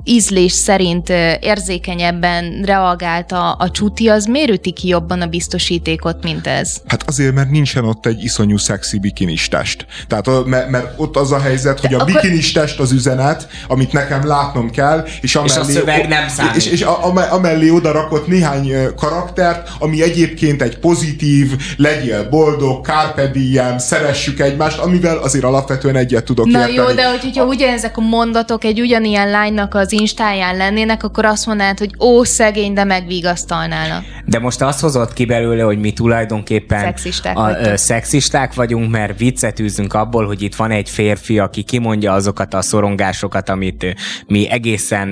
ízlés 0.09 0.53
szerint 0.53 1.09
érzékenyebben 1.41 2.63
reagált 2.65 3.33
a, 3.33 3.57
a 3.59 3.71
csuti, 3.71 4.09
az 4.09 4.25
miért 4.25 4.51
üti 4.51 4.73
ki 4.73 4.89
jobban 4.89 5.21
a 5.21 5.27
biztosítékot, 5.27 6.23
mint 6.23 6.47
ez? 6.47 6.77
Hát 6.87 7.03
azért, 7.07 7.35
mert 7.35 7.51
nincsen 7.51 7.85
ott 7.85 8.07
egy 8.07 8.23
iszonyú 8.25 8.57
szexi 8.57 8.99
bikinis 8.99 9.49
test. 9.49 9.87
Tehát, 10.09 10.27
a- 10.27 10.43
mert, 10.47 10.71
mert 10.71 10.93
ott 10.97 11.17
az 11.17 11.33
a 11.33 11.41
helyzet, 11.41 11.81
hogy 11.81 11.95
a 11.95 11.99
akkor- 12.01 12.13
bikinis 12.13 12.53
test 12.53 12.79
az 12.81 12.93
üzenet, 12.93 13.49
amit 13.69 13.93
nekem 13.93 14.27
látnom 14.27 14.71
kell, 14.71 15.05
és, 15.21 15.37
amellé, 15.37 15.61
a 15.61 15.65
szöveg 15.65 16.09
nem 16.09 16.29
számít. 16.29 16.55
És, 16.57 16.67
és 16.67 16.83
a, 16.83 17.07
a, 17.15 17.33
amellé 17.33 17.69
oda 17.71 17.93
rakott 17.93 18.27
néhány 18.27 18.73
karaktert, 18.97 19.71
ami 19.79 20.03
egyébként 20.03 20.63
egy 20.63 20.79
pozitív, 20.79 21.51
legyél 21.77 22.29
boldog, 22.29 22.85
carpe 22.85 23.27
diem, 23.27 23.79
szeressük 23.79 24.41
egymást, 24.41 24.79
amivel 24.79 25.17
azért 25.19 25.45
alapvetően 25.45 25.97
egyet 25.97 26.25
tudok 26.25 26.47
Na 26.47 26.59
érteni. 26.59 26.75
jó, 26.75 26.93
de 26.95 27.09
hogy, 27.09 27.21
hogyha 27.21 27.45
ugyanezek 27.45 27.97
a 27.97 28.01
mondatok 28.01 28.65
egy 28.65 28.81
ugyanilyen 28.81 29.31
lánynak 29.31 29.75
az 29.75 29.93
instáján 30.01 30.57
lennének, 30.57 31.03
akkor 31.03 31.25
azt 31.25 31.47
mondanád, 31.47 31.79
hogy 31.79 31.91
ó, 32.01 32.25
szegény, 32.25 32.73
de 32.73 32.85
megvigasztalnának. 32.85 34.05
De 34.25 34.39
most 34.39 34.63
azt 34.63 34.81
hozott 34.81 35.13
ki 35.13 35.25
belőle, 35.25 35.63
hogy 35.63 35.79
mi 35.79 35.93
tulajdonképpen 35.93 36.81
Szexisták 36.81 37.39
a, 37.39 37.41
vagytok. 37.41 37.77
szexisták 37.77 38.55
vagyunk, 38.55 38.91
mert 38.91 39.19
viccet 39.19 39.61
űzünk 39.61 39.95
abból, 39.95 40.27
hogy 40.27 40.43
itt 40.43 40.55
van 40.55 40.71
egy 40.71 40.91
férfi, 40.91 41.39
aki 41.39 41.63
kimondja 41.63 42.13
azokat 42.13 42.55
a 42.55 42.63
szorongásokat, 42.63 43.49
amit 43.49 43.95
mi 44.27 44.51
egészen 44.51 45.09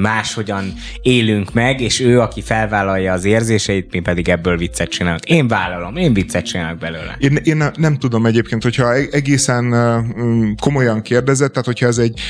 máshogyan 0.00 0.72
élünk 1.02 1.52
meg, 1.52 1.80
és 1.80 2.00
ő, 2.00 2.20
aki 2.20 2.42
felvállalja 2.42 3.12
az 3.12 3.24
érzéseit, 3.24 3.92
mi 3.92 4.00
pedig 4.00 4.28
ebből 4.28 4.56
viccet 4.56 4.88
csinálunk. 4.88 5.24
Én 5.24 5.48
vállalom, 5.48 5.96
én 5.96 6.14
viccet 6.14 6.44
csinálok 6.44 6.78
belőle. 6.78 7.16
Én, 7.18 7.38
én 7.44 7.56
ne- 7.56 7.70
nem 7.76 7.96
tudom 7.98 8.26
egyébként, 8.26 8.62
hogyha 8.62 8.94
e- 8.94 9.08
egészen 9.10 9.74
komolyan 10.60 11.02
kérdezett, 11.02 11.50
tehát 11.50 11.66
hogyha 11.66 11.86
ez 11.86 11.98
egy 11.98 12.20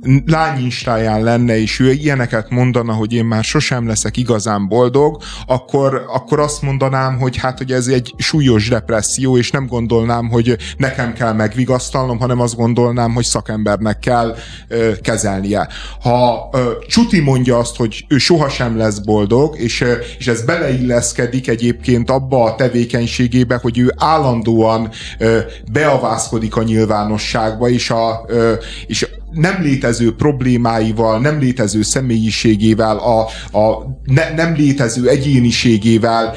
uh, 0.00 0.16
lány 0.26 0.62
instáján 0.62 1.22
lenne, 1.22 1.60
és 1.60 1.80
ő 1.80 1.90
ilyeneket 1.90 2.50
mondana, 2.50 2.92
hogy 2.92 3.12
én 3.12 3.24
már 3.24 3.44
sosem 3.44 3.86
leszek 3.86 4.16
igazán 4.16 4.68
boldog, 4.68 5.22
akkor, 5.46 6.04
akkor 6.08 6.40
azt 6.40 6.62
mondanám, 6.62 7.18
hogy 7.18 7.36
hát, 7.36 7.58
hogy 7.58 7.72
ez 7.72 7.86
egy 7.86 8.14
súlyos 8.16 8.68
depresszió, 8.68 9.36
és 9.36 9.50
nem 9.50 9.66
gondolnám, 9.66 10.28
hogy 10.28 10.56
nekem 10.76 11.12
kell 11.12 11.32
megvigasztalnom, 11.32 12.18
hanem 12.18 12.40
azt 12.40 12.56
gondolnám, 12.56 13.12
hogy 13.14 13.24
szakembernek 13.24 13.98
kell 13.98 14.36
ö, 14.68 14.92
kezelnie. 15.00 15.68
Ha 16.00 16.48
ö, 16.52 16.70
Csuti 16.86 17.20
mondja 17.20 17.58
azt, 17.58 17.76
hogy 17.76 18.04
ő 18.08 18.18
sohasem 18.18 18.76
lesz 18.76 18.98
boldog, 18.98 19.58
és, 19.58 19.80
ö, 19.80 19.92
és 20.18 20.26
ez 20.26 20.42
beleilleszkedik 20.42 21.48
egyébként 21.48 22.10
abba 22.10 22.44
a 22.44 22.54
tevékenységébe, 22.54 23.58
hogy 23.62 23.78
ő 23.78 23.94
állandóan 23.96 24.90
ö, 25.18 25.38
beavászkodik 25.72 26.56
a 26.56 26.62
nyilvánosságba, 26.62 27.68
és, 27.68 27.90
a, 27.90 28.24
ö, 28.26 28.54
és 28.86 29.06
nem 29.30 29.62
létező 29.62 30.14
problémáival, 30.14 31.20
nem 31.20 31.38
létező 31.38 31.82
személyiségével, 31.82 32.96
a, 32.96 33.20
a 33.58 33.86
ne, 34.04 34.34
nem 34.34 34.54
létező 34.54 35.08
egyéniségével 35.08 36.34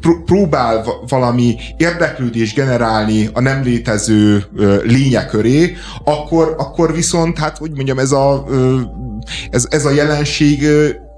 pr- 0.00 0.24
próbál 0.24 0.84
valami 1.08 1.56
érdeklődés 1.76 2.54
generálni 2.54 3.28
a 3.32 3.40
nem 3.40 3.62
létező 3.62 4.44
lényeköré, 4.82 5.76
akkor, 6.04 6.54
akkor 6.58 6.94
viszont, 6.94 7.38
hát 7.38 7.58
hogy 7.58 7.70
mondjam, 7.74 7.98
ez 7.98 8.12
a, 8.12 8.46
ez, 9.50 9.66
ez 9.70 9.84
a 9.84 9.90
jelenség 9.90 10.66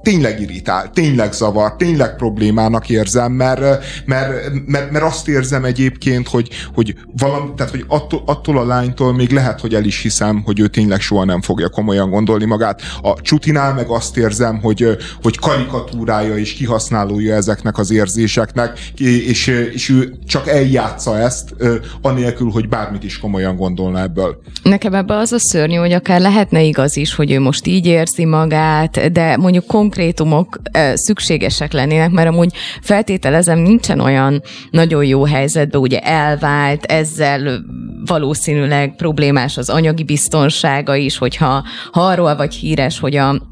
tényleg 0.02 0.40
irritál, 0.40 0.90
tényleg 0.94 1.32
zavar, 1.32 1.76
tényleg 1.76 2.16
problémának 2.16 2.88
érzem, 2.88 3.32
mert, 3.32 3.60
mert, 4.04 4.32
mert, 4.66 4.90
mert 4.90 5.04
azt 5.04 5.28
érzem 5.28 5.64
egyébként, 5.64 6.28
hogy, 6.28 6.48
hogy, 6.74 6.94
valami, 7.16 7.50
tehát, 7.56 7.72
hogy 7.72 7.84
attól, 7.88 8.22
attól 8.26 8.58
a 8.58 8.64
lánytól 8.64 9.14
még 9.14 9.30
lehet, 9.30 9.60
hogy 9.60 9.74
el 9.74 9.84
is 9.84 10.00
hiszem, 10.00 10.42
hogy 10.44 10.60
ő 10.60 10.68
tényleg 10.68 11.00
soha 11.00 11.24
nem 11.24 11.40
fogja 11.40 11.68
komolyan 11.68 12.10
gondolni 12.10 12.44
magát. 12.44 12.82
A 13.02 13.20
Csutinál 13.20 13.74
meg 13.74 13.88
azt 13.88 14.16
érzem, 14.16 14.60
hogy, 14.60 14.96
hogy 15.22 15.38
karikatúrája 15.38 16.36
és 16.36 16.52
kihasználója 16.52 17.34
ezeknek 17.34 17.78
az 17.78 17.90
érzéseknek, 17.90 18.78
és, 18.96 19.46
és 19.46 19.88
ő 19.88 20.14
csak 20.26 20.48
eljátsza 20.48 21.18
ezt, 21.18 21.54
anélkül, 22.02 22.50
hogy 22.50 22.68
bármit 22.68 23.04
is 23.04 23.18
komolyan 23.18 23.56
gondolna 23.56 24.00
ebből. 24.00 24.42
Nekem 24.62 24.94
ebben 24.94 25.18
az 25.18 25.32
a 25.32 25.38
szörnyű, 25.38 25.76
hogy 25.76 25.92
akár 25.92 26.20
lehetne 26.20 26.62
igaz 26.62 26.96
is, 26.96 27.14
hogy 27.14 27.30
ő 27.30 27.40
most 27.40 27.66
így 27.66 27.86
érzi 27.86 28.24
magát, 28.24 29.12
de 29.12 29.36
mondjuk 29.36 29.66
konkrétumok 29.90 30.60
szükségesek 30.94 31.72
lennének, 31.72 32.10
mert 32.10 32.28
amúgy 32.28 32.54
feltételezem 32.82 33.58
nincsen 33.58 34.00
olyan 34.00 34.42
nagyon 34.70 35.04
jó 35.04 35.24
helyzetben, 35.24 35.80
ugye 35.80 35.98
elvált, 35.98 36.84
ezzel 36.84 37.64
valószínűleg 38.06 38.96
problémás 38.96 39.56
az 39.56 39.68
anyagi 39.68 40.04
biztonsága 40.04 40.94
is, 40.94 41.18
hogyha 41.18 41.64
ha 41.92 42.00
arról 42.00 42.36
vagy 42.36 42.54
híres, 42.54 42.98
hogy 42.98 43.16
a 43.16 43.42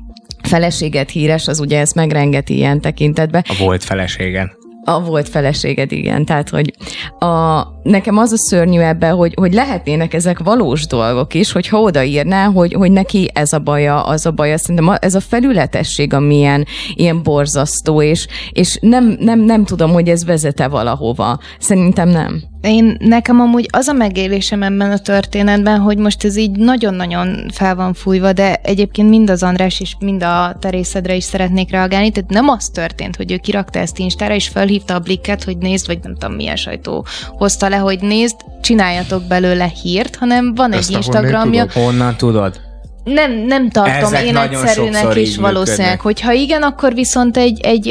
feleséget 0.42 1.10
híres, 1.10 1.48
az 1.48 1.60
ugye 1.60 1.78
ezt 1.78 1.94
megrengeti 1.94 2.56
ilyen 2.56 2.80
tekintetben. 2.80 3.44
A 3.48 3.54
volt 3.58 3.84
feleségen. 3.84 4.57
A 4.88 5.00
volt 5.00 5.28
feleséged, 5.28 5.92
igen. 5.92 6.24
Tehát, 6.24 6.48
hogy 6.48 6.72
a, 7.18 7.62
nekem 7.82 8.18
az 8.18 8.32
a 8.32 8.36
szörnyű 8.36 8.80
ebben, 8.80 9.14
hogy, 9.14 9.34
hogy 9.36 9.54
lehetnének 9.54 10.14
ezek 10.14 10.38
valós 10.38 10.86
dolgok 10.86 11.34
is, 11.34 11.52
hogyha 11.52 11.80
odaírná, 11.80 12.44
hogy, 12.44 12.72
hogy 12.72 12.92
neki 12.92 13.30
ez 13.34 13.52
a 13.52 13.58
baja, 13.58 14.02
az 14.02 14.26
a 14.26 14.30
baja. 14.30 14.58
Szerintem 14.58 14.96
ez 15.00 15.14
a 15.14 15.20
felületesség, 15.20 16.14
ami 16.14 16.36
ilyen, 16.36 16.66
ilyen 16.94 17.22
borzasztó, 17.22 18.02
és, 18.02 18.26
és 18.52 18.78
nem, 18.80 19.16
nem, 19.20 19.40
nem 19.40 19.64
tudom, 19.64 19.92
hogy 19.92 20.08
ez 20.08 20.24
vezete 20.24 20.68
valahova. 20.68 21.38
Szerintem 21.58 22.08
nem. 22.08 22.42
Én 22.60 22.96
nekem 23.00 23.40
amúgy 23.40 23.68
az 23.72 23.88
a 23.88 23.92
megélésem 23.92 24.62
ebben 24.62 24.90
a 24.90 24.98
történetben, 24.98 25.80
hogy 25.80 25.98
most 25.98 26.24
ez 26.24 26.36
így 26.36 26.50
nagyon-nagyon 26.50 27.48
fel 27.50 27.74
van 27.74 27.94
fújva, 27.94 28.32
de 28.32 28.54
egyébként 28.62 29.08
mind 29.08 29.30
az 29.30 29.42
András 29.42 29.80
és 29.80 29.96
mind 30.00 30.22
a 30.22 30.56
Terészedre 30.60 31.14
is 31.14 31.24
szeretnék 31.24 31.70
reagálni, 31.70 32.10
tehát 32.10 32.30
nem 32.30 32.48
az 32.48 32.68
történt, 32.68 33.16
hogy 33.16 33.32
ő 33.32 33.36
kirakta 33.36 33.78
ezt 33.78 33.98
Instára, 33.98 34.34
és 34.34 34.48
felhívta 34.48 34.94
a 34.94 34.98
blikket, 34.98 35.44
hogy 35.44 35.56
nézd, 35.56 35.86
vagy 35.86 35.98
nem 36.02 36.16
tudom 36.16 36.36
milyen 36.36 36.56
sajtó 36.56 37.06
hozta 37.28 37.68
le, 37.68 37.76
hogy 37.76 38.00
nézd, 38.00 38.36
csináljatok 38.60 39.22
belőle 39.22 39.72
hírt, 39.82 40.16
hanem 40.16 40.54
van 40.54 40.72
Ezt 40.72 40.88
egy 40.88 40.96
Instagramja. 40.96 41.66
Tudod? 41.66 41.84
Honnan 41.84 42.16
tudod? 42.16 42.67
Nem, 43.14 43.32
nem 43.32 43.70
tartom 43.70 44.04
Ezek 44.04 44.24
én 44.24 44.36
egyszerűnek 44.36 45.16
is 45.16 45.36
valószínűleg. 45.36 45.66
Működnek. 45.66 46.00
Hogyha 46.00 46.32
igen, 46.32 46.62
akkor 46.62 46.94
viszont 46.94 47.36
egy, 47.36 47.60
egy, 47.60 47.88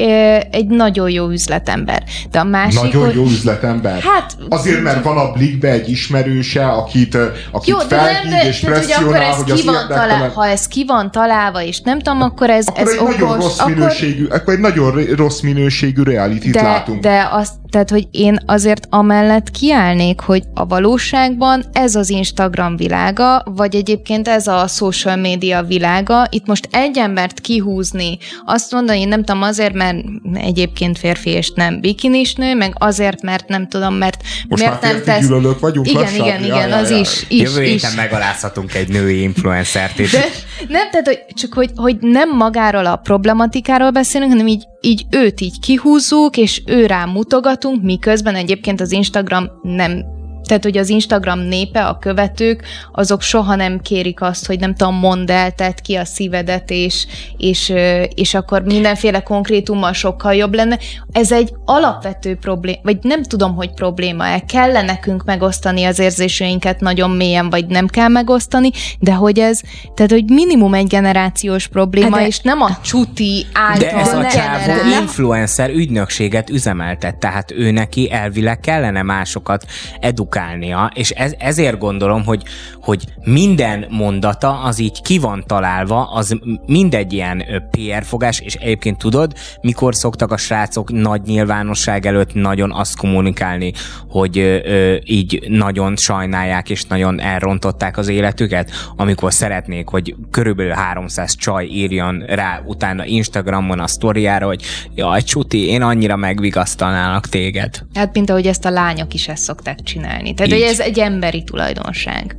egy 0.51 0.67
nagyon 0.67 1.09
jó 1.09 1.29
üzletember. 1.29 2.03
De 2.31 2.39
a 2.39 2.43
másik, 2.43 2.81
Nagyon 2.81 3.05
hogy... 3.05 3.15
jó 3.15 3.23
üzletember? 3.23 3.99
Hát... 4.01 4.37
Azért, 4.49 4.81
mert 4.81 5.03
van 5.03 5.17
a 5.17 5.31
Blikbe 5.31 5.69
egy 5.69 5.89
ismerőse, 5.89 6.65
akit, 6.67 7.17
akit 7.51 7.67
jó, 7.67 7.77
felhív 7.77 8.31
de, 8.31 8.47
és 8.47 8.59
presszionál, 8.59 9.21
ez 9.21 9.35
hogy 9.35 9.53
ki 9.53 9.65
van 9.65 9.87
talál, 9.87 10.29
Ha 10.29 10.47
ez 10.47 10.67
ki 10.67 10.85
van 10.85 11.11
találva, 11.11 11.61
és 11.63 11.81
nem 11.81 11.99
tudom, 11.99 12.21
akkor 12.21 12.49
ez, 12.49 12.67
akkor 12.67 12.81
ez 12.81 12.91
egy 12.91 12.99
okos. 12.99 13.15
Nagyon 13.15 13.35
rossz 13.35 13.59
akkor... 13.59 13.73
minőségű, 13.73 14.25
akkor 14.25 14.53
egy 14.53 14.59
nagyon 14.59 15.05
rossz 15.15 15.39
minőségű 15.39 16.03
reality 16.03 16.49
de, 16.49 16.61
látunk. 16.61 17.01
De 17.01 17.27
azt, 17.31 17.53
tehát, 17.69 17.89
hogy 17.89 18.07
én 18.11 18.39
azért 18.45 18.87
amellett 18.89 19.51
kiállnék, 19.51 20.19
hogy 20.19 20.43
a 20.53 20.65
valóságban 20.65 21.63
ez 21.71 21.95
az 21.95 22.09
Instagram 22.09 22.75
világa, 22.75 23.43
vagy 23.45 23.75
egyébként 23.75 24.27
ez 24.27 24.47
a 24.47 24.67
social 24.67 25.06
social 25.07 25.21
média 25.21 25.63
világa, 25.63 26.27
itt 26.29 26.45
most 26.45 26.67
egy 26.71 26.97
embert 26.97 27.39
kihúzni, 27.39 28.17
azt 28.45 28.71
mondani, 28.71 29.03
nem 29.03 29.23
tudom, 29.23 29.41
azért, 29.41 29.73
mert 29.73 29.97
egyébként 30.33 30.97
férfi 30.97 31.29
és 31.29 31.51
nem 31.55 31.81
bikinis 31.81 32.33
nő, 32.33 32.55
meg 32.55 32.73
azért, 32.77 33.21
mert 33.21 33.47
nem 33.47 33.67
tudom, 33.67 33.93
mert 33.93 34.23
most 34.47 34.63
miért 34.63 34.81
már 34.81 34.93
nem 34.93 35.03
tesz... 35.03 35.59
vagyunk 35.59 35.87
Igen, 35.89 36.01
lassan? 36.01 36.25
igen, 36.25 36.43
igen, 36.43 36.69
ja, 36.69 36.77
az 36.77 36.89
ja, 36.89 36.97
is, 36.97 37.25
is. 37.27 37.41
Jövő 37.41 37.61
héten 37.61 37.93
megalázhatunk 37.95 38.73
egy 38.73 38.87
női 38.87 39.21
influencert 39.21 39.99
is. 39.99 40.11
De, 40.11 40.25
nem, 40.67 40.89
tehát, 40.89 41.05
hogy 41.05 41.19
csak 41.27 41.53
hogy, 41.53 41.69
hogy 41.75 41.97
nem 41.99 42.35
magáról 42.35 42.85
a 42.85 42.95
problematikáról 42.95 43.91
beszélünk, 43.91 44.31
hanem 44.31 44.47
így, 44.47 44.65
így 44.81 45.05
őt 45.09 45.41
így 45.41 45.59
kihúzzuk, 45.59 46.37
és 46.37 46.61
ő 46.65 46.85
rá 46.85 47.05
mutogatunk, 47.05 47.83
miközben 47.83 48.35
egyébként 48.35 48.81
az 48.81 48.91
Instagram 48.91 49.49
nem 49.61 50.15
tehát, 50.47 50.63
hogy 50.63 50.77
az 50.77 50.89
Instagram 50.89 51.39
népe, 51.39 51.85
a 51.85 51.97
követők, 51.97 52.63
azok 52.91 53.21
soha 53.21 53.55
nem 53.55 53.79
kérik 53.79 54.21
azt, 54.21 54.45
hogy 54.45 54.59
nem 54.59 54.75
tudom, 54.75 54.95
mondd 54.95 55.31
el, 55.31 55.51
tedd 55.51 55.73
ki 55.81 55.95
a 55.95 56.05
szívedet, 56.05 56.71
és, 56.71 57.07
és, 57.37 57.73
és 58.15 58.33
akkor 58.33 58.61
mindenféle 58.61 59.19
konkrétummal 59.19 59.93
sokkal 59.93 60.35
jobb 60.35 60.53
lenne. 60.53 60.79
Ez 61.11 61.31
egy 61.31 61.53
alapvető 61.65 62.35
probléma, 62.35 62.79
vagy 62.83 62.97
nem 63.01 63.23
tudom, 63.23 63.55
hogy 63.55 63.73
probléma-e. 63.73 64.39
Kell 64.39 64.71
nekünk 64.71 65.23
megosztani 65.23 65.83
az 65.83 65.99
érzéseinket 65.99 66.79
nagyon 66.79 67.09
mélyen, 67.09 67.49
vagy 67.49 67.65
nem 67.65 67.87
kell 67.87 68.07
megosztani, 68.07 68.69
de 68.99 69.13
hogy 69.13 69.39
ez, 69.39 69.59
tehát, 69.93 70.11
hogy 70.11 70.23
minimum 70.29 70.73
egy 70.73 70.87
generációs 70.87 71.67
probléma, 71.67 72.17
de, 72.17 72.27
és 72.27 72.39
nem 72.39 72.61
a 72.61 72.77
csuti 72.83 73.45
által 73.53 73.89
De 73.89 73.95
ez 73.97 74.13
a 74.13 74.25
csávó 74.27 74.71
influencer 75.01 75.69
ügynökséget 75.69 76.49
üzemeltet, 76.49 77.15
tehát 77.15 77.51
ő 77.51 77.71
neki 77.71 78.11
elvileg 78.11 78.59
kellene 78.59 79.01
másokat 79.01 79.65
edukálni 79.99 80.35
edukálnia, 80.37 80.91
és 80.93 81.09
ez, 81.09 81.33
ezért 81.37 81.77
gondolom, 81.77 82.25
hogy, 82.25 82.43
hogy 82.81 83.03
minden 83.23 83.85
mondata 83.89 84.61
az 84.61 84.79
így 84.79 85.01
ki 85.01 85.19
van 85.19 85.43
találva, 85.47 86.11
az 86.11 86.39
mindegy 86.65 87.13
ilyen 87.13 87.43
PR 87.71 88.03
fogás, 88.03 88.39
és 88.39 88.55
egyébként 88.55 88.97
tudod, 88.97 89.33
mikor 89.61 89.95
szoktak 89.95 90.31
a 90.31 90.37
srácok 90.37 90.91
nagy 90.91 91.21
nyilvánosság 91.21 92.05
előtt 92.05 92.33
nagyon 92.33 92.71
azt 92.71 92.97
kommunikálni, 92.97 93.73
hogy 94.09 94.37
ö, 94.37 94.95
így 95.03 95.45
nagyon 95.47 95.95
sajnálják, 95.95 96.69
és 96.69 96.83
nagyon 96.83 97.19
elrontották 97.19 97.97
az 97.97 98.07
életüket, 98.07 98.71
amikor 98.95 99.33
szeretnék, 99.33 99.87
hogy 99.87 100.15
körülbelül 100.31 100.71
300 100.71 101.35
csaj 101.35 101.65
írjon 101.65 102.23
rá 102.27 102.61
utána 102.65 103.05
Instagramon 103.05 103.79
a 103.79 103.87
sztoriára, 103.87 104.45
hogy 104.45 104.61
jaj, 104.95 105.21
Csuti, 105.21 105.67
én 105.67 105.81
annyira 105.81 106.15
megvigasztalnálak 106.15 107.27
téged. 107.27 107.85
Hát, 107.93 108.13
mint 108.13 108.29
ahogy 108.29 108.47
ezt 108.47 108.65
a 108.65 108.69
lányok 108.69 109.13
is 109.13 109.27
ezt 109.27 109.43
szokták 109.43 109.81
csinálni 109.81 110.26
csinálni. 110.27 110.33
Tehát, 110.33 110.51
Így. 110.51 110.59
hogy 110.59 110.61
ez 110.61 110.79
egy 110.79 110.99
emberi 110.99 111.43
tulajdonság. 111.43 112.35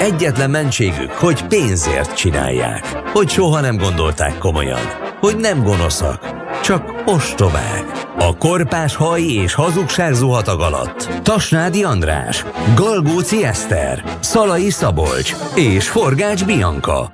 Egyetlen 0.00 0.50
mentségük, 0.50 1.10
hogy 1.10 1.42
pénzért 1.42 2.16
csinálják. 2.16 3.02
Hogy 3.12 3.28
soha 3.28 3.60
nem 3.60 3.76
gondolták 3.76 4.38
komolyan. 4.38 4.80
Hogy 5.20 5.36
nem 5.36 5.62
gonoszak, 5.62 6.42
csak 6.62 7.02
ostobák. 7.04 8.02
A 8.18 8.36
korpás 8.36 8.96
haj 8.96 9.22
és 9.22 9.54
hazugság 9.54 10.12
zuhatag 10.12 10.60
alatt. 10.60 11.08
Tasnádi 11.22 11.84
András, 11.84 12.44
Galgóci 12.74 13.44
Eszter, 13.44 14.04
Szalai 14.20 14.70
Szabolcs 14.70 15.34
és 15.54 15.88
Forgács 15.88 16.44
Bianca. 16.44 17.13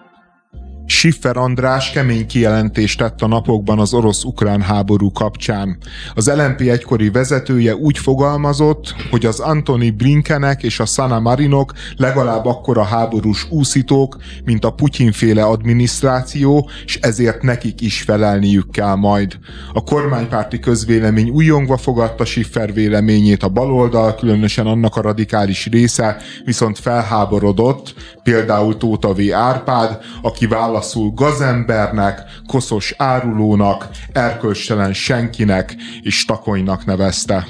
Schiffer 0.91 1.37
András 1.37 1.91
kemény 1.91 2.27
kijelentést 2.27 2.99
tett 2.99 3.23
a 3.23 3.27
napokban 3.27 3.79
az 3.79 3.95
orosz-ukrán 3.95 4.61
háború 4.61 5.13
kapcsán. 5.13 5.77
Az 6.15 6.33
LNP 6.35 6.61
egykori 6.61 7.11
vezetője 7.11 7.75
úgy 7.75 7.99
fogalmazott, 7.99 8.95
hogy 9.11 9.27
az 9.27 9.41
Antoni 9.41 9.91
Blinkenek 9.91 10.63
és 10.63 10.81
a 10.81 10.85
Sana 10.85 11.21
Marinok 11.21 11.73
legalább 11.97 12.47
akkora 12.47 12.83
háborús 12.83 13.47
úszítók, 13.51 14.17
mint 14.45 14.65
a 14.65 14.71
Putyinféle 14.71 15.43
adminisztráció, 15.43 16.71
és 16.85 16.97
ezért 16.97 17.43
nekik 17.43 17.81
is 17.81 18.03
felelniük 18.03 18.71
kell 18.71 18.95
majd. 18.95 19.39
A 19.73 19.85
kormánypárti 19.85 20.59
közvélemény 20.59 21.29
újongva 21.29 21.77
fogadta 21.77 22.25
Schiffer 22.25 22.73
véleményét, 22.73 23.43
a 23.43 23.49
baloldal, 23.49 24.15
különösen 24.15 24.67
annak 24.67 24.97
a 24.97 25.01
radikális 25.01 25.67
része, 25.67 26.17
viszont 26.45 26.79
felháborodott, 26.79 27.95
például 28.23 28.77
Tóta 28.77 29.13
V. 29.13 29.21
Árpád, 29.33 29.99
aki 30.23 30.47
választ 30.47 30.79
válaszul 30.81 31.11
gazembernek, 31.15 32.23
koszos 32.47 32.95
árulónak, 32.97 33.89
erkölcstelen 34.13 34.93
senkinek 34.93 35.77
és 36.01 36.25
takonynak 36.25 36.85
nevezte. 36.85 37.47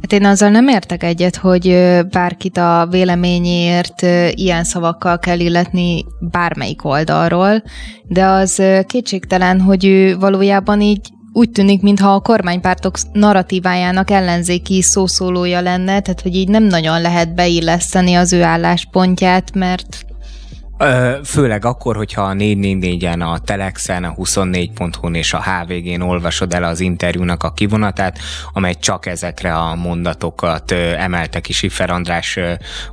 Hát 0.00 0.12
én 0.12 0.24
azzal 0.24 0.48
nem 0.48 0.68
értek 0.68 1.02
egyet, 1.02 1.36
hogy 1.36 1.78
bárkit 2.10 2.56
a 2.56 2.86
véleményért 2.90 4.02
ilyen 4.30 4.64
szavakkal 4.64 5.18
kell 5.18 5.38
illetni 5.38 6.04
bármelyik 6.20 6.84
oldalról, 6.84 7.62
de 8.08 8.24
az 8.24 8.62
kétségtelen, 8.86 9.60
hogy 9.60 9.84
ő 9.84 10.18
valójában 10.18 10.80
így 10.80 11.10
úgy 11.32 11.50
tűnik, 11.50 11.82
mintha 11.82 12.14
a 12.14 12.20
kormánypártok 12.20 12.94
narratívájának 13.12 14.10
ellenzéki 14.10 14.82
szószólója 14.82 15.60
lenne, 15.60 16.00
tehát 16.00 16.20
hogy 16.20 16.34
így 16.34 16.48
nem 16.48 16.64
nagyon 16.64 17.00
lehet 17.00 17.34
beilleszteni 17.34 18.14
az 18.14 18.32
ő 18.32 18.42
álláspontját, 18.42 19.54
mert 19.54 20.06
Főleg 21.24 21.64
akkor, 21.64 21.96
hogyha 21.96 22.22
a 22.22 22.32
444-en, 22.32 23.32
a 23.32 23.38
Telexen, 23.38 24.04
a 24.04 24.14
24.hu-n 24.14 25.14
és 25.14 25.32
a 25.32 25.42
HVG-n 25.42 26.00
olvasod 26.00 26.54
el 26.54 26.64
az 26.64 26.80
interjúnak 26.80 27.42
a 27.42 27.52
kivonatát, 27.52 28.18
amely 28.52 28.74
csak 28.74 29.06
ezekre 29.06 29.54
a 29.54 29.74
mondatokat 29.74 30.70
emelte 30.96 31.40
ki 31.40 31.52
Siffer 31.52 31.90
András 31.90 32.38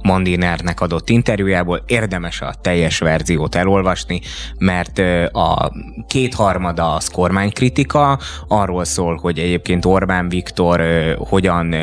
Mandinernek 0.02 0.82
adott 0.82 1.10
interjújából. 1.10 1.84
Érdemes 1.86 2.42
a 2.42 2.54
teljes 2.62 3.00
verziót 3.00 3.56
elolvasni, 3.56 4.22
mert 4.58 5.00
a 5.32 5.72
kétharmada 6.08 6.94
az 6.94 7.08
kormánykritika, 7.08 8.20
arról 8.48 8.86
szól, 8.86 9.16
hogy 9.16 9.40
egyébként 9.40 9.86
Orbán 9.86 10.30
Viktor 10.30 10.82
hogyan 11.30 11.76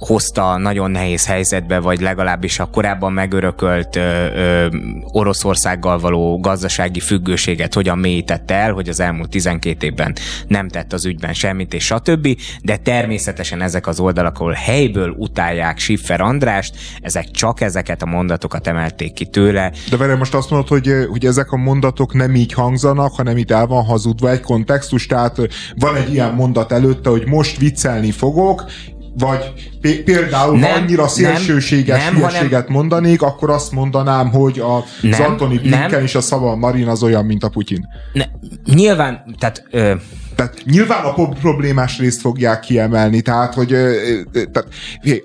hozta 0.00 0.56
nagyon 0.56 0.90
nehéz 0.90 1.26
helyzetbe, 1.26 1.78
vagy 1.78 2.00
legalábbis 2.00 2.58
a 2.58 2.64
korábban 2.64 3.12
megörökölt 3.12 3.96
ö, 3.96 4.00
ö, 4.00 4.66
Oroszországgal 5.02 5.98
való 5.98 6.40
gazdasági 6.40 7.00
függőséget 7.00 7.74
hogyan 7.74 7.98
mélyítette 7.98 8.54
el, 8.54 8.72
hogy 8.72 8.88
az 8.88 9.00
elmúlt 9.00 9.30
12 9.30 9.86
évben 9.86 10.14
nem 10.46 10.68
tett 10.68 10.92
az 10.92 11.06
ügyben 11.06 11.32
semmit, 11.32 11.74
és 11.74 11.84
stb. 11.84 12.28
De 12.62 12.76
természetesen 12.76 13.62
ezek 13.62 13.86
az 13.86 14.00
oldalak, 14.00 14.38
ahol 14.38 14.52
helyből 14.52 15.10
utálják 15.10 15.78
Schiffer 15.78 16.20
Andrást, 16.20 16.74
ezek 17.00 17.30
csak 17.30 17.60
ezeket 17.60 18.02
a 18.02 18.06
mondatokat 18.06 18.66
emelték 18.66 19.12
ki 19.12 19.26
tőle. 19.26 19.72
De 19.90 19.96
vele 19.96 20.14
most 20.14 20.34
azt 20.34 20.50
mondod, 20.50 20.68
hogy, 20.68 20.92
hogy 21.10 21.26
ezek 21.26 21.52
a 21.52 21.56
mondatok 21.56 22.14
nem 22.14 22.34
így 22.34 22.52
hangzanak, 22.52 23.14
hanem 23.14 23.36
itt 23.36 23.50
el 23.50 23.66
van 23.66 23.84
hazudva 23.84 24.30
egy 24.30 24.40
kontextus, 24.40 25.06
tehát 25.06 25.36
van 25.76 25.96
egy 25.96 26.12
ilyen 26.12 26.34
mondat 26.34 26.72
előtte, 26.72 27.10
hogy 27.10 27.26
most 27.26 27.58
viccelni 27.58 28.10
fogok, 28.10 28.64
vagy 29.18 29.52
például 30.04 30.58
nem, 30.58 30.70
ha 30.70 30.76
annyira 30.76 31.08
szélsőséges 31.08 32.04
nem, 32.04 32.14
hülyeséget 32.14 32.52
hanem... 32.52 32.72
mondanék, 32.72 33.22
akkor 33.22 33.50
azt 33.50 33.72
mondanám, 33.72 34.30
hogy 34.30 34.58
a, 34.58 34.84
nem, 35.02 35.22
Antoni 35.22 35.58
Blinken 35.58 35.90
nem. 35.90 36.02
és 36.02 36.14
a 36.14 36.20
Szava 36.20 36.56
Marin 36.56 36.88
az 36.88 37.02
olyan, 37.02 37.24
mint 37.24 37.44
a 37.44 37.48
Putyin. 37.48 37.88
Ne, 38.12 38.24
nyilván, 38.74 39.36
tehát 39.38 39.64
ö, 39.70 39.94
tehát 40.40 40.62
nyilván 40.64 41.04
a 41.04 41.28
problémás 41.28 41.98
részt 41.98 42.20
fogják 42.20 42.60
kiemelni, 42.60 43.20
tehát 43.20 43.54
hogy 43.54 43.68
tehát, 44.32 44.68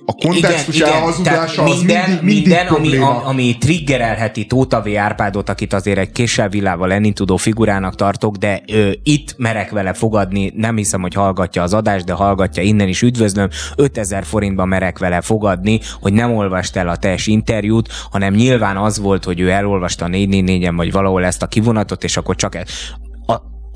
a 0.06 0.14
kontextus 0.14 0.76
igen, 0.76 0.90
elhazudása 0.90 1.64
az 1.64 1.78
minden, 1.78 2.10
mindig, 2.10 2.24
mindig 2.24 2.48
minden 2.48 2.68
ami, 2.68 3.24
ami 3.24 3.58
triggerelheti 3.60 4.46
Tóta 4.46 4.82
V. 4.82 4.88
Árpádot, 4.98 5.50
akit 5.50 5.74
azért 5.74 5.98
egy 5.98 6.12
késsel 6.12 6.50
villával 6.50 6.88
lenni 6.88 7.14
tudó 7.14 7.38
figurának 7.38 7.96
tartok, 7.96 8.36
de 8.36 8.62
ö, 8.68 8.92
itt 9.04 9.36
merek 9.38 9.70
vele 9.70 9.94
fogadni, 9.94 10.52
nem 10.56 10.76
hiszem, 10.76 11.02
hogy 11.02 11.14
hallgatja 11.14 11.64
az 11.64 11.74
adást, 11.74 12.06
de 12.06 12.14
hallgatja. 12.14 12.64
Innen 12.64 12.88
is 12.88 13.02
üdvözlöm, 13.02 13.50
5000 13.76 14.24
forintba 14.24 14.66
merek 14.66 15.00
vele 15.00 15.22
fogadni, 15.22 15.80
hogy 16.02 16.14
nem 16.14 16.36
olvast 16.36 16.76
el 16.76 16.90
a 16.90 16.98
teljes 16.98 17.28
interjút, 17.28 17.90
hanem 18.12 18.34
nyilván 18.34 18.78
az 18.78 19.00
volt, 19.00 19.24
hogy 19.24 19.40
ő 19.40 19.50
elolvasta 19.50 20.06
a 20.06 20.08
444-en, 20.08 20.74
vagy 20.76 20.92
valahol 20.92 21.26
ezt 21.26 21.42
a 21.42 21.48
kivonatot, 21.48 22.04
és 22.04 22.18
akkor 22.18 22.36
csak 22.36 22.56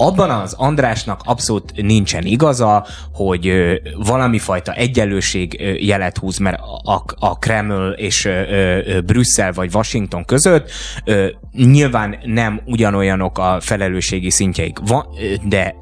abban 0.02 0.30
az 0.30 0.54
Andrásnak 0.54 1.22
abszolút 1.26 1.82
nincsen 1.82 2.26
igaza, 2.26 2.86
hogy 3.14 3.52
valami 3.97 4.38
fajta 4.38 4.74
egyenlőség 4.74 5.78
jelet 5.80 6.18
húz, 6.18 6.38
mert 6.38 6.60
a, 6.84 7.04
a 7.16 7.38
Kreml 7.38 7.91
és 7.91 8.30
Brüsszel 9.06 9.52
vagy 9.52 9.76
Washington 9.76 10.26
között 10.26 10.72
nyilván 11.52 12.20
nem 12.24 12.62
ugyanolyanok 12.66 13.38
a 13.38 13.58
felelősségi 13.60 14.30
szintjeik, 14.30 14.78
de 15.43 15.76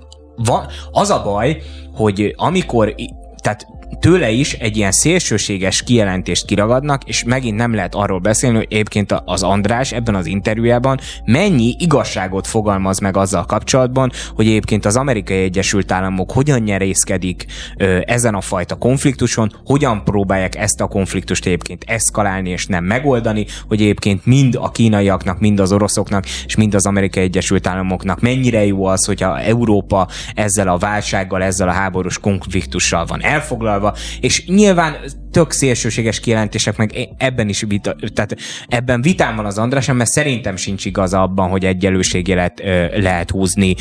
az 0.91 1.09
a 1.09 1.21
baj, 1.23 1.61
hogy 1.93 2.33
amikor 2.37 2.95
tehát 3.41 3.67
tőle 3.99 4.29
is 4.29 4.53
egy 4.53 4.77
ilyen 4.77 4.91
szélsőséges 4.91 5.83
kijelentést 5.83 6.45
kiragadnak, 6.45 7.03
és 7.03 7.23
megint 7.23 7.57
nem 7.57 7.73
lehet 7.73 7.95
arról 7.95 8.19
beszélni, 8.19 8.55
hogy 8.55 8.67
egyébként 8.69 9.21
az 9.25 9.43
András 9.43 9.91
ebben 9.91 10.15
az 10.15 10.25
interjújában 10.25 10.99
mennyi 11.25 11.75
igazságot 11.79 12.47
fogalmaz 12.47 12.99
meg 12.99 13.17
azzal 13.17 13.45
kapcsolatban, 13.45 14.11
hogy 14.35 14.47
egyébként 14.47 14.85
az 14.85 14.95
Amerikai 14.95 15.37
Egyesült 15.37 15.91
Államok 15.91 16.31
hogyan 16.31 16.59
nyerészkedik 16.59 17.45
ö, 17.77 17.99
ezen 18.05 18.35
a 18.35 18.41
fajta 18.41 18.75
konfliktuson, 18.75 19.51
hogyan 19.65 20.03
próbálják 20.03 20.55
ezt 20.55 20.81
a 20.81 20.87
konfliktust 20.87 21.45
egyébként 21.45 21.83
eszkalálni 21.87 22.49
és 22.49 22.65
nem 22.65 22.83
megoldani, 22.83 23.45
hogy 23.67 23.81
egyébként 23.81 24.25
mind 24.25 24.55
a 24.59 24.71
kínaiaknak, 24.71 25.39
mind 25.39 25.59
az 25.59 25.71
oroszoknak, 25.71 26.25
és 26.45 26.55
mind 26.55 26.73
az 26.73 26.85
Amerikai 26.85 27.23
Egyesült 27.23 27.67
Államoknak 27.67 28.21
mennyire 28.21 28.65
jó 28.65 28.85
az, 28.85 29.05
hogyha 29.05 29.39
Európa 29.39 30.07
ezzel 30.33 30.67
a 30.67 30.77
válsággal, 30.77 31.43
ezzel 31.43 31.69
a 31.69 31.71
háborús 31.71 32.19
konfliktussal 32.19 33.05
van 33.05 33.23
elfoglalva, 33.23 33.86
tárgyalva, 33.91 33.95
és 34.19 34.45
nyilván 34.45 34.95
tök 35.31 35.51
szélsőséges 35.51 36.19
kijelentések, 36.19 36.77
meg 36.77 37.09
ebben 37.17 37.49
is 37.49 37.65
vita, 37.67 37.95
tehát 38.13 38.37
ebben 38.67 39.01
vitám 39.01 39.35
van 39.35 39.45
az 39.45 39.57
András, 39.57 39.85
mert 39.85 40.09
szerintem 40.09 40.55
sincs 40.55 40.85
igaz 40.85 41.13
abban, 41.13 41.49
hogy 41.49 41.65
egyelőségé 41.65 42.33
lehet, 42.33 42.61
lehet 42.95 43.31
húzni 43.31 43.75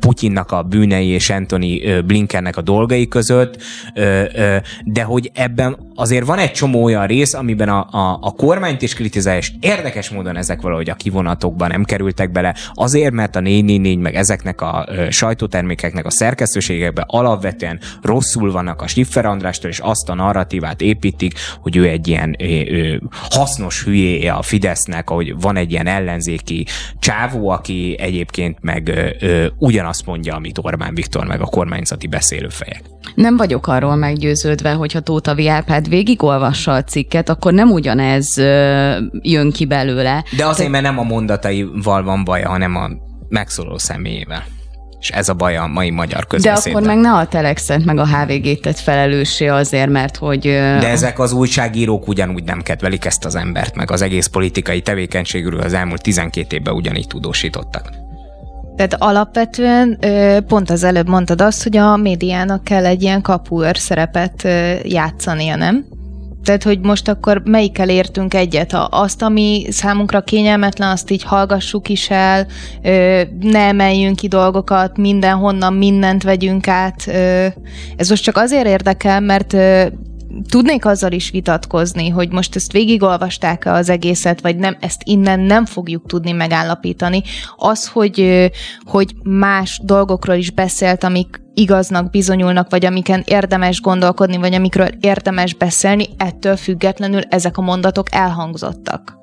Putyinnak 0.00 0.52
a 0.52 0.62
bűnei 0.62 1.06
és 1.06 1.30
Anthony 1.30 1.80
Blinkennek 2.06 2.56
a 2.56 2.60
dolgai 2.60 3.08
között, 3.08 3.62
de 4.84 5.02
hogy 5.02 5.30
ebben 5.34 5.76
azért 5.94 6.26
van 6.26 6.38
egy 6.38 6.52
csomó 6.52 6.82
olyan 6.82 7.06
rész, 7.06 7.34
amiben 7.34 7.68
a, 7.68 7.86
a, 7.90 8.18
a 8.20 8.30
kormányt 8.30 8.82
is 8.82 8.94
kritizálja, 8.94 9.38
és 9.38 9.52
érdekes 9.60 10.10
módon 10.10 10.36
ezek 10.36 10.60
valahogy 10.60 10.90
a 10.90 10.94
kivonatokban 10.94 11.68
nem 11.68 11.84
kerültek 11.84 12.32
bele, 12.32 12.54
azért, 12.74 13.12
mert 13.12 13.36
a 13.36 13.40
444 13.40 13.98
meg 13.98 14.14
ezeknek 14.14 14.60
a 14.60 14.88
sajtótermékeknek 15.10 16.06
a 16.06 16.10
szerkesztőségekben 16.10 17.04
alapvetően 17.08 17.80
rosszul 18.02 18.52
vannak 18.52 18.82
a 18.82 18.86
Stiffer 18.86 19.24
Andrástól, 19.42 19.70
és 19.70 19.78
azt 19.78 20.08
a 20.08 20.14
narratívát 20.14 20.80
építik, 20.80 21.34
hogy 21.60 21.76
ő 21.76 21.88
egy 21.88 22.08
ilyen 22.08 22.42
ő, 22.42 23.02
hasznos 23.30 23.84
hülyéje 23.84 24.32
a 24.32 24.42
Fidesznek, 24.42 25.10
ahogy 25.10 25.40
van 25.40 25.56
egy 25.56 25.70
ilyen 25.70 25.86
ellenzéki 25.86 26.66
csávó, 26.98 27.48
aki 27.48 27.96
egyébként 27.98 28.58
meg 28.60 28.88
ö, 29.20 29.46
ugyanazt 29.58 30.06
mondja, 30.06 30.34
amit 30.34 30.58
Orbán 30.62 30.94
Viktor, 30.94 31.26
meg 31.26 31.40
a 31.40 31.44
kormányzati 31.44 32.06
beszélőfejek. 32.06 32.82
Nem 33.14 33.36
vagyok 33.36 33.66
arról 33.66 33.96
meggyőződve, 33.96 34.72
hogyha 34.72 35.00
Tóta 35.00 35.34
Viárpád 35.34 35.88
végigolvassa 35.88 36.72
a 36.72 36.84
cikket, 36.84 37.28
akkor 37.28 37.52
nem 37.52 37.70
ugyanez 37.70 38.36
ö, 38.38 38.96
jön 39.22 39.50
ki 39.50 39.66
belőle. 39.66 40.24
De 40.36 40.46
azért, 40.46 40.70
mert 40.70 40.84
nem 40.84 40.98
a 40.98 41.02
mondataival 41.02 42.02
van 42.02 42.24
baja, 42.24 42.48
hanem 42.48 42.76
a 42.76 42.88
megszóló 43.28 43.78
személyével 43.78 44.44
és 45.02 45.10
ez 45.10 45.28
a 45.28 45.34
baj 45.34 45.56
a 45.56 45.66
mai 45.66 45.90
magyar 45.90 46.26
közbeszédben. 46.26 46.82
De 46.82 46.88
akkor 46.88 47.02
meg 47.02 47.12
ne 47.12 47.18
a 47.18 47.26
Telexet, 47.26 47.84
meg 47.84 47.98
a 47.98 48.06
HVG-t 48.06 48.60
tett 48.60 48.78
felelőssé 48.78 49.46
azért, 49.46 49.90
mert 49.90 50.16
hogy... 50.16 50.40
De 50.40 50.88
ezek 50.88 51.18
az 51.18 51.32
újságírók 51.32 52.08
ugyanúgy 52.08 52.44
nem 52.44 52.62
kedvelik 52.62 53.04
ezt 53.04 53.24
az 53.24 53.34
embert, 53.34 53.74
meg 53.74 53.90
az 53.90 54.02
egész 54.02 54.26
politikai 54.26 54.80
tevékenységről 54.80 55.60
az 55.60 55.72
elmúlt 55.72 56.02
12 56.02 56.56
évben 56.56 56.74
ugyanígy 56.74 57.06
tudósítottak. 57.06 57.90
Tehát 58.76 58.94
alapvetően 58.98 59.98
pont 60.46 60.70
az 60.70 60.84
előbb 60.84 61.08
mondtad 61.08 61.40
azt, 61.40 61.62
hogy 61.62 61.76
a 61.76 61.96
médiának 61.96 62.64
kell 62.64 62.86
egy 62.86 63.02
ilyen 63.02 63.22
kapuőr 63.22 63.76
szerepet 63.76 64.48
játszania, 64.82 65.56
nem? 65.56 65.84
Tehát, 66.44 66.62
hogy 66.62 66.80
most 66.80 67.08
akkor 67.08 67.42
melyikkel 67.44 67.88
értünk 67.88 68.34
egyet? 68.34 68.76
Azt, 68.90 69.22
ami 69.22 69.66
számunkra 69.70 70.20
kényelmetlen, 70.20 70.90
azt 70.90 71.10
így 71.10 71.22
hallgassuk 71.22 71.88
is 71.88 72.10
el, 72.10 72.46
ne 73.40 73.58
emeljünk 73.58 74.16
ki 74.16 74.28
dolgokat, 74.28 74.96
mindenhonnan 74.96 75.74
mindent 75.74 76.22
vegyünk 76.22 76.68
át. 76.68 77.06
Ez 77.96 78.08
most 78.08 78.22
csak 78.22 78.36
azért 78.36 78.66
érdekel, 78.66 79.20
mert 79.20 79.56
tudnék 80.48 80.84
azzal 80.84 81.12
is 81.12 81.30
vitatkozni, 81.30 82.08
hogy 82.08 82.32
most 82.32 82.56
ezt 82.56 82.72
végigolvasták-e 82.72 83.72
az 83.72 83.88
egészet, 83.88 84.40
vagy 84.40 84.56
nem, 84.56 84.76
ezt 84.80 85.02
innen 85.04 85.40
nem 85.40 85.66
fogjuk 85.66 86.06
tudni 86.06 86.32
megállapítani. 86.32 87.22
Az, 87.56 87.88
hogy, 87.88 88.50
hogy 88.84 89.14
más 89.22 89.80
dolgokról 89.84 90.36
is 90.36 90.50
beszélt, 90.50 91.04
amik 91.04 91.41
igaznak 91.54 92.10
bizonyulnak, 92.10 92.70
vagy 92.70 92.84
amiken 92.84 93.22
érdemes 93.26 93.80
gondolkodni, 93.80 94.36
vagy 94.36 94.54
amikről 94.54 94.88
érdemes 95.00 95.54
beszélni, 95.54 96.06
ettől 96.16 96.56
függetlenül 96.56 97.20
ezek 97.20 97.56
a 97.56 97.62
mondatok 97.62 98.06
elhangzottak. 98.10 99.21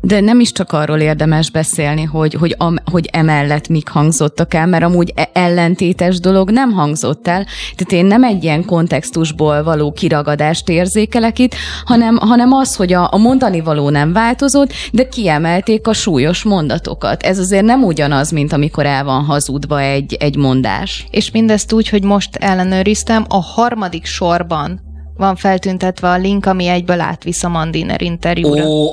De 0.00 0.20
nem 0.20 0.40
is 0.40 0.52
csak 0.52 0.72
arról 0.72 0.98
érdemes 0.98 1.50
beszélni, 1.50 2.02
hogy, 2.02 2.34
hogy, 2.34 2.54
am, 2.58 2.76
hogy 2.90 3.08
emellett 3.12 3.68
mik 3.68 3.88
hangzottak 3.88 4.54
el, 4.54 4.66
mert 4.66 4.84
amúgy 4.84 5.12
e- 5.14 5.30
ellentétes 5.32 6.20
dolog 6.20 6.50
nem 6.50 6.72
hangzott 6.72 7.28
el. 7.28 7.46
Tehát 7.76 7.92
én 7.92 8.06
nem 8.06 8.24
egy 8.24 8.44
ilyen 8.44 8.64
kontextusból 8.64 9.62
való 9.62 9.92
kiragadást 9.92 10.68
érzékelek 10.68 11.38
itt, 11.38 11.54
hanem, 11.84 12.16
hanem 12.16 12.52
az, 12.52 12.76
hogy 12.76 12.92
a, 12.92 13.08
a 13.12 13.16
mondani 13.16 13.60
való 13.60 13.88
nem 13.90 14.12
változott, 14.12 14.72
de 14.92 15.08
kiemelték 15.08 15.86
a 15.86 15.92
súlyos 15.92 16.42
mondatokat. 16.42 17.22
Ez 17.22 17.38
azért 17.38 17.64
nem 17.64 17.82
ugyanaz, 17.82 18.30
mint 18.30 18.52
amikor 18.52 18.86
el 18.86 19.04
van 19.04 19.24
hazudva 19.24 19.80
egy, 19.80 20.14
egy 20.14 20.36
mondás. 20.36 21.06
És 21.10 21.30
mindezt 21.30 21.72
úgy, 21.72 21.88
hogy 21.88 22.04
most 22.04 22.36
ellenőriztem, 22.36 23.24
a 23.28 23.42
harmadik 23.42 24.04
sorban 24.04 24.87
van 25.18 25.36
feltüntetve 25.36 26.08
a 26.08 26.16
link, 26.16 26.46
ami 26.46 26.66
egyből 26.66 27.00
átvisz 27.00 27.44
a 27.44 27.48
Mandiner 27.48 28.02
interjúra. 28.02 28.64
Ó, 28.64 28.90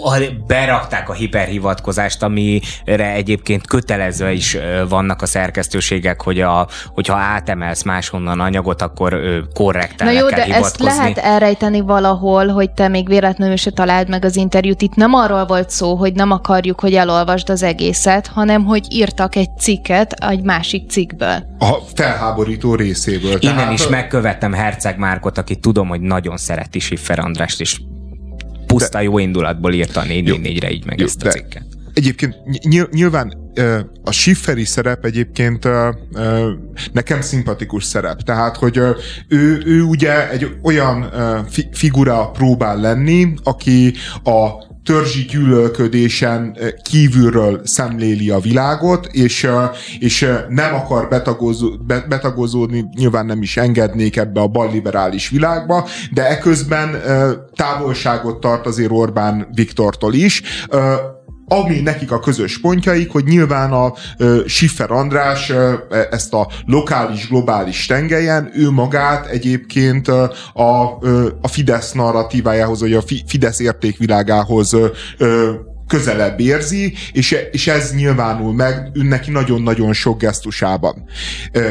berakták 0.47 1.09
a 1.09 1.13
hiperhivatkozást, 1.13 2.23
amire 2.23 3.13
egyébként 3.13 3.67
kötelezve 3.67 4.31
is 4.31 4.57
vannak 4.89 5.21
a 5.21 5.25
szerkesztőségek, 5.25 6.21
hogy 6.21 6.41
a, 6.41 6.67
hogyha 6.93 7.15
átemelsz 7.15 7.83
máshonnan 7.83 8.39
anyagot, 8.39 8.81
akkor 8.81 9.19
korrekten 9.53 10.07
Na 10.07 10.13
jó, 10.13 10.25
kell 10.25 10.37
de 10.39 10.43
hivatkozni. 10.43 10.87
ezt 10.87 10.97
lehet 10.97 11.17
elrejteni 11.17 11.81
valahol, 11.81 12.47
hogy 12.47 12.71
te 12.71 12.87
még 12.87 13.07
véletlenül 13.07 13.55
se 13.55 13.71
találd 13.71 14.09
meg 14.09 14.25
az 14.25 14.35
interjút. 14.35 14.81
Itt 14.81 14.95
nem 14.95 15.13
arról 15.13 15.45
volt 15.45 15.69
szó, 15.69 15.95
hogy 15.95 16.13
nem 16.13 16.31
akarjuk, 16.31 16.79
hogy 16.79 16.93
elolvasd 16.93 17.49
az 17.49 17.63
egészet, 17.63 18.27
hanem 18.27 18.65
hogy 18.65 18.93
írtak 18.93 19.35
egy 19.35 19.49
cikket 19.57 20.11
egy 20.11 20.41
másik 20.43 20.89
cikkből. 20.89 21.43
A 21.59 21.73
felháborító 21.93 22.75
részéből. 22.75 23.37
Innen 23.39 23.55
Tehát... 23.55 23.73
is 23.73 23.87
megkövettem 23.87 24.53
Herceg 24.53 24.97
Márkot, 24.97 25.37
aki 25.37 25.55
tudom, 25.55 25.87
hogy 25.87 26.01
nagyon 26.15 26.37
szereti 26.37 26.79
Siffer 26.79 27.19
Andrást, 27.19 27.61
és 27.61 27.81
puszta 28.65 28.97
de, 28.97 29.03
jó 29.03 29.17
indulatból 29.17 29.73
írta 29.73 29.99
a 29.99 30.03
444-re 30.03 30.71
így 30.71 30.85
meg 30.85 30.99
jó, 30.99 31.05
ezt 31.05 31.23
a 31.23 31.29
cikket. 31.29 31.65
Egyébként 31.93 32.35
nyilván 32.91 33.51
a 34.03 34.11
Schifferi 34.11 34.65
szerep 34.65 35.05
egyébként 35.05 35.67
nekem 36.91 37.21
szimpatikus 37.21 37.83
szerep. 37.83 38.21
Tehát, 38.21 38.57
hogy 38.57 38.77
ő, 39.27 39.61
ő 39.65 39.81
ugye 39.81 40.29
egy 40.29 40.57
olyan 40.63 41.11
figura 41.71 42.29
próbál 42.29 42.79
lenni, 42.79 43.33
aki 43.43 43.93
a 44.23 44.49
törzsi 44.85 45.21
gyűlölködésen 45.21 46.57
kívülről 46.83 47.61
szemléli 47.63 48.29
a 48.29 48.39
világot, 48.39 49.07
és, 49.11 49.47
és 49.99 50.27
nem 50.49 50.73
akar 50.73 51.07
betagozó, 51.09 51.69
betagozódni, 52.07 52.85
nyilván 52.95 53.25
nem 53.25 53.41
is 53.41 53.57
engednék 53.57 54.17
ebbe 54.17 54.41
a 54.41 54.47
balliberális 54.47 55.29
világba, 55.29 55.87
de 56.13 56.27
eközben 56.27 57.01
távolságot 57.55 58.39
tart 58.39 58.65
azért 58.65 58.91
Orbán 58.91 59.47
Viktortól 59.53 60.13
is 60.13 60.41
ami 61.47 61.79
nekik 61.79 62.11
a 62.11 62.19
közös 62.19 62.59
pontjaik, 62.59 63.11
hogy 63.11 63.23
nyilván 63.23 63.71
a 63.71 63.93
uh, 64.19 64.45
Schiffer 64.45 64.91
András 64.91 65.49
uh, 65.49 65.73
ezt 66.11 66.33
a 66.33 66.49
lokális, 66.65 67.27
globális 67.27 67.85
tengelyen, 67.85 68.51
ő 68.53 68.69
magát 68.69 69.25
egyébként 69.25 70.07
uh, 70.07 70.23
a, 70.53 70.97
uh, 71.01 71.25
a 71.41 71.47
Fidesz 71.47 71.91
narratívájához, 71.91 72.79
vagy 72.79 72.93
a 72.93 73.03
Fidesz 73.27 73.59
értékvilágához 73.59 74.73
uh, 74.73 74.89
közelebb 75.87 76.39
érzi, 76.39 76.93
és, 77.11 77.37
és 77.51 77.67
ez 77.67 77.93
nyilvánul 77.95 78.53
meg 78.53 78.89
neki 78.93 79.31
nagyon-nagyon 79.31 79.93
sok 79.93 80.19
gesztusában. 80.19 81.03
Uh, 81.53 81.63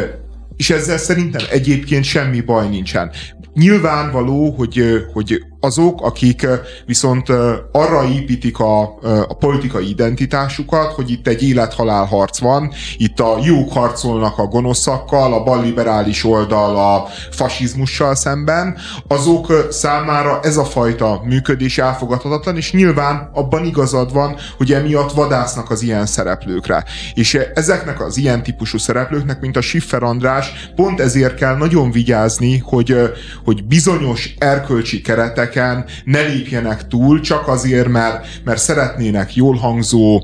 és 0.57 0.71
ezzel 0.71 0.99
szerintem 0.99 1.45
egyébként 1.51 2.05
semmi 2.05 2.41
baj 2.41 2.69
nincsen. 2.69 3.11
Nyilvánvaló, 3.55 4.51
hogy, 4.51 4.85
hogy 5.13 5.45
azok, 5.65 6.03
akik 6.03 6.47
viszont 6.87 7.29
arra 7.73 8.05
építik 8.05 8.59
a, 8.59 8.83
a 9.29 9.37
politikai 9.39 9.89
identitásukat, 9.89 10.93
hogy 10.93 11.11
itt 11.11 11.27
egy 11.27 11.43
élethalál 11.43 12.05
harc 12.05 12.39
van, 12.39 12.73
itt 12.97 13.21
a 13.21 13.39
jók 13.45 13.73
harcolnak 13.73 14.39
a 14.39 14.47
gonoszakkal, 14.47 15.33
a 15.33 15.43
balliberális 15.43 16.25
oldal 16.25 16.77
a 16.77 17.09
fasizmussal 17.31 18.15
szemben, 18.15 18.77
azok 19.09 19.67
számára 19.71 20.41
ez 20.43 20.57
a 20.57 20.65
fajta 20.65 21.23
működés 21.25 21.79
elfogadhatatlan, 21.79 22.57
és 22.57 22.73
nyilván 22.73 23.31
abban 23.33 23.65
igazad 23.65 24.13
van, 24.13 24.37
hogy 24.57 24.73
emiatt 24.73 25.13
vadásznak 25.13 25.71
az 25.71 25.83
ilyen 25.83 26.07
szereplőkre. 26.07 26.85
És 27.15 27.39
ezeknek 27.55 28.01
az 28.01 28.17
ilyen 28.17 28.43
típusú 28.43 28.79
szereplőknek, 28.79 29.41
mint 29.41 29.57
a 29.57 29.61
Schiffer 29.61 30.03
András, 30.03 30.53
pont 30.75 31.01
ezért 31.01 31.35
kell 31.35 31.57
nagyon 31.57 31.91
vigyázni, 31.91 32.59
hogy, 32.59 32.97
hogy 33.45 33.65
bizonyos 33.65 34.35
erkölcsi 34.39 35.01
keretek 35.01 35.54
területeken 35.55 35.85
ne 36.05 36.21
lépjenek 36.21 36.89
túl, 36.89 37.21
csak 37.21 37.49
azért, 37.49 37.89
mert, 37.89 38.27
mert 38.45 38.61
szeretnének 38.61 39.35
jól 39.35 39.55
hangzó, 39.57 40.23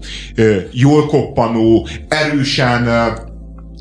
jól 0.72 1.06
koppanó, 1.06 1.88
erősen 2.08 2.88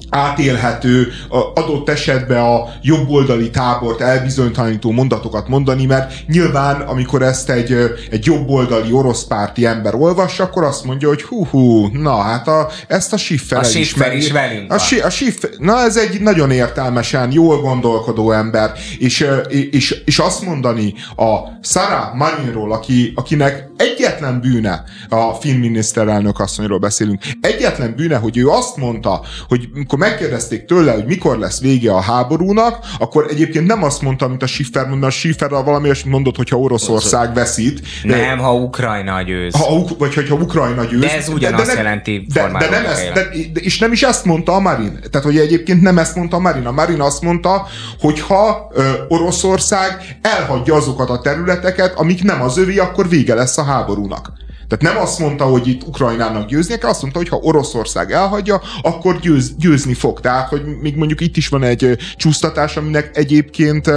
átélhető, 0.09 1.07
adott 1.53 1.89
esetben 1.89 2.43
a 2.43 2.67
jobboldali 2.81 3.49
tábort 3.49 4.01
elbizonytalanító 4.01 4.91
mondatokat 4.91 5.47
mondani, 5.47 5.85
mert 5.85 6.13
nyilván, 6.27 6.81
amikor 6.81 7.21
ezt 7.21 7.49
egy, 7.49 7.77
egy 8.11 8.25
jobboldali 8.25 8.91
orosz 8.91 9.23
párti 9.23 9.65
ember 9.65 9.95
olvassa, 9.95 10.43
akkor 10.43 10.63
azt 10.63 10.83
mondja, 10.83 11.07
hogy 11.07 11.21
hú, 11.23 11.45
hú 11.45 11.87
na 11.87 12.15
hát 12.15 12.47
a, 12.47 12.69
ezt 12.87 13.13
a 13.13 13.17
Schiffer 13.17 13.59
A 13.59 13.63
Schiffer 13.63 14.15
is 14.15 14.31
velünk 14.31 14.73
a, 14.73 14.77
si, 14.77 14.99
a 14.99 15.09
Schiffer, 15.09 15.49
Na 15.57 15.81
ez 15.81 15.97
egy 15.97 16.21
nagyon 16.21 16.51
értelmesen, 16.51 17.31
jól 17.31 17.61
gondolkodó 17.61 18.31
ember, 18.31 18.71
és, 18.97 19.27
és, 19.71 20.01
és 20.05 20.19
azt 20.19 20.45
mondani 20.45 20.93
a 21.15 21.37
Sarah 21.61 22.15
Marinról, 22.15 22.71
aki, 22.71 23.11
akinek 23.15 23.68
egyetlen 23.79 24.41
bűne, 24.41 24.83
a 25.09 25.33
filmminiszterelnök 25.33 26.39
asszonyról 26.39 26.79
beszélünk, 26.79 27.21
egyetlen 27.41 27.93
bűne, 27.95 28.15
hogy 28.15 28.37
ő 28.37 28.47
azt 28.47 28.77
mondta, 28.77 29.21
hogy 29.47 29.69
amikor 29.73 29.99
megkérdezték 29.99 30.65
tőle, 30.65 30.91
hogy 30.91 31.05
mikor 31.05 31.37
lesz 31.37 31.59
vége 31.59 31.93
a 31.93 32.01
háborúnak, 32.01 32.85
akkor 32.99 33.25
egyébként 33.29 33.67
nem 33.67 33.83
azt 33.83 34.01
mondta, 34.01 34.27
mint 34.27 34.43
a 34.43 34.47
Schiffer 34.47 34.87
mondta, 34.87 35.07
a 35.07 35.09
Schiffer 35.09 35.49
valami 35.49 35.89
mondott, 36.05 36.35
hogy 36.35 36.49
ha 36.49 36.57
Oroszország 36.57 37.33
veszít. 37.33 37.81
Nem, 38.03 38.37
ha 38.37 38.55
Ukrajna 38.55 39.21
győz. 39.21 39.53
Ha, 39.53 39.85
vagy 39.97 40.13
hogyha 40.13 40.35
Ukrajna 40.35 40.83
győz. 40.83 40.99
De 40.99 41.15
ez 41.15 41.29
ugyanazt 41.29 41.65
de, 41.65 41.71
de, 41.71 41.77
jelenti 41.77 42.25
de, 42.33 42.41
de 42.59 42.69
nem 42.69 42.85
ezt, 42.85 43.11
de, 43.13 43.29
És 43.53 43.79
nem 43.79 43.91
is 43.91 44.03
ezt 44.03 44.25
mondta 44.25 44.51
a 44.51 44.59
Marin. 44.59 44.99
Tehát, 45.11 45.27
hogy 45.27 45.37
egyébként 45.37 45.81
nem 45.81 45.97
ezt 45.97 46.15
mondta 46.15 46.35
a 46.35 46.39
Marin. 46.39 46.65
A 46.65 46.71
Marin 46.71 47.01
azt 47.01 47.21
mondta, 47.21 47.67
hogy 47.99 48.19
ha 48.19 48.71
ö, 48.73 48.91
Oroszország 49.07 50.19
elhagyja 50.21 50.75
azokat 50.75 51.09
a 51.09 51.19
területeket, 51.19 51.93
amik 51.95 52.23
nem 52.23 52.41
az 52.41 52.57
övé, 52.57 52.77
akkor 52.77 53.09
vége 53.09 53.33
lesz 53.33 53.57
a 53.57 53.63
háborúnak. 53.69 54.31
Tehát 54.67 54.93
nem 54.93 55.03
azt 55.03 55.19
mondta, 55.19 55.43
hogy 55.43 55.67
itt 55.67 55.87
Ukrajnának 55.87 56.47
győznie 56.47 56.77
kell, 56.77 56.89
azt 56.89 57.01
mondta, 57.01 57.19
hogy 57.19 57.29
ha 57.29 57.39
Oroszország 57.41 58.11
elhagyja, 58.11 58.61
akkor 58.81 59.19
győz, 59.19 59.55
győzni 59.57 59.93
fog. 59.93 60.19
Tehát, 60.19 60.49
hogy 60.49 60.61
még 60.81 60.95
mondjuk 60.95 61.21
itt 61.21 61.37
is 61.37 61.47
van 61.47 61.63
egy 61.63 61.97
csúsztatás, 62.15 62.77
aminek 62.77 63.17
egyébként 63.17 63.91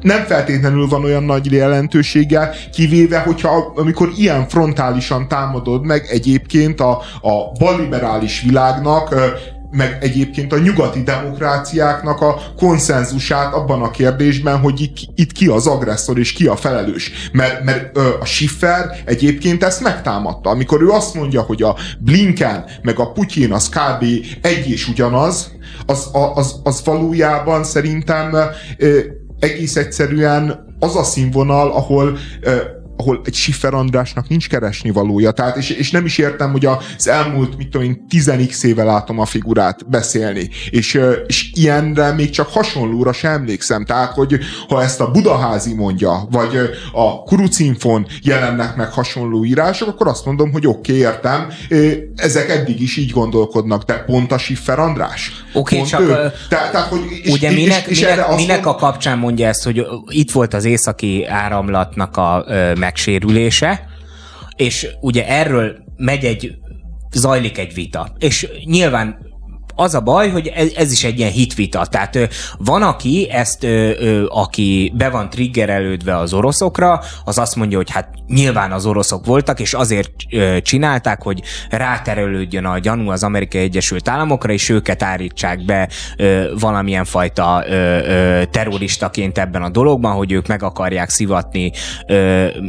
nem 0.00 0.24
feltétlenül 0.24 0.88
van 0.88 1.04
olyan 1.04 1.22
nagy 1.22 1.52
jelentősége, 1.52 2.54
kivéve, 2.72 3.18
hogyha 3.18 3.72
amikor 3.76 4.12
ilyen 4.16 4.48
frontálisan 4.48 5.28
támadod 5.28 5.84
meg 5.84 6.06
egyébként 6.10 6.80
a, 6.80 6.90
a 7.20 7.52
balliberális 7.58 8.40
világnak 8.40 9.14
meg 9.74 9.98
egyébként 10.00 10.52
a 10.52 10.58
nyugati 10.58 11.02
demokráciáknak 11.02 12.20
a 12.20 12.40
konszenzusát 12.56 13.54
abban 13.54 13.82
a 13.82 13.90
kérdésben, 13.90 14.58
hogy 14.58 14.90
itt, 15.14 15.32
ki 15.32 15.46
az 15.46 15.66
agresszor 15.66 16.18
és 16.18 16.32
ki 16.32 16.46
a 16.46 16.56
felelős. 16.56 17.12
Mert, 17.32 17.64
mert 17.64 17.96
a 17.96 18.24
Schiffer 18.24 19.02
egyébként 19.04 19.64
ezt 19.64 19.80
megtámadta. 19.80 20.50
Amikor 20.50 20.82
ő 20.82 20.88
azt 20.88 21.14
mondja, 21.14 21.40
hogy 21.40 21.62
a 21.62 21.76
Blinken 21.98 22.64
meg 22.82 22.98
a 22.98 23.12
Putyin 23.12 23.52
az 23.52 23.68
kb. 23.68 24.04
egy 24.40 24.70
és 24.70 24.88
ugyanaz, 24.88 25.52
az, 25.86 26.08
az, 26.34 26.60
az 26.62 26.82
valójában 26.84 27.64
szerintem 27.64 28.36
egész 29.38 29.76
egyszerűen 29.76 30.74
az 30.78 30.96
a 30.96 31.02
színvonal, 31.02 31.70
ahol 31.70 32.18
ahol 32.96 33.20
egy 33.24 33.34
Schiffer 33.34 33.74
Andrásnak 33.74 34.28
nincs 34.28 34.48
keresni 34.48 34.90
valója. 34.90 35.30
Tehát, 35.30 35.56
és, 35.56 35.70
és 35.70 35.90
nem 35.90 36.04
is 36.04 36.18
értem, 36.18 36.50
hogy 36.50 36.66
az 36.66 37.08
elmúlt, 37.08 37.56
mit 37.56 37.68
tudom 37.68 37.86
én, 37.86 38.06
10 38.08 38.64
éve 38.64 38.84
látom 38.84 39.18
a 39.18 39.24
figurát 39.24 39.88
beszélni. 39.88 40.48
És, 40.70 41.00
és 41.26 41.50
ilyenre 41.54 42.12
még 42.12 42.30
csak 42.30 42.48
hasonlóra 42.48 43.12
sem 43.12 43.32
emlékszem. 43.32 43.84
Tehát, 43.84 44.12
hogy 44.12 44.38
ha 44.68 44.82
ezt 44.82 45.00
a 45.00 45.10
Budaházi 45.10 45.74
mondja, 45.74 46.28
vagy 46.30 46.56
a 46.92 47.22
Kurucinfon 47.22 48.06
jelennek 48.22 48.76
meg 48.76 48.92
hasonló 48.92 49.44
írások, 49.44 49.88
akkor 49.88 50.08
azt 50.08 50.24
mondom, 50.24 50.52
hogy 50.52 50.66
oké, 50.66 50.92
okay, 50.92 51.02
értem, 51.02 51.48
ezek 52.16 52.50
eddig 52.50 52.80
is 52.80 52.96
így 52.96 53.10
gondolkodnak, 53.10 53.82
de 53.82 53.94
pont 53.94 54.32
a 54.32 54.38
Schiffer 54.38 54.78
András. 54.78 55.44
Oké, 55.52 55.76
okay, 55.76 55.88
csak 55.88 56.00
ő. 56.00 56.32
Te, 56.48 56.68
tehát, 56.72 56.86
hogy, 56.86 57.00
és, 57.22 57.32
ugye 57.32 57.50
minek, 57.50 57.86
és, 57.86 58.00
és 58.00 58.00
minek, 58.00 58.36
minek 58.36 58.64
mond... 58.64 58.76
a 58.76 58.78
kapcsán 58.78 59.18
mondja 59.18 59.48
ezt, 59.48 59.64
hogy 59.64 59.86
itt 60.08 60.30
volt 60.30 60.54
az 60.54 60.64
északi 60.64 61.26
áramlatnak 61.26 62.16
a 62.16 62.44
megsérülése, 62.84 63.86
és 64.56 64.88
ugye 65.00 65.28
erről 65.28 65.84
megy 65.96 66.24
egy, 66.24 66.54
zajlik 67.12 67.58
egy 67.58 67.74
vita. 67.74 68.16
És 68.18 68.48
nyilván 68.64 69.18
az 69.76 69.94
a 69.94 70.00
baj, 70.00 70.30
hogy 70.30 70.46
ez, 70.46 70.72
ez 70.76 70.92
is 70.92 71.04
egy 71.04 71.18
ilyen 71.18 71.30
hitvita. 71.30 71.86
Tehát 71.86 72.18
van, 72.58 72.82
aki 72.82 73.28
ezt, 73.30 73.66
aki 74.28 74.92
be 74.96 75.08
van 75.08 75.30
triggerelődve 75.30 76.16
az 76.16 76.32
oroszokra, 76.32 77.00
az 77.24 77.38
azt 77.38 77.56
mondja, 77.56 77.76
hogy 77.76 77.90
hát 77.90 78.08
nyilván 78.26 78.72
az 78.72 78.86
oroszok 78.86 79.26
voltak, 79.26 79.60
és 79.60 79.74
azért 79.74 80.10
csinálták, 80.62 81.22
hogy 81.22 81.42
ráterelődjön 81.70 82.64
a 82.64 82.78
gyanú 82.78 83.10
az 83.10 83.22
Amerikai 83.22 83.60
Egyesült 83.60 84.08
Államokra, 84.08 84.52
és 84.52 84.68
őket 84.68 85.02
állítsák 85.02 85.64
be 85.64 85.88
valamilyen 86.58 87.04
fajta 87.04 87.64
terroristaként 88.50 89.38
ebben 89.38 89.62
a 89.62 89.68
dologban, 89.68 90.12
hogy 90.12 90.32
ők 90.32 90.46
meg 90.46 90.62
akarják 90.62 91.08
szivatni 91.08 91.72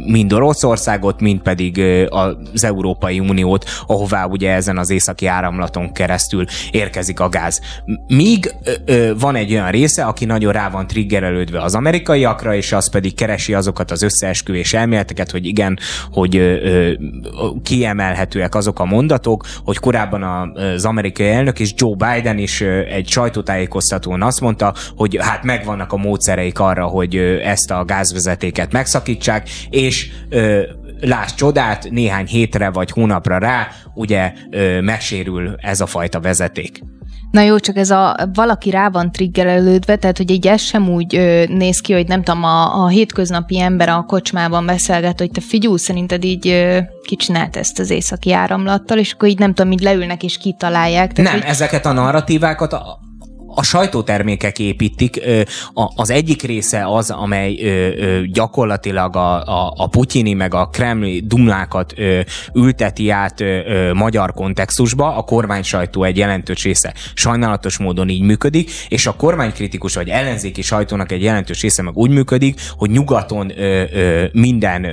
mind 0.06 0.32
Oroszországot, 0.32 1.20
mind 1.20 1.40
pedig 1.40 1.80
az 2.08 2.64
Európai 2.64 3.20
Uniót, 3.20 3.64
ahová 3.86 4.24
ugye 4.24 4.52
ezen 4.52 4.78
az 4.78 4.90
északi 4.90 5.26
áramlaton 5.26 5.92
keresztül 5.92 6.44
érkezik 6.70 6.95
érkezik 6.96 7.20
a 7.20 7.28
gáz. 7.28 7.60
Míg 8.06 8.54
ö, 8.64 8.72
ö, 8.84 9.12
van 9.18 9.34
egy 9.34 9.52
olyan 9.52 9.70
része, 9.70 10.04
aki 10.04 10.24
nagyon 10.24 10.52
rá 10.52 10.70
van 10.70 10.86
triggerelődve 10.86 11.62
az 11.62 11.74
amerikaiakra, 11.74 12.54
és 12.54 12.72
az 12.72 12.90
pedig 12.90 13.14
keresi 13.14 13.54
azokat 13.54 13.90
az 13.90 14.02
összeesküvés 14.02 14.74
elméleteket, 14.74 15.30
hogy 15.30 15.46
igen, 15.46 15.78
hogy 16.10 16.36
ö, 16.36 16.40
ö, 16.40 16.92
kiemelhetőek 17.62 18.54
azok 18.54 18.80
a 18.80 18.84
mondatok, 18.84 19.46
hogy 19.64 19.78
korábban 19.78 20.22
az 20.54 20.84
amerikai 20.84 21.28
elnök 21.28 21.60
és 21.60 21.72
Joe 21.76 21.94
Biden 21.96 22.38
is 22.38 22.60
egy 22.60 23.08
sajtótájékoztatón 23.08 24.22
azt 24.22 24.40
mondta, 24.40 24.74
hogy 24.96 25.18
hát 25.20 25.42
megvannak 25.42 25.92
a 25.92 25.96
módszereik 25.96 26.58
arra, 26.58 26.86
hogy 26.86 27.16
ezt 27.42 27.70
a 27.70 27.84
gázvezetéket 27.84 28.72
megszakítsák, 28.72 29.48
és 29.70 30.08
ö, 30.28 30.62
láss 31.00 31.34
csodát, 31.34 31.90
néhány 31.90 32.26
hétre 32.26 32.70
vagy 32.70 32.90
hónapra 32.90 33.38
rá, 33.38 33.68
ugye 33.94 34.32
ö, 34.50 34.80
megsérül 34.80 35.54
ez 35.60 35.80
a 35.80 35.86
fajta 35.86 36.20
vezeték. 36.20 36.80
Na 37.30 37.42
jó, 37.42 37.58
csak 37.58 37.76
ez 37.76 37.90
a 37.90 38.16
valaki 38.32 38.70
rá 38.70 38.88
van 38.88 39.12
triggerelődve, 39.12 39.96
tehát 39.96 40.16
hogy 40.16 40.30
így 40.30 40.46
ez 40.46 40.60
sem 40.60 40.88
úgy 40.88 41.16
ö, 41.16 41.44
néz 41.46 41.80
ki, 41.80 41.92
hogy 41.92 42.08
nem 42.08 42.22
tudom, 42.22 42.44
a, 42.44 42.84
a 42.84 42.88
hétköznapi 42.88 43.60
ember 43.60 43.88
a 43.88 44.04
kocsmában 44.06 44.66
beszélget, 44.66 45.18
hogy 45.18 45.30
te 45.30 45.40
figyú, 45.40 45.76
szerinted 45.76 46.24
így 46.24 46.48
ö, 46.48 46.78
ki 47.02 47.16
csinált 47.16 47.56
ezt 47.56 47.78
az 47.78 47.90
északi 47.90 48.32
áramlattal, 48.32 48.98
és 48.98 49.12
akkor 49.12 49.28
így 49.28 49.38
nem 49.38 49.54
tudom, 49.54 49.72
így 49.72 49.80
leülnek 49.80 50.22
és 50.22 50.38
kitalálják. 50.38 51.12
Tehát, 51.12 51.30
nem, 51.32 51.40
hogy... 51.40 51.50
ezeket 51.50 51.86
a 51.86 51.92
narratívákat 51.92 52.72
a, 52.72 52.98
a 53.56 53.62
sajtótermékek 53.62 54.58
építik. 54.58 55.20
Az 55.94 56.10
egyik 56.10 56.42
része 56.42 56.86
az, 56.86 57.10
amely 57.10 57.54
gyakorlatilag 58.32 59.16
a, 59.16 59.44
a, 59.44 59.72
a 59.76 59.86
putyini 59.86 60.32
meg 60.32 60.54
a 60.54 60.66
kremli 60.66 61.22
dumlákat 61.26 61.94
ülteti 62.54 63.10
át 63.10 63.42
magyar 63.92 64.32
kontextusba, 64.32 65.16
a 65.16 65.22
kormány 65.22 65.62
sajtó 65.62 66.04
egy 66.04 66.16
jelentős 66.16 66.62
része 66.62 66.94
sajnálatos 67.14 67.78
módon 67.78 68.08
így 68.08 68.22
működik, 68.22 68.70
és 68.88 69.06
a 69.06 69.16
kormánykritikus 69.16 69.94
vagy 69.94 70.08
ellenzéki 70.08 70.62
sajtónak 70.62 71.12
egy 71.12 71.22
jelentős 71.22 71.60
része 71.60 71.82
meg 71.82 71.96
úgy 71.96 72.10
működik, 72.10 72.60
hogy 72.76 72.90
nyugaton 72.90 73.52
minden 74.32 74.86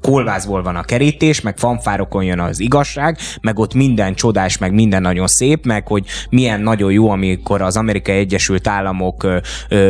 kolvázból 0.00 0.62
van 0.62 0.76
a 0.76 0.82
kerítés, 0.82 1.40
meg 1.40 1.58
fanfárokon 1.58 2.24
jön 2.24 2.40
az 2.40 2.60
igazság, 2.60 3.18
meg 3.40 3.58
ott 3.58 3.74
minden 3.74 4.14
csodás, 4.14 4.58
meg 4.58 4.72
minden 4.72 5.02
nagyon 5.02 5.26
szép, 5.26 5.64
meg 5.64 5.86
hogy 5.86 6.04
milyen 6.30 6.60
nagyon 6.60 6.92
jó, 6.92 7.10
amikor 7.10 7.62
az 7.62 7.76
amerikai 7.76 7.96
Amerikai 7.98 8.16
Egyesült 8.16 8.68
Államok 8.68 9.26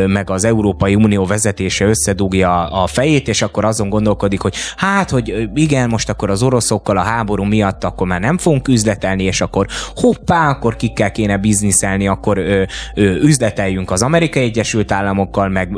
meg 0.07 0.31
az 0.31 0.45
Európai 0.45 0.95
Unió 0.95 1.25
vezetése 1.25 1.85
összedugja 1.85 2.67
a 2.67 2.87
fejét, 2.87 3.29
és 3.29 3.43
akkor 3.43 3.65
azon 3.65 3.89
gondolkodik, 3.89 4.41
hogy 4.41 4.55
hát, 4.77 5.11
hogy 5.11 5.49
igen, 5.55 5.89
most 5.89 6.09
akkor 6.09 6.31
az 6.31 6.43
oroszokkal 6.43 6.97
a 6.97 7.03
háború 7.03 7.45
miatt 7.45 7.85
akkor 7.85 8.07
már 8.07 8.21
nem 8.21 8.39
fogunk 8.39 8.69
üzletelni, 8.69 9.23
és 9.23 9.41
akkor 9.41 9.67
hoppá, 9.95 10.49
akkor 10.49 10.77
kikkel 10.77 11.13
kéne 11.13 11.37
bizniszelni, 11.37 12.09
akkor 12.09 12.39
ö, 12.39 12.63
ö, 12.95 13.03
üzleteljünk 13.03 13.91
az 13.91 14.03
Amerikai 14.03 14.43
Egyesült 14.43 14.93
Államokkal, 14.93 15.49
meg 15.49 15.69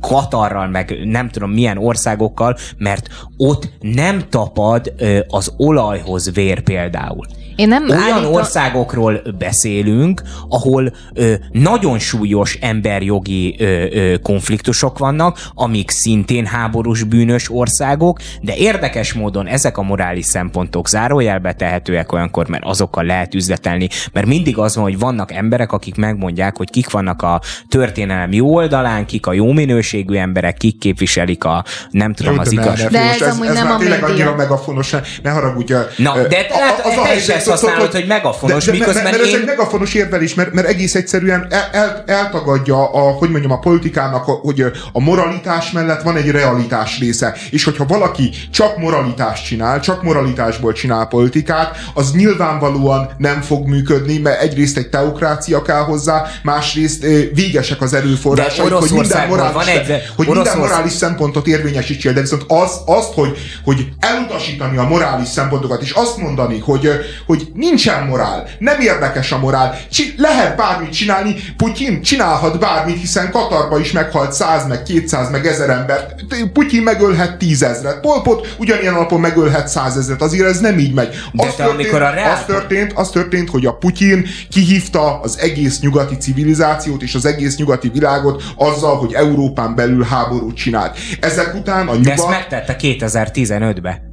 Katarral, 0.00 0.68
meg 0.68 0.98
nem 1.04 1.28
tudom 1.28 1.50
milyen 1.50 1.78
országokkal, 1.78 2.56
mert 2.78 3.08
ott 3.36 3.68
nem 3.80 4.22
tapad 4.28 4.92
ö, 4.98 5.18
az 5.28 5.52
olajhoz 5.56 6.32
vér 6.34 6.60
például. 6.60 7.26
Én 7.60 7.68
nem 7.68 7.88
Olyan 7.88 8.02
állítom... 8.02 8.32
országokról 8.32 9.20
beszélünk, 9.38 10.22
ahol 10.48 10.92
ö, 11.14 11.34
nagyon 11.50 11.98
súlyos 11.98 12.58
emberjogi 12.60 13.56
ö, 13.58 13.64
ö, 13.64 14.18
konfliktusok 14.18 14.98
vannak, 14.98 15.38
amik 15.54 15.90
szintén 15.90 16.46
háborús 16.46 17.02
bűnös 17.02 17.50
országok, 17.50 18.18
de 18.40 18.56
érdekes 18.56 19.12
módon 19.12 19.46
ezek 19.46 19.78
a 19.78 19.82
morális 19.82 20.24
szempontok 20.24 20.88
zárójelbe 20.88 21.52
tehetőek 21.52 22.12
olyankor, 22.12 22.48
mert 22.48 22.64
azokkal 22.64 23.04
lehet 23.04 23.34
üzletelni, 23.34 23.88
mert 24.12 24.26
mindig 24.26 24.58
az 24.58 24.74
van, 24.74 24.84
hogy 24.84 24.98
vannak 24.98 25.32
emberek, 25.32 25.72
akik 25.72 25.96
megmondják, 25.96 26.56
hogy 26.56 26.70
kik 26.70 26.90
vannak 26.90 27.22
a 27.22 27.40
történelem 27.68 28.32
jó 28.32 28.54
oldalán, 28.54 29.06
kik 29.06 29.26
a 29.26 29.32
jó 29.32 29.52
minőségű 29.52 30.14
emberek, 30.14 30.56
kik 30.56 30.78
képviselik 30.78 31.44
a 31.44 31.64
nem 31.90 32.14
tudom, 32.14 32.34
jó, 32.34 32.40
az 32.40 32.52
igaz. 32.52 32.86
De 32.90 33.00
ez, 33.00 33.20
ez, 33.20 33.20
ez, 33.20 33.40
ez 33.40 33.54
nem 33.54 33.66
már 33.66 33.78
tényleg 33.78 34.04
annyira 34.04 34.34
megafonos, 34.36 34.90
ne, 34.90 35.00
ne 35.22 35.30
haragudj. 35.30 35.72
Na, 35.96 36.12
de 36.28 36.46
a, 36.50 36.88
az 36.88 36.96
a, 36.96 37.04
helyzet, 37.04 37.49
használod, 37.50 37.92
hogy 37.92 38.06
megafonos, 38.06 38.64
de, 38.64 38.70
de, 38.70 38.78
miközben 38.78 39.02
mert, 39.02 39.16
mert 39.16 39.28
én... 39.28 39.34
ez 39.34 39.40
egy 39.40 39.46
megafonos 39.46 39.94
érvelés, 39.94 40.34
mert, 40.34 40.52
mert 40.52 40.66
egész 40.66 40.94
egyszerűen 40.94 41.46
el, 41.50 41.68
el, 41.72 42.04
eltagadja 42.06 42.90
a, 42.92 43.00
hogy 43.00 43.30
mondjam, 43.30 43.52
a 43.52 43.58
politikának, 43.58 44.24
hogy 44.24 44.64
a 44.92 45.00
moralitás 45.00 45.70
mellett 45.70 46.02
van 46.02 46.16
egy 46.16 46.30
realitás 46.30 46.98
része, 46.98 47.36
és 47.50 47.64
hogyha 47.64 47.86
valaki 47.86 48.30
csak 48.50 48.78
moralitást 48.78 49.44
csinál, 49.44 49.80
csak 49.80 50.02
moralitásból 50.02 50.72
csinál 50.72 51.06
politikát, 51.06 51.76
az 51.94 52.12
nyilvánvalóan 52.12 53.10
nem 53.18 53.40
fog 53.40 53.66
működni, 53.66 54.18
mert 54.18 54.40
egyrészt 54.40 54.76
egy 54.76 54.88
teokrácia 54.88 55.62
kell 55.62 55.82
hozzá, 55.82 56.26
másrészt 56.42 57.02
végesek 57.34 57.80
az 57.80 57.92
erőforrások, 57.92 58.72
hogy 58.72 58.90
minden 58.90 59.28
morális, 59.28 59.54
van 59.54 59.66
egy, 59.66 60.02
hogy 60.16 60.26
minden 60.26 60.58
morális 60.58 60.92
szempontot 60.92 61.46
érvényesítsél, 61.46 62.12
de 62.12 62.20
viszont 62.20 62.44
az, 62.48 62.80
azt, 62.86 63.12
hogy, 63.12 63.38
hogy 63.64 63.88
elutasítani 63.98 64.76
a 64.76 64.82
morális 64.82 65.28
szempontokat, 65.28 65.82
és 65.82 65.90
azt 65.90 66.16
mondani, 66.16 66.58
hogy, 66.58 66.90
hogy 67.26 67.39
nincsen 67.54 68.06
morál, 68.06 68.48
nem 68.58 68.80
érdekes 68.80 69.32
a 69.32 69.38
morál, 69.38 69.78
Csi- 69.90 70.14
lehet 70.16 70.56
bármit 70.56 70.92
csinálni, 70.92 71.34
Putyin 71.56 72.02
csinálhat 72.02 72.58
bármit, 72.58 73.00
hiszen 73.00 73.30
Katarba 73.30 73.78
is 73.78 73.92
meghalt 73.92 74.32
100, 74.32 74.66
meg 74.66 74.82
200, 74.82 75.30
meg 75.30 75.46
1000 75.46 75.70
ember. 75.70 76.14
Putyin 76.52 76.82
megölhet 76.82 77.38
tízezret, 77.38 78.00
Polpot 78.00 78.54
ugyanilyen 78.58 78.94
alapon 78.94 79.20
megölhet 79.20 79.68
százezret, 79.68 80.22
azért 80.22 80.48
ez 80.48 80.60
nem 80.60 80.78
így 80.78 80.94
megy. 80.94 81.08
De 81.32 81.46
az, 81.46 81.54
történt, 81.54 81.78
amikor 81.78 82.02
a 82.02 82.10
reál... 82.10 82.32
az, 82.32 82.44
történt, 82.44 82.92
az 82.92 83.10
történt, 83.10 83.50
hogy 83.50 83.66
a 83.66 83.72
Putyin 83.72 84.26
kihívta 84.50 85.20
az 85.20 85.38
egész 85.38 85.80
nyugati 85.80 86.16
civilizációt 86.16 87.02
és 87.02 87.14
az 87.14 87.24
egész 87.24 87.56
nyugati 87.56 87.88
világot 87.88 88.42
azzal, 88.56 88.96
hogy 88.96 89.12
Európán 89.12 89.74
belül 89.74 90.02
háborút 90.02 90.56
csinált. 90.56 90.98
Ezek 91.20 91.54
után 91.54 91.88
a 91.88 91.92
nyugat... 91.92 92.02
De 92.02 92.12
ezt 92.12 92.28
megtette 92.28 92.76
2015-ben. 92.80 94.09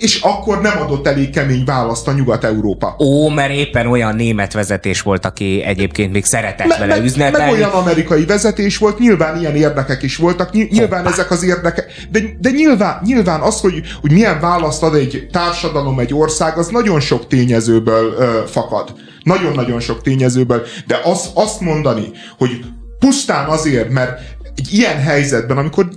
És 0.00 0.20
akkor 0.20 0.60
nem 0.60 0.80
adott 0.80 1.06
elég 1.06 1.30
kemény 1.30 1.64
választ 1.64 2.08
a 2.08 2.12
Nyugat-Európa. 2.12 2.96
Ó, 2.98 3.28
mert 3.28 3.52
éppen 3.52 3.86
olyan 3.86 4.14
német 4.14 4.52
vezetés 4.52 5.02
volt, 5.02 5.24
aki 5.24 5.62
egyébként 5.62 6.12
még 6.12 6.24
szeretett 6.24 6.66
me, 6.66 6.78
vele 6.78 6.96
me, 6.96 7.04
üzletelni. 7.04 7.50
Meg 7.50 7.60
olyan 7.60 7.70
amerikai 7.70 8.24
vezetés 8.24 8.78
volt, 8.78 8.98
nyilván 8.98 9.40
ilyen 9.40 9.56
érdekek 9.56 10.02
is 10.02 10.16
voltak, 10.16 10.52
nyilván 10.52 10.98
Hoppá. 11.02 11.12
ezek 11.12 11.30
az 11.30 11.42
érdekek, 11.42 12.06
de, 12.10 12.20
de 12.38 12.50
nyilván, 12.50 13.00
nyilván 13.04 13.40
az, 13.40 13.60
hogy, 13.60 13.82
hogy 14.00 14.12
milyen 14.12 14.40
választ 14.40 14.82
ad 14.82 14.94
egy 14.94 15.28
társadalom, 15.32 15.98
egy 15.98 16.14
ország, 16.14 16.58
az 16.58 16.68
nagyon 16.68 17.00
sok 17.00 17.26
tényezőből 17.26 18.14
ö, 18.18 18.40
fakad. 18.46 18.92
Nagyon-nagyon 19.22 19.80
sok 19.80 20.02
tényezőből, 20.02 20.66
de 20.86 21.00
az, 21.04 21.30
azt 21.34 21.60
mondani, 21.60 22.10
hogy 22.38 22.50
pusztán 22.98 23.48
azért, 23.48 23.90
mert 23.90 24.20
egy 24.56 24.72
ilyen 24.72 24.98
helyzetben, 25.00 25.56
amikor 25.56 25.88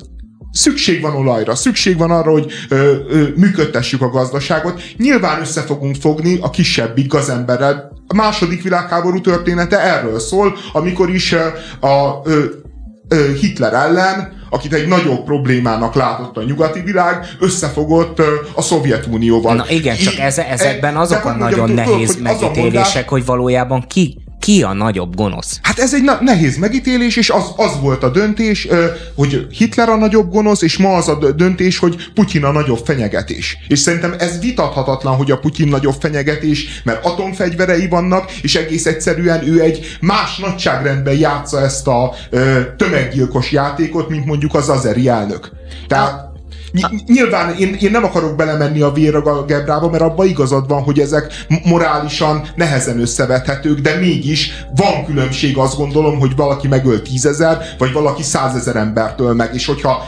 Szükség 0.54 1.02
van 1.02 1.16
olajra, 1.16 1.56
szükség 1.56 1.98
van 1.98 2.12
arra, 2.12 2.32
hogy 2.32 2.52
ö, 2.70 2.96
ö, 3.10 3.28
működtessük 3.36 4.02
a 4.02 4.10
gazdaságot. 4.10 4.82
Nyilván 4.98 5.42
össze 5.42 5.62
fogunk 5.62 5.96
fogni 5.96 6.38
a 6.42 6.50
kisebbik 6.50 7.08
gazemberrel. 7.08 7.92
A 8.08 8.16
második 8.16 8.64
világháború 8.64 9.22
története 9.22 9.80
erről 9.80 10.20
szól, 10.20 10.58
amikor 10.74 11.10
is 11.10 11.32
ö, 11.32 11.46
a 11.88 12.22
ö, 12.24 12.44
ö, 13.08 13.34
Hitler 13.40 13.74
ellen 13.74 14.42
akit 14.54 14.74
egy 14.74 14.88
nagyobb 14.88 15.24
problémának 15.24 15.96
látott 15.96 16.38
a 16.38 16.44
nyugati 16.44 16.82
világ, 16.82 17.26
összefogott 17.40 18.22
a 18.56 18.62
Szovjetunióval. 18.62 19.56
Na 19.56 19.66
igen, 19.70 19.96
csak 19.96 20.18
ez, 20.18 20.38
ezekben 20.38 20.96
azok 20.98 21.26
a 21.26 21.32
nagyon 21.32 21.70
nehéz 21.70 22.22
megítélések, 22.22 23.10
hogy 23.10 23.26
valójában 23.26 23.86
ki 23.88 24.23
ki 24.44 24.64
a 24.64 24.74
nagyobb 24.74 25.16
gonosz? 25.16 25.60
Hát 25.62 25.80
ez 25.80 25.94
egy 25.94 26.10
nehéz 26.22 26.58
megítélés, 26.58 27.16
és 27.16 27.30
az, 27.30 27.44
az 27.56 27.80
volt 27.82 28.04
a 28.04 28.10
döntés, 28.10 28.68
hogy 29.16 29.48
Hitler 29.52 29.90
a 29.90 29.96
nagyobb 29.96 30.32
gonosz, 30.32 30.62
és 30.62 30.78
ma 30.78 30.96
az 30.96 31.08
a 31.08 31.32
döntés, 31.32 31.78
hogy 31.78 31.96
Putyin 32.14 32.44
a 32.44 32.52
nagyobb 32.52 32.86
fenyegetés. 32.86 33.58
És 33.68 33.80
szerintem 33.80 34.16
ez 34.20 34.40
vitathatatlan, 34.40 35.16
hogy 35.16 35.32
a 35.32 35.38
Putyin 35.38 35.68
nagyobb 35.68 35.96
fenyegetés, 36.00 36.82
mert 36.84 37.06
atomfegyverei 37.06 37.88
vannak, 37.88 38.32
és 38.32 38.56
egész 38.56 38.86
egyszerűen 38.86 39.48
ő 39.48 39.62
egy 39.62 39.98
más 40.02 40.38
nagyságrendben 40.38 41.18
játsza 41.18 41.62
ezt 41.62 41.88
a 41.88 42.14
tömeggyilkos 42.78 43.52
játékot, 43.52 44.10
mint 44.10 44.26
mondjuk 44.26 44.54
az 44.54 44.70
azeri 44.70 45.08
elnök. 45.08 45.52
Tehát 45.88 46.32
Nyilván 47.06 47.56
én, 47.56 47.78
én 47.80 47.92
nem 47.92 48.04
akarok 48.04 48.36
belemenni 48.36 48.82
a 48.82 48.92
véraggebrába, 48.92 49.90
mert 49.90 50.04
abban 50.04 50.28
igazad 50.28 50.68
van, 50.68 50.82
hogy 50.82 51.00
ezek 51.00 51.46
morálisan 51.64 52.48
nehezen 52.56 53.00
összevethetők, 53.00 53.80
de 53.80 54.00
mégis 54.00 54.66
van 54.76 55.06
különbség, 55.06 55.58
azt 55.58 55.78
gondolom, 55.78 56.20
hogy 56.20 56.36
valaki 56.36 56.68
megöl 56.68 57.02
tízezer, 57.02 57.58
vagy 57.78 57.92
valaki 57.94 58.24
százezer 58.24 58.76
embertől 58.76 59.34
meg, 59.34 59.54
és 59.54 59.66
hogyha 59.66 60.04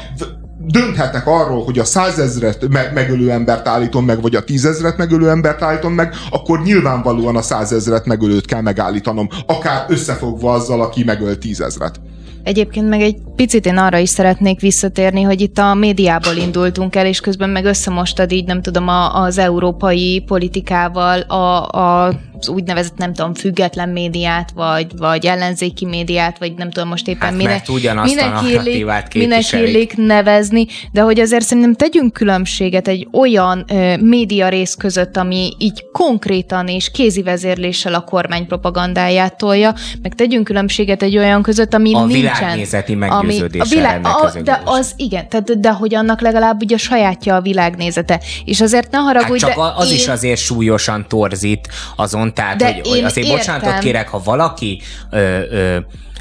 dönthetek 0.68 1.28
arról, 1.28 1.64
hogy 1.64 1.80
a 1.80 1.84
százezret 1.84 2.68
me- 2.70 2.94
megölő 2.94 3.32
embert 3.32 3.68
állítom 3.68 4.06
meg, 4.06 4.22
vagy 4.22 4.36
a 4.36 4.44
tízezret 4.44 4.98
megölő 4.98 5.30
embert 5.30 5.62
állítom 5.62 5.94
meg, 5.94 6.14
akkor 6.30 6.62
nyilvánvalóan 6.62 7.36
a 7.36 7.42
százezret 7.42 8.06
megölőt 8.06 8.46
kell 8.46 8.62
megállítanom, 8.62 9.28
akár 9.48 9.86
összefogva 9.88 10.54
azzal, 10.54 10.82
aki 10.82 11.04
megöl 11.04 11.38
tízezret. 11.38 12.02
Egyébként 12.46 12.90
meg 12.90 13.02
egy 13.02 13.16
picit 13.36 13.66
én 13.66 13.78
arra 13.78 13.98
is 13.98 14.10
szeretnék 14.10 14.60
visszatérni, 14.60 15.22
hogy 15.22 15.42
itt 15.42 15.58
a 15.58 15.74
médiából 15.74 16.36
indultunk 16.36 16.96
el, 16.96 17.06
és 17.06 17.20
közben 17.20 17.50
meg 17.50 17.66
összemostad 17.66 18.32
így, 18.32 18.46
nem 18.46 18.62
tudom, 18.62 18.88
a, 18.88 19.22
az 19.22 19.38
európai 19.38 20.24
politikával 20.26 21.20
a, 21.20 21.68
a 21.68 22.14
az 22.40 22.50
úgynevezett, 22.50 22.98
nem 22.98 23.14
tudom, 23.14 23.34
független 23.34 23.90
médiát, 23.90 24.52
vagy, 24.56 24.88
vagy 24.98 25.26
ellenzéki 25.26 25.86
médiát, 25.86 26.38
vagy 26.38 26.54
nem 26.54 26.70
tudom 26.70 26.90
most 26.90 27.08
éppen 27.08 27.28
Hát 27.28 27.38
mire, 27.38 27.62
ugyanazt 27.68 28.12
a 28.12 28.16
minek 28.16 28.42
illik, 28.42 28.56
narratívát 28.56 29.14
minek 29.14 29.52
illik 29.52 29.98
nevezni, 29.98 30.66
de 30.92 31.02
hogy 31.02 31.20
azért 31.20 31.46
szerintem 31.46 31.74
tegyünk 31.74 32.14
különbséget 32.14 32.88
egy 32.88 33.08
olyan 33.12 33.66
ö, 33.68 33.98
média 33.98 34.50
rész 34.50 34.74
között, 34.74 35.18
ami 35.18 35.54
így 35.58 35.86
konkrétan 35.92 36.68
és 36.68 36.92
kézi 36.92 37.22
vezérléssel 37.22 37.94
a 37.94 38.02
kormány 38.02 38.48
propagandáját 38.48 39.38
tolja, 39.38 39.74
meg 40.02 40.16
tegyünk 40.16 40.44
különbséget 40.44 41.04
egy 41.04 41.18
olyan 41.18 41.42
között, 41.42 41.74
ami 41.74 41.94
A 41.94 42.06
nincsen. 42.06 42.35
Világnézeti 42.40 42.96
meggyőződéssel 42.96 43.86
a, 43.86 43.90
rendelkező 43.92 44.42
de 44.42 44.52
médiás. 44.58 44.80
az 44.80 44.94
igen, 44.96 45.30
tehát, 45.30 45.60
de 45.60 45.72
hogy 45.72 45.96
annak 45.96 46.22
legalább 46.22 46.62
ugye 46.64 46.76
a 46.76 46.78
sajátja 46.78 47.36
a 47.36 47.42
világnézete. 47.42 48.20
És 48.46 48.62
azért 48.62 48.92
ne 48.92 48.98
Hát 48.98 49.06
haragudj, 49.08 49.40
csak 49.40 49.56
de 49.56 49.62
a- 49.62 49.78
az 49.78 49.90
én... 49.90 49.96
is 49.96 50.08
azért 50.08 50.40
súlyosan 50.40 51.06
torzít 51.08 51.68
azon, 51.96 52.34
tehát 52.34 52.58
De 52.58 52.66
hogy, 52.74 52.88
hogy 52.88 53.00
azért 53.04 53.28
értem. 53.28 53.38
bocsánatot 53.38 53.80
kérek, 53.80 54.08
ha 54.10 54.22
valaki 54.24 54.82
ö, 55.10 55.40
ö, 55.52 55.78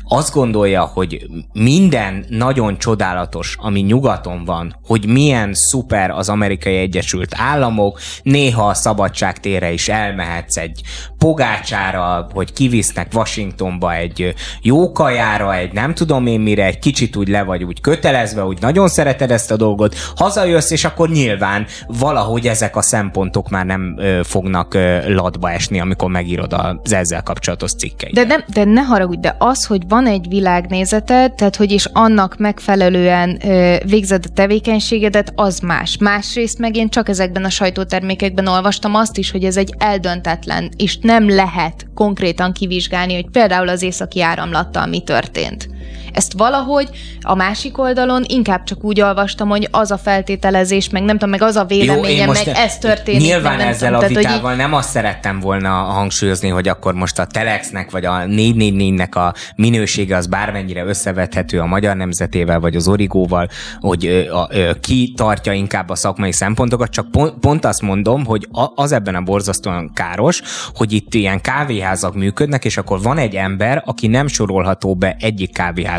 azt 0.09 0.34
gondolja, 0.34 0.82
hogy 0.82 1.26
minden 1.52 2.24
nagyon 2.28 2.78
csodálatos, 2.78 3.57
ami 3.61 3.80
nyugaton 3.80 4.44
van, 4.44 4.76
hogy 4.86 5.07
milyen 5.07 5.50
szuper 5.55 6.11
az 6.11 6.28
amerikai 6.28 6.76
Egyesült 6.76 7.34
Államok, 7.36 8.00
néha 8.22 8.66
a 8.66 8.74
szabadság 8.74 9.38
is 9.72 9.88
elmehetsz 9.88 10.57
egy 10.57 10.80
pogácsára, 11.18 12.26
hogy 12.32 12.52
kivisznek 12.52 13.09
Washingtonba 13.14 13.94
egy 13.94 14.34
jó 14.62 14.92
kajára, 14.92 15.55
egy 15.55 15.72
nem 15.72 15.94
tudom 15.94 16.26
én 16.26 16.40
mire, 16.40 16.64
egy 16.64 16.78
kicsit 16.78 17.16
úgy 17.16 17.28
le 17.28 17.42
vagy 17.42 17.64
úgy 17.64 17.80
kötelezve, 17.80 18.44
úgy 18.44 18.61
nagyon 18.61 18.88
szereted 18.88 19.30
ezt 19.30 19.50
a 19.50 19.57
dolgot, 19.57 19.94
hazajössz, 20.16 20.70
és 20.70 20.84
akkor 20.84 21.09
nyilván 21.09 21.66
valahogy 21.86 22.46
ezek 22.46 22.76
a 22.76 22.82
szempontok 22.82 23.48
már 23.48 23.66
nem 23.66 23.94
ö, 23.98 24.20
fognak 24.24 24.74
ö, 24.74 25.14
latba 25.14 25.50
esni, 25.50 25.80
amikor 25.80 26.11
megírod 26.11 26.52
az 26.52 26.92
ezzel 26.92 27.22
kapcsolatos 27.22 27.72
cikkeit. 27.72 28.14
De, 28.14 28.24
nem, 28.24 28.44
de 28.52 28.64
ne 28.64 28.80
haragudj, 28.80 29.20
de 29.20 29.36
az, 29.38 29.66
hogy 29.66 29.86
van 29.95 30.07
egy 30.07 30.28
világnézeted, 30.28 31.32
tehát 31.32 31.57
hogy 31.57 31.72
is 31.72 31.84
annak 31.92 32.36
megfelelően 32.38 33.38
végzed 33.84 34.24
a 34.28 34.32
tevékenységedet, 34.34 35.32
az 35.34 35.59
más. 35.59 35.97
Másrészt 35.99 36.59
meg 36.59 36.76
én 36.76 36.88
csak 36.88 37.09
ezekben 37.09 37.45
a 37.45 37.51
sajtótermékekben 37.51 38.47
olvastam 38.47 38.95
azt 38.95 39.18
is, 39.18 39.30
hogy 39.30 39.45
ez 39.45 39.57
egy 39.57 39.74
eldöntetlen, 39.78 40.70
és 40.76 40.99
nem 40.99 41.28
lehet 41.28 41.86
konkrétan 41.95 42.53
kivizsgálni, 42.53 43.14
hogy 43.14 43.30
például 43.30 43.68
az 43.68 43.82
északi 43.82 44.22
áramlattal 44.22 44.86
mi 44.86 45.01
történt. 45.01 45.68
Ezt 46.15 46.33
valahogy 46.37 46.89
a 47.21 47.35
másik 47.35 47.79
oldalon 47.79 48.25
inkább 48.27 48.65
csak 48.65 48.85
úgy 48.85 49.01
olvastam, 49.01 49.49
hogy 49.49 49.69
az 49.71 49.91
a 49.91 49.99
feltételezés, 49.99 50.91
meg 50.91 51.03
nem 51.03 51.15
tudom, 51.19 51.31
meg 51.31 51.43
az 51.43 51.57
a 51.57 51.65
véleményem, 51.65 52.31
meg 52.31 52.49
ez 52.49 52.79
történik. 52.79 53.21
Nyilván 53.21 53.57
meg 53.57 53.59
nem 53.59 53.69
ezzel 53.69 53.89
tudom, 53.89 53.95
a 53.95 53.99
tehát, 53.99 54.11
így- 54.11 54.29
vitával 54.29 54.55
nem 54.55 54.75
azt 54.75 54.89
szerettem 54.89 55.41
volna 55.41 55.69
hangsúlyozni, 55.69 56.49
hogy 56.49 56.69
akkor 56.69 56.95
most 56.95 57.19
a 57.19 57.25
Telexnek 57.25 57.91
vagy 57.91 58.05
a 58.05 58.12
444-nek 58.12 59.15
a 59.15 59.35
minősége 59.57 60.17
az 60.17 60.27
bármennyire 60.27 60.85
összevethető 60.85 61.61
a 61.61 61.67
magyar 61.67 61.97
nemzetével 61.97 62.61
vagy 62.61 62.77
az 62.77 62.89
origóval, 62.89 63.49
hogy 63.79 64.07
ö, 64.07 64.43
ö, 64.51 64.71
ki 64.81 65.12
tartja 65.17 65.53
inkább 65.53 65.89
a 65.89 65.95
szakmai 65.95 66.33
szempontokat, 66.33 66.91
csak 66.91 67.11
pont, 67.11 67.39
pont 67.41 67.65
azt 67.65 67.83
mondom, 67.83 68.25
hogy 68.25 68.49
az 68.75 68.93
ebben 68.93 69.15
a 69.15 69.21
borzasztóan 69.21 69.91
káros, 69.95 70.43
hogy 70.75 70.93
itt 70.93 71.15
ilyen 71.15 71.41
kávéházak 71.41 72.15
működnek, 72.15 72.65
és 72.65 72.77
akkor 72.77 73.03
van 73.03 73.19
egy 73.19 73.35
ember, 73.35 73.83
aki 73.85 74.07
nem 74.07 74.27
sorolható 74.27 74.95
be 74.95 75.17
egyik 75.21 75.53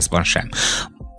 kávéházban 0.05 0.23
sem. 0.23 0.49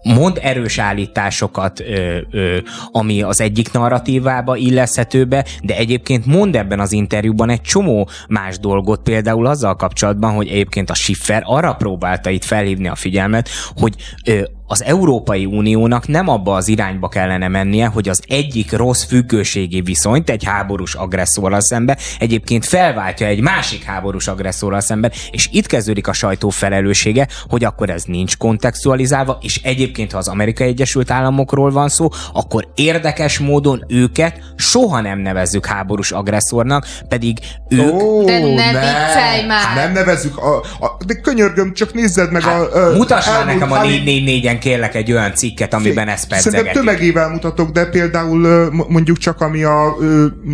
Mond 0.03 0.39
erős 0.43 0.79
állításokat, 0.79 1.81
ö, 1.81 2.19
ö, 2.31 2.59
ami 2.91 3.23
az 3.23 3.41
egyik 3.41 3.73
narratívába 3.73 4.57
illeszhető 4.57 5.25
be, 5.25 5.45
de 5.63 5.77
egyébként 5.77 6.27
mond 6.27 6.57
ebben 6.57 6.81
az 6.81 6.93
interjúban 6.93 7.51
egy 7.51 7.61
csomó 7.61 8.09
más 8.29 8.59
dolgot, 8.59 9.03
például 9.03 9.47
azzal 9.47 9.77
kapcsolatban, 9.77 10.35
hogy 10.35 10.49
egyébként 10.49 10.91
a 10.91 10.95
Schiffer 10.95 11.43
arra 11.45 11.75
próbálta 11.75 12.31
itt 12.31 12.45
felhívni 12.45 12.89
a 12.89 12.95
figyelmet, 12.95 13.49
hogy 13.77 13.95
ö, 14.27 14.43
az 14.67 14.85
Európai 14.85 15.45
Uniónak 15.45 16.09
nem 16.09 16.29
abba 16.29 16.55
az 16.55 16.69
irányba 16.69 17.09
kellene 17.09 17.49
mennie, 17.49 17.87
hogy 17.87 18.09
az 18.09 18.23
egyik 18.27 18.73
rossz 18.73 19.05
függőségi 19.05 19.81
viszonyt 19.81 20.31
egy 20.31 20.45
háborús 20.45 20.95
agresszorral 20.95 21.61
szembe 21.61 21.99
egyébként 22.19 22.65
felváltja 22.65 23.27
egy 23.27 23.41
másik 23.41 23.83
háborús 23.83 24.29
agresszorral 24.29 24.81
szemben, 24.81 25.13
és 25.31 25.49
itt 25.53 25.67
kezdődik 25.67 26.09
a 26.09 26.13
sajtó 26.13 26.49
felelőssége, 26.49 27.29
hogy 27.49 27.65
akkor 27.65 27.91
ez 27.91 28.05
nincs 28.05 28.37
kontextualizálva, 28.37 29.39
és 29.43 29.61
egyébként, 29.63 30.13
ha 30.13 30.19
az 30.19 30.29
Amerikai 30.29 30.67
Egyesült 30.67 31.11
Államokról 31.11 31.71
van 31.71 31.89
szó, 31.89 32.09
akkor 32.33 32.69
érdekes 32.75 33.39
módon 33.39 33.85
őket 33.89 34.41
soha 34.57 35.01
nem 35.01 35.19
nevezzük 35.19 35.67
háborús 35.67 36.11
agresszornak, 36.11 36.87
pedig 37.09 37.39
ők... 37.69 37.93
Ó, 37.93 38.25
de 38.25 38.39
ne, 38.39 38.49
ne. 38.49 38.81
viccelj 38.81 39.47
már! 39.47 39.61
Hát 39.61 39.75
nem 39.75 39.93
nevezzük, 39.93 40.39
a, 40.39 40.57
a, 40.57 40.97
de 41.07 41.15
könyörgöm, 41.15 41.75
csak 41.75 41.95
nézzed 41.95 42.33
meg 42.33 42.43
hát, 42.43 42.73
a... 42.73 42.93
a 42.93 42.97
mutasd 42.97 43.29
már 43.29 43.47
nekem 43.47 43.73
a 43.73 43.79
444-en 43.81 44.56
legyen 44.57 44.73
kérlek 44.73 44.95
egy 44.95 45.13
olyan 45.13 45.35
cikket, 45.35 45.75
amiben 45.75 46.09
ezt 46.09 46.29
pedzegetik. 46.29 46.59
Szerintem 46.59 46.85
tömegével 46.85 47.29
mutatok, 47.29 47.71
de 47.71 47.87
például 47.87 48.71
mondjuk 48.89 49.19
csak 49.19 49.41
ami 49.41 49.63
a 49.63 49.97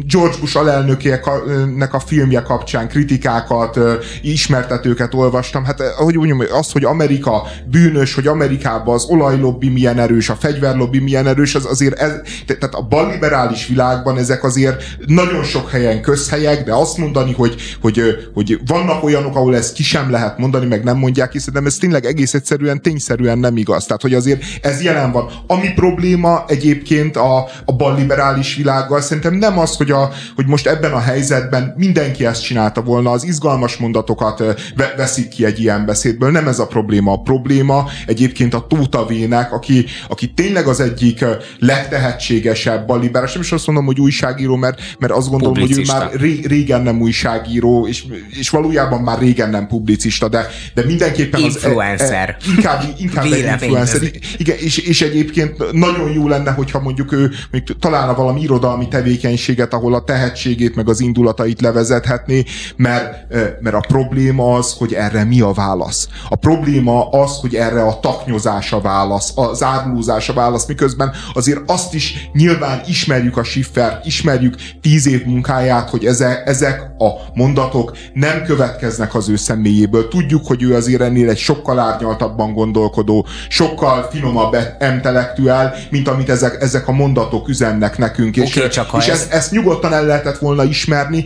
George 0.07 0.37
Bush 0.41 0.57
alelnökének 0.57 1.95
a 1.95 2.01
filmje 2.01 2.43
kapcsán 2.43 2.89
kritikákat, 2.89 3.79
ismertetőket 4.23 5.15
olvastam. 5.15 5.65
Hát 5.65 5.81
eh, 5.81 6.01
ahogy 6.01 6.15
mondjam, 6.15 6.41
az, 6.53 6.73
hogy 6.73 6.85
Amerika 6.85 7.47
bűnös, 7.71 8.15
hogy 8.15 8.27
Amerikában 8.27 8.95
az 8.95 9.05
olajlobbi 9.05 9.69
milyen 9.69 9.99
erős, 9.99 10.29
a 10.29 10.35
fegyverlobbi 10.35 10.99
milyen 10.99 11.27
erős, 11.27 11.55
az 11.55 11.65
azért 11.65 11.99
ez, 11.99 12.13
tehát 12.47 12.75
a 12.75 12.83
balliberális 12.83 13.67
világban 13.67 14.19
ezek 14.19 14.45
azért 14.45 14.83
nagyon 15.07 15.45
sok 15.45 15.71
helyen 15.71 16.01
közhelyek, 16.01 16.65
de 16.65 16.75
azt 16.75 16.99
mondani, 16.99 17.33
hogy, 17.33 17.55
hogy, 17.81 18.01
hogy 18.35 18.61
vannak 18.67 19.05
olyanok, 19.05 19.37
ahol 19.37 19.57
ezt 19.57 19.75
ki 19.75 19.83
sem 19.83 20.11
lehet 20.11 20.39
mondani, 20.39 20.67
meg 20.67 20.85
nem 20.85 20.97
mondják, 20.97 21.33
hiszen 21.33 21.67
ez 21.67 21.77
tényleg 21.77 22.05
egész 22.05 22.35
egyszerűen 22.35 22.83
tényszerűen 22.83 23.39
nem 23.39 23.57
igaz. 23.57 23.87
Tehát, 23.93 24.17
hogy 24.17 24.33
azért 24.33 24.45
ez 24.63 24.83
jelen 24.83 25.13
van. 25.13 25.31
Ami 25.47 25.73
probléma 25.75 26.45
egyébként 26.47 27.17
a, 27.17 27.49
a 27.65 27.73
balliberális 27.77 28.57
világgal, 28.57 29.01
szerintem 29.01 29.35
nem 29.35 29.59
az, 29.59 29.77
hogy, 29.77 29.91
a, 29.91 30.11
hogy 30.35 30.47
most 30.47 30.67
ebben 30.67 30.93
a 30.93 31.01
helyzetben 31.01 31.75
mindenki 31.77 32.27
ezt 32.27 32.43
csinálta 32.43 32.83
volna, 32.83 33.11
az 33.11 33.25
izgalmas 33.25 33.77
mondatokat 33.77 34.39
ve- 34.77 34.97
veszik 34.97 35.29
ki 35.29 35.45
egy 35.45 35.61
ilyen 35.61 35.87
beszédből. 35.87 36.31
Nem 36.31 36.49
ez 36.49 36.59
a 36.59 36.67
probléma. 36.67 37.13
A 37.13 37.17
probléma 37.17 37.89
egyébként 38.07 38.55
a 38.55 38.67
Tóta 38.67 39.07
Vének, 39.07 39.53
aki, 39.53 39.85
aki 40.09 40.33
tényleg 40.33 40.67
az 40.67 40.81
egyik 40.81 41.25
legtehetségesebb 41.59 42.87
balliberális, 42.87 43.33
nem 43.33 43.43
is 43.43 43.53
azt 43.53 43.67
mondom, 43.67 43.85
hogy 43.85 44.01
újságíró, 44.01 44.57
mert, 44.57 44.81
mert 44.99 45.13
azt 45.13 45.29
gondolom, 45.31 45.55
Publicista. 45.55 45.95
hogy 45.95 46.03
ő 46.03 46.09
már 46.09 46.21
ré, 46.21 46.41
régen 46.47 46.83
nem 46.83 47.01
újságíró, 47.01 47.87
és, 47.87 48.05
és 48.29 48.51
valójában 48.51 49.01
már 49.01 49.19
régen 49.19 49.51
nem 49.51 49.67
publicista, 49.67 50.29
de, 50.29 50.49
de 50.75 50.85
mindenképpen 50.85 51.43
az... 51.43 51.55
Influencer. 51.55 52.29
E, 52.29 52.37
e, 52.49 52.51
inkább, 52.57 52.83
inkább 52.97 53.25
egy 53.25 53.45
Véleményezni. 53.85 54.07
influencer. 54.07 54.41
Igen, 54.41 54.57
és, 54.59 54.79
és 54.79 55.03
egyébként 55.03 55.73
nagyon 55.73 56.13
jó 56.13 56.29
lenne, 56.29 56.51
hogyha 56.51 56.81
mondjuk 56.81 57.13
ő 57.13 57.31
még 57.51 57.63
találna 57.81 58.15
valami 58.15 58.41
irodalmi 58.41 58.89
tevékenységet, 58.89 59.73
ahol 59.73 59.95
a 59.95 60.05
tehetségét 60.05 60.75
meg 60.75 60.89
az 60.89 61.01
indulatait 61.01 61.61
levezethetné, 61.61 62.45
mert, 62.77 63.33
mert 63.61 63.77
a 63.77 63.85
probléma 63.89 64.55
az, 64.55 64.75
hogy 64.79 64.95
erre 64.95 65.25
mi 65.25 65.41
a 65.41 65.53
válasz. 65.53 66.09
A 66.29 66.37
probléma 66.37 67.09
az, 67.09 67.37
hogy 67.41 67.55
erre 67.55 67.83
a 67.83 68.01
taknyozás 68.01 68.73
a 68.73 68.81
válasz, 68.81 69.33
a 69.37 69.55
zárulózás 69.55 70.29
a 70.29 70.33
válasz, 70.33 70.67
miközben 70.67 71.13
azért 71.35 71.61
azt 71.67 71.95
is 71.95 72.31
nyilván 72.33 72.81
ismerjük 72.87 73.37
a 73.37 73.45
Schiffer, 73.45 74.01
ismerjük 74.05 74.55
tíz 74.81 75.07
év 75.07 75.25
munkáját, 75.25 75.91
hogy 75.91 76.05
ezek, 76.05 76.49
ezek 76.49 76.81
a 76.99 77.11
mondatok 77.35 77.97
nem 78.13 78.43
következnek 78.45 79.15
az 79.15 79.29
ő 79.29 79.37
személyéből. 79.37 80.09
Tudjuk, 80.09 80.47
hogy 80.47 80.63
ő 80.63 80.75
azért 80.75 81.01
ennél 81.01 81.29
egy 81.29 81.39
sokkal 81.39 81.79
árnyaltabban 81.79 82.53
gondolkodó, 82.53 83.27
sokkal 83.73 84.09
finomabb 84.11 84.57
intellektuál, 84.81 85.75
mint 85.91 86.09
amit 86.09 86.29
ezek, 86.29 86.63
ezek 86.63 86.89
a 86.89 86.93
mondatok 86.93 87.49
üzennek 87.49 87.99
nekünk. 87.99 88.37
És, 88.37 88.57
Oké, 88.57 88.69
csak 88.69 88.91
és 88.97 89.07
ez- 89.07 89.21
ezt, 89.21 89.33
ezt 89.33 89.51
nyugodtan 89.51 89.93
el 89.93 90.07
lehetett 90.07 90.39
volna 90.39 90.65
ismerni, 90.65 91.25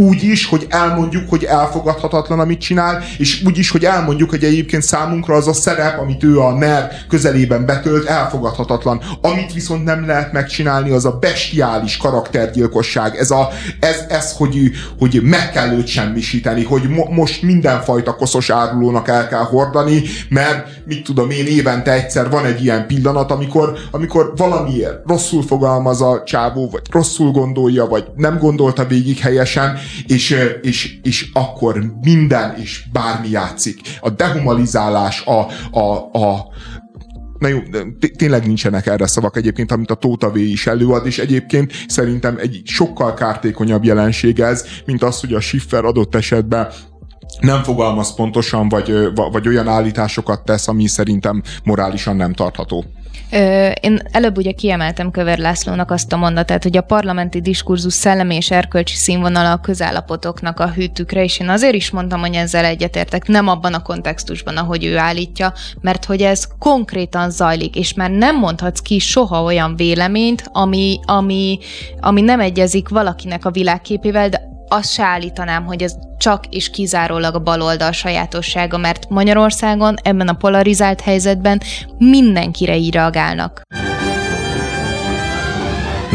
úgy 0.00 0.22
is, 0.22 0.46
hogy 0.46 0.66
elmondjuk, 0.68 1.28
hogy 1.28 1.44
elfogadhatatlan, 1.44 2.40
amit 2.40 2.60
csinál, 2.60 3.02
és 3.18 3.42
úgy 3.46 3.58
is, 3.58 3.70
hogy 3.70 3.84
elmondjuk, 3.84 4.30
hogy 4.30 4.44
egyébként 4.44 4.82
számunkra 4.82 5.34
az 5.34 5.48
a 5.48 5.52
szerep, 5.52 5.98
amit 6.00 6.24
ő 6.24 6.40
a 6.40 6.52
NER 6.52 6.90
közelében 7.08 7.66
betölt, 7.66 8.06
elfogadhatatlan. 8.06 9.02
Amit 9.20 9.52
viszont 9.52 9.84
nem 9.84 10.06
lehet 10.06 10.32
megcsinálni, 10.32 10.90
az 10.90 11.04
a 11.04 11.18
bestiális 11.20 11.96
karaktergyilkosság. 11.96 13.16
Ez, 13.16 13.30
a, 13.30 13.48
ez, 13.80 14.04
ez 14.08 14.32
hogy, 14.32 14.70
hogy 14.98 15.20
meg 15.22 15.50
kell 15.50 15.72
őt 15.72 15.86
semmisíteni, 15.86 16.64
hogy 16.64 16.88
mo- 16.88 17.10
most 17.10 17.42
mindenfajta 17.42 18.14
koszos 18.14 18.50
árulónak 18.50 19.08
el 19.08 19.28
kell 19.28 19.44
hordani, 19.44 20.02
mert 20.28 20.66
mit 20.84 21.04
tudom 21.04 21.30
én, 21.30 21.46
évente 21.46 21.92
egyszer 21.92 22.30
van 22.30 22.44
egy 22.44 22.64
ilyen 22.64 22.86
pillanat, 22.86 23.30
amikor, 23.30 23.78
amikor 23.90 24.32
valamiért 24.36 25.00
rosszul 25.06 25.42
fogalmaz 25.42 26.02
a 26.02 26.22
csávó, 26.26 26.68
vagy 26.70 26.82
rosszul 26.90 27.30
gondolja, 27.30 27.86
vagy 27.86 28.04
nem 28.16 28.38
gondolta 28.38 28.84
végig 28.84 29.18
helyesen, 29.18 29.78
és, 30.06 30.36
és, 30.62 30.98
és 31.02 31.30
akkor 31.32 31.92
minden 32.00 32.56
és 32.60 32.84
bármi 32.92 33.28
játszik. 33.30 33.80
A 34.00 34.10
dehumalizálás, 34.10 35.24
a, 35.24 35.46
a, 35.78 36.18
a 36.18 36.46
na 37.38 37.48
jó, 37.48 37.58
tényleg 38.16 38.46
nincsenek 38.46 38.86
erre 38.86 39.06
szavak 39.06 39.36
egyébként, 39.36 39.72
amit 39.72 39.90
a 39.90 39.94
Tóta 39.94 40.30
V 40.30 40.36
is 40.36 40.66
előad, 40.66 41.06
és 41.06 41.18
egyébként 41.18 41.72
szerintem 41.88 42.36
egy 42.38 42.62
sokkal 42.64 43.14
kártékonyabb 43.14 43.84
jelenség 43.84 44.40
ez, 44.40 44.64
mint 44.86 45.02
az, 45.02 45.20
hogy 45.20 45.34
a 45.34 45.40
Schiffer 45.40 45.84
adott 45.84 46.14
esetben 46.14 46.68
nem 47.40 47.62
fogalmaz 47.62 48.14
pontosan, 48.14 48.68
vagy, 48.68 48.92
vagy 49.14 49.48
olyan 49.48 49.68
állításokat 49.68 50.44
tesz, 50.44 50.68
ami 50.68 50.86
szerintem 50.86 51.42
morálisan 51.64 52.16
nem 52.16 52.32
tartható. 52.32 52.84
Én 53.80 54.00
előbb 54.10 54.36
ugye 54.36 54.52
kiemeltem 54.52 55.10
Köver 55.10 55.38
Lászlónak 55.38 55.90
azt 55.90 56.12
a 56.12 56.16
mondatát, 56.16 56.62
hogy 56.62 56.76
a 56.76 56.82
parlamenti 56.82 57.40
diskurzus 57.40 57.92
szellemi 57.92 58.34
és 58.34 58.50
erkölcsi 58.50 58.94
színvonala 58.94 59.52
a 59.52 59.60
közállapotoknak 59.60 60.60
a 60.60 60.70
hűtükre, 60.70 61.24
és 61.24 61.40
én 61.40 61.48
azért 61.48 61.74
is 61.74 61.90
mondtam, 61.90 62.20
hogy 62.20 62.34
ezzel 62.34 62.64
egyetértek, 62.64 63.26
nem 63.26 63.48
abban 63.48 63.74
a 63.74 63.82
kontextusban, 63.82 64.56
ahogy 64.56 64.84
ő 64.84 64.98
állítja, 64.98 65.52
mert 65.80 66.04
hogy 66.04 66.22
ez 66.22 66.48
konkrétan 66.58 67.30
zajlik, 67.30 67.76
és 67.76 67.94
már 67.94 68.10
nem 68.10 68.38
mondhatsz 68.38 68.80
ki 68.80 68.98
soha 68.98 69.42
olyan 69.42 69.76
véleményt, 69.76 70.48
ami, 70.52 70.98
ami, 71.04 71.58
ami 72.00 72.20
nem 72.20 72.40
egyezik 72.40 72.88
valakinek 72.88 73.44
a 73.44 73.50
világképével, 73.50 74.28
de 74.28 74.47
azt 74.68 74.92
se 74.92 75.02
állítanám, 75.02 75.64
hogy 75.64 75.82
ez 75.82 75.94
csak 76.18 76.46
és 76.46 76.70
kizárólag 76.70 77.34
a 77.34 77.38
baloldal 77.38 77.92
sajátossága, 77.92 78.78
mert 78.78 79.08
Magyarországon 79.08 79.94
ebben 80.02 80.28
a 80.28 80.32
polarizált 80.32 81.00
helyzetben 81.00 81.60
mindenkire 81.98 82.76
így 82.76 82.92
reagálnak. 82.92 83.62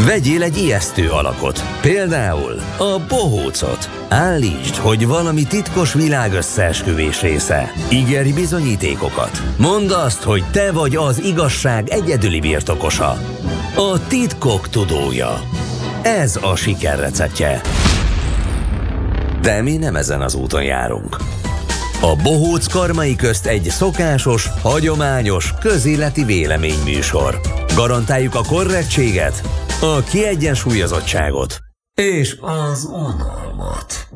Vegyél 0.06 0.42
egy 0.42 0.56
ijesztő 0.56 1.10
alakot, 1.10 1.64
például 1.80 2.60
a 2.78 3.00
bohócot. 3.08 3.90
Állítsd, 4.08 4.74
hogy 4.74 5.06
valami 5.06 5.42
titkos 5.42 5.92
világösszeesküvés 5.92 7.20
része. 7.20 7.72
Ígérj 7.90 8.30
bizonyítékokat. 8.32 9.42
Mondd 9.58 9.92
azt, 9.92 10.22
hogy 10.22 10.44
te 10.52 10.72
vagy 10.72 10.96
az 10.96 11.24
igazság 11.24 11.88
egyedüli 11.88 12.40
birtokosa. 12.40 13.18
A 13.76 14.06
titkok 14.08 14.68
tudója. 14.68 15.40
Ez 16.02 16.38
a 16.42 16.56
siker 16.56 16.98
receptje. 16.98 17.60
De 19.44 19.62
mi 19.62 19.76
nem 19.76 19.96
ezen 19.96 20.22
az 20.22 20.34
úton 20.34 20.62
járunk. 20.62 21.16
A 22.00 22.16
Bohóc 22.22 22.66
Karmai 22.66 23.16
közt 23.16 23.46
egy 23.46 23.62
szokásos, 23.62 24.48
hagyományos, 24.62 25.54
közéleti 25.60 26.24
véleményműsor. 26.24 27.40
Garantáljuk 27.74 28.34
a 28.34 28.42
korrektséget, 28.48 29.42
a 29.80 30.02
kiegyensúlyozottságot 30.02 31.58
és 31.94 32.36
az 32.40 32.84
unalmat. 32.84 34.08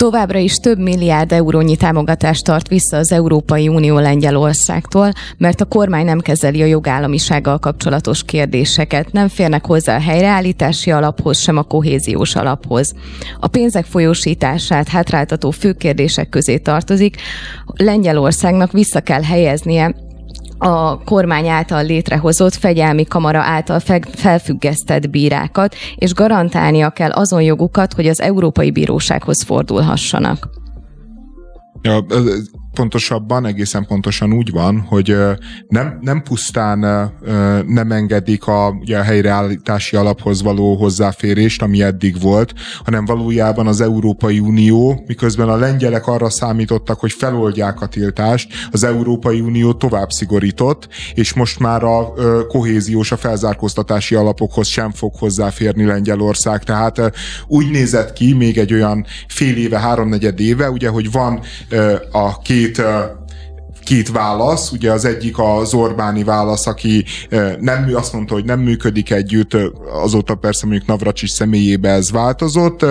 Továbbra 0.00 0.38
is 0.38 0.56
több 0.56 0.78
milliárd 0.78 1.32
eurónyi 1.32 1.76
támogatást 1.76 2.44
tart 2.44 2.68
vissza 2.68 2.96
az 2.96 3.12
Európai 3.12 3.68
Unió 3.68 3.98
Lengyelországtól, 3.98 5.12
mert 5.36 5.60
a 5.60 5.64
kormány 5.64 6.04
nem 6.04 6.18
kezeli 6.18 6.62
a 6.62 6.66
jogállamisággal 6.66 7.58
kapcsolatos 7.58 8.24
kérdéseket, 8.24 9.12
nem 9.12 9.28
férnek 9.28 9.66
hozzá 9.66 9.96
a 9.96 10.00
helyreállítási 10.00 10.90
alaphoz, 10.90 11.38
sem 11.38 11.56
a 11.56 11.62
kohéziós 11.62 12.36
alaphoz. 12.36 12.94
A 13.40 13.46
pénzek 13.46 13.84
folyósítását 13.84 14.88
hátráltató 14.88 15.50
fő 15.50 15.72
kérdések 15.72 16.28
közé 16.28 16.58
tartozik, 16.58 17.16
Lengyelországnak 17.76 18.72
vissza 18.72 19.00
kell 19.00 19.22
helyeznie 19.22 19.94
a 20.62 21.02
kormány 21.04 21.48
által 21.48 21.84
létrehozott 21.84 22.54
fegyelmi 22.54 23.04
kamara 23.04 23.40
által 23.40 23.80
felfüggesztett 24.12 25.10
bírákat, 25.10 25.74
és 25.96 26.14
garantálnia 26.14 26.90
kell 26.90 27.10
azon 27.10 27.42
jogukat, 27.42 27.92
hogy 27.92 28.06
az 28.06 28.20
Európai 28.20 28.70
Bírósághoz 28.70 29.42
fordulhassanak. 29.42 30.48
Ja, 31.82 32.04
pontosabban, 32.74 33.46
egészen 33.46 33.86
pontosan 33.86 34.32
úgy 34.32 34.50
van, 34.50 34.80
hogy 34.80 35.16
nem, 35.68 35.98
nem 36.00 36.22
pusztán 36.22 36.78
nem 37.66 37.92
engedik 37.92 38.46
a, 38.46 38.68
ugye, 38.68 38.98
a 38.98 39.02
helyreállítási 39.02 39.96
alaphoz 39.96 40.42
való 40.42 40.76
hozzáférést, 40.76 41.62
ami 41.62 41.82
eddig 41.82 42.20
volt, 42.20 42.54
hanem 42.84 43.04
valójában 43.04 43.66
az 43.66 43.80
Európai 43.80 44.40
Unió, 44.40 45.04
miközben 45.06 45.48
a 45.48 45.56
lengyelek 45.56 46.06
arra 46.06 46.30
számítottak, 46.30 47.00
hogy 47.00 47.12
feloldják 47.12 47.80
a 47.80 47.86
tiltást, 47.86 48.52
az 48.70 48.84
Európai 48.84 49.40
Unió 49.40 49.72
tovább 49.72 50.10
szigorított, 50.10 50.88
és 51.14 51.32
most 51.32 51.58
már 51.58 51.82
a 51.84 52.12
kohéziós, 52.48 53.12
a 53.12 53.16
felzárkóztatási 53.16 54.14
alapokhoz 54.14 54.66
sem 54.66 54.90
fog 54.90 55.14
hozzáférni 55.14 55.84
Lengyelország. 55.84 56.64
Tehát 56.64 57.12
úgy 57.46 57.70
nézett 57.70 58.12
ki 58.12 58.34
még 58.34 58.58
egy 58.58 58.72
olyan 58.72 59.06
fél 59.28 59.56
éve, 59.56 59.78
háromnegyed 59.78 60.40
éve, 60.40 60.70
ugye, 60.70 60.88
hogy 60.88 61.10
van 61.10 61.40
a 62.12 62.38
két 62.38 62.58
két 62.60 62.82
két 63.84 64.10
válasz, 64.10 64.70
ugye 64.70 64.92
az 64.92 65.04
egyik 65.04 65.38
az 65.38 65.74
Orbáni 65.74 66.24
válasz, 66.24 66.66
aki 66.66 67.04
nem, 67.60 67.90
azt 67.94 68.12
mondta, 68.12 68.34
hogy 68.34 68.44
nem 68.44 68.60
működik 68.60 69.10
együtt, 69.10 69.56
azóta 70.02 70.34
persze 70.34 70.66
mondjuk 70.66 70.88
Navracsis 70.88 71.30
személyébe 71.30 71.88
ez 71.90 72.10
változott, 72.10 72.84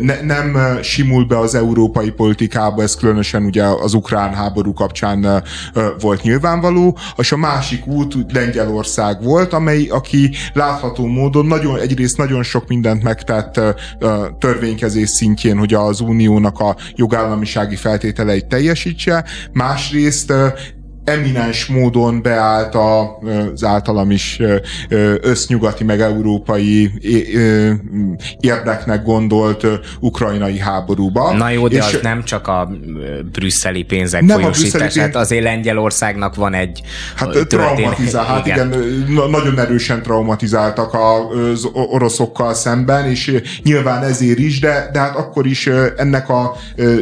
ne, 0.00 0.20
nem 0.22 0.78
simul 0.82 1.24
be 1.24 1.38
az 1.38 1.54
európai 1.54 2.10
politikába, 2.10 2.82
ez 2.82 2.96
különösen 2.96 3.44
ugye 3.44 3.64
az 3.64 3.94
ukrán 3.94 4.34
háború 4.34 4.72
kapcsán 4.72 5.42
volt 6.00 6.22
nyilvánvaló, 6.22 6.98
és 7.16 7.32
a 7.32 7.36
másik 7.36 7.86
út 7.86 8.14
Lengyelország 8.32 9.22
volt, 9.22 9.52
amely, 9.52 9.86
aki 9.86 10.30
látható 10.52 11.06
módon 11.06 11.46
nagyon, 11.46 11.78
egyrészt 11.78 12.16
nagyon 12.16 12.42
sok 12.42 12.68
mindent 12.68 13.02
megtett 13.02 13.60
törvénykezés 14.38 15.08
szintjén, 15.08 15.58
hogy 15.58 15.74
az 15.74 16.00
uniónak 16.00 16.58
a 16.58 16.76
jogállamisági 16.94 17.76
feltételeit 17.76 18.46
teljesítse, 18.46 19.24
másrészt 19.52 20.13
egyrészt 20.14 20.73
eminens 21.04 21.66
módon 21.66 22.22
beállt 22.22 22.74
az 22.74 23.64
általam 23.64 24.10
is 24.10 24.40
össznyugati 25.20 25.84
meg 25.84 26.00
európai 26.00 26.90
érdeknek 28.40 29.02
gondolt 29.02 29.66
ukrajnai 30.00 30.58
háborúba. 30.58 31.32
Na 31.32 31.48
jó, 31.48 31.68
de 31.68 31.76
és 31.76 31.94
az 31.94 31.98
nem 32.02 32.24
csak 32.24 32.48
a 32.48 32.70
brüsszeli 33.32 33.82
pénzek 33.82 34.22
nem 34.22 34.40
folyósítását, 34.40 35.10
pénz... 35.10 35.16
azért 35.16 35.42
Lengyelországnak 35.42 36.34
van 36.34 36.54
egy 36.54 36.82
Hát 37.16 37.46
traumatizál, 37.48 38.24
hát 38.24 38.46
igen. 38.46 38.72
igen, 38.72 39.30
nagyon 39.30 39.58
erősen 39.58 40.02
traumatizáltak 40.02 40.94
az 40.94 41.68
oroszokkal 41.72 42.54
szemben, 42.54 43.10
és 43.10 43.42
nyilván 43.62 44.02
ezért 44.02 44.38
is, 44.38 44.60
de, 44.60 44.88
de 44.92 44.98
hát 44.98 45.16
akkor 45.16 45.46
is 45.46 45.66
ennek 45.96 46.28
a 46.28 46.56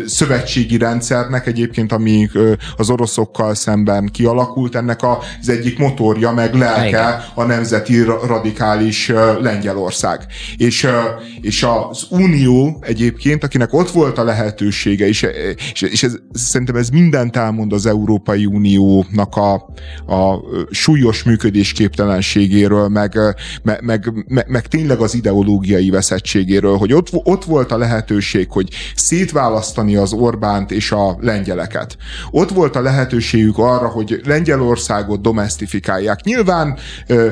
szövetségi 0.07 0.79
rendszernek 0.79 1.47
egyébként, 1.47 1.93
ami 1.93 2.29
az 2.77 2.91
oroszokkal 2.91 3.55
szemben 3.55 3.92
szemben 3.93 4.11
kialakult, 4.13 4.75
ennek 4.75 5.01
az 5.03 5.49
egyik 5.49 5.79
motorja, 5.79 6.33
meg 6.33 6.55
lelke 6.55 7.25
a 7.35 7.45
nemzeti 7.45 8.03
radikális 8.03 9.13
Lengyelország. 9.41 10.27
És, 10.57 10.89
és 11.41 11.67
az 11.91 12.07
Unió 12.11 12.79
egyébként, 12.81 13.45
akinek 13.45 13.73
ott 13.73 13.91
volt 13.91 14.19
a 14.19 14.25
lehetősége, 14.25 15.07
és, 15.07 15.27
és, 15.73 15.83
és 15.83 16.03
ez, 16.03 16.15
szerintem 16.33 16.77
ez 16.77 16.89
mindent 16.89 17.37
elmond 17.37 17.73
az 17.73 17.87
Európai 17.87 18.47
Uniónak 18.47 19.37
a, 19.37 19.55
a 20.15 20.41
súlyos 20.71 21.23
működésképtelenségéről, 21.23 22.89
meg, 22.89 23.19
meg, 23.63 23.83
meg, 23.83 24.25
meg, 24.29 24.49
meg 24.49 24.67
tényleg 24.67 25.01
az 25.01 25.15
ideológiai 25.15 25.91
veszettségéről, 25.91 26.77
hogy 26.77 26.93
ott, 26.93 27.09
ott 27.13 27.45
volt 27.45 27.73
a 27.73 27.79
lehetőség, 27.79 28.51
hogy 28.51 28.69
szétválasztani 28.95 29.97
az 29.97 30.13
Orbánt 30.13 30.71
és 30.71 30.93
a 30.93 31.17
lengyeleket. 31.21 31.97
Ott 32.31 32.51
volt 32.51 32.77
a 32.77 32.81
lehetőségük 32.81 33.59
arra, 33.59 33.82
arra, 33.83 33.91
hogy 33.91 34.21
Lengyelországot 34.25 35.21
domestifikálják. 35.21 36.23
Nyilván 36.25 36.79
ö, 37.07 37.15
ö, 37.15 37.31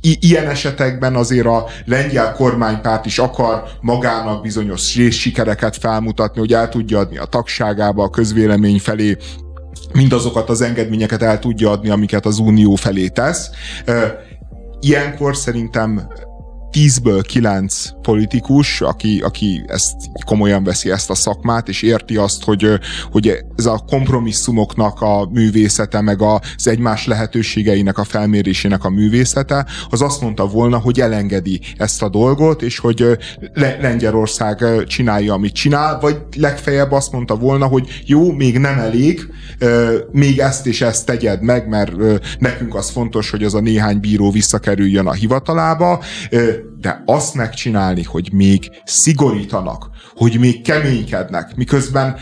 ilyen 0.00 0.48
esetekben 0.48 1.14
azért 1.14 1.46
a 1.46 1.66
lengyel 1.84 2.32
kormánypárt 2.32 3.06
is 3.06 3.18
akar 3.18 3.62
magának 3.80 4.42
bizonyos 4.42 4.80
sikereket 5.10 5.76
felmutatni, 5.76 6.40
hogy 6.40 6.52
el 6.52 6.68
tudja 6.68 6.98
adni 6.98 7.18
a 7.18 7.24
tagságába, 7.24 8.02
a 8.02 8.10
közvélemény 8.10 8.78
felé 8.78 9.16
mindazokat 9.92 10.48
az 10.48 10.60
engedményeket 10.60 11.22
el 11.22 11.38
tudja 11.38 11.70
adni, 11.70 11.88
amiket 11.88 12.26
az 12.26 12.38
Unió 12.38 12.74
felé 12.74 13.08
tesz. 13.08 13.50
Ilyenkor 14.80 15.36
szerintem 15.36 16.08
tízből 16.72 17.22
kilenc 17.22 17.90
politikus, 18.02 18.80
aki, 18.80 19.20
aki 19.20 19.64
ezt 19.66 19.94
komolyan 20.26 20.64
veszi 20.64 20.90
ezt 20.90 21.10
a 21.10 21.14
szakmát, 21.14 21.68
és 21.68 21.82
érti 21.82 22.16
azt, 22.16 22.44
hogy, 22.44 22.66
hogy 23.10 23.44
ez 23.56 23.66
a 23.66 23.84
kompromisszumoknak 23.86 25.00
a 25.00 25.28
művészete, 25.32 26.00
meg 26.00 26.22
az 26.22 26.66
egymás 26.66 27.06
lehetőségeinek 27.06 27.98
a 27.98 28.04
felmérésének 28.04 28.84
a 28.84 28.90
művészete, 28.90 29.66
az 29.90 30.02
azt 30.02 30.20
mondta 30.20 30.46
volna, 30.46 30.78
hogy 30.78 31.00
elengedi 31.00 31.60
ezt 31.76 32.02
a 32.02 32.08
dolgot, 32.08 32.62
és 32.62 32.78
hogy 32.78 33.18
Lengyelország 33.54 34.64
csinálja, 34.86 35.32
amit 35.32 35.54
csinál, 35.54 35.98
vagy 36.00 36.16
legfeljebb 36.36 36.92
azt 36.92 37.12
mondta 37.12 37.36
volna, 37.36 37.66
hogy 37.66 38.02
jó, 38.06 38.32
még 38.32 38.58
nem 38.58 38.78
elég, 38.78 39.28
még 40.10 40.38
ezt 40.38 40.66
és 40.66 40.80
ezt 40.80 41.06
tegyed 41.06 41.42
meg, 41.42 41.68
mert 41.68 41.92
nekünk 42.38 42.74
az 42.74 42.90
fontos, 42.90 43.30
hogy 43.30 43.44
az 43.44 43.54
a 43.54 43.60
néhány 43.60 44.00
bíró 44.00 44.30
visszakerüljön 44.30 45.06
a 45.06 45.12
hivatalába, 45.12 46.02
de 46.82 47.02
azt 47.06 47.34
megcsinálni, 47.34 48.02
hogy 48.02 48.28
még 48.32 48.70
szigorítanak, 48.84 49.90
hogy 50.14 50.38
még 50.38 50.62
keménykednek, 50.62 51.56
miközben 51.56 52.16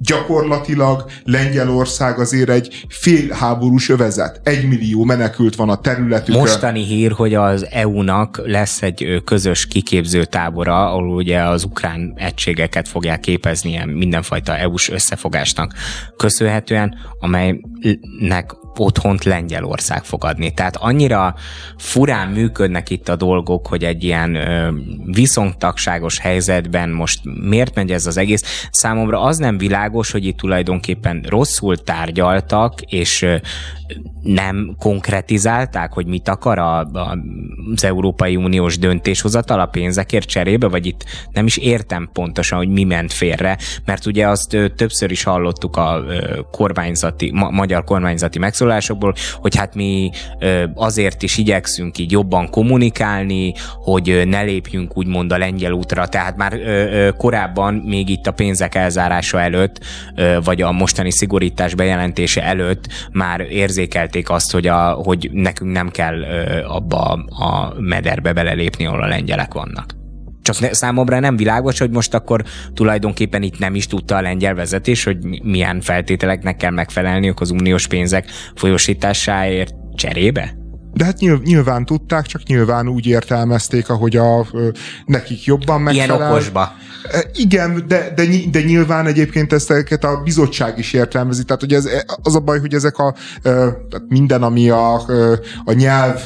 gyakorlatilag 0.00 1.04
Lengyelország 1.24 2.18
azért 2.18 2.48
egy 2.48 2.86
félháborús 2.88 3.88
övezet. 3.88 4.40
Egy 4.44 4.68
millió 4.68 5.04
menekült 5.04 5.56
van 5.56 5.68
a 5.68 5.80
területükön. 5.80 6.40
Mostani 6.40 6.84
hír, 6.84 7.12
hogy 7.12 7.34
az 7.34 7.66
EU-nak 7.70 8.40
lesz 8.44 8.82
egy 8.82 9.22
közös 9.24 9.66
kiképző 9.66 10.24
tábora, 10.24 10.90
ahol 10.90 11.08
ugye 11.08 11.42
az 11.42 11.64
ukrán 11.64 12.12
egységeket 12.16 12.88
fogják 12.88 13.20
képezni 13.20 13.84
mindenfajta 13.84 14.56
EU-s 14.56 14.90
összefogásnak 14.90 15.74
köszönhetően, 16.16 16.94
amelynek 17.20 18.52
otthont 18.80 19.24
Lengyelország 19.24 20.04
fogadni. 20.04 20.54
Tehát 20.54 20.76
annyira 20.76 21.34
furán 21.76 22.28
működnek 22.28 22.90
itt 22.90 23.08
a 23.08 23.16
dolgok, 23.16 23.66
hogy 23.66 23.84
egy 23.84 24.04
ilyen 24.04 24.34
ö, 24.34 24.70
viszontagságos 25.04 26.18
helyzetben 26.18 26.90
most 26.90 27.20
miért 27.48 27.74
megy 27.74 27.92
ez 27.92 28.06
az 28.06 28.16
egész. 28.16 28.68
Számomra 28.70 29.20
az 29.20 29.36
nem 29.36 29.58
világos, 29.58 30.10
hogy 30.10 30.24
itt 30.24 30.36
tulajdonképpen 30.36 31.24
rosszul 31.28 31.76
tárgyaltak, 31.76 32.80
és 32.80 33.22
ö, 33.22 33.36
nem 34.22 34.74
konkretizálták, 34.78 35.92
hogy 35.92 36.06
mit 36.06 36.28
akar 36.28 36.58
a, 36.58 36.78
a, 36.78 37.18
az 37.74 37.84
Európai 37.84 38.36
Uniós 38.36 38.78
döntéshozatal 38.78 39.60
a 39.60 39.66
pénzekért 39.66 40.28
cserébe, 40.28 40.68
vagy 40.68 40.86
itt 40.86 41.04
nem 41.32 41.46
is 41.46 41.56
értem 41.56 42.10
pontosan, 42.12 42.58
hogy 42.58 42.68
mi 42.68 42.84
ment 42.84 43.12
félre, 43.12 43.58
mert 43.84 44.06
ugye 44.06 44.28
azt 44.28 44.52
ö, 44.52 44.68
többször 44.68 45.10
is 45.10 45.22
hallottuk 45.22 45.76
a 45.76 46.04
ö, 46.08 46.40
kormányzati, 46.50 47.30
ma, 47.34 47.50
magyar 47.50 47.84
kormányzati 47.84 48.38
megszólásokból, 48.38 49.14
hogy 49.34 49.56
hát 49.56 49.74
mi 49.74 50.10
ö, 50.38 50.64
azért 50.74 51.22
is 51.22 51.38
igyekszünk 51.38 51.98
így 51.98 52.10
jobban 52.10 52.50
kommunikálni, 52.50 53.54
hogy 53.74 54.10
ö, 54.10 54.24
ne 54.24 54.42
lépjünk 54.42 54.96
úgymond 54.96 55.32
a 55.32 55.38
lengyel 55.38 55.72
útra, 55.72 56.08
tehát 56.08 56.36
már 56.36 56.52
ö, 56.52 56.58
ö, 56.58 57.10
korábban 57.12 57.74
még 57.74 58.08
itt 58.08 58.26
a 58.26 58.32
pénzek 58.32 58.74
elzárása 58.74 59.40
előtt, 59.40 59.80
ö, 60.14 60.38
vagy 60.44 60.62
a 60.62 60.72
mostani 60.72 61.10
szigorítás 61.10 61.74
bejelentése 61.74 62.42
előtt 62.42 62.86
már 63.12 63.40
érzékelték 63.40 63.76
érzékelték 63.78 64.30
azt, 64.30 64.52
hogy, 64.52 64.66
a, 64.66 64.90
hogy 64.90 65.30
nekünk 65.32 65.72
nem 65.72 65.90
kell 65.90 66.22
abba 66.66 67.12
a 67.28 67.74
mederbe 67.80 68.32
belelépni, 68.32 68.86
ahol 68.86 69.02
a 69.02 69.06
lengyelek 69.06 69.54
vannak. 69.54 69.96
Csak 70.42 70.60
ne, 70.60 70.72
számomra 70.72 71.20
nem 71.20 71.36
világos, 71.36 71.78
hogy 71.78 71.90
most 71.90 72.14
akkor 72.14 72.44
tulajdonképpen 72.74 73.42
itt 73.42 73.58
nem 73.58 73.74
is 73.74 73.86
tudta 73.86 74.16
a 74.16 74.20
lengyel 74.20 74.54
vezetés, 74.54 75.04
hogy 75.04 75.42
milyen 75.42 75.80
feltételeknek 75.80 76.56
kell 76.56 76.70
megfelelniük 76.70 77.40
az 77.40 77.50
uniós 77.50 77.86
pénzek 77.86 78.30
folyosításáért 78.54 79.74
cserébe? 79.94 80.57
De 80.98 81.04
hát 81.04 81.18
nyilván 81.44 81.84
tudták, 81.84 82.26
csak 82.26 82.42
nyilván 82.42 82.88
úgy 82.88 83.06
értelmezték, 83.06 83.88
ahogy 83.88 84.16
a, 84.16 84.46
nekik 85.06 85.44
jobban 85.44 85.80
megfelel. 85.80 86.16
Ilyen 86.16 86.30
okosba. 86.30 86.72
Igen, 87.32 87.84
de, 87.88 88.12
de, 88.16 88.24
de 88.50 88.62
nyilván 88.62 89.06
egyébként 89.06 89.52
ezt 89.52 89.70
a 90.00 90.20
bizottság 90.24 90.78
is 90.78 90.92
értelmezi. 90.92 91.44
Tehát 91.44 91.60
hogy 91.60 91.72
ez, 91.72 91.88
az 92.22 92.34
a 92.34 92.40
baj, 92.40 92.60
hogy 92.60 92.74
ezek 92.74 92.98
a 92.98 93.14
minden, 94.08 94.42
ami 94.42 94.70
a, 94.70 94.94
a 95.64 95.72
nyelv 95.72 96.20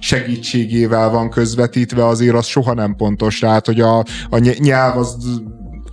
segítségével 0.00 1.10
van 1.10 1.30
közvetítve, 1.30 2.06
azért 2.06 2.36
az 2.36 2.46
soha 2.46 2.74
nem 2.74 2.94
pontos. 2.96 3.38
Tehát, 3.38 3.66
hogy 3.66 3.80
a, 3.80 3.98
a 4.30 4.38
nyelv 4.58 4.96
az 4.96 5.16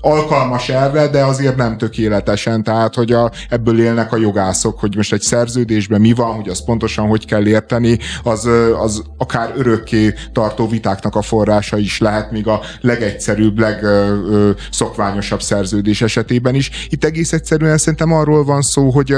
alkalmas 0.02 0.69
erre, 0.69 1.07
de 1.07 1.24
azért 1.24 1.56
nem 1.56 1.78
tökéletesen, 1.78 2.64
tehát 2.64 2.95
hogy 2.95 3.11
a, 3.11 3.32
ebből 3.49 3.80
élnek 3.80 4.14
a 4.14 4.18
jogászok, 4.18 4.80
hogy 4.80 4.95
most 4.95 5.14
egy 5.14 5.22
szerződésben 5.22 6.02
mi 6.02 6.14
van, 6.14 6.36
hogy 6.36 6.49
az 6.49 6.65
pontosan 6.65 7.07
hogy 7.07 7.26
kell 7.26 7.48
érteni, 7.48 7.98
az, 8.24 8.49
az 8.80 9.03
akár 9.18 9.53
örökké 9.56 10.14
tartó 10.32 10.68
vitáknak 10.68 11.15
a 11.15 11.22
forrása 11.22 11.78
is 11.78 11.99
lehet, 11.99 12.32
még 12.32 12.48
a 12.48 12.61
legegyszerűbb, 12.82 13.60
legszokványosabb 13.60 15.41
szerződés 15.41 16.02
esetében 16.02 16.56
is. 16.56 16.88
Itt 16.90 17.03
egész 17.03 17.34
egyszerűen 17.34 17.78
szerintem 17.78 18.14
arról 18.14 18.44
van 18.44 18.61
szó, 18.61 18.90
hogy 18.90 19.15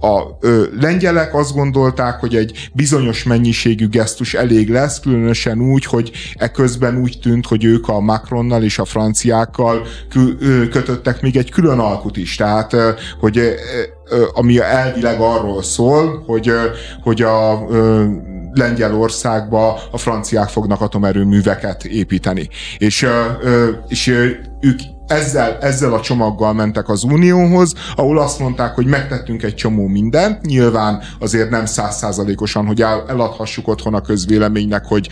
a 0.00 0.38
lengyelek 0.80 1.34
azt 1.34 1.54
gondolták, 1.54 2.20
hogy 2.20 2.34
egy 2.34 2.70
bizonyos 2.72 3.22
mennyiségű 3.22 3.88
gesztus 3.88 4.34
elég 4.34 4.70
lesz, 4.70 5.00
különösen 5.00 5.60
úgy, 5.60 5.84
hogy 5.84 6.10
eközben 6.34 6.96
úgy 6.96 7.18
tűnt, 7.22 7.46
hogy 7.46 7.64
ők 7.64 7.88
a 7.88 8.00
Macronnal 8.00 8.62
és 8.62 8.78
a 8.78 8.84
franciákkal 8.84 9.86
kötöttek 10.70 11.20
még 11.20 11.36
egy 11.36 11.50
külön 11.50 11.78
alkut 11.78 12.16
is. 12.16 12.36
Tehát, 12.36 12.76
hogy 13.20 13.54
ami 14.32 14.60
elvileg 14.60 15.20
arról 15.20 15.62
szól, 15.62 16.22
hogy, 16.26 16.52
hogy 17.02 17.22
a 17.22 17.66
Lengyelországba 18.52 19.80
a 19.90 19.98
franciák 19.98 20.48
fognak 20.48 20.80
atomerőműveket 20.80 21.84
építeni. 21.84 22.48
És, 22.78 23.06
és 23.88 24.06
ők 24.60 24.80
ezzel, 25.06 25.58
ezzel 25.60 25.92
a 25.92 26.00
csomaggal 26.00 26.52
mentek 26.52 26.88
az 26.88 27.02
Unióhoz, 27.02 27.72
ahol 27.96 28.18
azt 28.18 28.38
mondták, 28.38 28.74
hogy 28.74 28.86
megtettünk 28.86 29.42
egy 29.42 29.54
csomó 29.54 29.86
mindent, 29.86 30.46
nyilván 30.46 31.02
azért 31.20 31.50
nem 31.50 31.66
százszázalékosan, 31.66 32.66
hogy 32.66 32.82
el, 32.82 33.04
eladhassuk 33.08 33.68
otthon 33.68 33.94
a 33.94 34.00
közvéleménynek, 34.00 34.84
hogy, 34.84 35.08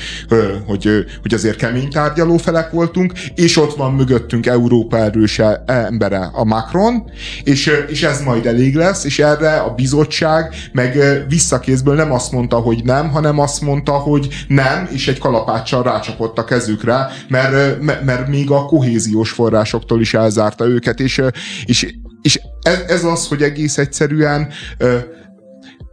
hogy, 0.67 0.89
hogy 1.23 1.35
azért 1.35 1.57
kemény 1.57 1.91
tárgyaló 1.91 2.37
felek 2.37 2.71
voltunk, 2.71 3.13
és 3.35 3.57
ott 3.57 3.77
van 3.77 3.93
mögöttünk 3.93 4.47
Európa 4.47 4.99
erőse 4.99 5.63
embere, 5.67 6.31
a 6.33 6.45
Macron, 6.45 7.11
és, 7.45 7.85
és 7.89 8.03
ez 8.03 8.23
majd 8.23 8.47
elég 8.47 8.75
lesz, 8.75 9.05
és 9.05 9.19
erre 9.19 9.57
a 9.57 9.75
bizottság 9.75 10.55
meg 10.73 10.99
visszakézből 11.29 11.95
nem 11.95 12.13
azt 12.13 12.33
mondta, 12.33 12.57
hogy 12.57 12.81
nem, 12.85 13.11
hanem 13.11 13.39
azt 13.39 13.61
mondta, 13.61 13.93
hogy 13.93 14.29
nem, 14.49 14.89
és 14.93 15.09
egy 15.09 15.19
kalapáccsal 15.19 15.83
rácsapott 15.83 16.39
a 16.39 16.45
kezükre, 16.45 17.07
mert, 17.29 17.81
mert 18.05 18.29
még 18.29 18.51
a 18.51 18.65
kohéziós 18.65 19.31
források 19.31 19.84
másoktól 19.85 20.01
is 20.01 20.15
elzárta 20.15 20.67
őket, 20.67 21.01
és, 21.01 21.23
és, 21.65 21.95
és 22.23 22.41
ez 22.87 23.05
az, 23.05 23.29
hogy 23.29 23.43
egész 23.43 23.79
egyszerűen 23.79 24.49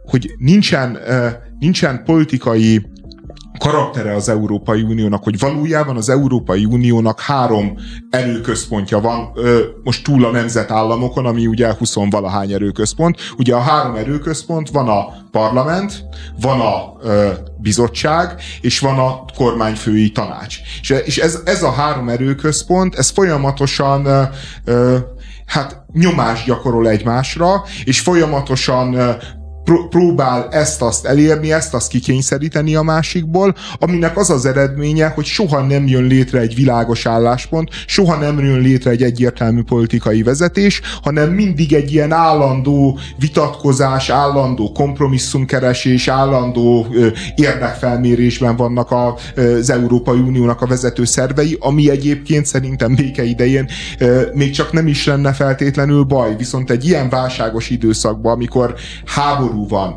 hogy 0.04 0.30
nincsen, 0.38 0.98
nincsen 1.58 2.04
politikai 2.04 2.86
karaktere 3.62 4.14
az 4.14 4.28
Európai 4.28 4.82
Uniónak, 4.82 5.24
hogy 5.24 5.38
valójában 5.38 5.96
az 5.96 6.08
Európai 6.08 6.64
Uniónak 6.64 7.20
három 7.20 7.78
erőközpontja 8.10 9.00
van, 9.00 9.32
most 9.84 10.04
túl 10.04 10.24
a 10.24 10.30
nemzetállamokon, 10.30 11.26
ami 11.26 11.46
ugye 11.46 11.74
20 11.74 11.94
valahány 12.10 12.52
erőközpont. 12.52 13.16
Ugye 13.38 13.54
a 13.54 13.60
három 13.60 13.94
erőközpont 13.94 14.70
van 14.70 14.88
a 14.88 15.04
parlament, 15.30 16.04
van 16.40 16.60
a 16.60 16.92
bizottság, 17.56 18.34
és 18.60 18.78
van 18.78 18.98
a 18.98 19.24
kormányfői 19.36 20.10
tanács. 20.10 20.56
És, 21.04 21.18
ez, 21.18 21.40
ez 21.44 21.62
a 21.62 21.70
három 21.70 22.08
erőközpont, 22.08 22.94
ez 22.94 23.10
folyamatosan 23.10 24.30
hát 25.46 25.84
nyomást 25.92 26.46
gyakorol 26.46 26.88
egymásra, 26.88 27.64
és 27.84 28.00
folyamatosan 28.00 28.96
próbál 29.64 30.48
ezt-azt 30.50 31.06
elérni, 31.06 31.52
ezt-azt 31.52 31.88
kikényszeríteni 31.88 32.74
a 32.74 32.82
másikból, 32.82 33.54
aminek 33.78 34.16
az 34.16 34.30
az 34.30 34.46
eredménye, 34.46 35.06
hogy 35.08 35.24
soha 35.24 35.60
nem 35.60 35.86
jön 35.86 36.04
létre 36.04 36.40
egy 36.40 36.54
világos 36.54 37.06
álláspont, 37.06 37.70
soha 37.86 38.16
nem 38.16 38.38
jön 38.38 38.60
létre 38.60 38.90
egy 38.90 39.02
egyértelmű 39.02 39.62
politikai 39.62 40.22
vezetés, 40.22 40.80
hanem 41.02 41.30
mindig 41.30 41.72
egy 41.72 41.92
ilyen 41.92 42.12
állandó 42.12 42.98
vitatkozás, 43.18 44.10
állandó 44.10 44.72
kompromisszumkeresés, 44.72 46.08
állandó 46.08 46.86
érdekfelmérésben 47.34 48.56
vannak 48.56 48.90
a, 48.90 49.16
az 49.36 49.70
Európai 49.70 50.18
Uniónak 50.18 50.60
a 50.60 50.66
vezető 50.66 51.04
szervei, 51.04 51.56
ami 51.60 51.90
egyébként 51.90 52.46
szerintem 52.46 52.94
béke 52.94 53.24
idején 53.24 53.68
még 54.32 54.50
csak 54.50 54.72
nem 54.72 54.86
is 54.86 55.06
lenne 55.06 55.32
feltétlenül 55.32 56.02
baj, 56.02 56.36
viszont 56.36 56.70
egy 56.70 56.84
ilyen 56.84 57.08
válságos 57.08 57.70
időszakban, 57.70 58.32
amikor 58.32 58.74
háború 59.04 59.51
háború 59.52 59.68
van, 59.68 59.96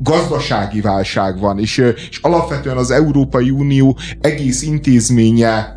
gazdasági 0.00 0.80
válság 0.80 1.38
van, 1.38 1.58
és, 1.58 1.78
és 2.10 2.18
alapvetően 2.22 2.76
az 2.76 2.90
Európai 2.90 3.50
Unió 3.50 3.96
egész 4.20 4.62
intézménye 4.62 5.74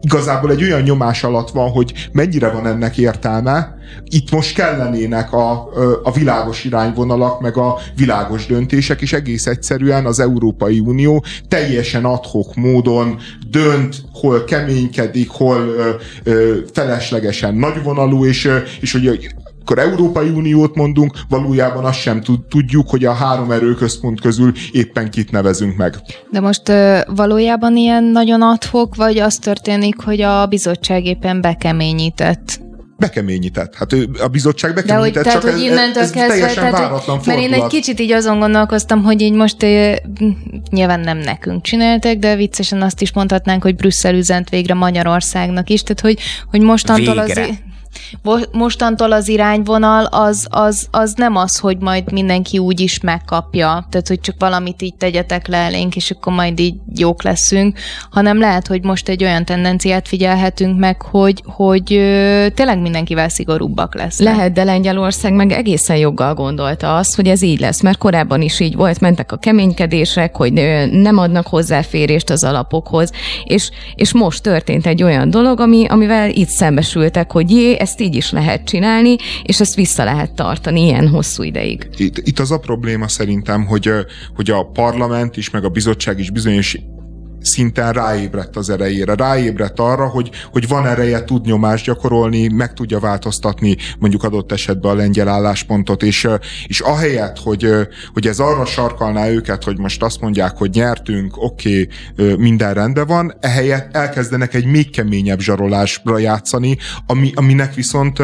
igazából 0.00 0.50
egy 0.50 0.62
olyan 0.62 0.82
nyomás 0.82 1.24
alatt 1.24 1.50
van, 1.50 1.70
hogy 1.70 2.08
mennyire 2.12 2.48
van 2.48 2.66
ennek 2.66 2.98
értelme. 2.98 3.74
Itt 4.04 4.30
most 4.30 4.54
kellenének 4.54 5.32
a, 5.32 5.68
a 6.02 6.12
világos 6.12 6.64
irányvonalak, 6.64 7.40
meg 7.40 7.56
a 7.56 7.78
világos 7.96 8.46
döntések, 8.46 9.00
és 9.00 9.12
egész 9.12 9.46
egyszerűen 9.46 10.06
az 10.06 10.20
Európai 10.20 10.80
Unió 10.80 11.24
teljesen 11.48 12.04
adhok 12.04 12.54
módon 12.54 13.18
dönt, 13.50 13.96
hol 14.12 14.44
keménykedik, 14.44 15.30
hol 15.30 15.58
ö, 15.58 15.90
ö, 16.22 16.56
feleslegesen 16.72 17.54
nagyvonalú, 17.54 18.24
és, 18.24 18.50
és 18.80 18.92
hogy 18.92 19.34
akkor 19.64 19.78
Európai 19.78 20.28
Uniót 20.28 20.74
mondunk, 20.74 21.12
valójában 21.28 21.84
azt 21.84 21.98
sem 21.98 22.22
tudjuk, 22.48 22.88
hogy 22.88 23.04
a 23.04 23.12
három 23.12 23.50
erőközpont 23.50 24.20
közül 24.20 24.52
éppen 24.72 25.10
kit 25.10 25.30
nevezünk 25.30 25.76
meg. 25.76 25.96
De 26.30 26.40
most 26.40 26.72
valójában 27.06 27.76
ilyen 27.76 28.04
nagyon 28.04 28.42
adhok, 28.42 28.94
vagy 28.94 29.18
az 29.18 29.36
történik, 29.36 30.00
hogy 30.00 30.20
a 30.20 30.46
bizottság 30.46 31.04
éppen 31.04 31.40
bekeményített? 31.40 32.62
bekeményített. 32.96 33.74
Hát 33.74 33.92
ő, 33.92 34.08
a 34.22 34.28
bizottság 34.28 34.74
bekeményített, 34.74 35.24
De 35.24 35.32
hogy, 35.32 35.40
tehát, 35.40 35.56
hogy 35.56 35.64
innentől 35.64 36.02
ez, 36.02 36.08
ez 36.08 36.14
kezdve, 36.14 36.34
teljesen 36.34 36.64
tehát, 36.64 36.78
váratlan 36.78 37.20
Mert 37.26 37.40
én 37.40 37.52
egy 37.52 37.66
kicsit 37.66 38.00
így 38.00 38.12
azon 38.12 38.38
gondolkoztam, 38.38 39.02
hogy 39.02 39.20
így 39.20 39.32
most 39.32 39.62
eh, 39.62 39.94
nyilván 40.70 41.00
nem 41.00 41.18
nekünk 41.18 41.62
csináltak, 41.62 42.14
de 42.14 42.36
viccesen 42.36 42.82
azt 42.82 43.00
is 43.00 43.12
mondhatnánk, 43.12 43.62
hogy 43.62 43.74
Brüsszel 43.74 44.14
üzent 44.14 44.48
végre 44.48 44.74
Magyarországnak 44.74 45.70
is, 45.70 45.82
tehát 45.82 46.00
hogy, 46.00 46.18
hogy 46.50 46.60
mostantól 46.60 47.14
végre. 47.14 47.42
azért 47.42 47.58
mostantól 48.52 49.12
az 49.12 49.28
irányvonal 49.28 50.04
az, 50.04 50.46
az, 50.50 50.86
az 50.90 51.12
nem 51.16 51.36
az, 51.36 51.58
hogy 51.58 51.78
majd 51.78 52.12
mindenki 52.12 52.58
úgy 52.58 52.80
is 52.80 53.00
megkapja, 53.00 53.86
tehát 53.90 54.08
hogy 54.08 54.20
csak 54.20 54.34
valamit 54.38 54.82
így 54.82 54.94
tegyetek 54.94 55.46
le 55.46 55.56
elénk, 55.56 55.96
és 55.96 56.10
akkor 56.10 56.32
majd 56.32 56.60
így 56.60 56.74
jók 56.94 57.22
leszünk, 57.22 57.78
hanem 58.10 58.38
lehet, 58.38 58.66
hogy 58.66 58.82
most 58.82 59.08
egy 59.08 59.24
olyan 59.24 59.44
tendenciát 59.44 60.08
figyelhetünk 60.08 60.78
meg, 60.78 61.02
hogy, 61.02 61.42
hogy 61.44 61.84
tényleg 62.54 62.80
mindenkivel 62.80 63.28
szigorúbbak 63.28 63.94
lesz. 63.94 64.18
Lehet, 64.18 64.52
de 64.52 64.64
Lengyelország 64.64 65.32
meg 65.32 65.52
egészen 65.52 65.96
joggal 65.96 66.34
gondolta 66.34 66.96
azt, 66.96 67.16
hogy 67.16 67.28
ez 67.28 67.42
így 67.42 67.60
lesz, 67.60 67.82
mert 67.82 67.98
korábban 67.98 68.42
is 68.42 68.60
így 68.60 68.76
volt, 68.76 69.00
mentek 69.00 69.32
a 69.32 69.36
keménykedések, 69.36 70.36
hogy 70.36 70.52
nem 70.90 71.18
adnak 71.18 71.46
hozzáférést 71.46 72.30
az 72.30 72.44
alapokhoz, 72.44 73.10
és, 73.44 73.70
és 73.94 74.12
most 74.12 74.42
történt 74.42 74.86
egy 74.86 75.02
olyan 75.02 75.30
dolog, 75.30 75.60
ami, 75.60 75.86
amivel 75.88 76.30
itt 76.30 76.48
szembesültek, 76.48 77.32
hogy 77.32 77.50
jé, 77.50 77.76
ezt 77.84 78.00
így 78.00 78.14
is 78.14 78.30
lehet 78.30 78.64
csinálni, 78.64 79.16
és 79.42 79.60
ezt 79.60 79.74
vissza 79.74 80.04
lehet 80.04 80.32
tartani 80.32 80.80
ilyen 80.80 81.08
hosszú 81.08 81.42
ideig. 81.42 81.88
Itt, 81.96 82.18
itt 82.18 82.38
az 82.38 82.50
a 82.50 82.58
probléma 82.58 83.08
szerintem, 83.08 83.66
hogy, 83.66 83.90
hogy 84.34 84.50
a 84.50 84.62
parlament 84.62 85.36
is, 85.36 85.50
meg 85.50 85.64
a 85.64 85.68
bizottság 85.68 86.18
is 86.18 86.30
bizonyos 86.30 86.78
szinten 87.44 87.92
ráébredt 87.92 88.56
az 88.56 88.70
erejére, 88.70 89.14
ráébredt 89.14 89.80
arra, 89.80 90.08
hogy, 90.08 90.30
hogy 90.52 90.68
van 90.68 90.86
ereje, 90.86 91.24
tud 91.24 91.44
nyomást 91.44 91.84
gyakorolni, 91.84 92.48
meg 92.48 92.72
tudja 92.72 92.98
változtatni 92.98 93.76
mondjuk 93.98 94.22
adott 94.22 94.52
esetben 94.52 94.90
a 94.90 94.94
lengyel 94.94 95.28
álláspontot, 95.28 96.02
és, 96.02 96.28
és 96.66 96.80
ahelyett, 96.80 97.38
hogy, 97.38 97.68
hogy 98.12 98.26
ez 98.26 98.38
arra 98.38 98.64
sarkalná 98.64 99.28
őket, 99.28 99.64
hogy 99.64 99.78
most 99.78 100.02
azt 100.02 100.20
mondják, 100.20 100.56
hogy 100.56 100.70
nyertünk, 100.70 101.34
oké, 101.36 101.88
okay, 102.16 102.36
minden 102.36 102.74
rendben 102.74 103.06
van, 103.06 103.34
ehelyett 103.40 103.96
elkezdenek 103.96 104.54
egy 104.54 104.66
még 104.66 104.90
keményebb 104.90 105.40
zsarolásra 105.40 106.18
játszani, 106.18 106.76
ami, 107.06 107.32
aminek 107.34 107.74
viszont 107.74 108.22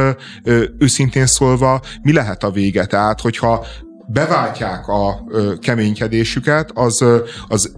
őszintén 0.79 1.27
szólva 1.27 1.81
mi 2.03 2.13
lehet 2.13 2.45
a 2.45 2.51
vége? 2.51 2.87
Tehát, 2.87 3.21
hogyha 3.21 3.67
beváltják 4.07 4.89
a 4.89 5.25
keménykedésüket, 5.61 6.71
az, 6.75 7.05
az 7.49 7.73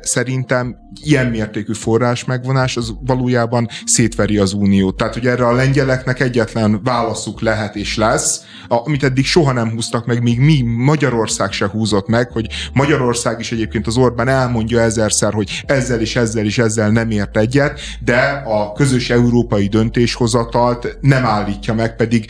szerintem 0.00 0.76
ilyen 1.02 1.26
mértékű 1.26 1.72
forrás 1.72 2.24
megvonás 2.24 2.76
az 2.76 2.94
valójában 3.00 3.68
szétveri 3.84 4.38
az 4.38 4.52
uniót. 4.52 4.96
Tehát, 4.96 5.14
hogy 5.14 5.26
erre 5.26 5.46
a 5.46 5.52
lengyeleknek 5.52 6.20
egyetlen 6.20 6.80
válaszuk 6.82 7.40
lehet 7.40 7.76
és 7.76 7.96
lesz, 7.96 8.44
amit 8.68 9.04
eddig 9.04 9.24
soha 9.24 9.52
nem 9.52 9.70
húztak 9.70 10.06
meg, 10.06 10.22
míg 10.22 10.40
mi 10.40 10.62
Magyarország 10.62 11.52
se 11.52 11.68
húzott 11.68 12.08
meg, 12.08 12.30
hogy 12.30 12.46
Magyarország 12.72 13.40
is 13.40 13.52
egyébként 13.52 13.86
az 13.86 13.96
Orbán 13.96 14.28
elmondja 14.28 14.80
ezerszer, 14.80 15.32
hogy 15.32 15.62
ezzel 15.66 16.00
és 16.00 16.16
ezzel 16.16 16.44
és 16.44 16.58
ezzel 16.58 16.90
nem 16.90 17.10
ért 17.10 17.36
egyet, 17.36 17.80
de 18.04 18.42
a 18.46 18.72
közös 18.72 19.10
európai 19.10 19.66
döntéshozatalt 19.66 20.98
nem 21.00 21.24
állítja 21.24 21.74
meg, 21.74 21.96
pedig 21.96 22.26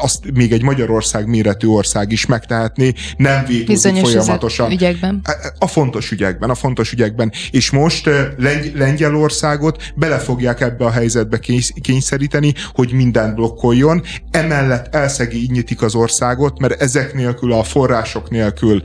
azt 0.00 0.32
még 0.34 0.52
egy 0.52 0.62
Magyarország 0.62 1.26
méretű 1.26 1.66
ország 1.66 2.12
is 2.12 2.26
megtehetné, 2.26 2.92
nem 3.16 3.44
vétózik 3.44 3.96
folyamatosan. 3.96 4.70
ügyekben. 4.70 5.20
A 5.58 5.66
fontos 5.66 6.10
ügyekben, 6.10 6.50
a 6.50 6.54
fontos 6.54 6.92
ügyekben. 6.92 7.32
És 7.50 7.70
most 7.70 8.10
Lengy- 8.38 8.72
Lengyelországot 8.74 9.92
bele 9.94 10.18
fogják 10.18 10.60
ebbe 10.60 10.84
a 10.84 10.90
helyzetbe 10.90 11.38
kényszeríteni, 11.82 12.54
hogy 12.74 12.92
mindent 12.92 13.34
blokkoljon. 13.34 14.02
Emellett 14.30 14.94
elszegényítik 14.94 15.82
az 15.82 15.94
országot, 15.94 16.58
mert 16.58 16.80
ezek 16.82 17.14
nélkül, 17.14 17.52
a 17.52 17.62
források 17.62 18.30
nélkül 18.30 18.82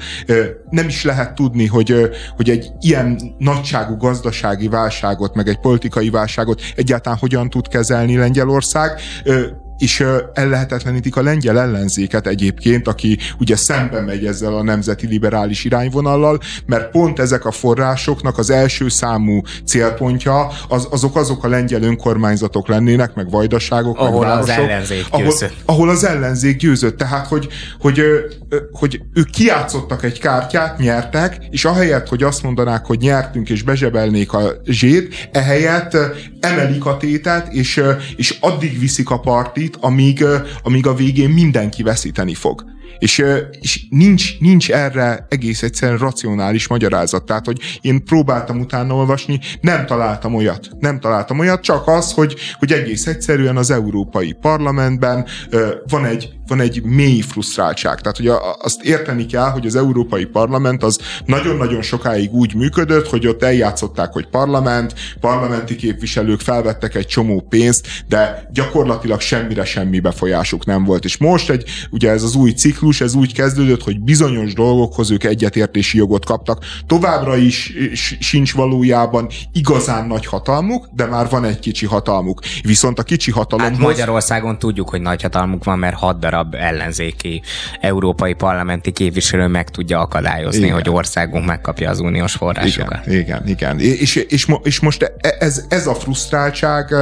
nem 0.70 0.88
is 0.88 1.04
lehet 1.04 1.36
tudni, 1.36 1.66
hogy, 1.66 2.10
hogy 2.36 2.50
egy 2.50 2.68
ilyen 2.80 3.36
nagyságú 3.38 3.98
gazdasági 3.98 4.68
válságot, 4.68 5.36
meg 5.36 5.48
egy 5.48 5.60
politikai 5.60 6.10
válságot 6.10 6.62
egyáltalán 6.76 7.18
hogyan 7.18 7.50
tud 7.50 7.68
kezelni 7.68 8.18
Lengyelország 8.18 9.00
és 9.78 10.06
ellehetetlenítik 10.34 11.16
a 11.16 11.22
lengyel 11.22 11.60
ellenzéket 11.60 12.28
egyébként, 12.28 12.88
aki 12.88 13.18
ugye 13.40 13.56
szembe 13.56 14.02
megy 14.02 14.26
ezzel 14.26 14.56
a 14.56 14.64
nemzeti 14.64 15.08
liberális 15.08 15.66
irányvonallal, 15.66 16.40
mert 16.66 16.92
pont 16.92 17.20
ezek 17.20 17.46
a 17.46 17.52
forrásoknak 17.52 18.38
az 18.38 18.50
első 18.50 18.90
számú 18.90 19.42
célpontja 19.66 20.48
az, 20.68 20.88
azok 20.92 21.16
azok 21.16 21.44
a 21.44 21.48
lengyel 21.48 21.82
önkormányzatok 21.82 22.68
lennének, 22.68 23.14
meg 23.14 23.30
vajdaságok, 23.30 23.98
ahol 23.98 24.20
meg 24.20 24.30
városok, 24.30 24.50
az 24.50 24.60
ellenzék 24.60 25.06
győzött. 25.18 25.54
Ahol, 25.66 25.76
ahol 25.78 25.90
az 25.90 26.04
ellenzék 26.04 26.58
győzött. 26.58 26.98
Tehát, 26.98 27.28
hogy, 27.28 27.48
hogy, 27.80 28.02
hogy 28.72 29.02
ők 29.14 29.30
kiátszottak 29.30 30.04
egy 30.04 30.20
kártyát, 30.20 30.78
nyertek, 30.78 31.38
és 31.50 31.66
ahelyett, 31.66 32.08
hogy 32.08 32.24
azt 32.24 32.44
mondanák, 32.44 32.86
hogy 32.86 33.00
nyertünk 33.00 33.50
és 33.50 33.64
bezsebelnék 33.64 34.34
a 34.34 34.52
zsét, 34.66 35.30
ehelyett 35.32 35.98
emelik 36.40 36.86
a 36.86 36.98
tétet, 36.98 37.54
és, 37.54 37.82
és 38.16 38.38
addig 38.40 38.80
viszik 38.80 39.10
a 39.10 39.20
partit, 39.20 39.67
valamit, 39.76 39.78
amíg, 39.82 40.26
amíg 40.64 40.88
a 40.88 40.94
végén 40.94 41.30
mindenki 41.30 41.84
veszíteni 41.84 42.34
fog. 42.34 42.66
És, 43.00 43.24
és 43.60 43.86
nincs, 43.90 44.40
nincs 44.40 44.72
erre 44.72 45.26
egész 45.30 45.64
egyszerűen 45.64 45.98
racionális 45.98 46.68
magyarázat. 46.68 47.26
Tehát, 47.26 47.46
hogy 47.46 47.60
én 47.82 48.04
próbáltam 48.06 48.60
utána 48.60 48.94
olvasni, 48.94 49.40
nem 49.62 49.86
találtam 49.86 50.36
olyat. 50.36 50.68
Nem 50.80 51.00
találtam 51.00 51.40
olyat, 51.40 51.62
csak 51.62 51.88
az, 51.88 52.12
hogy, 52.12 52.36
hogy 52.60 52.72
egész 52.72 53.08
egyszerűen 53.08 53.58
az 53.58 53.72
Európai 53.72 54.34
Parlamentben 54.42 55.26
van 55.88 56.06
egy, 56.06 56.30
van 56.48 56.60
egy 56.60 56.84
mély 56.84 57.22
frusztráltság. 57.22 58.02
Tehát, 58.02 58.18
hogy 58.18 58.28
azt 58.62 58.84
érteni 58.84 59.26
kell, 59.26 59.50
hogy 59.50 59.66
az 59.66 59.76
Európai 59.76 60.26
Parlament 60.26 60.84
az 60.84 61.00
nagyon-nagyon 61.26 61.82
sokáig 61.82 62.32
úgy 62.32 62.56
működött, 62.56 63.08
hogy 63.08 63.28
ott 63.28 63.44
eljátszották, 63.44 64.12
hogy 64.12 64.28
parlament, 64.28 64.94
parlamenti 65.20 65.76
képviselők 65.76 66.40
felvettek 66.40 66.96
egy 66.96 67.08
csomó 67.08 67.46
pénzt, 67.50 67.88
de 68.08 68.50
gyakorlatilag 68.54 69.20
semmire 69.20 69.66
semmi 69.66 70.00
befolyásuk 70.00 70.66
nem 70.66 70.84
volt. 70.84 71.06
És 71.06 71.18
most 71.18 71.50
egy, 71.50 71.70
ugye 71.90 72.10
ez 72.10 72.24
az 72.24 72.36
új 72.36 72.52
ciklus, 72.52 72.77
ciklus 72.78 73.02
ez 73.02 73.16
úgy 73.16 73.34
kezdődött, 73.34 73.84
hogy 73.84 74.00
bizonyos 74.00 74.54
dolgokhoz 74.54 75.12
ők 75.12 75.24
egyetértési 75.24 75.98
jogot 75.98 76.26
kaptak. 76.26 76.66
Továbbra 76.88 77.38
is 77.38 77.74
sincs 78.20 78.54
valójában 78.54 79.28
igazán 79.52 80.08
nagy 80.08 80.26
hatalmuk, 80.26 80.88
de 80.92 81.06
már 81.06 81.30
van 81.30 81.46
egy 81.46 81.60
kicsi 81.60 81.86
hatalmuk. 81.86 82.42
Viszont 82.62 83.00
a 83.00 83.04
kicsi 83.04 83.32
hatalom. 83.32 83.66
Hát 83.66 83.78
Magyarországon 83.78 84.60
tudjuk, 84.60 84.90
hogy 84.90 85.02
nagy 85.02 85.22
hatalmuk 85.22 85.64
van, 85.64 85.80
mert 85.80 85.96
hat 85.96 86.20
darab 86.20 86.56
ellenzéki 86.56 87.42
európai 87.82 88.34
parlamenti 88.34 88.92
képviselő 88.92 89.48
meg 89.48 89.70
tudja 89.70 90.00
akadályozni, 90.00 90.62
igen. 90.62 90.74
hogy 90.74 90.90
országunk 90.90 91.46
megkapja 91.46 91.90
az 91.90 92.00
uniós 92.00 92.34
forrásokat. 92.34 93.06
Igen, 93.06 93.20
igen. 93.20 93.48
igen. 93.48 93.80
És, 93.80 94.16
és, 94.16 94.48
és 94.64 94.80
most 94.80 95.04
e- 95.04 95.36
ez, 95.40 95.66
ez 95.70 95.88
a 95.88 95.96
frusztráltság 95.96 96.94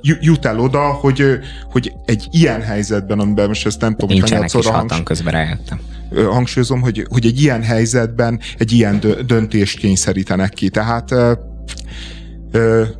jut 0.00 0.44
el 0.44 0.58
oda, 0.58 0.80
hogy, 0.80 1.24
hogy 1.70 1.92
egy 2.04 2.28
ilyen 2.30 2.62
helyzetben, 2.62 3.18
amiben 3.18 3.48
most 3.48 3.66
ezt 3.66 3.80
nem 3.80 3.96
tudom, 3.96 4.16
Nincsenek 4.16 4.54
is 4.54 4.66
hatalom 4.88 5.04
közben 5.04 5.32
rájöttem 5.32 5.78
hangsúlyozom, 6.14 6.80
hogy, 6.80 7.06
hogy 7.08 7.26
egy 7.26 7.42
ilyen 7.42 7.62
helyzetben 7.62 8.40
egy 8.58 8.72
ilyen 8.72 9.00
döntést 9.26 9.78
kényszerítenek 9.78 10.50
ki. 10.50 10.68
Tehát 10.68 11.14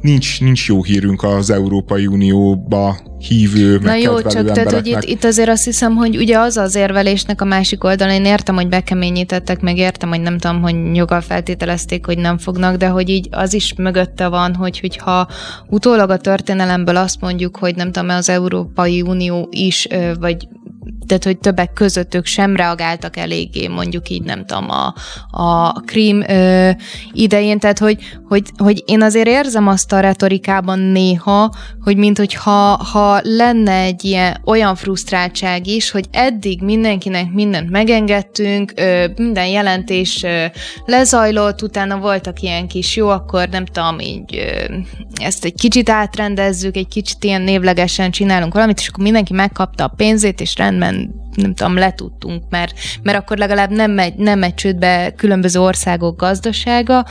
nincs, 0.01 0.41
nincs 0.41 0.69
jó 0.69 0.83
hírünk 0.83 1.23
az 1.23 1.51
Európai 1.51 2.07
Unióba 2.07 2.99
hívő, 3.19 3.79
Na 3.79 3.95
jó, 3.95 4.23
csak 4.23 4.53
tehát, 4.53 4.73
hogy 4.73 4.87
itt, 4.87 5.03
itt 5.03 5.25
azért 5.25 5.49
azt 5.49 5.65
hiszem, 5.65 5.97
hogy 5.97 6.17
ugye 6.17 6.39
az 6.39 6.57
az 6.57 6.75
érvelésnek 6.75 7.41
a 7.41 7.45
másik 7.45 7.85
oldalon, 7.85 8.15
én 8.15 8.25
értem, 8.25 8.55
hogy 8.55 8.69
bekeményítettek, 8.69 9.61
meg 9.61 9.77
értem, 9.77 10.09
hogy 10.09 10.21
nem 10.21 10.39
tudom, 10.39 10.63
hogy 10.63 10.91
nyugal 10.91 11.21
feltételezték, 11.21 12.07
hogy 12.07 12.19
nem 12.19 12.39
fognak, 12.39 12.77
de 12.77 12.89
hogy 12.89 13.09
így 13.09 13.29
az 13.31 13.55
is 13.55 13.75
mögötte 13.77 14.29
van, 14.29 14.55
hogy 14.55 14.81
hogyha 14.81 15.29
utólag 15.69 16.11
a 16.11 16.17
történelemből 16.17 16.97
azt 16.97 17.21
mondjuk, 17.21 17.57
hogy 17.57 17.77
nem 17.77 17.93
tudom, 17.93 18.09
az 18.09 18.29
Európai 18.29 19.03
Unió 19.03 19.49
is, 19.51 19.89
vagy 20.21 20.49
tehát 21.09 21.25
hogy 21.25 21.39
többek 21.39 21.73
között 21.73 22.15
ők 22.15 22.27
sem 22.27 22.57
reagáltak 22.57 23.17
eléggé, 23.17 23.67
mondjuk 23.67 24.09
így 24.09 24.23
nem 24.23 24.47
tudom, 24.47 24.71
a, 24.71 24.95
a 25.31 25.73
krím 25.73 26.23
ö, 26.29 26.71
idején, 27.13 27.59
tehát 27.59 27.79
hogy, 27.79 27.99
hogy, 28.29 28.43
hogy 28.57 28.83
én 28.87 29.03
azért 29.03 29.27
érzem 29.27 29.69
azt 29.69 29.93
a 29.93 30.01
retorikában 30.01 30.79
néha, 30.79 31.55
hogy 31.81 31.97
mint 31.97 32.19
hogyha 32.19 32.85
ha 32.93 33.21
lenne 33.23 33.81
egy 33.81 34.05
ilyen 34.05 34.37
olyan 34.45 34.75
frusztráltság 34.75 35.67
is, 35.67 35.91
hogy 35.91 36.05
eddig 36.11 36.63
mindenkinek 36.63 37.33
mindent 37.33 37.71
megengedtünk, 37.71 38.73
ö, 38.77 39.05
minden 39.17 39.47
jelentés 39.47 40.23
ö, 40.23 40.45
lezajlott, 40.85 41.63
utána 41.63 41.99
voltak 41.99 42.41
ilyen 42.41 42.69
kis 42.69 42.97
jó, 42.97 43.09
akkor 43.09 43.49
nem 43.49 43.65
tudom, 43.65 43.99
így 44.01 44.37
ö, 44.37 44.75
ezt 45.23 45.45
egy 45.45 45.55
kicsit 45.55 45.89
átrendezzük, 45.89 46.77
egy 46.77 46.89
kicsit 46.89 47.25
ilyen 47.25 47.43
névlegesen 47.43 48.11
csinálunk 48.11 48.53
valamit, 48.53 48.79
és 48.79 48.89
akkor 48.89 49.03
mindenki 49.03 49.33
megkapta 49.33 49.85
a 49.85 49.93
pénzét, 49.97 50.41
és 50.41 50.57
rendben 50.57 50.98
nem 51.35 51.55
tudom, 51.55 51.77
letudtunk, 51.77 52.43
mert, 52.49 52.79
mert 53.03 53.19
akkor 53.19 53.37
legalább 53.37 53.71
nem 53.71 53.91
megy, 53.91 54.15
nem 54.15 54.39
megy 54.39 54.55
csődbe 54.55 55.13
különböző 55.17 55.61
országok 55.61 56.21
gazdasága, 56.21 57.05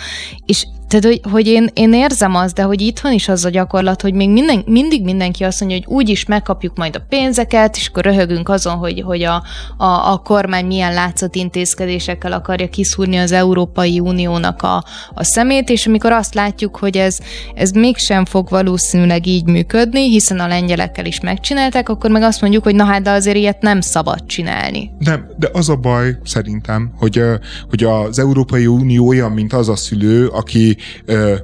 és 0.45 0.68
tehát, 0.88 1.05
hogy, 1.05 1.22
hogy 1.31 1.47
én, 1.47 1.69
én 1.73 1.93
érzem 1.93 2.35
azt, 2.35 2.53
de 2.53 2.61
hogy 2.61 2.81
itthon 2.81 3.11
is 3.11 3.27
az 3.27 3.45
a 3.45 3.49
gyakorlat, 3.49 4.01
hogy 4.01 4.14
még 4.14 4.30
minden, 4.30 4.64
mindig 4.65 5.03
mindenki 5.03 5.43
azt 5.43 5.59
mondja, 5.59 5.77
hogy 5.77 5.95
úgy 5.95 6.09
is 6.09 6.26
megkapjuk 6.26 6.77
majd 6.77 6.95
a 6.95 7.05
pénzeket, 7.09 7.76
és 7.76 7.88
akkor 7.88 8.03
röhögünk 8.03 8.49
azon, 8.49 8.76
hogy, 8.76 9.01
hogy 9.05 9.23
a, 9.23 9.43
a, 9.77 10.11
a 10.11 10.22
kormány 10.23 10.65
milyen 10.65 10.93
látszat 10.93 11.35
intézkedésekkel 11.35 12.31
akarja 12.31 12.69
kiszúrni 12.69 13.18
az 13.18 13.31
Európai 13.31 13.99
Uniónak 13.99 14.61
a, 14.61 14.84
a 15.14 15.23
szemét, 15.23 15.69
és 15.69 15.88
amikor 15.88 16.11
azt 16.11 16.34
látjuk, 16.34 16.77
hogy 16.77 16.97
ez, 16.97 17.18
ez 17.53 17.72
mégsem 17.72 18.26
fog 18.26 18.49
valószínűleg 18.49 19.26
így 19.27 19.45
működni, 19.45 20.09
hiszen 20.09 20.39
a 20.39 20.47
lengyelekkel 20.47 21.05
is 21.05 21.19
megcsinálták, 21.19 21.89
akkor 21.89 22.09
meg 22.09 22.22
azt 22.22 22.41
mondjuk, 22.41 22.64
hogy 22.64 22.76
na 22.76 22.84
hát, 22.84 23.01
de 23.01 23.11
azért 23.11 23.38
ilyet 23.38 23.61
nem 23.61 23.81
szabad 23.81 24.26
csinálni. 24.26 24.91
Nem, 24.99 25.27
de 25.38 25.49
az 25.53 25.69
a 25.69 25.76
baj 25.76 26.18
szerintem, 26.23 26.91
hogy, 26.97 27.22
hogy 27.69 27.84
az 27.84 28.19
Európai 28.19 28.68
Unió 28.68 29.07
olyan, 29.07 29.31
mint 29.31 29.53
az 29.53 29.69
a 29.69 29.76
szülő, 29.76 30.27
aki 30.27 30.76
ö, 31.07 31.37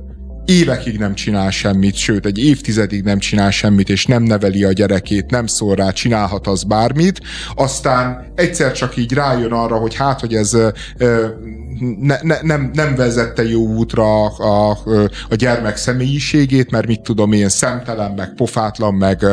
évekig 0.45 0.99
nem 0.99 1.13
csinál 1.13 1.51
semmit, 1.51 1.95
sőt, 1.95 2.25
egy 2.25 2.43
évtizedig 2.43 3.03
nem 3.03 3.19
csinál 3.19 3.51
semmit, 3.51 3.89
és 3.89 4.05
nem 4.05 4.23
neveli 4.23 4.63
a 4.63 4.71
gyerekét, 4.71 5.31
nem 5.31 5.47
szól 5.47 5.75
rá, 5.75 5.89
csinálhat 5.89 6.47
az 6.47 6.63
bármit, 6.63 7.21
aztán 7.55 8.31
egyszer 8.35 8.71
csak 8.71 8.97
így 8.97 9.13
rájön 9.13 9.51
arra, 9.51 9.75
hogy 9.75 9.95
hát, 9.95 10.19
hogy 10.19 10.33
ez 10.33 10.57
ne, 11.99 12.17
ne, 12.21 12.41
nem, 12.41 12.71
nem 12.73 12.95
vezette 12.95 13.43
jó 13.49 13.67
útra 13.67 14.25
a, 14.25 14.69
a, 14.69 14.79
a 15.29 15.35
gyermek 15.35 15.77
személyiségét, 15.77 16.71
mert 16.71 16.87
mit 16.87 17.01
tudom 17.01 17.31
én, 17.31 17.49
szemtelen, 17.49 18.11
meg 18.11 18.33
pofátlan, 18.33 18.93
meg 18.93 19.25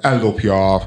ellopja 0.00 0.74
a, 0.74 0.82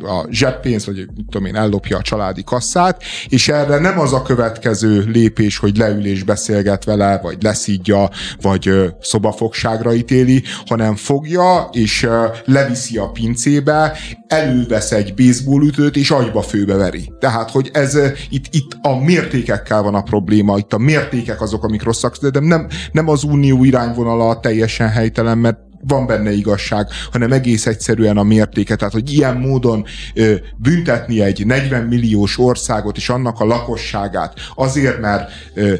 a 0.00 0.26
zseppénzt, 0.30 0.86
vagy 0.86 0.96
mit 0.96 1.26
tudom 1.30 1.46
én, 1.46 1.56
ellopja 1.56 1.96
a 1.96 2.02
családi 2.02 2.44
kasszát, 2.44 3.02
és 3.28 3.48
erre 3.48 3.78
nem 3.78 3.98
az 4.00 4.12
a 4.12 4.22
következő 4.22 5.04
lépés, 5.12 5.58
hogy 5.58 5.76
leül 5.76 6.06
és 6.06 6.22
beszélget 6.22 6.84
vele, 6.84 7.20
vagy 7.22 7.42
leszídja, 7.42 8.10
vagy 8.40 8.61
szobafogságra 9.00 9.94
ítéli, 9.94 10.42
hanem 10.66 10.96
fogja, 10.96 11.68
és 11.72 12.08
leviszi 12.44 12.96
a 12.96 13.10
pincébe, 13.10 13.96
elővesz 14.26 14.92
egy 14.92 15.14
baseballütőt, 15.14 15.96
és 15.96 16.10
agyba 16.10 16.42
főbe 16.42 16.74
veri. 16.74 17.12
Tehát, 17.18 17.50
hogy 17.50 17.70
ez 17.72 17.98
itt, 18.30 18.44
itt 18.50 18.76
a 18.82 19.04
mértékekkel 19.04 19.82
van 19.82 19.94
a 19.94 20.02
probléma, 20.02 20.58
itt 20.58 20.72
a 20.72 20.78
mértékek 20.78 21.40
azok, 21.40 21.64
amik 21.64 21.82
rosszak, 21.82 22.16
de 22.16 22.40
nem, 22.40 22.66
nem 22.92 23.08
az 23.08 23.24
unió 23.24 23.64
irányvonala 23.64 24.40
teljesen 24.40 24.88
helytelen, 24.88 25.38
mert 25.38 25.58
van 25.86 26.06
benne 26.06 26.32
igazság, 26.32 26.86
hanem 27.12 27.32
egész 27.32 27.66
egyszerűen 27.66 28.16
a 28.16 28.22
mértéke. 28.22 28.76
Tehát, 28.76 28.92
hogy 28.92 29.12
ilyen 29.12 29.36
módon 29.36 29.84
ö, 30.14 30.34
büntetni 30.56 31.20
egy 31.20 31.46
40 31.46 31.84
milliós 31.84 32.38
országot 32.38 32.96
és 32.96 33.08
annak 33.08 33.40
a 33.40 33.44
lakosságát 33.44 34.34
azért, 34.54 35.00
mert 35.00 35.30
ö, 35.54 35.74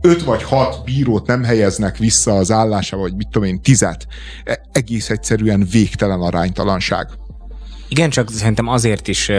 öt 0.00 0.22
vagy 0.22 0.42
hat 0.42 0.84
bírót 0.84 1.26
nem 1.26 1.44
helyeznek 1.44 1.96
vissza 1.96 2.32
az 2.32 2.50
állásába, 2.50 3.02
vagy 3.02 3.14
mit 3.16 3.28
tudom 3.30 3.48
én, 3.48 3.62
tizet, 3.62 4.06
e, 4.44 4.60
egész 4.72 5.10
egyszerűen 5.10 5.66
végtelen 5.70 6.20
aránytalanság. 6.20 7.08
Igen, 7.88 8.10
csak 8.10 8.30
szerintem 8.30 8.68
azért 8.68 9.08
is 9.08 9.30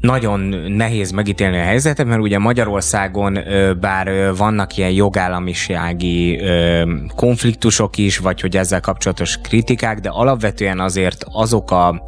nagyon 0.00 0.40
nehéz 0.70 1.10
megítélni 1.10 1.58
a 1.58 1.62
helyzetet, 1.62 2.06
mert 2.06 2.20
ugye 2.20 2.38
Magyarországon 2.38 3.38
bár 3.80 4.34
vannak 4.36 4.76
ilyen 4.76 4.90
jogállamisági 4.90 6.40
konfliktusok 7.16 7.96
is, 7.96 8.18
vagy 8.18 8.40
hogy 8.40 8.56
ezzel 8.56 8.80
kapcsolatos 8.80 9.36
kritikák, 9.36 9.98
de 9.98 10.08
alapvetően 10.08 10.80
azért 10.80 11.24
azok 11.32 11.70
a 11.70 12.02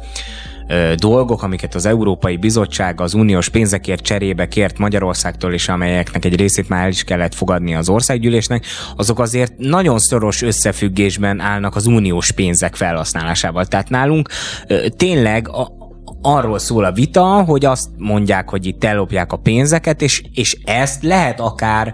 dolgok, 0.95 1.43
amiket 1.43 1.75
az 1.75 1.85
Európai 1.85 2.37
Bizottság 2.37 3.01
az 3.01 3.13
uniós 3.13 3.49
pénzekért 3.49 4.03
cserébe 4.03 4.47
kért 4.47 4.77
Magyarországtól, 4.77 5.53
és 5.53 5.69
amelyeknek 5.69 6.25
egy 6.25 6.35
részét 6.35 6.69
már 6.69 6.83
el 6.83 6.89
is 6.89 7.03
kellett 7.03 7.33
fogadni 7.33 7.75
az 7.75 7.89
országgyűlésnek, 7.89 8.65
azok 8.95 9.19
azért 9.19 9.53
nagyon 9.57 9.99
szoros 9.99 10.41
összefüggésben 10.41 11.39
állnak 11.39 11.75
az 11.75 11.85
uniós 11.85 12.31
pénzek 12.31 12.75
felhasználásával. 12.75 13.65
Tehát 13.65 13.89
nálunk 13.89 14.29
tényleg 14.97 15.49
a, 15.49 15.80
arról 16.21 16.59
szól 16.59 16.83
a 16.83 16.91
vita, 16.91 17.43
hogy 17.43 17.65
azt 17.65 17.89
mondják, 17.97 18.49
hogy 18.49 18.65
itt 18.65 18.83
ellopják 18.83 19.31
a 19.31 19.37
pénzeket, 19.37 20.01
és, 20.01 20.23
és 20.33 20.57
ezt 20.63 21.03
lehet 21.03 21.39
akár 21.39 21.93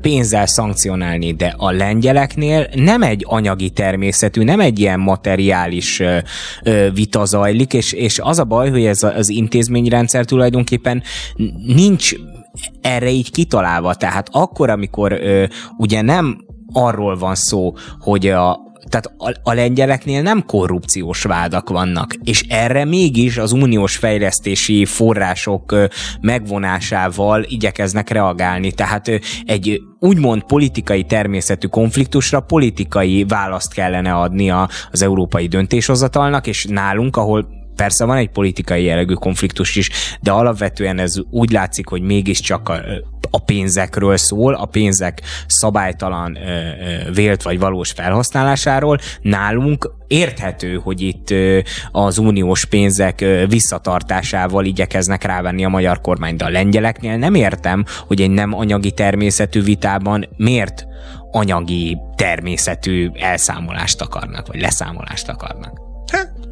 pénzzel 0.00 0.46
szankcionálni, 0.46 1.32
de 1.32 1.54
a 1.56 1.70
lengyeleknél 1.70 2.68
nem 2.74 3.02
egy 3.02 3.24
anyagi 3.28 3.70
természetű, 3.70 4.42
nem 4.42 4.60
egy 4.60 4.78
ilyen 4.78 5.00
materiális 5.00 6.00
ö, 6.00 6.18
ö, 6.62 6.88
vita 6.94 7.24
zajlik, 7.24 7.72
és, 7.72 7.92
és 7.92 8.18
az 8.18 8.38
a 8.38 8.44
baj, 8.44 8.70
hogy 8.70 8.84
ez 8.84 9.02
az 9.02 9.28
intézményrendszer 9.28 10.24
tulajdonképpen 10.24 11.02
nincs 11.66 12.12
erre 12.80 13.10
így 13.10 13.30
kitalálva. 13.30 13.94
Tehát 13.94 14.28
akkor, 14.32 14.70
amikor 14.70 15.20
ugye 15.78 16.02
nem 16.02 16.44
arról 16.72 17.16
van 17.16 17.34
szó, 17.34 17.74
hogy 17.98 18.28
a, 18.28 18.69
tehát 18.88 19.12
a, 19.18 19.50
a 19.50 19.54
lengyeleknél 19.54 20.22
nem 20.22 20.44
korrupciós 20.46 21.22
vádak 21.22 21.68
vannak, 21.68 22.14
és 22.24 22.44
erre 22.48 22.84
mégis 22.84 23.36
az 23.36 23.52
uniós 23.52 23.96
fejlesztési 23.96 24.84
források 24.84 25.74
megvonásával 26.20 27.42
igyekeznek 27.42 28.08
reagálni. 28.08 28.72
Tehát 28.72 29.20
egy 29.44 29.80
úgymond 29.98 30.42
politikai 30.42 31.04
természetű 31.04 31.66
konfliktusra 31.66 32.40
politikai 32.40 33.24
választ 33.28 33.72
kellene 33.72 34.12
adni 34.12 34.50
az 34.90 35.02
európai 35.02 35.46
döntéshozatalnak, 35.46 36.46
és 36.46 36.64
nálunk, 36.64 37.16
ahol 37.16 37.59
Persze 37.80 38.04
van 38.04 38.16
egy 38.16 38.30
politikai 38.30 38.84
jellegű 38.84 39.14
konfliktus 39.14 39.76
is, 39.76 39.90
de 40.20 40.30
alapvetően 40.30 40.98
ez 40.98 41.14
úgy 41.30 41.50
látszik, 41.50 41.88
hogy 41.88 42.02
mégiscsak 42.02 42.68
a, 42.68 42.80
a 43.30 43.38
pénzekről 43.38 44.16
szól, 44.16 44.54
a 44.54 44.66
pénzek 44.66 45.20
szabálytalan 45.46 46.38
vélt 47.14 47.42
vagy 47.42 47.58
valós 47.58 47.90
felhasználásáról. 47.90 48.98
Nálunk 49.22 49.92
érthető, 50.06 50.74
hogy 50.74 51.00
itt 51.00 51.34
az 51.92 52.18
uniós 52.18 52.64
pénzek 52.64 53.24
visszatartásával 53.48 54.64
igyekeznek 54.64 55.22
rávenni 55.22 55.64
a 55.64 55.68
magyar 55.68 56.00
kormány, 56.00 56.36
de 56.36 56.44
a 56.44 56.50
lengyeleknél 56.50 57.16
nem 57.16 57.34
értem, 57.34 57.84
hogy 58.06 58.20
egy 58.20 58.30
nem 58.30 58.54
anyagi 58.54 58.90
természetű 58.90 59.62
vitában 59.62 60.28
miért 60.36 60.86
anyagi 61.30 61.98
természetű 62.16 63.10
elszámolást 63.14 64.00
akarnak, 64.00 64.46
vagy 64.46 64.60
leszámolást 64.60 65.28
akarnak 65.28 65.89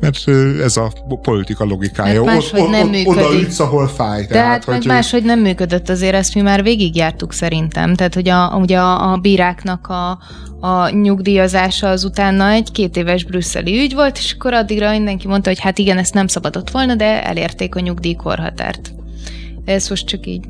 mert 0.01 0.29
ez 0.63 0.77
a 0.77 0.93
politika 1.23 1.65
logikája. 1.65 2.25
Mert 2.25 2.37
máshogy 2.37 2.61
ott, 2.61 2.71
nem 2.71 2.87
ott, 2.87 2.91
működik. 2.91 3.25
Oda 3.25 3.41
ütsz, 3.41 3.61
ahol 3.61 3.89
fáj. 3.89 4.21
De 4.21 4.29
tehát, 4.29 4.65
hát 4.65 4.77
hogy... 4.77 4.87
máshogy 4.87 5.25
nem 5.25 5.41
működött 5.41 5.89
azért, 5.89 6.15
ezt 6.15 6.35
mi 6.35 6.41
már 6.41 6.63
végigjártuk 6.63 7.33
szerintem. 7.33 7.95
Tehát, 7.95 8.15
hogy 8.15 8.29
a, 8.29 8.57
ugye 8.61 8.79
a, 8.79 9.13
a 9.13 9.17
bíráknak 9.17 9.87
a, 9.87 10.19
a 10.61 10.89
nyugdíjazása 10.91 11.89
az 11.89 12.05
utána 12.05 12.51
egy 12.51 12.73
két 12.73 12.97
éves 12.97 13.25
brüsszeli 13.25 13.79
ügy 13.79 13.95
volt, 13.95 14.19
és 14.19 14.33
akkor 14.39 14.53
addigra 14.53 14.91
mindenki 14.91 15.27
mondta, 15.27 15.49
hogy 15.49 15.61
hát 15.61 15.79
igen, 15.79 15.99
ezt 15.99 16.15
nem 16.15 16.27
szabadott 16.27 16.71
volna, 16.71 16.95
de 16.95 17.25
elérték 17.25 17.75
a 17.75 17.81
nyugdíjkorhatárt. 17.81 18.93
Ez 19.65 19.89
most 19.89 20.07
csak 20.07 20.27
így 20.27 20.45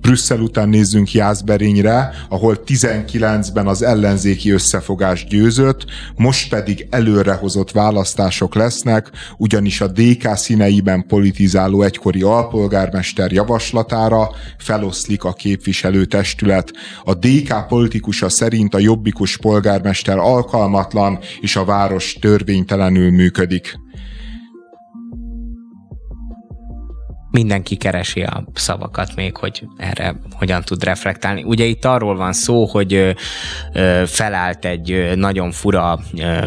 Brüsszel 0.00 0.40
után 0.40 0.68
nézzünk 0.68 1.12
Jászberényre, 1.12 2.10
ahol 2.28 2.62
19-ben 2.66 3.66
az 3.66 3.82
ellenzéki 3.82 4.50
összefogás 4.50 5.26
győzött, 5.26 5.84
most 6.16 6.48
pedig 6.48 6.86
előrehozott 6.90 7.70
választások 7.70 8.54
lesznek, 8.54 9.10
ugyanis 9.36 9.80
a 9.80 9.86
DK 9.86 10.36
színeiben 10.36 11.06
politizáló 11.06 11.82
egykori 11.82 12.22
alpolgármester 12.22 13.32
javaslatára 13.32 14.30
feloszlik 14.58 15.24
a 15.24 15.32
képviselőtestület. 15.32 16.72
A 17.04 17.14
DK 17.14 17.66
politikusa 17.68 18.28
szerint 18.28 18.74
a 18.74 18.78
jobbikus 18.78 19.36
polgármester 19.36 20.18
alkalmatlan, 20.18 21.18
és 21.40 21.56
a 21.56 21.64
város 21.64 22.16
törvénytelenül 22.20 23.10
működik. 23.10 23.78
Mindenki 27.38 27.76
keresi 27.76 28.22
a 28.22 28.44
szavakat 28.54 29.14
még, 29.14 29.36
hogy 29.36 29.66
erre 29.76 30.14
hogyan 30.32 30.62
tud 30.62 30.84
reflektálni. 30.84 31.42
Ugye 31.42 31.64
itt 31.64 31.84
arról 31.84 32.16
van 32.16 32.32
szó, 32.32 32.64
hogy 32.64 33.16
felállt 34.06 34.64
egy 34.64 35.12
nagyon 35.14 35.50
fura 35.50 35.98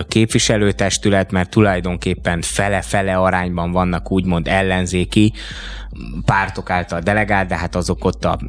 képviselőtestület, 0.08 1.32
mert 1.32 1.50
tulajdonképpen 1.50 2.42
fele-fele 2.42 3.16
arányban 3.16 3.72
vannak 3.72 4.12
úgymond 4.12 4.48
ellenzéki 4.48 5.34
pártok 6.26 6.70
által 6.70 7.00
delegált, 7.00 7.48
de 7.48 7.58
hát 7.58 7.76
azok 7.76 8.06
ott 8.06 8.26
a 8.26 8.40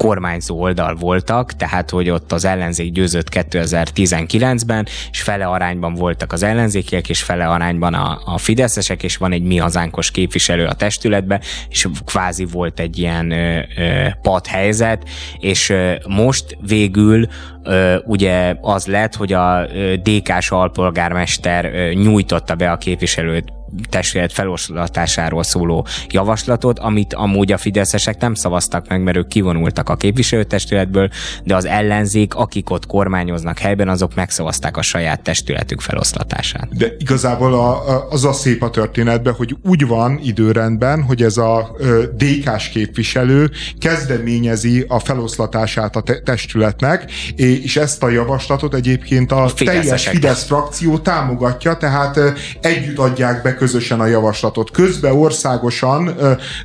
kormányzó 0.00 0.60
oldal 0.60 0.94
voltak, 0.94 1.52
tehát 1.52 1.90
hogy 1.90 2.10
ott 2.10 2.32
az 2.32 2.44
ellenzék 2.44 2.92
győzött 2.92 3.28
2019-ben, 3.30 4.86
és 5.10 5.22
fele 5.22 5.46
arányban 5.46 5.94
voltak 5.94 6.32
az 6.32 6.42
ellenzékiek, 6.42 7.08
és 7.08 7.22
fele 7.22 7.46
arányban 7.46 7.94
a, 7.94 8.20
a 8.24 8.38
fideszesek, 8.38 9.02
és 9.02 9.16
van 9.16 9.32
egy 9.32 9.42
mi 9.42 9.56
hazánkos 9.56 10.10
képviselő 10.10 10.66
a 10.66 10.72
testületbe, 10.72 11.40
és 11.68 11.88
kvázi 12.04 12.44
volt 12.44 12.80
egy 12.80 12.98
ilyen 12.98 13.30
ö, 13.30 13.60
ö, 13.76 14.06
pad 14.22 14.46
helyzet, 14.46 15.08
és 15.38 15.68
ö, 15.68 15.94
most 16.08 16.56
végül 16.60 17.28
ugye 18.04 18.56
az 18.60 18.86
lett, 18.86 19.14
hogy 19.14 19.32
a 19.32 19.66
DK-s 20.02 20.50
alpolgármester 20.50 21.92
nyújtotta 21.92 22.54
be 22.54 22.70
a 22.70 22.76
képviselőt 22.76 23.52
testület 23.88 24.32
feloszlatásáról 24.32 25.42
szóló 25.42 25.86
javaslatot, 26.08 26.78
amit 26.78 27.14
amúgy 27.14 27.52
a 27.52 27.58
fideszesek 27.58 28.20
nem 28.20 28.34
szavaztak 28.34 28.88
meg, 28.88 29.02
mert 29.02 29.16
ők 29.16 29.28
kivonultak 29.28 29.88
a 29.88 29.96
képviselőtestületből, 29.96 31.08
de 31.44 31.56
az 31.56 31.64
ellenzék, 31.64 32.34
akik 32.34 32.70
ott 32.70 32.86
kormányoznak 32.86 33.58
helyben, 33.58 33.88
azok 33.88 34.14
megszavazták 34.14 34.76
a 34.76 34.82
saját 34.82 35.22
testületük 35.22 35.80
feloszlatását. 35.80 36.76
De 36.76 36.86
igazából 36.98 37.54
a, 37.54 38.08
az 38.10 38.24
a 38.24 38.32
szép 38.32 38.62
a 38.62 38.70
történetben, 38.70 39.34
hogy 39.34 39.56
úgy 39.62 39.86
van 39.86 40.20
időrendben, 40.22 41.02
hogy 41.02 41.22
ez 41.22 41.36
a 41.36 41.76
DK-s 42.16 42.68
képviselő 42.68 43.50
kezdeményezi 43.78 44.84
a 44.88 44.98
feloszlatását 44.98 45.96
a 45.96 46.00
te- 46.00 46.20
testületnek, 46.20 47.12
és 47.36 47.49
ezt 47.76 48.02
a 48.02 48.08
javaslatot 48.08 48.74
egyébként 48.74 49.32
a 49.32 49.50
teljes 49.56 50.08
Fidesz 50.08 50.44
frakció 50.44 50.98
támogatja, 50.98 51.76
tehát 51.76 52.20
együtt 52.60 52.98
adják 52.98 53.42
be 53.42 53.54
közösen 53.54 54.00
a 54.00 54.06
javaslatot. 54.06 54.70
Közben 54.70 55.12
országosan 55.12 56.16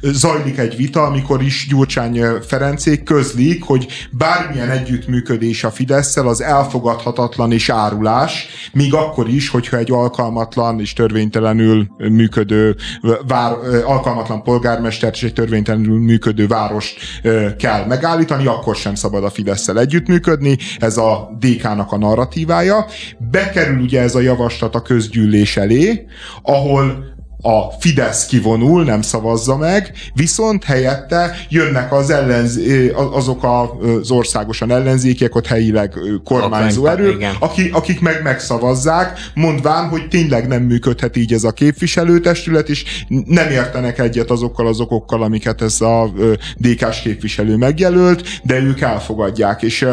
zajlik 0.02 0.58
egy 0.58 0.76
vita, 0.76 1.04
amikor 1.04 1.44
is 1.44 1.68
Gyurcsány 1.70 2.22
Ferencék 2.48 3.04
közlik, 3.04 3.64
hogy 3.64 3.88
bármilyen 4.12 4.70
együttműködés 4.70 5.64
a 5.64 5.72
fidesz 5.72 6.18
az 6.18 6.42
elfogadhatatlan 6.42 7.52
és 7.52 7.70
árulás, 7.70 8.48
még 8.74 8.94
akkor 8.94 9.30
is, 9.30 9.50
hogyha 9.50 9.78
egy 9.78 9.92
alkalmatlan 9.92 10.80
és 10.80 10.94
törvénytelenül 10.94 11.88
működő 11.98 12.76
vár, 13.28 13.52
alkalmatlan 13.86 14.44
polgármester 14.44 15.10
és 15.14 15.24
egy 15.24 15.34
törvénytelenül 15.34 16.00
működő 16.00 16.48
várost 16.48 17.00
kell 17.58 17.86
megállítani, 17.86 18.46
akkor 18.46 18.76
sem 18.76 18.96
szabad 18.96 19.24
a 19.24 19.30
fidesz 19.30 19.68
együttműködni. 19.68 20.58
Ez 20.80 20.98
a 20.98 21.38
DK-nak 21.40 21.92
a 21.92 21.98
narratívája. 21.98 22.86
Bekerül 23.18 23.80
ugye 23.80 24.02
ez 24.02 24.16
a 24.16 24.20
javaslat 24.20 24.76
a 24.76 24.82
közgyűlés 24.82 25.58
elé, 25.58 26.06
ahol 26.42 27.15
a 27.46 27.72
Fidesz 27.80 28.26
kivonul, 28.26 28.84
nem 28.84 29.02
szavazza 29.02 29.58
meg, 29.58 29.92
viszont 30.14 30.64
helyette 30.64 31.36
jönnek 31.50 31.94
az 31.94 32.10
ellenz, 32.10 32.60
azok 33.12 33.44
az 33.44 34.12
országosan 34.12 34.72
ellenzékek, 34.72 35.36
ott 35.36 35.48
helyileg 35.48 35.94
kormányzó 36.24 36.86
erők, 36.86 37.26
akik, 37.40 37.76
akik 37.76 38.02
meg 38.02 38.22
megszavazzák, 38.24 39.20
mondván, 39.34 39.88
hogy 39.88 40.08
tényleg 40.08 40.48
nem 40.48 40.64
működhet 40.64 41.16
így 41.16 41.34
ez 41.34 41.44
a 41.44 41.52
képviselőtestület, 41.52 42.70
és 42.70 43.06
nem 43.26 43.50
értenek 43.50 44.00
egyet 44.00 44.32
azokkal 44.32 44.68
az 44.68 44.80
okokkal, 44.80 45.24
amiket 45.24 45.62
ez 45.62 45.82
a 45.82 46.14
DK-s 46.58 47.02
képviselő 47.02 47.56
megjelölt, 47.56 48.40
de 48.44 48.60
ők 48.60 48.82
elfogadják, 48.82 49.62
és 49.62 49.88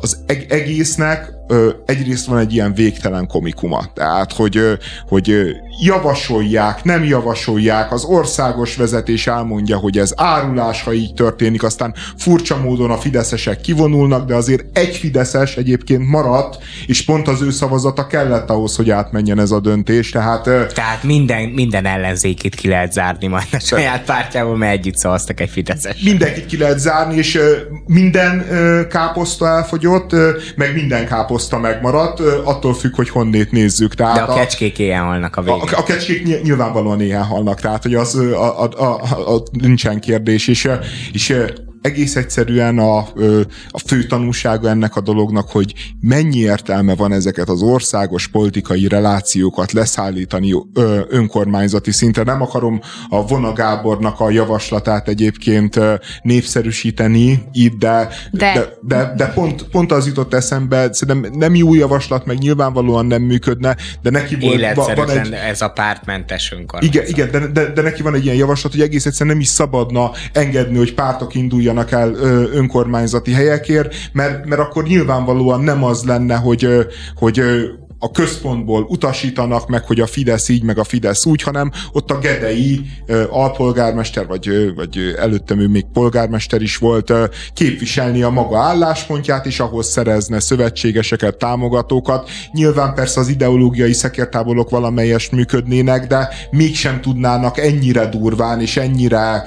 az 0.00 0.18
egésznek 0.48 1.37
egyrészt 1.86 2.26
van 2.26 2.38
egy 2.38 2.52
ilyen 2.52 2.74
végtelen 2.74 3.26
komikuma, 3.26 3.84
tehát 3.94 4.32
hogy, 4.32 4.78
hogy 5.08 5.56
javasolják, 5.82 6.84
nem 6.84 7.04
javasolják, 7.04 7.92
az 7.92 8.04
országos 8.04 8.76
vezetés 8.76 9.26
elmondja, 9.26 9.76
hogy 9.76 9.98
ez 9.98 10.12
árulás, 10.16 10.82
ha 10.82 10.92
így 10.92 11.14
történik, 11.14 11.62
aztán 11.62 11.94
furcsa 12.16 12.60
módon 12.60 12.90
a 12.90 12.96
fideszesek 12.96 13.60
kivonulnak, 13.60 14.26
de 14.26 14.34
azért 14.34 14.78
egy 14.78 14.96
fideszes 14.96 15.56
egyébként 15.56 16.08
maradt, 16.08 16.58
és 16.86 17.04
pont 17.04 17.28
az 17.28 17.42
ő 17.42 17.50
szavazata 17.50 18.06
kellett 18.06 18.50
ahhoz, 18.50 18.76
hogy 18.76 18.90
átmenjen 18.90 19.38
ez 19.38 19.50
a 19.50 19.60
döntés, 19.60 20.10
tehát... 20.10 20.42
Tehát 20.74 21.02
minden, 21.02 21.48
minden 21.48 21.86
ellenzékit 21.86 22.54
ki 22.54 22.68
lehet 22.68 22.92
zárni 22.92 23.26
majd 23.26 23.48
a 23.52 23.58
saját 23.58 24.04
pártjából, 24.04 24.56
mert 24.56 24.72
együtt 24.72 24.96
szavaztak 24.96 25.40
egy 25.40 25.50
fideszes. 25.50 26.02
Mindenkit 26.02 26.46
ki 26.46 26.56
lehet 26.56 26.78
zárni, 26.78 27.16
és 27.16 27.38
minden 27.86 28.46
káposzta 28.88 29.46
elfogyott, 29.46 30.14
meg 30.56 30.74
minden 30.74 31.06
káposzta 31.06 31.36
megmaradt, 31.58 32.20
attól 32.44 32.74
függ, 32.74 32.94
hogy 32.94 33.08
honnét 33.08 33.50
nézzük. 33.50 33.94
Tehát 33.94 34.14
de 34.14 34.20
a, 34.20 34.32
a 34.32 34.34
kecskék 34.34 34.78
ilyen 34.78 35.02
halnak 35.02 35.36
a 35.36 35.42
végén. 35.42 35.60
A, 35.60 35.78
a 35.78 35.82
kecskék 35.82 36.42
nyilvánvalóan 36.42 37.00
ilyen 37.00 37.24
halnak, 37.24 37.60
tehát 37.60 37.82
hogy 37.82 37.94
az 37.94 38.14
a, 38.14 38.62
a, 38.62 38.68
a, 38.76 39.34
a, 39.34 39.42
nincsen 39.50 40.00
kérdés, 40.00 40.48
és, 40.48 40.68
és 41.12 41.34
egész 41.82 42.16
egyszerűen 42.16 42.78
a, 42.78 42.98
a 43.68 43.78
fő 43.86 44.04
tanulsága 44.04 44.68
ennek 44.68 44.96
a 44.96 45.00
dolognak, 45.00 45.50
hogy 45.50 45.74
mennyi 46.00 46.38
értelme 46.38 46.94
van 46.94 47.12
ezeket 47.12 47.48
az 47.48 47.62
országos 47.62 48.28
politikai 48.28 48.88
relációkat 48.88 49.72
leszállítani 49.72 50.54
önkormányzati 51.08 51.92
szintre. 51.92 52.22
Nem 52.22 52.42
akarom 52.42 52.80
a 53.08 53.26
Vona 53.26 53.52
Gábornak 53.52 54.20
a 54.20 54.30
javaslatát 54.30 55.08
egyébként 55.08 55.80
népszerűsíteni 56.22 57.42
itt, 57.52 57.78
de, 57.78 58.08
de. 58.30 58.52
de, 58.52 58.68
de, 58.82 59.12
de 59.16 59.26
pont, 59.26 59.62
pont 59.62 59.92
az 59.92 60.06
jutott 60.06 60.34
eszembe, 60.34 60.92
szerintem 60.92 61.32
nem 61.32 61.54
jó 61.54 61.74
javaslat, 61.74 62.26
meg 62.26 62.38
nyilvánvalóan 62.38 63.06
nem 63.06 63.22
működne, 63.22 63.76
de 64.02 64.10
neki 64.10 64.36
volt, 64.40 64.96
van 64.96 65.10
egy... 65.10 65.32
ez 65.32 65.60
a 65.60 65.68
pártmentes 65.68 66.52
önkormányzat. 66.52 66.94
Igen, 66.94 67.08
igen 67.08 67.30
de, 67.30 67.46
de, 67.46 67.72
de 67.72 67.82
neki 67.82 68.02
van 68.02 68.14
egy 68.14 68.24
ilyen 68.24 68.36
javaslat, 68.36 68.72
hogy 68.72 68.80
egész 68.80 69.06
egyszerűen 69.06 69.34
nem 69.34 69.44
is 69.44 69.48
szabadna 69.48 70.10
engedni, 70.32 70.76
hogy 70.76 70.94
pártok 70.94 71.34
induljanak 71.34 71.67
induljanak 71.68 71.92
el 71.92 72.14
önkormányzati 72.52 73.32
helyekért, 73.32 73.94
mert, 74.12 74.46
mert 74.46 74.60
akkor 74.60 74.84
nyilvánvalóan 74.84 75.60
nem 75.60 75.84
az 75.84 76.04
lenne, 76.04 76.34
hogy, 76.34 76.68
hogy 77.14 77.42
a 77.98 78.10
központból 78.10 78.82
utasítanak 78.88 79.68
meg, 79.68 79.84
hogy 79.84 80.00
a 80.00 80.06
Fidesz 80.06 80.48
így, 80.48 80.62
meg 80.62 80.78
a 80.78 80.84
Fidesz 80.84 81.26
úgy, 81.26 81.42
hanem 81.42 81.70
ott 81.92 82.10
a 82.10 82.18
Gedei 82.18 82.80
alpolgármester, 83.30 84.26
vagy, 84.26 84.74
vagy 84.74 85.14
előttem 85.18 85.60
ő 85.60 85.68
még 85.68 85.84
polgármester 85.92 86.62
is 86.62 86.76
volt, 86.76 87.12
képviselni 87.54 88.22
a 88.22 88.30
maga 88.30 88.58
álláspontját, 88.58 89.46
és 89.46 89.60
ahhoz 89.60 89.86
szerezne 89.86 90.40
szövetségeseket, 90.40 91.36
támogatókat. 91.36 92.30
Nyilván 92.52 92.94
persze 92.94 93.20
az 93.20 93.28
ideológiai 93.28 93.92
szekértávolok 93.92 94.70
valamelyest 94.70 95.32
működnének, 95.32 96.06
de 96.06 96.28
mégsem 96.50 97.00
tudnának 97.00 97.58
ennyire 97.58 98.06
durván 98.06 98.60
és 98.60 98.76
ennyire 98.76 99.44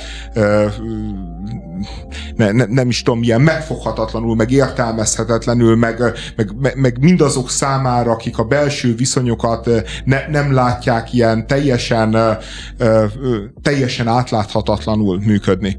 ne, 2.35 2.51
ne, 2.51 2.65
nem 2.65 2.89
is 2.89 3.01
tudom, 3.01 3.19
milyen 3.19 3.41
megfoghatatlanul, 3.41 4.35
meg 4.35 4.51
értelmezhetetlenül, 4.51 5.75
meg, 5.75 5.99
meg, 6.35 6.51
meg, 6.61 6.75
meg 6.75 6.97
mindazok 6.99 7.49
számára, 7.49 8.11
akik 8.11 8.37
a 8.37 8.43
belső 8.43 8.95
viszonyokat 8.95 9.69
ne, 10.05 10.27
nem 10.29 10.53
látják 10.53 11.13
ilyen 11.13 11.47
teljesen, 11.47 12.37
teljesen 13.61 14.07
átláthatatlanul 14.07 15.19
működni. 15.19 15.77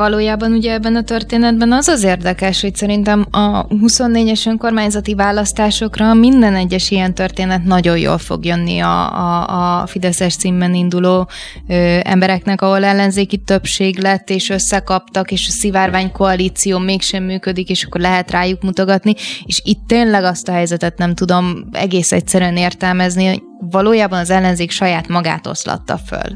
Valójában 0.00 0.52
ugye 0.52 0.72
ebben 0.72 0.96
a 0.96 1.02
történetben 1.02 1.72
az 1.72 1.88
az 1.88 2.02
érdekes, 2.02 2.60
hogy 2.60 2.74
szerintem 2.74 3.26
a 3.30 3.66
24-es 3.66 4.46
önkormányzati 4.46 5.14
választásokra 5.14 6.14
minden 6.14 6.54
egyes 6.54 6.90
ilyen 6.90 7.14
történet 7.14 7.64
nagyon 7.64 7.98
jól 7.98 8.18
fog 8.18 8.44
jönni 8.44 8.78
a, 8.78 9.18
a, 9.18 9.80
a 9.80 9.86
Fideszes 9.86 10.36
címben 10.36 10.74
induló 10.74 11.28
ö, 11.68 11.98
embereknek, 12.02 12.62
ahol 12.62 12.84
ellenzéki 12.84 13.38
többség 13.38 13.98
lett, 13.98 14.30
és 14.30 14.48
összekaptak, 14.48 15.30
és 15.30 15.46
a 15.48 15.50
szivárvány 15.50 16.12
koalíció 16.12 16.78
mégsem 16.78 17.24
működik, 17.24 17.68
és 17.70 17.84
akkor 17.84 18.00
lehet 18.00 18.30
rájuk 18.30 18.62
mutogatni, 18.62 19.14
és 19.44 19.60
itt 19.64 19.86
tényleg 19.86 20.24
azt 20.24 20.48
a 20.48 20.52
helyzetet 20.52 20.98
nem 20.98 21.14
tudom 21.14 21.68
egész 21.72 22.12
egyszerűen 22.12 22.56
értelmezni, 22.56 23.26
hogy 23.26 23.42
valójában 23.58 24.18
az 24.18 24.30
ellenzék 24.30 24.70
saját 24.70 25.08
magát 25.08 25.46
oszlatta 25.46 25.98
föl. 25.98 26.34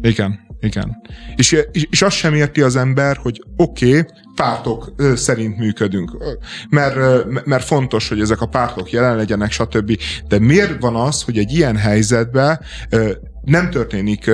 Igen. 0.00 0.45
Igen. 0.66 1.02
És, 1.36 1.52
és, 1.72 1.86
és 1.90 2.02
azt 2.02 2.16
sem 2.16 2.34
érti 2.34 2.60
az 2.60 2.76
ember, 2.76 3.16
hogy 3.16 3.42
oké, 3.56 3.98
okay, 3.98 4.04
pártok 4.34 4.94
szerint 5.14 5.58
működünk, 5.58 6.16
mert, 6.68 7.24
mert 7.44 7.64
fontos, 7.64 8.08
hogy 8.08 8.20
ezek 8.20 8.40
a 8.40 8.46
pártok 8.46 8.90
jelen 8.90 9.16
legyenek, 9.16 9.50
stb. 9.50 9.98
De 10.28 10.38
miért 10.38 10.80
van 10.80 10.96
az, 10.96 11.22
hogy 11.22 11.38
egy 11.38 11.52
ilyen 11.52 11.76
helyzetben 11.76 12.60
nem 13.46 13.70
történik 13.70 14.30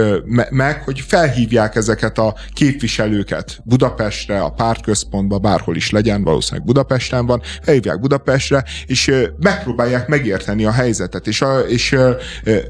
meg, 0.51 0.83
hogy 0.83 1.01
felhívják 1.01 1.77
ezeket 1.77 2.19
a 2.19 2.35
képviselőket 2.53 3.61
Budapestre, 3.65 4.41
a 4.41 4.51
pártközpontba, 4.51 5.39
bárhol 5.39 5.77
is 5.77 5.91
legyen, 5.91 6.25
valószínűleg 6.25 6.67
Budapesten 6.67 7.27
van, 7.27 7.43
felhívják 7.63 8.01
Budapestre, 8.01 8.65
és 8.87 9.15
megpróbálják 9.41 10.09
megérteni 10.09 10.65
a 10.65 10.71
helyzetet, 10.71 11.27
és, 11.27 11.43
a, 11.43 11.59
és 11.59 11.97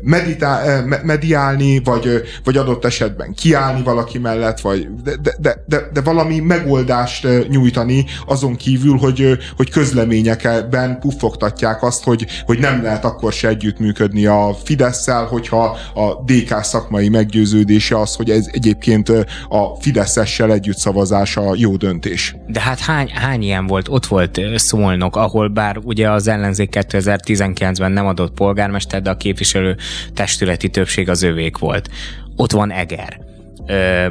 meditál, 0.02 0.84
mediálni, 1.04 1.80
vagy, 1.84 2.22
vagy 2.44 2.56
adott 2.56 2.84
esetben 2.84 3.34
kiállni 3.34 3.82
valaki 3.82 4.18
mellett, 4.18 4.60
vagy 4.60 4.88
de, 5.02 5.16
de, 5.40 5.64
de, 5.66 5.88
de, 5.92 6.00
valami 6.00 6.38
megoldást 6.38 7.48
nyújtani 7.48 8.04
azon 8.26 8.56
kívül, 8.56 8.96
hogy, 8.96 9.38
hogy 9.56 9.70
közleményekben 9.70 10.98
puffogtatják 10.98 11.82
azt, 11.82 12.04
hogy, 12.04 12.26
hogy 12.44 12.58
nem 12.58 12.82
lehet 12.82 13.04
akkor 13.04 13.32
se 13.32 13.48
együttműködni 13.48 14.26
a 14.26 14.56
Fidesz-szel, 14.64 15.24
hogyha 15.24 15.76
a 15.94 16.22
DK 16.32 16.62
szakmai 16.62 17.08
meggyőződése 17.08 18.00
az, 18.00 18.14
hogy 18.14 18.30
ez 18.30 18.48
egyébként 18.52 19.08
a 19.48 19.76
Fideszessel 19.80 20.52
együtt 20.52 20.76
szavazása 20.76 21.54
jó 21.56 21.76
döntés. 21.76 22.36
De 22.46 22.60
hát 22.60 22.80
hány, 22.80 23.08
hány 23.08 23.42
ilyen 23.42 23.66
volt? 23.66 23.88
Ott 23.88 24.06
volt 24.06 24.40
Szolnok, 24.54 25.16
ahol 25.16 25.48
bár 25.48 25.78
ugye 25.82 26.10
az 26.10 26.28
ellenzék 26.28 26.76
2019-ben 26.80 27.92
nem 27.92 28.06
adott 28.06 28.34
polgármester, 28.34 29.02
de 29.02 29.10
a 29.10 29.16
képviselő 29.16 29.76
testületi 30.14 30.68
többség 30.68 31.08
az 31.08 31.22
övék 31.22 31.58
volt. 31.58 31.88
Ott 32.36 32.52
van 32.52 32.70
Eger. 32.70 33.20
Ö, 33.66 34.06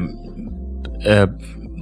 ö, 1.06 1.24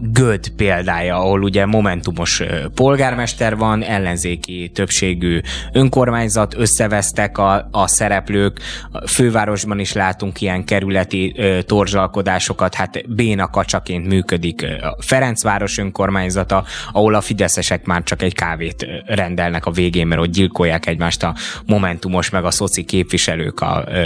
Göd 0.02 0.50
példája, 0.50 1.16
ahol 1.16 1.44
ugye 1.44 1.66
momentumos 1.66 2.44
polgármester 2.74 3.58
van, 3.58 3.84
ellenzéki 3.84 4.72
többségű 4.74 5.40
önkormányzat, 5.74 6.56
összevesztek 6.58 7.38
a, 7.38 7.68
a 7.72 7.88
szereplők, 7.88 8.60
a 8.92 9.08
fővárosban 9.08 9.80
is 9.80 9.94
látunk 9.94 10.42
ilyen 10.42 10.64
kerületi 10.66 11.34
ö, 11.38 11.62
torzsalkodásokat, 11.62 12.76
hát 12.76 13.16
béna 13.16 13.50
kacsaként 13.50 14.08
működik 14.08 14.66
a 14.82 14.98
Ferencváros 15.00 15.78
önkormányzata, 15.78 16.64
ahol 16.92 17.14
a 17.14 17.22
fideszesek 17.22 17.86
már 17.86 18.04
csak 18.04 18.22
egy 18.22 18.34
kávét 18.34 18.86
rendelnek 19.06 19.66
a 19.66 19.72
végén, 19.72 20.08
mert 20.08 20.22
ott 20.22 20.32
gyilkolják 20.32 20.86
egymást 20.86 21.24
a 21.24 21.36
momentumos 21.66 22.30
meg 22.30 22.46
a 22.46 22.52
szoci 22.52 22.84
képviselők 22.84 23.60
a 23.60 23.84
ö, 23.88 24.06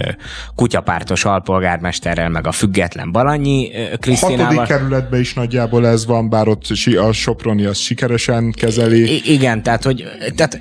kutyapártos 0.55 1.25
alpolgármesterrel, 1.25 2.29
meg 2.29 2.47
a 2.47 2.51
független 2.51 3.11
Balanyi 3.11 3.71
Krisztinával. 3.99 4.45
Hatodik 4.45 4.75
kerületben 4.77 5.19
is 5.19 5.33
nagyjából 5.33 5.82
ez 5.85 6.05
van, 6.05 6.29
bár 6.29 6.47
ott 6.47 6.65
a 6.97 7.11
Soproni 7.11 7.65
az 7.65 7.77
sikeresen 7.77 8.51
kezeli. 8.51 9.15
I- 9.15 9.33
igen, 9.33 9.63
tehát 9.63 9.83
hogy, 9.83 10.03
tehát, 10.35 10.59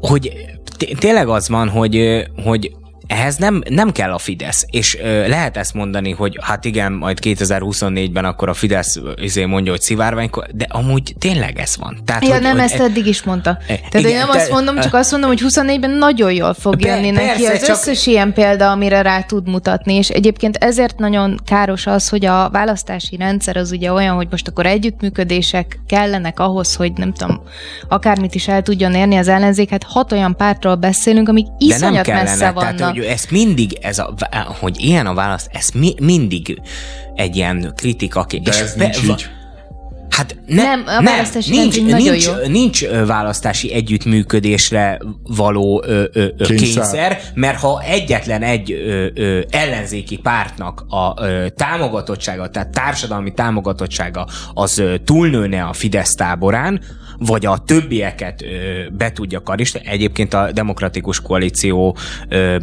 hogy 0.00 0.32
tényleg 0.98 1.28
az 1.28 1.48
van, 1.48 1.68
hogy, 1.68 2.24
hogy 2.44 2.72
ehhez 3.06 3.36
nem, 3.36 3.62
nem 3.68 3.92
kell 3.92 4.12
a 4.12 4.18
Fidesz, 4.18 4.66
és 4.70 4.98
ö, 4.98 5.28
lehet 5.28 5.56
ezt 5.56 5.74
mondani, 5.74 6.10
hogy 6.10 6.38
hát 6.40 6.64
igen, 6.64 6.92
majd 6.92 7.18
2024-ben 7.22 8.24
akkor 8.24 8.48
a 8.48 8.54
Fidesz 8.54 9.00
izé 9.16 9.44
mondja, 9.44 9.72
hogy 9.72 9.80
szivárvány, 9.80 10.30
de 10.50 10.66
amúgy 10.68 11.14
tényleg 11.18 11.58
ez 11.58 11.76
van. 11.76 11.98
Tehát, 12.04 12.24
ja, 12.24 12.32
hogy, 12.32 12.42
nem, 12.42 12.52
hogy, 12.52 12.60
ezt 12.60 12.74
e, 12.74 12.82
eddig 12.82 13.06
is 13.06 13.22
mondta. 13.22 13.50
E, 13.50 13.64
Tehát 13.66 13.94
igen, 13.94 14.10
én 14.10 14.16
nem 14.16 14.30
te, 14.30 14.38
azt 14.38 14.50
mondom, 14.50 14.80
csak 14.80 14.94
azt 14.94 15.10
mondom, 15.10 15.30
hogy 15.30 15.42
24-ben 15.48 15.90
nagyon 15.90 16.32
jól 16.32 16.54
fog 16.54 16.76
be, 16.76 16.88
jönni 16.88 17.10
neki 17.10 17.44
az 17.44 17.64
csak... 17.64 17.76
összes 17.76 18.06
ilyen 18.06 18.32
példa, 18.32 18.70
amire 18.70 19.02
rá 19.02 19.22
tud 19.22 19.48
mutatni, 19.48 19.94
és 19.94 20.08
egyébként 20.08 20.56
ezért 20.56 20.98
nagyon 20.98 21.40
káros 21.46 21.86
az, 21.86 22.08
hogy 22.08 22.24
a 22.24 22.50
választási 22.50 23.16
rendszer 23.16 23.56
az 23.56 23.72
ugye 23.72 23.92
olyan, 23.92 24.14
hogy 24.14 24.28
most 24.30 24.48
akkor 24.48 24.66
együttműködések 24.66 25.80
kellenek 25.86 26.40
ahhoz, 26.40 26.74
hogy 26.74 26.92
nem 26.92 27.12
tudom, 27.12 27.42
akármit 27.88 28.34
is 28.34 28.48
el 28.48 28.62
tudjon 28.62 28.94
érni 28.94 29.16
az 29.16 29.28
ellenzék, 29.28 29.70
hát 29.70 29.82
hat 29.82 30.12
olyan 30.12 30.36
pártról 30.36 30.74
beszélünk, 30.74 31.28
amik 31.28 31.46
iszonyat 31.58 32.06
messze 32.06 32.50
vannak. 32.50 32.76
Tehát, 32.76 32.94
hogy 32.94 33.01
ezt 33.02 33.30
mindig, 33.30 33.78
ez 33.80 33.98
a, 33.98 34.14
hogy 34.60 34.80
ilyen 34.80 35.06
a 35.06 35.14
választ, 35.14 35.48
ez 35.52 35.68
mi, 35.74 35.94
mindig 36.00 36.60
egy 37.14 37.36
ilyen 37.36 37.72
kritika. 37.76 38.26
De 38.28 38.38
és 38.50 38.60
ez 38.60 38.74
be, 38.74 38.84
nincs 38.84 39.02
így. 39.02 39.30
Hát 40.12 40.36
ne, 40.46 40.62
nem, 40.62 40.82
a 40.86 41.00
nem, 41.00 41.24
nincs, 41.48 41.82
nincs, 41.82 42.26
jó. 42.26 42.32
nincs 42.46 42.86
választási 42.86 43.72
együttműködésre 43.72 45.00
való 45.22 45.84
ö, 45.86 46.04
ö, 46.12 46.24
ö, 46.36 46.44
kényszer. 46.44 46.56
kényszer, 46.56 47.20
mert 47.34 47.58
ha 47.58 47.82
egyetlen 47.82 48.42
egy 48.42 48.72
ö, 48.72 49.06
ö, 49.14 49.40
ellenzéki 49.50 50.16
pártnak 50.16 50.84
a 50.88 51.24
ö, 51.24 51.48
támogatottsága, 51.48 52.50
tehát 52.50 52.68
társadalmi 52.68 53.34
támogatottsága 53.34 54.26
az 54.54 54.78
ö, 54.78 54.94
túlnőne 55.04 55.62
a 55.62 55.72
Fidesz 55.72 56.14
táborán, 56.14 56.80
vagy 57.26 57.46
a 57.46 57.58
többieket 57.58 58.42
ö, 58.42 58.46
be 58.90 59.12
tudja 59.12 59.42
karistani. 59.42 59.86
Egyébként 59.86 60.34
a 60.34 60.52
demokratikus 60.52 61.20
koalíció 61.20 61.96
ö, 62.28 62.56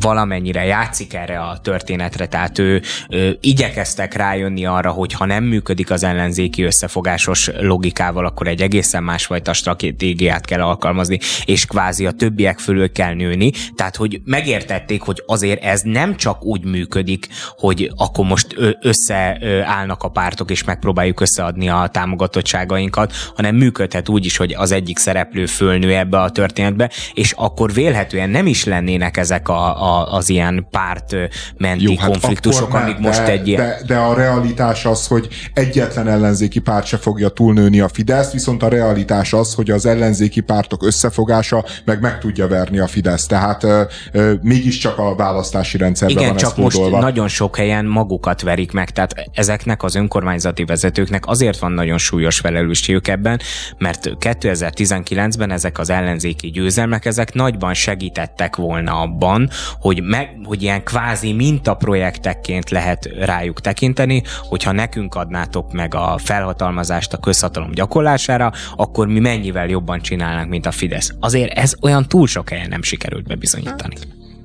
valamennyire 0.00 0.64
játszik 0.64 1.14
erre 1.14 1.40
a 1.40 1.58
történetre, 1.58 2.26
tehát 2.26 2.58
ő 2.58 2.82
ö, 3.08 3.30
igyekeztek 3.40 4.14
rájönni 4.14 4.66
arra, 4.66 4.90
hogy 4.90 5.12
ha 5.12 5.24
nem 5.24 5.44
működik 5.44 5.90
az 5.90 6.04
ellenzéki 6.04 6.62
összefogásos 6.62 7.50
logikával, 7.60 8.26
akkor 8.26 8.46
egy 8.46 8.62
egészen 8.62 9.02
másfajta 9.02 9.52
stratégiát 9.52 10.44
kell 10.44 10.60
alkalmazni, 10.60 11.18
és 11.44 11.66
kvázi 11.66 12.06
a 12.06 12.10
többiek 12.10 12.58
fölül 12.58 12.92
kell 12.92 13.14
nőni. 13.14 13.52
Tehát, 13.74 13.96
hogy 13.96 14.20
megértették, 14.24 15.02
hogy 15.02 15.22
azért 15.26 15.62
ez 15.62 15.80
nem 15.84 16.16
csak 16.16 16.44
úgy 16.44 16.64
működik, 16.64 17.28
hogy 17.56 17.90
akkor 17.96 18.24
most 18.24 18.56
összeállnak 18.80 20.02
a 20.02 20.08
pártok, 20.08 20.50
és 20.50 20.64
megpróbáljuk 20.64 21.20
összeadni 21.20 21.68
a 21.68 21.88
támogatottságainkat, 21.92 23.12
hanem 23.34 23.56
működhet 23.56 24.03
lehet 24.04 24.08
úgy 24.08 24.24
is, 24.24 24.36
hogy 24.36 24.54
az 24.58 24.72
egyik 24.72 24.98
szereplő 24.98 25.46
fölnő 25.46 25.94
ebbe 25.96 26.20
a 26.20 26.30
történetbe, 26.30 26.90
és 27.14 27.32
akkor 27.36 27.72
vélhetően 27.72 28.30
nem 28.30 28.46
is 28.46 28.64
lennének 28.64 29.16
ezek 29.16 29.48
a, 29.48 29.82
a, 29.82 30.12
az 30.12 30.28
ilyen 30.28 30.66
párt 30.70 31.14
menti 31.56 31.84
Jó, 31.84 31.96
hát 31.96 32.10
konfliktusok, 32.10 32.74
amik 32.74 32.98
most 32.98 33.20
egy 33.20 33.48
ilyen... 33.48 33.66
De, 33.66 33.80
de 33.86 33.96
a 33.96 34.14
realitás 34.14 34.84
az, 34.84 35.06
hogy 35.06 35.28
egyetlen 35.54 36.08
ellenzéki 36.08 36.58
párt 36.58 36.86
se 36.86 36.96
fogja 36.96 37.28
túlnőni 37.28 37.80
a 37.80 37.88
Fidesz, 37.88 38.32
viszont 38.32 38.62
a 38.62 38.68
realitás 38.68 39.32
az, 39.32 39.54
hogy 39.54 39.70
az 39.70 39.86
ellenzéki 39.86 40.40
pártok 40.40 40.86
összefogása 40.86 41.64
meg 41.84 42.00
meg 42.00 42.18
tudja 42.18 42.48
verni 42.48 42.78
a 42.78 42.86
Fidesz. 42.86 43.26
Tehát 43.26 43.64
ö, 43.64 43.82
ö, 44.12 44.32
mégiscsak 44.42 44.98
a 44.98 45.14
választási 45.14 45.78
rendszerben 45.78 46.16
Igen, 46.16 46.28
van 46.28 46.36
csak 46.36 46.56
most 46.56 46.90
nagyon 46.90 47.28
sok 47.28 47.56
helyen 47.56 47.84
magukat 47.84 48.42
verik 48.42 48.72
meg, 48.72 48.90
tehát 48.90 49.14
ezeknek 49.32 49.82
az 49.82 49.94
önkormányzati 49.94 50.64
vezetőknek 50.64 51.26
azért 51.26 51.58
van 51.58 51.72
nagyon 51.72 51.98
súlyos 51.98 52.38
felelősségük 52.38 53.08
ebben, 53.08 53.40
mert 53.78 53.93
mert 54.02 54.16
2019-ben 54.20 55.50
ezek 55.50 55.78
az 55.78 55.90
ellenzéki 55.90 56.50
győzelmek, 56.50 57.04
ezek 57.04 57.34
nagyban 57.34 57.74
segítettek 57.74 58.56
volna 58.56 59.00
abban, 59.00 59.50
hogy, 59.80 60.02
meg, 60.02 60.38
hogy 60.44 60.62
ilyen 60.62 60.84
kvázi 60.84 61.32
mintaprojektekként 61.32 62.70
lehet 62.70 63.10
rájuk 63.18 63.60
tekinteni, 63.60 64.22
hogyha 64.48 64.72
nekünk 64.72 65.14
adnátok 65.14 65.72
meg 65.72 65.94
a 65.94 66.18
felhatalmazást 66.18 67.12
a 67.12 67.18
közhatalom 67.18 67.70
gyakorlására, 67.70 68.52
akkor 68.76 69.06
mi 69.06 69.20
mennyivel 69.20 69.66
jobban 69.66 70.00
csinálnánk, 70.00 70.48
mint 70.48 70.66
a 70.66 70.70
Fidesz. 70.70 71.12
Azért 71.20 71.58
ez 71.58 71.74
olyan 71.80 72.08
túl 72.08 72.26
sok 72.26 72.48
helyen 72.48 72.68
nem 72.68 72.82
sikerült 72.82 73.26
bebizonyítani. 73.26 73.94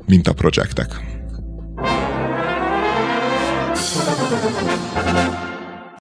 Mint 0.05 0.27
a 0.27 0.33
projektek. 0.33 0.87